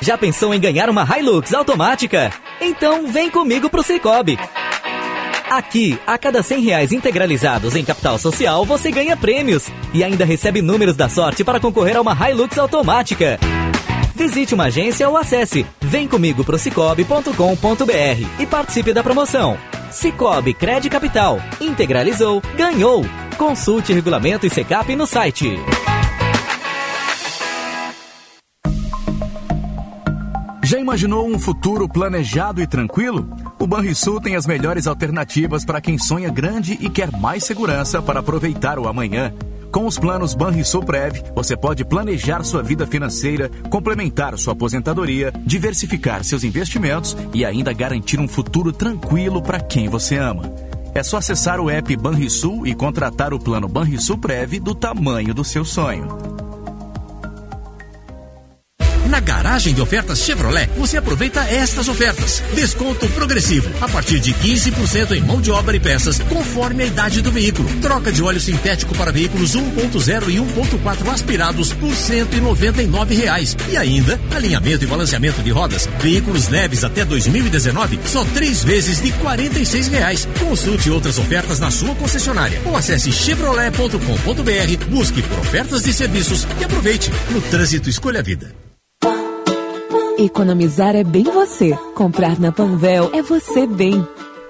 Já 0.00 0.16
pensou 0.16 0.54
em 0.54 0.60
ganhar 0.60 0.88
uma 0.88 1.04
Hilux 1.04 1.52
automática? 1.52 2.32
Então 2.60 3.06
vem 3.06 3.30
comigo 3.30 3.68
pro 3.68 3.82
Cicobi. 3.82 4.38
Aqui, 5.50 5.98
a 6.06 6.16
cada 6.16 6.42
100 6.42 6.62
reais 6.62 6.92
integralizados 6.92 7.76
em 7.76 7.84
capital 7.84 8.18
social, 8.18 8.64
você 8.64 8.90
ganha 8.90 9.16
prêmios 9.16 9.68
e 9.92 10.02
ainda 10.02 10.24
recebe 10.24 10.62
números 10.62 10.96
da 10.96 11.08
sorte 11.08 11.44
para 11.44 11.60
concorrer 11.60 11.96
a 11.96 12.00
uma 12.00 12.14
Hilux 12.14 12.56
automática. 12.56 13.38
Visite 14.14 14.54
uma 14.54 14.64
agência 14.64 15.08
ou 15.08 15.16
acesse 15.16 15.66
vemcomigo 15.80 16.44
pro 16.44 16.58
cicobi.com.br 16.58 18.40
e 18.42 18.46
participe 18.46 18.92
da 18.92 19.02
promoção. 19.02 19.58
Cicobi 19.90 20.54
Cred 20.54 20.88
Capital. 20.88 21.40
Integralizou, 21.60 22.40
ganhou. 22.56 23.04
Consulte 23.36 23.92
regulamento 23.92 24.46
e 24.46 24.50
secap 24.50 24.94
no 24.94 25.06
site. 25.06 25.58
Já 30.70 30.78
imaginou 30.78 31.26
um 31.26 31.36
futuro 31.36 31.88
planejado 31.88 32.62
e 32.62 32.66
tranquilo? 32.66 33.28
O 33.58 33.66
Banrisul 33.66 34.20
tem 34.20 34.36
as 34.36 34.46
melhores 34.46 34.86
alternativas 34.86 35.64
para 35.64 35.80
quem 35.80 35.98
sonha 35.98 36.28
grande 36.30 36.78
e 36.80 36.88
quer 36.88 37.10
mais 37.10 37.42
segurança 37.42 38.00
para 38.00 38.20
aproveitar 38.20 38.78
o 38.78 38.86
amanhã. 38.86 39.34
Com 39.72 39.84
os 39.84 39.98
planos 39.98 40.32
Banrisul 40.32 40.84
Prev, 40.84 41.24
você 41.34 41.56
pode 41.56 41.84
planejar 41.84 42.44
sua 42.44 42.62
vida 42.62 42.86
financeira, 42.86 43.50
complementar 43.68 44.38
sua 44.38 44.52
aposentadoria, 44.52 45.32
diversificar 45.44 46.22
seus 46.22 46.44
investimentos 46.44 47.16
e 47.34 47.44
ainda 47.44 47.72
garantir 47.72 48.20
um 48.20 48.28
futuro 48.28 48.72
tranquilo 48.72 49.42
para 49.42 49.58
quem 49.58 49.88
você 49.88 50.18
ama. 50.18 50.54
É 50.94 51.02
só 51.02 51.16
acessar 51.16 51.58
o 51.58 51.68
app 51.68 51.96
Banrisul 51.96 52.64
e 52.64 52.76
contratar 52.76 53.34
o 53.34 53.40
plano 53.40 53.66
Banrisul 53.66 54.18
Prev 54.18 54.60
do 54.60 54.72
tamanho 54.72 55.34
do 55.34 55.42
seu 55.42 55.64
sonho. 55.64 56.06
Na 59.08 59.20
garagem 59.20 59.74
de 59.74 59.80
ofertas 59.80 60.20
Chevrolet, 60.20 60.68
você 60.76 60.96
aproveita 60.96 61.40
estas 61.40 61.88
ofertas. 61.88 62.42
Desconto 62.54 63.08
progressivo, 63.08 63.70
a 63.80 63.88
partir 63.88 64.20
de 64.20 64.32
15% 64.34 65.12
em 65.12 65.20
mão 65.20 65.40
de 65.40 65.50
obra 65.50 65.76
e 65.76 65.80
peças, 65.80 66.18
conforme 66.28 66.84
a 66.84 66.86
idade 66.86 67.20
do 67.20 67.32
veículo. 67.32 67.68
Troca 67.80 68.12
de 68.12 68.22
óleo 68.22 68.40
sintético 68.40 68.94
para 68.94 69.12
veículos 69.12 69.56
1.0 69.56 70.28
e 70.28 70.36
1.4 70.36 71.08
aspirados 71.12 71.72
por 71.72 71.94
199 71.94 73.14
reais. 73.14 73.56
E 73.68 73.76
ainda, 73.76 74.20
alinhamento 74.34 74.84
e 74.84 74.86
balanceamento 74.86 75.42
de 75.42 75.50
rodas. 75.50 75.88
Veículos 76.00 76.48
leves 76.48 76.84
até 76.84 77.04
2019, 77.04 77.98
só 78.04 78.24
três 78.34 78.62
vezes 78.62 79.00
de 79.00 79.10
46 79.12 79.88
reais. 79.88 80.28
Consulte 80.38 80.90
outras 80.90 81.18
ofertas 81.18 81.58
na 81.58 81.70
sua 81.70 81.94
concessionária 81.94 82.60
ou 82.64 82.76
acesse 82.76 83.10
chevrolet.com.br, 83.10 84.84
busque 84.88 85.22
por 85.22 85.38
ofertas 85.40 85.82
de 85.82 85.92
serviços 85.92 86.46
e 86.60 86.64
aproveite. 86.64 87.10
No 87.30 87.40
trânsito, 87.40 87.88
escolha 87.88 88.20
a 88.20 88.22
vida. 88.22 88.59
Economizar 90.20 90.94
é 90.94 91.02
bem 91.02 91.24
você. 91.24 91.72
Comprar 91.94 92.38
na 92.38 92.52
Panvel 92.52 93.08
é 93.14 93.22
você 93.22 93.66
bem. 93.66 94.06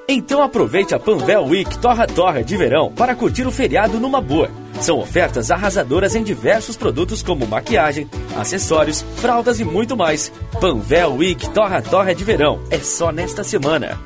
Então 0.08 0.42
aproveite 0.42 0.96
a 0.96 0.98
Panvel 0.98 1.44
Week 1.44 1.78
Torra 1.78 2.08
Torra 2.08 2.42
de 2.42 2.56
verão 2.56 2.90
para 2.90 3.14
curtir 3.14 3.46
o 3.46 3.52
feriado 3.52 4.00
numa 4.00 4.20
boa. 4.20 4.50
São 4.80 4.98
ofertas 4.98 5.48
arrasadoras 5.48 6.16
em 6.16 6.24
diversos 6.24 6.76
produtos 6.76 7.22
como 7.22 7.46
maquiagem, 7.46 8.10
acessórios, 8.36 9.02
fraldas 9.14 9.60
e 9.60 9.64
muito 9.64 9.96
mais. 9.96 10.32
Panvel 10.60 11.14
Week 11.14 11.48
Torra 11.50 11.80
Torra 11.80 12.12
de 12.16 12.24
verão. 12.24 12.58
É 12.68 12.78
só 12.78 13.12
nesta 13.12 13.44
semana. 13.44 13.96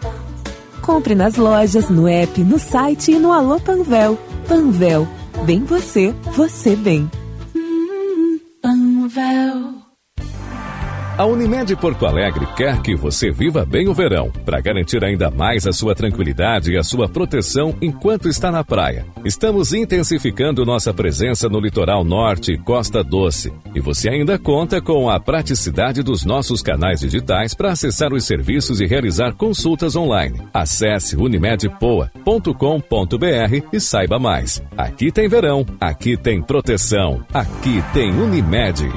Compre 0.83 1.15
nas 1.15 1.37
lojas, 1.37 1.89
no 1.89 2.07
app, 2.07 2.45
no 2.45 2.59
site 2.59 3.13
e 3.13 3.19
no 3.19 3.33
Alô 3.33 3.59
Panvel. 3.59 4.19
Panvel. 4.47 5.09
Bem 5.47 5.65
você, 5.65 6.15
você 6.37 6.77
bem. 6.77 7.11
Panvel. 8.61 9.74
A 11.17 11.25
Unimed 11.27 11.77
Porto 11.77 12.07
Alegre 12.07 12.45
quer 12.57 12.83
que 12.83 12.97
você 12.97 13.31
viva 13.31 13.65
bem 13.65 13.89
o 13.89 13.95
verão, 13.95 14.33
para 14.45 14.61
garantir 14.61 15.05
ainda 15.05 15.31
mais 15.31 15.65
a 15.65 15.73
sua 15.73 15.95
tranquilidade 15.95 16.73
e 16.73 16.77
a 16.77 16.83
sua 16.83 17.09
proteção 17.09 17.73
enquanto 17.81 18.29
está 18.29 18.51
na 18.51 18.65
praia. 18.65 19.07
Estamos 19.25 19.73
intensificando 19.73 20.67
nossa 20.67 20.93
presença 20.93 21.49
no 21.49 21.61
litoral 21.61 22.03
norte 22.03 22.55
e 22.55 22.59
Costa 22.59 23.05
Doce. 23.05 23.53
E 23.77 23.81
você 23.81 24.09
ainda 24.09 24.41
conta 24.41 24.81
com 24.81 25.09
a 25.09 25.21
praticidade 25.21 26.03
dos 26.03 26.25
nossos 26.25 26.61
canais 26.61 26.99
digitais 26.99 27.55
para 27.55 27.71
acessar 27.71 28.13
os 28.13 28.25
serviços 28.25 28.81
e 28.81 28.85
realizar 28.85 29.35
consultas 29.35 29.95
online. 29.95 30.41
Acesse 30.53 31.15
unimedpoa.com.br 31.15 33.69
e 33.73 33.81
saiba 33.81 34.19
mais. 34.19 34.61
Aqui 34.77 35.13
tem 35.13 35.29
verão, 35.29 35.65
aqui 35.81 36.17
tem 36.17 36.43
proteção, 36.43 37.25
aqui 37.33 37.81
tem 37.93 38.11
Unimed. 38.11 38.91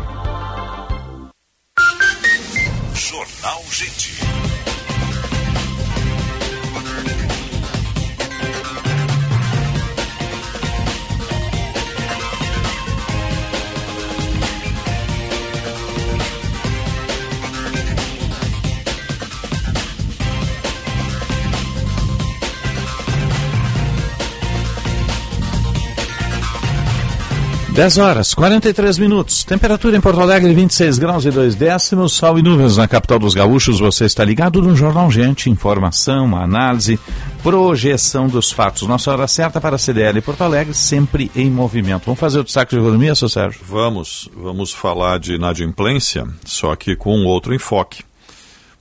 10 27.78 28.00
horas, 28.00 28.34
43 28.34 28.98
minutos. 28.98 29.44
Temperatura 29.44 29.96
em 29.96 30.02
Porto 30.02 30.20
Alegre, 30.20 30.52
26 30.52 30.98
graus 30.98 31.26
e 31.26 31.30
2 31.30 31.54
décimos. 31.54 32.14
sol 32.14 32.40
e 32.40 32.42
nuvens 32.42 32.76
na 32.76 32.88
capital 32.88 33.20
dos 33.20 33.36
gaúchos. 33.36 33.80
Você 33.80 34.06
está 34.06 34.26
ligado 34.26 34.64
no 34.64 34.76
Jornal 34.76 35.12
Gente. 35.12 35.48
Informação, 35.48 36.36
análise, 36.36 37.00
projeção 37.44 38.28
dos 38.28 38.52
fatos. 38.52 38.88
Nossa 38.88 39.12
hora 39.12 39.28
certa 39.28 39.62
para 39.62 39.76
a 39.76 39.78
CDL 39.78 40.20
Porto 40.24 40.42
Alegre, 40.42 40.74
sempre 40.74 41.30
em 41.36 41.52
movimento. 41.52 42.06
Vamos 42.06 42.20
fazer 42.20 42.40
o 42.40 42.44
destaque 42.44 42.76
de 42.76 42.82
economia, 42.82 43.14
seu 43.14 43.30
Sérgio? 43.30 43.62
Vamos. 43.64 44.28
Vamos 44.36 44.74
falar 44.74 45.20
de 45.20 45.36
inadimplência, 45.36 46.28
só 46.46 46.76
que 46.76 46.96
com 46.96 47.26
outro 47.26 47.54
enfoque. 47.54 48.04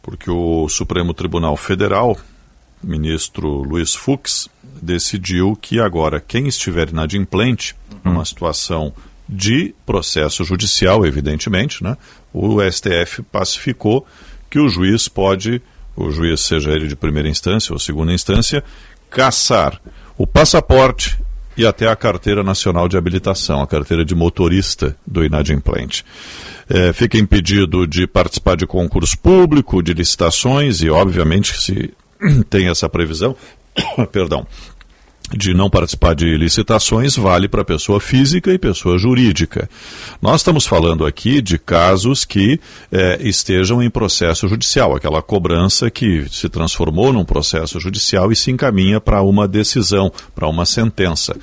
Porque 0.01 0.31
o 0.31 0.71
Supremo 0.71 1.13
Tribunal 1.13 1.55
Federal 1.59 2.17
ministro 2.83 3.63
Luiz 3.63 3.95
Fux, 3.95 4.49
decidiu 4.81 5.57
que 5.61 5.81
agora 5.81 6.21
quem 6.21 6.47
estiver 6.47 6.91
inadimplente 6.91 7.75
numa 8.05 8.25
situação 8.25 8.93
de 9.29 9.75
processo 9.85 10.45
judicial, 10.45 11.05
evidentemente, 11.05 11.83
né? 11.83 11.97
o 12.33 12.59
STF 12.63 13.23
pacificou 13.23 14.07
que 14.49 14.59
o 14.59 14.69
juiz 14.69 15.09
pode, 15.09 15.61
o 15.97 16.11
juiz 16.11 16.41
seja 16.41 16.71
ele 16.71 16.87
de 16.87 16.95
primeira 16.95 17.29
instância 17.29 17.73
ou 17.73 17.79
segunda 17.79 18.13
instância, 18.13 18.63
caçar 19.11 19.81
o 20.17 20.27
passaporte 20.27 21.19
e 21.57 21.67
até 21.67 21.89
a 21.89 21.97
carteira 21.97 22.43
nacional 22.43 22.87
de 22.87 22.97
habilitação, 22.97 23.63
a 23.63 23.67
carteira 23.67 24.05
de 24.05 24.15
motorista 24.15 24.97
do 25.07 25.25
inadimplente. 25.25 26.05
É, 26.69 26.93
fica 26.93 27.17
impedido 27.17 27.87
de 27.87 28.07
participar 28.07 28.57
de 28.57 28.67
concurso 28.67 29.19
público, 29.19 29.83
de 29.83 29.95
licitações 29.95 30.83
e, 30.83 30.91
obviamente, 30.91 31.61
se 31.61 31.95
tem 32.49 32.69
essa 32.69 32.89
previsão, 32.89 33.37
perdão, 34.13 34.47
de 35.33 35.53
não 35.53 35.69
participar 35.69 36.15
de 36.15 36.37
licitações 36.37 37.17
vale 37.17 37.49
para 37.49 37.65
pessoa 37.65 37.99
física 38.01 38.53
e 38.53 38.59
pessoa 38.59 38.97
jurídica. 38.97 39.69
Nós 40.23 40.41
estamos 40.41 40.67
falando 40.67 41.05
aqui 41.05 41.43
de 41.43 41.59
casos 41.59 42.25
que 42.25 42.61
é, 42.93 43.19
estejam 43.23 43.83
em 43.83 43.91
processo 43.91 44.47
judicial, 44.47 44.95
aquela 44.95 45.21
cobrança 45.21 45.91
que 45.91 46.27
se 46.31 46.49
transformou 46.49 47.13
num 47.13 47.25
processo 47.25 47.81
judicial 47.81 48.31
e 48.31 48.37
se 48.37 48.51
encaminha 48.51 49.01
para 49.01 49.21
uma 49.23 49.49
decisão, 49.49 50.13
para 50.35 50.49
uma 50.49 50.65
sentença. 50.65 51.37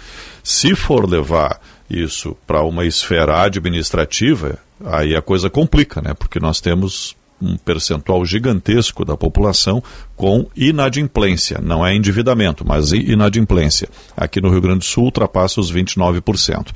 Se 0.44 0.76
for 0.76 1.10
levar 1.10 1.60
isso 1.90 2.38
para 2.48 2.64
uma 2.64 2.86
esfera 2.86 3.42
administrativa, 3.44 4.58
aí 4.86 5.16
a 5.16 5.22
coisa 5.22 5.50
complica, 5.50 6.02
né? 6.02 6.14
Porque 6.14 6.40
nós 6.40 6.62
temos 6.62 7.16
um 7.42 7.58
percentual 7.58 8.26
gigantesco 8.26 9.04
da 9.04 9.18
população 9.18 9.84
com 10.16 10.48
inadimplência. 10.56 11.60
Não 11.62 11.86
é 11.86 11.96
endividamento, 11.96 12.66
mas 12.66 12.92
inadimplência. 12.92 13.90
Aqui 14.16 14.40
no 14.42 14.50
Rio 14.50 14.62
Grande 14.62 14.80
do 14.80 14.86
Sul 14.86 15.06
ultrapassa 15.06 15.60
os 15.60 15.72
29%. 15.72 16.68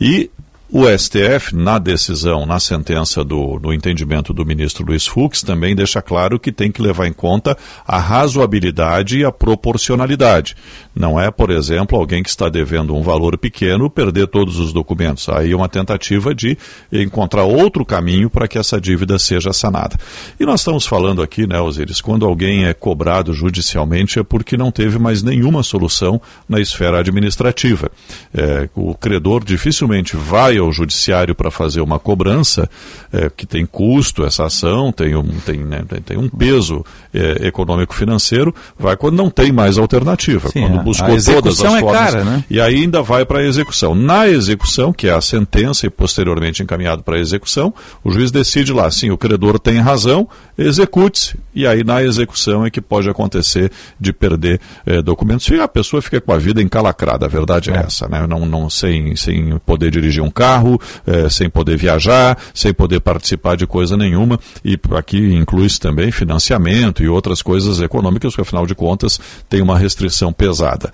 E 0.00 0.30
o 0.68 0.84
STF, 0.98 1.54
na 1.54 1.78
decisão, 1.78 2.44
na 2.44 2.58
sentença 2.58 3.22
do, 3.22 3.72
entendimento 3.72 4.32
do 4.32 4.44
ministro 4.44 4.84
Luiz 4.84 5.06
Fux, 5.06 5.42
também 5.42 5.76
deixa 5.76 6.02
claro 6.02 6.40
que 6.40 6.50
tem 6.50 6.72
que 6.72 6.82
levar 6.82 7.06
em 7.06 7.12
conta 7.12 7.56
a 7.86 7.98
razoabilidade 8.00 9.20
e 9.20 9.24
a 9.24 9.30
proporcionalidade. 9.30 10.56
Não 10.92 11.20
é, 11.20 11.30
por 11.30 11.50
exemplo, 11.50 11.96
alguém 11.96 12.20
que 12.20 12.28
está 12.28 12.48
devendo 12.48 12.96
um 12.96 13.02
valor 13.02 13.38
pequeno 13.38 13.88
perder 13.88 14.26
todos 14.26 14.58
os 14.58 14.72
documentos. 14.72 15.28
Aí 15.28 15.52
é 15.52 15.56
uma 15.56 15.68
tentativa 15.68 16.34
de 16.34 16.58
encontrar 16.90 17.44
outro 17.44 17.84
caminho 17.84 18.28
para 18.28 18.48
que 18.48 18.58
essa 18.58 18.80
dívida 18.80 19.20
seja 19.20 19.52
sanada. 19.52 19.96
E 20.38 20.44
nós 20.44 20.60
estamos 20.60 20.84
falando 20.84 21.22
aqui, 21.22 21.46
né, 21.46 21.60
Osiris, 21.60 22.00
quando 22.00 22.26
alguém 22.26 22.64
é 22.64 22.74
cobrado 22.74 23.32
judicialmente 23.32 24.18
é 24.18 24.24
porque 24.24 24.56
não 24.56 24.72
teve 24.72 24.98
mais 24.98 25.22
nenhuma 25.22 25.62
solução 25.62 26.20
na 26.48 26.58
esfera 26.58 26.98
administrativa. 26.98 27.88
É, 28.34 28.68
o 28.74 28.94
credor 28.94 29.44
dificilmente 29.44 30.16
vai 30.16 30.55
vai 30.56 30.58
ao 30.58 30.72
judiciário 30.72 31.34
para 31.34 31.50
fazer 31.50 31.80
uma 31.80 31.98
cobrança, 31.98 32.68
é, 33.12 33.30
que 33.34 33.46
tem 33.46 33.64
custo 33.66 34.24
essa 34.24 34.46
ação, 34.46 34.90
tem 34.90 35.14
um, 35.14 35.24
tem, 35.44 35.58
né, 35.58 35.82
tem 36.04 36.16
um 36.16 36.28
peso 36.28 36.84
é, 37.12 37.46
econômico-financeiro, 37.46 38.54
vai 38.78 38.96
quando 38.96 39.16
não 39.16 39.30
tem 39.30 39.52
mais 39.52 39.78
alternativa, 39.78 40.48
Sim, 40.48 40.62
quando 40.62 40.82
buscou 40.82 41.16
todas 41.22 41.60
as 41.60 41.74
é 41.74 41.80
formas. 41.80 42.00
Cara, 42.00 42.24
né? 42.24 42.44
E 42.50 42.60
aí 42.60 42.76
ainda 42.76 43.02
vai 43.02 43.24
para 43.24 43.40
a 43.40 43.44
execução. 43.44 43.94
Na 43.94 44.28
execução, 44.28 44.92
que 44.92 45.08
é 45.08 45.12
a 45.12 45.20
sentença 45.20 45.86
e 45.86 45.90
posteriormente 45.90 46.62
encaminhado 46.62 47.02
para 47.02 47.16
a 47.16 47.20
execução, 47.20 47.72
o 48.02 48.10
juiz 48.10 48.30
decide 48.30 48.72
lá, 48.72 48.90
sim, 48.90 49.10
o 49.10 49.18
credor 49.18 49.58
tem 49.58 49.78
razão, 49.78 50.28
execute-se. 50.56 51.36
E 51.54 51.66
aí 51.66 51.84
na 51.84 52.02
execução 52.02 52.64
é 52.64 52.70
que 52.70 52.80
pode 52.80 53.08
acontecer 53.08 53.70
de 53.98 54.12
perder 54.12 54.60
é, 54.84 55.00
documentos 55.02 55.48
e 55.48 55.60
a 55.60 55.68
pessoa 55.68 56.02
fica 56.02 56.20
com 56.20 56.32
a 56.32 56.38
vida 56.38 56.62
encalacrada, 56.62 57.26
a 57.26 57.28
verdade 57.28 57.70
é, 57.70 57.76
é 57.76 57.78
essa, 57.78 58.08
né? 58.08 58.26
Não, 58.26 58.44
não 58.44 58.68
sem, 58.68 59.16
sem 59.16 59.58
poder 59.64 59.90
dirigir 59.90 60.22
um 60.22 60.30
carro 60.30 60.45
carro, 60.46 60.80
é, 61.06 61.28
sem 61.28 61.50
poder 61.50 61.76
viajar, 61.76 62.38
sem 62.54 62.72
poder 62.72 63.00
participar 63.00 63.56
de 63.56 63.66
coisa 63.66 63.96
nenhuma. 63.96 64.38
E 64.64 64.78
aqui 64.96 65.34
inclui-se 65.34 65.80
também 65.80 66.12
financiamento 66.12 67.02
e 67.02 67.08
outras 67.08 67.42
coisas 67.42 67.80
econômicas, 67.80 68.34
que 68.34 68.40
afinal 68.40 68.66
de 68.66 68.74
contas 68.74 69.18
tem 69.48 69.60
uma 69.60 69.76
restrição 69.76 70.32
pesada. 70.32 70.92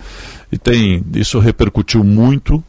E 0.51 0.57
tem, 0.57 1.03
isso 1.15 1.39
repercutiu 1.39 2.03
muito 2.03 2.63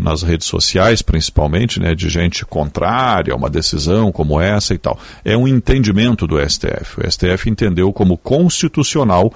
nas 0.00 0.22
redes 0.22 0.48
sociais, 0.48 1.02
principalmente, 1.02 1.78
né, 1.78 1.94
de 1.94 2.08
gente 2.08 2.44
contrária 2.44 3.32
a 3.32 3.36
uma 3.36 3.48
decisão 3.48 4.10
como 4.10 4.40
essa 4.40 4.74
e 4.74 4.78
tal. 4.78 4.98
É 5.24 5.36
um 5.36 5.46
entendimento 5.46 6.26
do 6.26 6.36
STF. 6.40 7.00
O 7.00 7.10
STF 7.10 7.48
entendeu 7.48 7.92
como 7.92 8.18
constitucional 8.18 9.32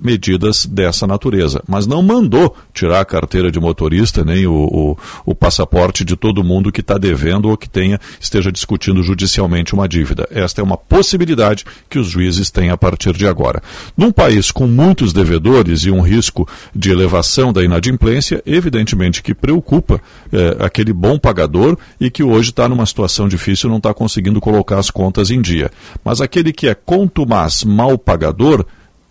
medidas 0.00 0.66
dessa 0.66 1.06
natureza, 1.06 1.62
mas 1.66 1.86
não 1.86 2.02
mandou 2.02 2.54
tirar 2.72 3.00
a 3.00 3.04
carteira 3.04 3.50
de 3.50 3.60
motorista 3.60 4.24
nem 4.24 4.46
o, 4.46 4.52
o, 4.52 4.98
o 5.24 5.34
passaporte 5.34 6.04
de 6.04 6.16
todo 6.16 6.44
mundo 6.44 6.72
que 6.72 6.80
está 6.80 6.98
devendo 6.98 7.48
ou 7.48 7.56
que 7.56 7.68
tenha 7.68 8.00
esteja 8.20 8.50
discutindo 8.50 9.02
judicialmente 9.02 9.74
uma 9.74 9.88
dívida. 9.88 10.28
Esta 10.30 10.60
é 10.60 10.64
uma 10.64 10.76
possibilidade 10.76 11.64
que 11.88 11.98
os 11.98 12.08
juízes 12.08 12.50
têm 12.50 12.70
a 12.70 12.76
partir 12.76 13.12
de 13.14 13.26
agora. 13.26 13.62
Num 13.96 14.10
país 14.10 14.50
com 14.50 14.66
muitos 14.66 15.12
devedores 15.12 15.84
e 15.84 15.90
um 15.90 16.00
risco 16.00 16.48
de 16.74 16.90
elevação 16.90 17.52
da 17.52 17.62
inadimplência, 17.62 18.42
evidentemente 18.44 19.22
que 19.22 19.34
preocupa 19.34 20.00
é, 20.32 20.64
aquele 20.64 20.92
bom 20.92 21.18
pagador 21.18 21.76
e 22.00 22.10
que 22.10 22.22
hoje 22.22 22.50
está 22.50 22.68
numa 22.68 22.86
situação 22.86 23.28
difícil 23.28 23.70
não 23.70 23.78
está 23.78 23.94
conseguindo 23.94 24.40
colocar 24.40 24.78
as 24.78 24.90
contas 24.90 25.30
em 25.30 25.40
dia. 25.40 25.70
Mas 26.04 26.20
aquele 26.20 26.52
que 26.52 26.68
é 26.68 26.74
contumaz 26.74 27.64
mal 27.64 27.98
pagador 27.98 28.64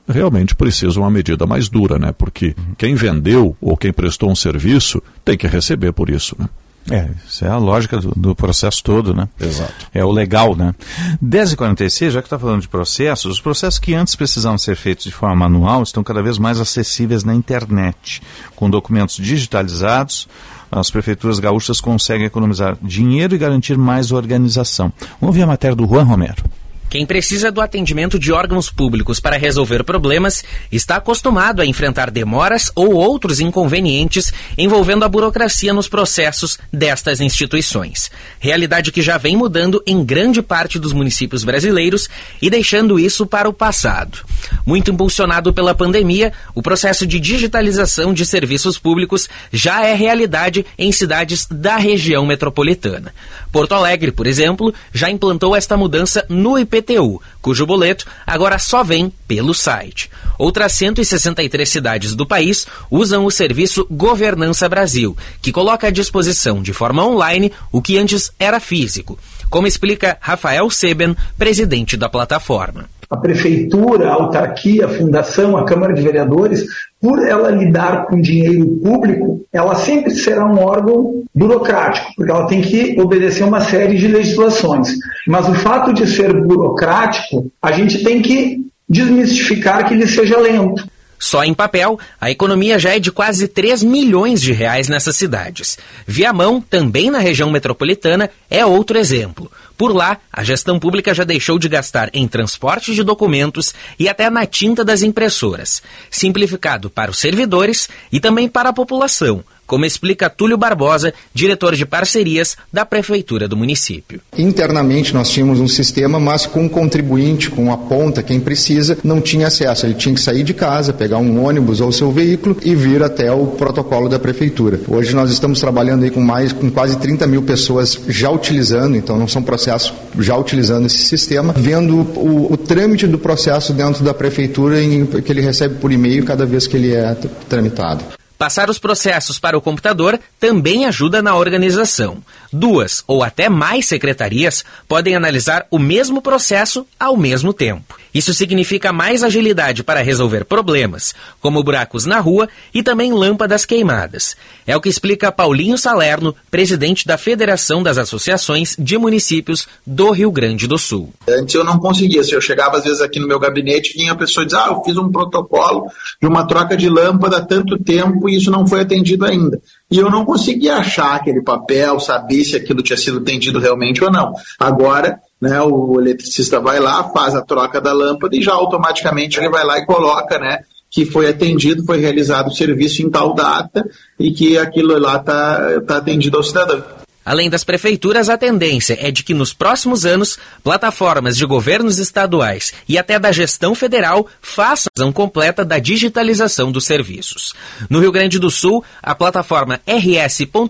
realmente 0.07 0.55
precisa 0.55 0.99
uma 0.99 1.09
medida 1.09 1.45
mais 1.45 1.69
dura, 1.69 1.97
né? 1.97 2.11
Porque 2.11 2.55
quem 2.77 2.95
vendeu 2.95 3.55
ou 3.61 3.75
quem 3.75 3.91
prestou 3.91 4.31
um 4.31 4.35
serviço 4.35 5.01
tem 5.23 5.37
que 5.37 5.47
receber 5.47 5.91
por 5.91 6.09
isso, 6.09 6.35
né? 6.37 6.47
É, 6.91 7.09
isso 7.27 7.43
é 7.43 7.49
a 7.49 7.57
lógica 7.57 7.97
do, 7.97 8.11
do, 8.15 8.35
processo 8.35 8.83
todo, 8.83 9.11
né? 9.11 9.27
Exato. 9.41 9.73
É 9.91 10.05
o 10.05 10.11
legal, 10.11 10.55
né? 10.55 10.75
10h46, 11.23 12.11
já 12.11 12.21
que 12.21 12.27
está 12.27 12.37
falando 12.37 12.61
de 12.61 12.67
processos, 12.67 13.31
os 13.31 13.41
processos 13.41 13.79
que 13.79 13.95
antes 13.95 14.15
precisavam 14.15 14.57
ser 14.57 14.75
feitos 14.75 15.05
de 15.05 15.11
forma 15.11 15.35
manual 15.35 15.81
estão 15.81 16.03
cada 16.03 16.21
vez 16.21 16.37
mais 16.37 16.59
acessíveis 16.59 17.23
na 17.23 17.33
internet. 17.33 18.21
Com 18.55 18.69
documentos 18.69 19.15
digitalizados, 19.15 20.27
as 20.71 20.91
prefeituras 20.91 21.39
gaúchas 21.39 21.81
conseguem 21.81 22.27
economizar 22.27 22.77
dinheiro 22.79 23.33
e 23.33 23.39
garantir 23.39 23.77
mais 23.79 24.11
organização. 24.11 24.93
Vamos 25.19 25.35
ver 25.35 25.41
a 25.41 25.47
matéria 25.47 25.75
do 25.75 25.87
Juan 25.87 26.03
Romero. 26.03 26.43
Quem 26.89 27.05
precisa 27.05 27.51
do 27.51 27.61
atendimento 27.61 28.17
de 28.17 28.31
órgãos 28.31 28.69
públicos 28.69 29.19
para 29.19 29.37
resolver 29.37 29.83
problemas 29.83 30.43
está 30.71 30.97
acostumado 30.97 31.61
a 31.61 31.65
enfrentar 31.65 32.09
demoras 32.09 32.71
ou 32.75 32.93
outros 32.93 33.39
inconvenientes 33.39 34.31
envolvendo 34.57 35.03
a 35.03 35.09
burocracia 35.09 35.73
nos 35.73 35.87
processos 35.87 36.57
destas 36.71 37.19
instituições. 37.19 38.09
Realidade 38.39 38.91
que 38.91 39.01
já 39.01 39.17
vem 39.17 39.35
mudando 39.35 39.83
em 39.85 40.03
grande 40.05 40.41
parte 40.41 40.79
dos 40.79 40.93
municípios 40.93 41.43
brasileiros 41.43 42.07
e 42.41 42.49
deixando 42.49 42.99
isso 42.99 43.25
para 43.25 43.49
o 43.49 43.53
passado. 43.53 44.19
Muito 44.65 44.91
impulsionado 44.91 45.53
pela 45.53 45.75
pandemia, 45.75 46.31
o 46.53 46.61
processo 46.61 47.05
de 47.05 47.19
digitalização 47.19 48.13
de 48.13 48.25
serviços 48.25 48.77
públicos 48.77 49.27
já 49.51 49.85
é 49.85 49.93
realidade 49.93 50.65
em 50.77 50.91
cidades 50.91 51.47
da 51.49 51.77
região 51.77 52.25
metropolitana. 52.25 53.13
Porto 53.51 53.73
Alegre, 53.73 54.11
por 54.11 54.27
exemplo, 54.27 54.73
já 54.93 55.09
implantou 55.09 55.55
esta 55.55 55.75
mudança 55.75 56.25
no 56.29 56.57
IPTU, 56.75 57.21
cujo 57.41 57.65
boleto 57.65 58.05
agora 58.25 58.59
só 58.59 58.83
vem 58.83 59.11
pelo 59.27 59.53
site. 59.53 60.09
Outras 60.37 60.73
163 60.73 61.67
cidades 61.67 62.15
do 62.15 62.25
país 62.25 62.67
usam 62.89 63.25
o 63.25 63.31
serviço 63.31 63.87
Governança 63.89 64.67
Brasil, 64.67 65.15
que 65.41 65.51
coloca 65.51 65.87
à 65.87 65.91
disposição 65.91 66.61
de 66.61 66.73
forma 66.73 67.05
online 67.05 67.51
o 67.71 67.81
que 67.81 67.97
antes 67.97 68.31
era 68.39 68.59
físico, 68.59 69.17
como 69.49 69.67
explica 69.67 70.17
Rafael 70.19 70.69
Seben, 70.69 71.15
presidente 71.37 71.95
da 71.95 72.09
plataforma 72.09 72.89
a 73.09 73.17
prefeitura, 73.17 74.09
a 74.09 74.13
autarquia, 74.13 74.85
a 74.85 74.89
fundação, 74.89 75.57
a 75.57 75.65
Câmara 75.65 75.93
de 75.93 76.01
Vereadores, 76.01 76.65
por 77.01 77.25
ela 77.25 77.49
lidar 77.51 78.07
com 78.07 78.19
dinheiro 78.19 78.67
público, 78.83 79.45
ela 79.53 79.75
sempre 79.75 80.11
será 80.11 80.45
um 80.45 80.59
órgão 80.59 81.23
burocrático, 81.33 82.11
porque 82.15 82.31
ela 82.31 82.47
tem 82.47 82.61
que 82.61 82.99
obedecer 82.99 83.43
uma 83.43 83.61
série 83.61 83.97
de 83.97 84.07
legislações. 84.07 84.89
Mas 85.27 85.47
o 85.47 85.53
fato 85.53 85.93
de 85.93 86.07
ser 86.07 86.33
burocrático, 86.33 87.51
a 87.61 87.71
gente 87.71 88.03
tem 88.03 88.21
que 88.21 88.65
desmistificar 88.87 89.87
que 89.87 89.93
ele 89.93 90.07
seja 90.07 90.37
lento. 90.37 90.87
Só 91.17 91.43
em 91.43 91.53
papel, 91.53 91.97
a 92.19 92.29
economia 92.29 92.77
já 92.77 92.95
é 92.95 92.99
de 92.99 93.11
quase 93.11 93.47
3 93.47 93.83
milhões 93.83 94.41
de 94.41 94.51
reais 94.51 94.89
nessas 94.89 95.15
cidades. 95.15 95.77
Viamão, 96.05 96.61
também 96.61 97.09
na 97.09 97.19
região 97.19 97.49
metropolitana, 97.49 98.29
é 98.49 98.65
outro 98.65 98.97
exemplo. 98.97 99.49
Por 99.77 99.93
lá, 99.93 100.17
a 100.31 100.43
gestão 100.43 100.79
pública 100.79 101.13
já 101.13 101.23
deixou 101.23 101.59
de 101.59 101.67
gastar 101.67 102.09
em 102.13 102.27
transporte 102.27 102.93
de 102.93 103.03
documentos 103.03 103.73
e 103.99 104.07
até 104.07 104.29
na 104.29 104.45
tinta 104.45 104.85
das 104.85 105.03
impressoras, 105.03 105.83
simplificado 106.09 106.89
para 106.89 107.11
os 107.11 107.19
servidores 107.19 107.89
e 108.11 108.19
também 108.19 108.47
para 108.47 108.69
a 108.69 108.73
população, 108.73 109.43
como 109.65 109.85
explica 109.85 110.29
Túlio 110.29 110.57
Barbosa, 110.57 111.13
diretor 111.33 111.75
de 111.75 111.85
parcerias 111.85 112.55
da 112.71 112.85
Prefeitura 112.85 113.47
do 113.47 113.57
município. 113.57 114.21
Internamente 114.37 115.13
nós 115.13 115.29
tínhamos 115.29 115.59
um 115.59 115.67
sistema, 115.67 116.19
mas 116.19 116.45
com 116.45 116.65
o 116.65 116.69
contribuinte, 116.69 117.49
com 117.49 117.71
a 117.71 117.77
ponta, 117.77 118.21
quem 118.21 118.39
precisa, 118.39 118.97
não 119.03 119.19
tinha 119.19 119.47
acesso. 119.47 119.85
Ele 119.85 119.95
tinha 119.95 120.13
que 120.13 120.21
sair 120.21 120.43
de 120.43 120.53
casa, 120.53 120.93
pegar 120.93 121.17
um 121.17 121.43
ônibus 121.43 121.81
ou 121.81 121.91
seu 121.91 122.11
veículo 122.11 122.57
e 122.63 122.75
vir 122.75 123.01
até 123.01 123.31
o 123.31 123.47
protocolo 123.47 124.07
da 124.07 124.19
Prefeitura. 124.19 124.79
Hoje 124.87 125.15
nós 125.15 125.31
estamos 125.31 125.59
trabalhando 125.59 126.03
aí 126.03 126.11
com 126.11 126.21
mais, 126.21 126.53
com 126.53 126.69
quase 126.69 126.97
30 126.97 127.25
mil 127.27 127.41
pessoas 127.41 127.99
já 128.07 128.29
utilizando, 128.29 128.95
então 128.95 129.17
não 129.17 129.27
são 129.27 129.41
processos 129.41 129.64
processo 129.65 129.93
já 130.19 130.37
utilizando 130.37 130.85
esse 130.85 130.97
sistema, 130.97 131.53
vendo 131.53 131.95
o, 131.95 132.53
o 132.53 132.57
trâmite 132.57 133.07
do 133.07 133.17
processo 133.17 133.73
dentro 133.73 134.03
da 134.03 134.13
prefeitura 134.13 134.81
em, 134.81 135.05
que 135.05 135.31
ele 135.31 135.41
recebe 135.41 135.75
por 135.75 135.91
e-mail 135.91 136.23
cada 136.23 136.45
vez 136.45 136.67
que 136.67 136.77
ele 136.77 136.93
é 136.93 137.15
tramitado. 137.49 138.03
Passar 138.37 138.69
os 138.69 138.77
processos 138.77 139.39
para 139.39 139.57
o 139.57 139.61
computador 139.61 140.19
também 140.39 140.85
ajuda 140.85 141.21
na 141.21 141.35
organização. 141.35 142.17
Duas 142.51 143.03
ou 143.07 143.23
até 143.23 143.49
mais 143.49 143.87
secretarias 143.87 144.63
podem 144.87 145.15
analisar 145.15 145.65
o 145.71 145.79
mesmo 145.79 146.21
processo 146.21 146.85
ao 146.99 147.15
mesmo 147.15 147.53
tempo. 147.53 147.97
Isso 148.15 148.33
significa 148.33 148.93
mais 148.93 149.23
agilidade 149.23 149.83
para 149.83 150.01
resolver 150.01 150.45
problemas, 150.45 151.13
como 151.41 151.61
buracos 151.61 152.05
na 152.05 152.21
rua 152.21 152.47
e 152.73 152.81
também 152.81 153.11
lâmpadas 153.11 153.65
queimadas. 153.65 154.37
É 154.65 154.73
o 154.73 154.79
que 154.79 154.87
explica 154.87 155.33
Paulinho 155.33 155.77
Salerno, 155.77 156.33
presidente 156.49 157.05
da 157.05 157.17
Federação 157.17 157.83
das 157.83 157.97
Associações 157.97 158.73
de 158.79 158.97
Municípios 158.97 159.67
do 159.85 160.11
Rio 160.11 160.31
Grande 160.31 160.65
do 160.65 160.77
Sul. 160.77 161.13
Antes 161.27 161.55
eu 161.55 161.65
não 161.65 161.77
conseguia. 161.77 162.23
Se 162.23 162.33
eu 162.33 162.39
chegava 162.39 162.77
às 162.77 162.85
vezes 162.85 163.01
aqui 163.01 163.19
no 163.19 163.27
meu 163.27 163.37
gabinete, 163.37 163.93
vinha 163.93 164.13
a 164.13 164.15
pessoa 164.15 164.43
e 164.43 164.47
dizia: 164.47 164.63
Ah, 164.63 164.69
eu 164.69 164.81
fiz 164.85 164.95
um 164.95 165.11
protocolo 165.11 165.87
de 166.21 166.25
uma 166.25 166.47
troca 166.47 166.77
de 166.77 166.87
lâmpada 166.87 167.37
há 167.37 167.45
tanto 167.45 167.77
tempo 167.77 168.29
e 168.29 168.37
isso 168.37 168.49
não 168.49 168.65
foi 168.65 168.79
atendido 168.79 169.25
ainda. 169.25 169.61
E 169.91 169.97
eu 169.97 170.09
não 170.09 170.23
conseguia 170.23 170.77
achar 170.77 171.15
aquele 171.15 171.41
papel, 171.41 171.99
saber 171.99 172.45
se 172.45 172.55
aquilo 172.55 172.81
tinha 172.81 172.97
sido 172.97 173.17
atendido 173.17 173.59
realmente 173.59 174.01
ou 174.01 174.09
não. 174.09 174.33
Agora, 174.57 175.19
né, 175.41 175.61
o 175.61 175.99
eletricista 175.99 176.59
vai 176.59 176.79
lá, 176.79 177.03
faz 177.09 177.35
a 177.35 177.41
troca 177.41 177.81
da 177.81 177.93
lâmpada 177.93 178.35
e 178.35 178.41
já 178.41 178.53
automaticamente 178.53 179.39
ele 179.39 179.49
vai 179.49 179.65
lá 179.65 179.77
e 179.77 179.85
coloca, 179.85 180.39
né, 180.39 180.59
que 180.89 181.05
foi 181.05 181.27
atendido, 181.27 181.85
foi 181.85 181.99
realizado 181.99 182.47
o 182.47 182.55
serviço 182.55 183.01
em 183.01 183.09
tal 183.09 183.33
data 183.33 183.85
e 184.19 184.31
que 184.31 184.57
aquilo 184.57 184.97
lá 184.97 185.17
está 185.17 185.81
tá 185.81 185.97
atendido 185.97 186.37
ao 186.37 186.43
cidadão. 186.43 186.83
Além 187.25 187.49
das 187.49 187.63
prefeituras, 187.63 188.29
a 188.29 188.37
tendência 188.37 188.95
é 189.01 189.09
de 189.09 189.23
que 189.23 189.33
nos 189.33 189.51
próximos 189.51 190.05
anos, 190.05 190.37
plataformas 190.63 191.35
de 191.35 191.43
governos 191.43 191.97
estaduais 191.97 192.71
e 192.87 192.99
até 192.99 193.17
da 193.17 193.31
gestão 193.31 193.73
federal 193.73 194.27
façam 194.39 195.09
a 195.09 195.11
completa 195.11 195.65
da 195.65 195.79
digitalização 195.79 196.71
dos 196.71 196.85
serviços. 196.85 197.55
No 197.89 197.99
Rio 197.99 198.11
Grande 198.11 198.37
do 198.37 198.51
Sul, 198.51 198.83
a 199.01 199.15
plataforma 199.15 199.81
rs.gov.br 199.87 200.69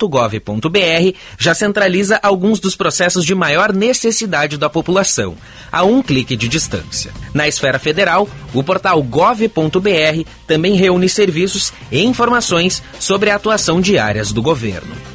já 1.38 1.54
centraliza 1.54 2.20
alguns 2.24 2.62
dos 2.62 2.76
processos 2.76 3.26
de 3.26 3.36
maior 3.36 3.74
necessidade 3.74 4.58
da 4.58 4.70
população, 4.70 5.36
a 5.70 5.84
um 5.84 6.02
clique 6.02 6.38
de 6.38 6.48
distância. 6.48 7.12
Na 7.34 7.50
esfera 7.50 7.80
federal, 7.80 8.30
o 8.54 8.64
portal 8.64 9.04
gov.br 9.04 10.30
também 10.48 10.76
reúne 10.76 11.10
serviços 11.10 11.74
e 11.92 12.06
informações 12.06 12.82
sobre 12.98 13.30
a 13.30 13.36
atuação 13.36 13.82
diárias 13.82 14.32
do 14.32 14.42
governo. 14.42 15.15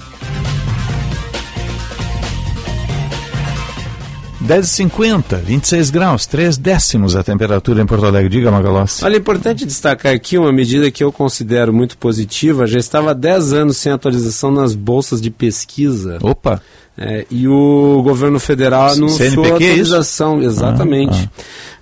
10h50, 4.44 5.36
26 5.36 5.90
graus, 5.90 6.26
3 6.26 6.56
décimos 6.56 7.14
a 7.14 7.22
temperatura 7.22 7.82
em 7.82 7.86
Porto 7.86 8.06
Alegre. 8.06 8.30
Diga, 8.30 8.50
Magalhães. 8.50 9.02
Olha, 9.02 9.14
é 9.14 9.18
importante 9.18 9.66
destacar 9.66 10.14
aqui 10.14 10.38
uma 10.38 10.52
medida 10.52 10.90
que 10.90 11.04
eu 11.04 11.12
considero 11.12 11.72
muito 11.72 11.98
positiva. 11.98 12.66
Já 12.66 12.78
estava 12.78 13.10
há 13.10 13.14
10 13.14 13.52
anos 13.52 13.76
sem 13.76 13.92
atualização 13.92 14.50
nas 14.50 14.74
bolsas 14.74 15.20
de 15.20 15.30
pesquisa. 15.30 16.18
Opa! 16.22 16.62
É, 16.96 17.26
e 17.30 17.46
o 17.48 18.02
governo 18.02 18.38
federal 18.38 18.88
anunciou 18.88 19.30
CNPq, 19.30 19.50
a 19.50 19.54
atualização, 19.54 20.40
é 20.40 20.44
exatamente. 20.44 21.30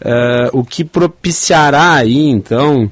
É, 0.01 0.51
o 0.53 0.65
que 0.65 0.85
propiciará 0.85 1.95
aí, 1.95 2.29
então, 2.29 2.91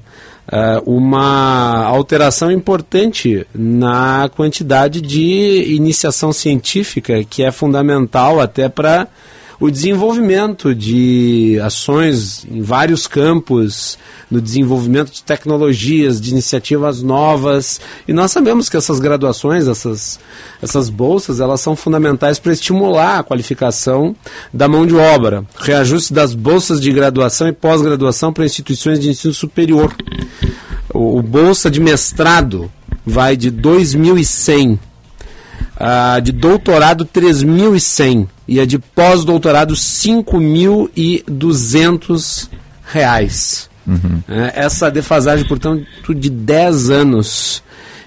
é, 0.51 0.83
uma 0.85 1.85
alteração 1.85 2.51
importante 2.51 3.47
na 3.55 4.29
quantidade 4.35 5.01
de 5.01 5.75
iniciação 5.75 6.33
científica, 6.33 7.23
que 7.25 7.45
é 7.45 7.53
fundamental 7.53 8.41
até 8.41 8.69
para 8.69 9.07
o 9.59 9.71
desenvolvimento 9.71 10.75
de 10.75 11.59
ações 11.63 12.47
em 12.51 12.61
vários 12.61 13.07
campos, 13.07 13.99
no 14.31 14.41
desenvolvimento 14.41 15.11
de 15.11 15.23
tecnologias, 15.23 16.21
de 16.21 16.31
iniciativas 16.31 17.03
novas. 17.03 17.81
E 18.07 18.13
nós 18.13 18.31
sabemos 18.33 18.69
que 18.69 18.77
essas 18.77 19.01
graduações, 19.01 19.67
essas, 19.67 20.21
essas 20.61 20.91
bolsas, 20.91 21.41
elas 21.41 21.61
são 21.61 21.75
fundamentais 21.75 22.39
para 22.39 22.53
estimular 22.53 23.21
a 23.21 23.23
qualificação 23.23 24.15
da 24.53 24.69
mão 24.69 24.87
de 24.87 24.95
obra. 24.95 25.45
Reajuste 25.59 26.13
das 26.13 26.35
bolsas 26.35 26.81
de 26.81 26.93
graduação 26.93 27.49
e 27.49 27.53
pós-graduação 27.53 28.33
para 28.33 28.45
instituições 28.45 29.01
de 29.01 29.09
ensino 29.09 29.33
superior. 29.33 29.95
O, 30.93 31.19
o 31.19 31.23
bolsa 31.23 31.71
de 31.71 31.81
mestrado 31.81 32.71
vai 33.05 33.37
de 33.37 33.51
2.100 33.51 34.79
a 35.77 36.21
de 36.21 36.31
doutorado 36.33 37.05
3.100 37.05 38.27
e 38.49 38.59
a 38.61 38.67
de 38.67 38.79
pós-doutorado 38.79 39.75
5.200 39.75 42.49
reais. 42.85 43.69
Uhum. 43.87 44.23
É, 44.29 44.65
essa 44.65 44.91
defasagem, 44.91 45.47
portanto, 45.47 45.87
de 46.15 46.31
10 46.31 46.91
anos. 46.91 47.63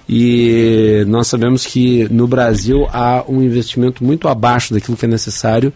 E 0.07 1.03
nós 1.07 1.27
sabemos 1.27 1.65
que 1.65 2.07
no 2.09 2.27
Brasil 2.27 2.87
há 2.91 3.23
um 3.27 3.43
investimento 3.43 4.03
muito 4.03 4.27
abaixo 4.27 4.73
daquilo 4.73 4.97
que 4.97 5.05
é 5.05 5.09
necessário 5.09 5.71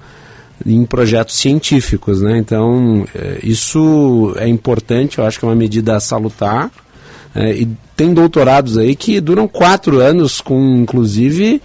em 0.66 0.84
projetos 0.86 1.36
científicos. 1.36 2.22
Né? 2.22 2.40
Então, 2.40 3.06
é, 3.14 3.40
isso 3.44 4.34
é 4.38 4.48
importante, 4.48 5.20
eu 5.20 5.26
acho 5.26 5.40
que 5.40 5.46
é 5.46 5.48
uma 5.48 5.56
medida 5.56 6.00
salutar. 6.00 6.72
É, 7.36 7.54
e 7.54 7.68
tem 8.04 8.14
doutorados 8.14 8.78
aí 8.78 8.96
que 8.96 9.22
duram 9.22 9.48
quatro 9.48 10.02
anos, 10.02 10.42
com 10.42 10.76
inclusive 10.76 11.62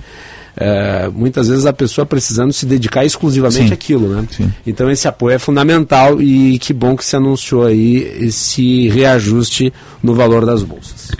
é, 0.56 1.08
muitas 1.12 1.48
vezes 1.48 1.66
a 1.66 1.72
pessoa 1.72 2.06
precisando 2.06 2.52
se 2.52 2.64
dedicar 2.64 3.04
exclusivamente 3.04 3.68
Sim. 3.68 3.74
àquilo, 3.74 4.08
né? 4.08 4.24
Sim. 4.30 4.52
Então 4.64 4.88
esse 4.88 5.08
apoio 5.08 5.34
é 5.34 5.38
fundamental 5.38 6.22
e 6.22 6.58
que 6.60 6.72
bom 6.72 6.96
que 6.96 7.04
se 7.04 7.16
anunciou 7.16 7.64
aí 7.64 7.96
esse 8.20 8.88
reajuste 8.88 9.72
no 10.00 10.14
valor 10.14 10.46
das 10.46 10.62
bolsas. 10.62 11.10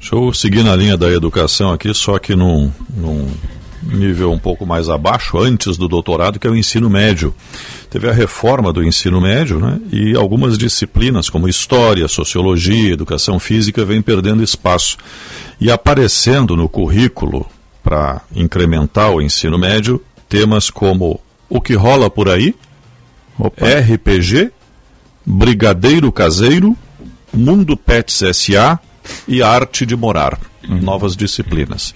Deixa 0.00 0.14
eu 0.14 0.32
seguir 0.32 0.64
na 0.64 0.74
linha 0.74 0.96
da 0.96 1.10
educação 1.10 1.72
aqui, 1.72 1.94
só 1.94 2.18
que 2.18 2.34
num, 2.34 2.70
num 2.96 3.28
nível 3.82 4.32
um 4.32 4.38
pouco 4.38 4.66
mais 4.66 4.88
abaixo, 4.88 5.38
antes 5.38 5.76
do 5.76 5.88
doutorado, 5.88 6.38
que 6.38 6.46
é 6.46 6.50
o 6.50 6.56
ensino 6.56 6.88
médio. 6.88 7.34
Teve 7.90 8.08
a 8.08 8.12
reforma 8.12 8.72
do 8.72 8.82
ensino 8.82 9.20
médio, 9.20 9.58
né? 9.58 9.80
E 9.92 10.16
algumas 10.16 10.58
disciplinas, 10.58 11.30
como 11.30 11.48
história, 11.48 12.06
sociologia, 12.08 12.92
educação 12.92 13.38
física, 13.38 13.84
vêm 13.84 14.02
perdendo 14.02 14.42
espaço. 14.42 14.96
E 15.60 15.70
aparecendo 15.70 16.56
no 16.56 16.68
currículo, 16.68 17.46
para 17.82 18.20
incrementar 18.34 19.10
o 19.10 19.22
ensino 19.22 19.58
médio, 19.58 20.02
temas 20.28 20.68
como 20.68 21.20
o 21.48 21.60
que 21.60 21.74
rola 21.74 22.10
por 22.10 22.28
aí, 22.28 22.54
RPG, 23.38 24.50
Brigadeiro 25.24 26.12
Caseiro, 26.12 26.76
Mundo 27.32 27.76
Pets 27.76 28.22
SA 28.36 28.78
e 29.26 29.42
Arte 29.42 29.84
de 29.86 29.96
Morar. 29.96 30.38
Novas 30.68 31.16
disciplinas. 31.16 31.94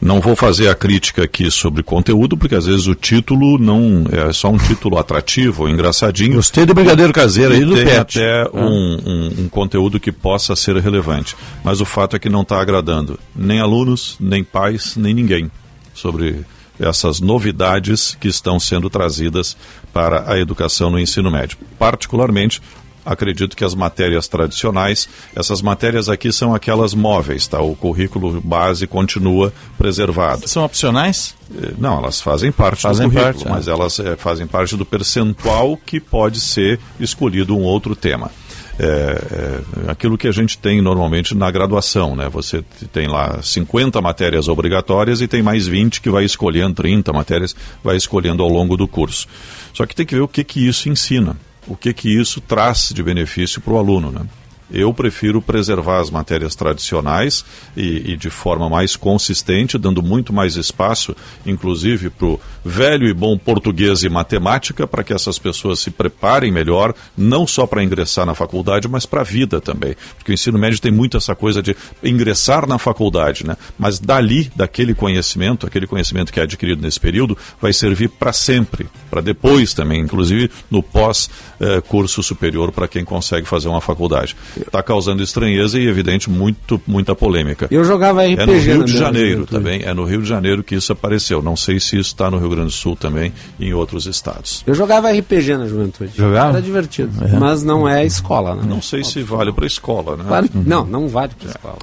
Não 0.00 0.20
vou 0.22 0.34
fazer 0.34 0.68
a 0.70 0.74
crítica 0.74 1.24
aqui 1.24 1.50
sobre 1.50 1.82
conteúdo, 1.82 2.34
porque 2.34 2.54
às 2.54 2.64
vezes 2.64 2.86
o 2.86 2.94
título 2.94 3.58
não 3.58 4.06
é 4.10 4.32
só 4.32 4.48
um 4.48 4.56
título 4.56 4.96
atrativo 4.98 5.68
engraçadinho. 5.68 6.36
Gostei 6.36 6.64
do 6.64 6.72
Brigadeiro 6.72 7.12
Caseiro 7.12 7.52
aí 7.52 7.62
do 7.64 7.74
tem 7.74 7.84
Pet. 7.84 8.18
até 8.18 8.42
Ah. 8.44 8.50
um, 8.54 8.98
um- 9.04 9.34
um 9.44 9.48
conteúdo 9.50 10.00
que 10.00 10.10
possa 10.10 10.56
ser 10.56 10.76
relevante. 10.76 11.36
Mas 11.62 11.80
o 11.82 11.84
fato 11.84 12.16
é 12.16 12.18
que 12.18 12.30
não 12.30 12.40
está 12.40 12.58
agradando 12.58 13.18
nem 13.34 13.60
alunos, 13.60 14.16
nem 14.18 14.42
pais, 14.42 14.96
nem 14.96 15.12
ninguém 15.12 15.50
sobre 15.92 16.40
essas 16.80 17.20
novidades 17.20 18.16
que 18.18 18.28
estão 18.28 18.58
sendo 18.58 18.88
trazidas 18.88 19.56
para 19.92 20.30
a 20.30 20.38
educação 20.38 20.88
no 20.90 20.98
ensino 20.98 21.30
médio. 21.30 21.58
Particularmente, 21.78 22.62
acredito 23.06 23.56
que 23.56 23.64
as 23.64 23.74
matérias 23.74 24.26
tradicionais, 24.26 25.08
essas 25.34 25.62
matérias 25.62 26.08
aqui 26.08 26.32
são 26.32 26.54
aquelas 26.54 26.92
móveis, 26.92 27.46
tá? 27.46 27.60
O 27.60 27.76
currículo 27.76 28.40
base 28.40 28.86
continua 28.86 29.52
preservado. 29.78 30.48
São 30.48 30.64
opcionais? 30.64 31.34
Eh, 31.54 31.72
Não, 31.78 31.98
elas 31.98 32.20
fazem 32.20 32.50
parte 32.50 32.82
Fazem 32.82 33.08
do 33.08 33.12
currículo, 33.14 33.44
parte, 33.44 33.48
ah. 33.48 33.50
mas 33.52 33.68
elas 33.68 33.98
eh, 34.00 34.16
fazem 34.16 34.46
parte 34.46 34.76
do 34.76 34.84
percentual 34.84 35.76
que 35.76 36.00
pode 36.00 36.40
ser 36.40 36.80
escolhido 36.98 37.56
um 37.56 37.62
outro 37.62 37.94
tema. 37.94 38.30
É, 38.78 38.84
é, 38.84 39.90
aquilo 39.90 40.18
que 40.18 40.28
a 40.28 40.32
gente 40.32 40.58
tem 40.58 40.82
normalmente 40.82 41.34
na 41.34 41.50
graduação, 41.50 42.14
né? 42.14 42.28
Você 42.28 42.62
tem 42.92 43.08
lá 43.08 43.40
50 43.42 44.02
matérias 44.02 44.48
obrigatórias 44.48 45.22
e 45.22 45.28
tem 45.28 45.42
mais 45.42 45.66
20 45.66 46.02
que 46.02 46.10
vai 46.10 46.24
escolhendo, 46.24 46.74
30 46.74 47.10
matérias, 47.10 47.56
vai 47.82 47.96
escolhendo 47.96 48.42
ao 48.42 48.50
longo 48.50 48.76
do 48.76 48.86
curso. 48.86 49.26
Só 49.72 49.86
que 49.86 49.94
tem 49.94 50.04
que 50.04 50.14
ver 50.14 50.20
o 50.20 50.28
que, 50.28 50.44
que 50.44 50.66
isso 50.66 50.90
ensina, 50.90 51.38
o 51.66 51.76
que, 51.76 51.92
que 51.92 52.08
isso 52.08 52.40
traz 52.40 52.90
de 52.94 53.02
benefício 53.02 53.60
para 53.60 53.72
o 53.72 53.78
aluno, 53.78 54.10
né? 54.10 54.26
Eu 54.70 54.92
prefiro 54.92 55.40
preservar 55.40 56.00
as 56.00 56.10
matérias 56.10 56.56
tradicionais 56.56 57.44
e, 57.76 58.12
e 58.12 58.16
de 58.16 58.28
forma 58.28 58.68
mais 58.68 58.96
consistente, 58.96 59.78
dando 59.78 60.02
muito 60.02 60.32
mais 60.32 60.56
espaço, 60.56 61.14
inclusive, 61.44 62.10
para 62.10 62.26
o 62.26 62.40
velho 62.66 63.08
e 63.08 63.14
bom 63.14 63.36
português 63.38 64.02
e 64.02 64.08
matemática, 64.08 64.86
para 64.86 65.04
que 65.04 65.12
essas 65.12 65.38
pessoas 65.38 65.80
se 65.80 65.90
preparem 65.90 66.50
melhor, 66.50 66.94
não 67.16 67.46
só 67.46 67.66
para 67.66 67.82
ingressar 67.82 68.26
na 68.26 68.34
faculdade, 68.34 68.88
mas 68.88 69.06
para 69.06 69.20
a 69.20 69.24
vida 69.24 69.60
também. 69.60 69.96
Porque 70.16 70.32
o 70.32 70.34
ensino 70.34 70.58
médio 70.58 70.80
tem 70.80 70.92
muito 70.92 71.16
essa 71.16 71.34
coisa 71.34 71.62
de 71.62 71.76
ingressar 72.02 72.66
na 72.66 72.78
faculdade, 72.78 73.46
né? 73.46 73.56
mas 73.78 73.98
dali, 73.98 74.50
daquele 74.54 74.94
conhecimento, 74.94 75.66
aquele 75.66 75.86
conhecimento 75.86 76.32
que 76.32 76.40
é 76.40 76.42
adquirido 76.42 76.82
nesse 76.82 77.00
período, 77.00 77.36
vai 77.60 77.72
servir 77.72 78.08
para 78.08 78.32
sempre, 78.32 78.88
para 79.10 79.20
depois 79.20 79.74
também, 79.74 80.00
inclusive 80.00 80.50
no 80.70 80.82
pós-curso 80.82 82.22
superior, 82.22 82.72
para 82.72 82.88
quem 82.88 83.04
consegue 83.04 83.46
fazer 83.46 83.68
uma 83.68 83.80
faculdade 83.80 84.36
está 84.66 84.82
causando 84.82 85.22
estranheza 85.22 85.78
e, 85.78 85.86
evidente, 85.86 86.28
muito, 86.30 86.80
muita 86.86 87.14
polêmica. 87.14 87.68
Eu 87.70 87.84
jogava 87.84 88.24
RPG. 88.24 88.40
É 88.40 88.46
no 88.46 88.58
Rio 88.58 88.84
de 88.84 88.96
Janeiro 88.96 89.46
também, 89.46 89.82
é 89.82 89.94
no 89.94 90.04
Rio 90.04 90.22
de 90.22 90.28
Janeiro 90.28 90.62
que 90.62 90.74
isso 90.74 90.92
apareceu. 90.92 91.42
Não 91.42 91.56
sei 91.56 91.80
se 91.80 91.98
isso 91.98 92.10
está 92.10 92.30
no 92.30 92.38
Rio 92.38 92.48
Grande 92.56 92.70
do 92.70 92.76
Sul 92.76 92.96
também 92.96 93.32
e 93.58 93.66
em 93.66 93.72
outros 93.72 94.06
estados. 94.06 94.62
Eu 94.66 94.74
jogava 94.74 95.10
RPG 95.10 95.56
na 95.56 95.66
juventude. 95.66 96.12
Jogava? 96.16 96.50
Era 96.50 96.62
divertido. 96.62 97.24
É. 97.24 97.38
Mas 97.38 97.62
não 97.62 97.88
é 97.88 98.04
escola, 98.04 98.54
né? 98.54 98.62
Não 98.66 98.82
sei 98.82 99.04
se 99.04 99.22
vale 99.22 99.52
para 99.52 99.66
escola, 99.66 100.16
né? 100.16 100.24
Claro, 100.26 100.48
não, 100.54 100.84
não 100.84 101.08
vale 101.08 101.32
para 101.38 101.50
escola. 101.50 101.78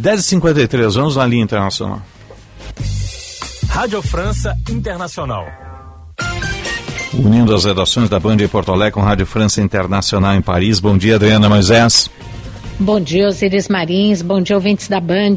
10h53, 0.00 0.94
vamos 0.94 1.16
na 1.16 1.26
linha 1.26 1.42
internacional. 1.42 2.02
Rádio 3.68 4.02
França 4.02 4.56
Internacional. 4.68 5.46
Unindo 7.12 7.54
as 7.54 7.64
redações 7.64 8.08
da 8.08 8.20
Band 8.20 8.36
em 8.36 8.48
Porto 8.48 8.72
Alegre 8.72 8.92
com 8.92 9.00
Rádio 9.00 9.26
França 9.26 9.60
Internacional 9.60 10.34
em 10.34 10.42
Paris. 10.42 10.80
Bom 10.80 10.96
dia, 10.96 11.16
Adriana 11.16 11.48
Moisés. 11.48 12.10
Bom 12.82 12.98
dia, 12.98 13.28
Osiris 13.28 13.68
Marins. 13.68 14.22
Bom 14.22 14.40
dia, 14.40 14.56
ouvintes 14.56 14.88
da 14.88 14.98
Band. 15.00 15.34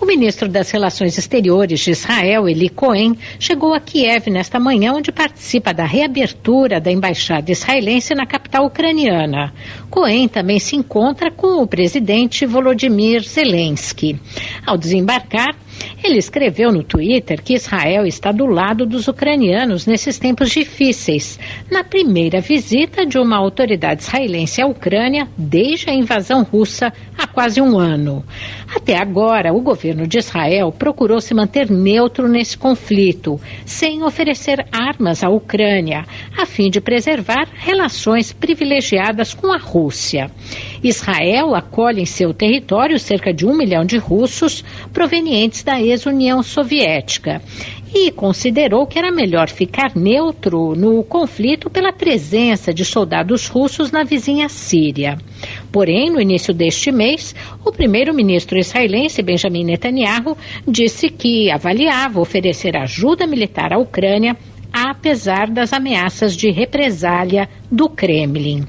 O 0.00 0.06
ministro 0.06 0.48
das 0.48 0.70
Relações 0.70 1.18
Exteriores 1.18 1.80
de 1.80 1.90
Israel, 1.90 2.48
Eli 2.48 2.68
Cohen, 2.68 3.18
chegou 3.40 3.74
a 3.74 3.80
Kiev 3.80 4.30
nesta 4.30 4.60
manhã, 4.60 4.92
onde 4.92 5.10
participa 5.10 5.74
da 5.74 5.84
reabertura 5.84 6.80
da 6.80 6.92
embaixada 6.92 7.50
israelense 7.50 8.14
na 8.14 8.24
capital 8.24 8.66
ucraniana. 8.66 9.52
Cohen 9.90 10.28
também 10.28 10.60
se 10.60 10.76
encontra 10.76 11.28
com 11.28 11.60
o 11.60 11.66
presidente 11.66 12.46
Volodymyr 12.46 13.20
Zelensky. 13.24 14.20
Ao 14.64 14.78
desembarcar, 14.78 15.56
ele 16.02 16.18
escreveu 16.18 16.72
no 16.72 16.82
Twitter 16.82 17.42
que 17.42 17.54
Israel 17.54 18.06
está 18.06 18.30
do 18.30 18.46
lado 18.46 18.86
dos 18.86 19.08
ucranianos 19.08 19.86
nesses 19.86 20.18
tempos 20.18 20.50
difíceis, 20.50 21.38
na 21.70 21.82
primeira 21.82 22.40
visita 22.40 23.04
de 23.04 23.18
uma 23.18 23.36
autoridade 23.36 24.02
israelense 24.02 24.62
à 24.62 24.66
Ucrânia 24.66 25.28
desde 25.36 25.90
a 25.90 25.94
invasão 25.94 26.42
russa 26.42 26.92
há 27.18 27.26
quase 27.26 27.60
um 27.60 27.78
ano. 27.78 28.24
Até 28.74 28.96
agora, 28.96 29.52
o 29.52 29.60
governo 29.60 30.06
de 30.06 30.18
Israel 30.18 30.70
procurou 30.72 31.20
se 31.20 31.34
manter 31.34 31.70
neutro 31.70 32.28
nesse 32.28 32.56
conflito, 32.56 33.40
sem 33.64 34.02
oferecer 34.02 34.66
armas 34.70 35.24
à 35.24 35.28
Ucrânia, 35.28 36.04
a 36.36 36.46
fim 36.46 36.70
de 36.70 36.80
preservar 36.80 37.48
relações 37.52 38.32
privilegiadas 38.32 39.34
com 39.34 39.52
a 39.52 39.58
Rússia. 39.58 40.30
Israel 40.82 41.54
acolhe 41.54 42.02
em 42.02 42.06
seu 42.06 42.32
território 42.32 42.98
cerca 42.98 43.32
de 43.32 43.46
um 43.46 43.56
milhão 43.56 43.84
de 43.84 43.96
russos 43.96 44.64
provenientes 44.92 45.62
da 45.66 45.82
ex-União 45.82 46.44
Soviética 46.44 47.42
e 47.92 48.12
considerou 48.12 48.86
que 48.86 49.00
era 49.00 49.10
melhor 49.10 49.48
ficar 49.48 49.96
neutro 49.96 50.76
no 50.76 51.02
conflito 51.02 51.68
pela 51.68 51.92
presença 51.92 52.72
de 52.72 52.84
soldados 52.84 53.48
russos 53.48 53.90
na 53.90 54.04
vizinha 54.04 54.48
Síria. 54.48 55.18
Porém, 55.72 56.08
no 56.08 56.20
início 56.20 56.54
deste 56.54 56.92
mês, 56.92 57.34
o 57.64 57.72
primeiro-ministro 57.72 58.56
israelense 58.56 59.22
Benjamin 59.22 59.64
Netanyahu 59.64 60.36
disse 60.68 61.08
que 61.08 61.50
avaliava 61.50 62.20
oferecer 62.20 62.76
ajuda 62.76 63.26
militar 63.26 63.72
à 63.72 63.78
Ucrânia 63.78 64.36
apesar 64.72 65.50
das 65.50 65.72
ameaças 65.72 66.36
de 66.36 66.50
represália 66.50 67.48
do 67.72 67.88
Kremlin. 67.88 68.64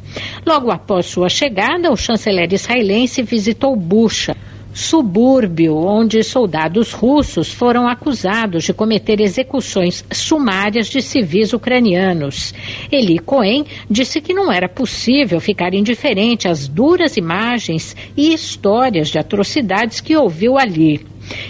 Logo 0.46 0.72
após 0.72 1.06
sua 1.06 1.30
chegada, 1.30 1.92
o 1.92 1.98
chanceler 1.98 2.52
israelense 2.54 3.22
visitou 3.22 3.76
Bucha, 3.76 4.36
subúrbio 4.78 5.76
onde 5.76 6.22
soldados 6.22 6.94
russos 6.94 7.52
foram 7.52 7.88
acusados 7.88 8.64
de 8.64 8.74
cometer 8.74 9.20
execuções 9.20 10.06
sumárias 10.12 10.86
de 10.86 11.02
civis 11.02 11.52
ucranianos. 11.52 12.54
Eli 12.92 13.18
Cohen 13.18 13.66
disse 13.90 14.22
que 14.22 14.36
não 14.36 14.52
era 14.52 14.70
possível 14.70 15.40
ficar 15.40 15.74
indiferente 15.74 16.48
às 16.48 16.68
duras 16.68 17.18
imagens 17.18 17.96
e 18.16 18.32
histórias 18.32 19.10
de 19.10 19.18
atrocidades 19.18 20.00
que 20.00 20.16
ouviu 20.16 20.60
ali. 20.60 21.04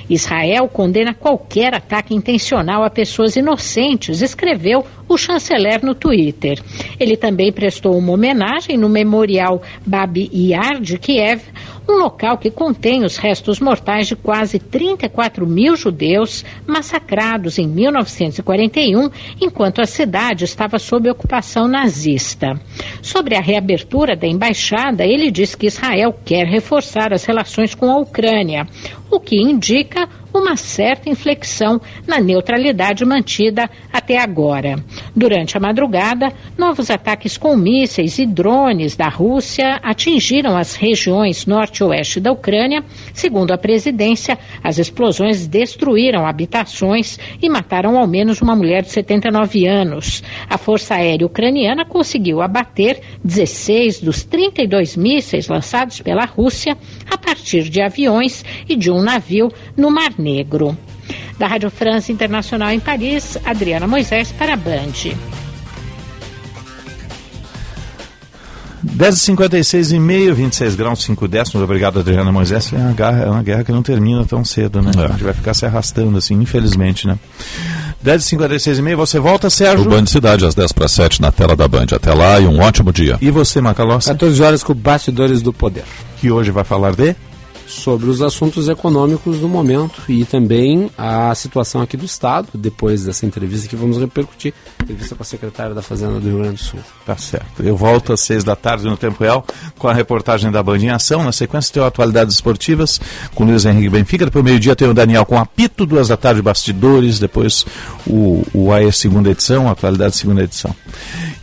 Israel 0.09 0.67
condena 0.69 1.13
qualquer 1.13 1.75
ataque 1.75 2.15
intencional 2.15 2.83
a 2.83 2.89
pessoas 2.89 3.35
inocentes, 3.35 4.21
escreveu 4.21 4.85
o 5.07 5.17
chanceler 5.17 5.83
no 5.83 5.95
Twitter. 5.95 6.61
Ele 6.99 7.15
também 7.15 7.51
prestou 7.51 7.97
uma 7.97 8.13
homenagem 8.13 8.77
no 8.77 8.89
memorial 8.89 9.61
Babi 9.85 10.29
Yar 10.33 10.81
de 10.81 10.97
Kiev, 10.97 11.41
um 11.89 11.99
local 11.99 12.37
que 12.37 12.51
contém 12.51 13.05
os 13.05 13.17
restos 13.17 13.59
mortais 13.59 14.07
de 14.07 14.15
quase 14.15 14.59
34 14.59 15.47
mil 15.47 15.75
judeus 15.75 16.43
massacrados 16.65 17.57
em 17.57 17.67
1941, 17.67 19.09
enquanto 19.41 19.81
a 19.81 19.85
cidade 19.85 20.43
estava 20.43 20.77
sob 20.77 21.09
ocupação 21.09 21.67
nazista. 21.67 22.59
Sobre 23.01 23.35
a 23.35 23.41
reabertura 23.41 24.15
da 24.15 24.27
embaixada, 24.27 25.05
ele 25.05 25.31
disse 25.31 25.55
que 25.55 25.67
Israel 25.67 26.13
quer 26.25 26.45
reforçar 26.45 27.13
as 27.13 27.23
relações 27.23 27.73
com 27.73 27.89
a 27.89 27.99
Ucrânia, 27.99 28.67
o 29.09 29.19
que 29.19 29.37
indica 29.37 30.09
uma 30.37 30.55
certa 30.55 31.09
inflexão 31.09 31.81
na 32.05 32.19
neutralidade 32.19 33.03
mantida 33.03 33.69
até 33.91 34.17
agora. 34.17 34.75
Durante 35.15 35.57
a 35.57 35.59
madrugada, 35.59 36.31
novos 36.57 36.89
ataques 36.89 37.37
com 37.37 37.55
mísseis 37.55 38.19
e 38.19 38.25
drones 38.25 38.95
da 38.95 39.09
Rússia 39.09 39.79
atingiram 39.83 40.55
as 40.55 40.75
regiões 40.75 41.45
norte 41.45 41.79
e 41.79 41.83
oeste 41.83 42.19
da 42.19 42.31
Ucrânia. 42.31 42.83
Segundo 43.13 43.51
a 43.51 43.57
presidência, 43.57 44.37
as 44.63 44.77
explosões 44.77 45.47
destruíram 45.47 46.25
habitações 46.25 47.19
e 47.41 47.49
mataram 47.49 47.97
ao 47.97 48.07
menos 48.07 48.41
uma 48.41 48.55
mulher 48.55 48.83
de 48.83 48.91
79 48.91 49.65
anos. 49.65 50.23
A 50.49 50.57
Força 50.57 50.95
Aérea 50.95 51.25
Ucraniana 51.25 51.85
conseguiu 51.85 52.41
abater 52.41 53.01
16 53.23 54.01
dos 54.01 54.23
32 54.23 54.95
mísseis 54.95 55.47
lançados 55.47 56.01
pela 56.01 56.25
Rússia 56.25 56.77
a 57.09 57.17
partir 57.17 57.69
de 57.69 57.81
aviões 57.81 58.45
e 58.67 58.75
de 58.75 58.91
um 58.91 59.01
navio 59.01 59.51
no 59.75 59.89
Mar 59.89 60.13
Negro. 60.17 60.26
Da 61.37 61.47
Rádio 61.47 61.69
França 61.69 62.11
Internacional 62.11 62.71
em 62.71 62.79
Paris, 62.79 63.37
Adriana 63.45 63.87
Moisés 63.87 64.31
para 64.31 64.53
a 64.53 64.57
Band. 64.57 65.13
10h56 68.85 69.95
e 69.95 69.99
meio, 69.99 70.33
26 70.33 70.75
graus, 70.75 71.03
5 71.03 71.27
décimos. 71.27 71.63
Obrigado, 71.63 71.99
Adriana 71.99 72.31
Moisés. 72.31 72.71
É 72.73 72.77
uma, 72.77 72.93
guerra, 72.93 73.23
é 73.23 73.29
uma 73.29 73.43
guerra 73.43 73.63
que 73.63 73.71
não 73.71 73.83
termina 73.83 74.25
tão 74.25 74.45
cedo, 74.45 74.81
né? 74.81 74.91
É. 74.97 75.05
A 75.05 75.07
gente 75.09 75.23
vai 75.23 75.33
ficar 75.33 75.53
se 75.53 75.65
arrastando 75.65 76.17
assim, 76.17 76.35
infelizmente, 76.35 77.07
né? 77.07 77.17
10h56 78.03 78.77
e 78.77 78.81
meio, 78.81 78.97
você 78.97 79.19
volta, 79.19 79.49
Sérgio? 79.49 79.85
O 79.85 79.89
Band 79.89 80.05
Cidade, 80.05 80.45
às 80.45 80.55
10 80.55 80.71
para 80.71 80.87
7, 80.87 81.21
na 81.21 81.31
tela 81.31 81.55
da 81.55 81.67
Band. 81.67 81.87
Até 81.93 82.13
lá 82.13 82.39
e 82.39 82.47
um 82.47 82.59
ótimo 82.61 82.93
dia. 82.93 83.17
E 83.19 83.29
você, 83.29 83.59
Macalossi? 83.59 84.07
14 84.07 84.41
horas 84.41 84.63
com 84.63 84.73
Bastidores 84.73 85.41
do 85.41 85.51
Poder. 85.51 85.83
Que 86.19 86.31
hoje 86.31 86.51
vai 86.51 86.63
falar 86.63 86.95
de? 86.95 87.15
Sobre 87.67 88.09
os 88.09 88.21
assuntos 88.21 88.69
econômicos 88.69 89.39
do 89.39 89.47
momento 89.47 90.01
e 90.09 90.25
também 90.25 90.89
a 90.97 91.35
situação 91.35 91.81
aqui 91.81 91.97
do 91.97 92.05
Estado, 92.05 92.47
depois 92.53 93.03
dessa 93.03 93.25
entrevista 93.25 93.67
que 93.67 93.75
vamos 93.75 93.97
repercutir, 93.97 94.53
entrevista 94.81 95.15
com 95.15 95.23
a 95.23 95.25
secretária 95.25 95.75
da 95.75 95.81
Fazenda 95.81 96.19
do 96.19 96.27
Rio 96.27 96.39
Grande 96.39 96.55
do 96.55 96.63
Sul. 96.63 96.79
Tá 97.05 97.17
certo. 97.17 97.61
Eu 97.61 97.75
volto 97.75 98.13
às 98.13 98.21
seis 98.21 98.43
da 98.43 98.55
tarde 98.55 98.85
no 98.85 98.95
Tempo 98.95 99.23
Real 99.23 99.45
com 99.77 99.87
a 99.87 99.93
reportagem 99.93 100.51
da 100.51 100.63
Band 100.63 100.77
em 100.77 100.89
Ação. 100.89 101.23
Na 101.23 101.31
sequência 101.31 101.73
tem 101.73 101.83
atualidades 101.83 102.35
esportivas 102.35 102.99
com 103.35 103.43
Luiz 103.43 103.65
Henrique 103.65 103.89
Benfica. 103.89 104.25
Depois 104.25 104.43
meio-dia 104.43 104.75
tem 104.75 104.87
o 104.87 104.93
Daniel 104.93 105.25
com 105.25 105.37
apito, 105.37 105.85
duas 105.85 106.07
da 106.07 106.17
tarde 106.17 106.41
bastidores, 106.41 107.19
depois 107.19 107.65
o, 108.05 108.43
o 108.53 108.71
AE 108.71 108.91
segunda 108.91 109.29
edição, 109.29 109.69
atualidade 109.69 110.15
segunda 110.15 110.43
edição. 110.43 110.73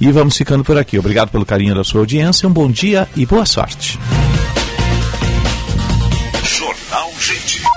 E 0.00 0.10
vamos 0.10 0.36
ficando 0.36 0.64
por 0.64 0.78
aqui. 0.78 0.98
Obrigado 0.98 1.30
pelo 1.30 1.44
carinho 1.44 1.74
da 1.74 1.84
sua 1.84 2.00
audiência, 2.00 2.48
um 2.48 2.52
bom 2.52 2.70
dia 2.70 3.06
e 3.14 3.26
boa 3.26 3.44
sorte. 3.44 3.98
Gente. 7.24 7.73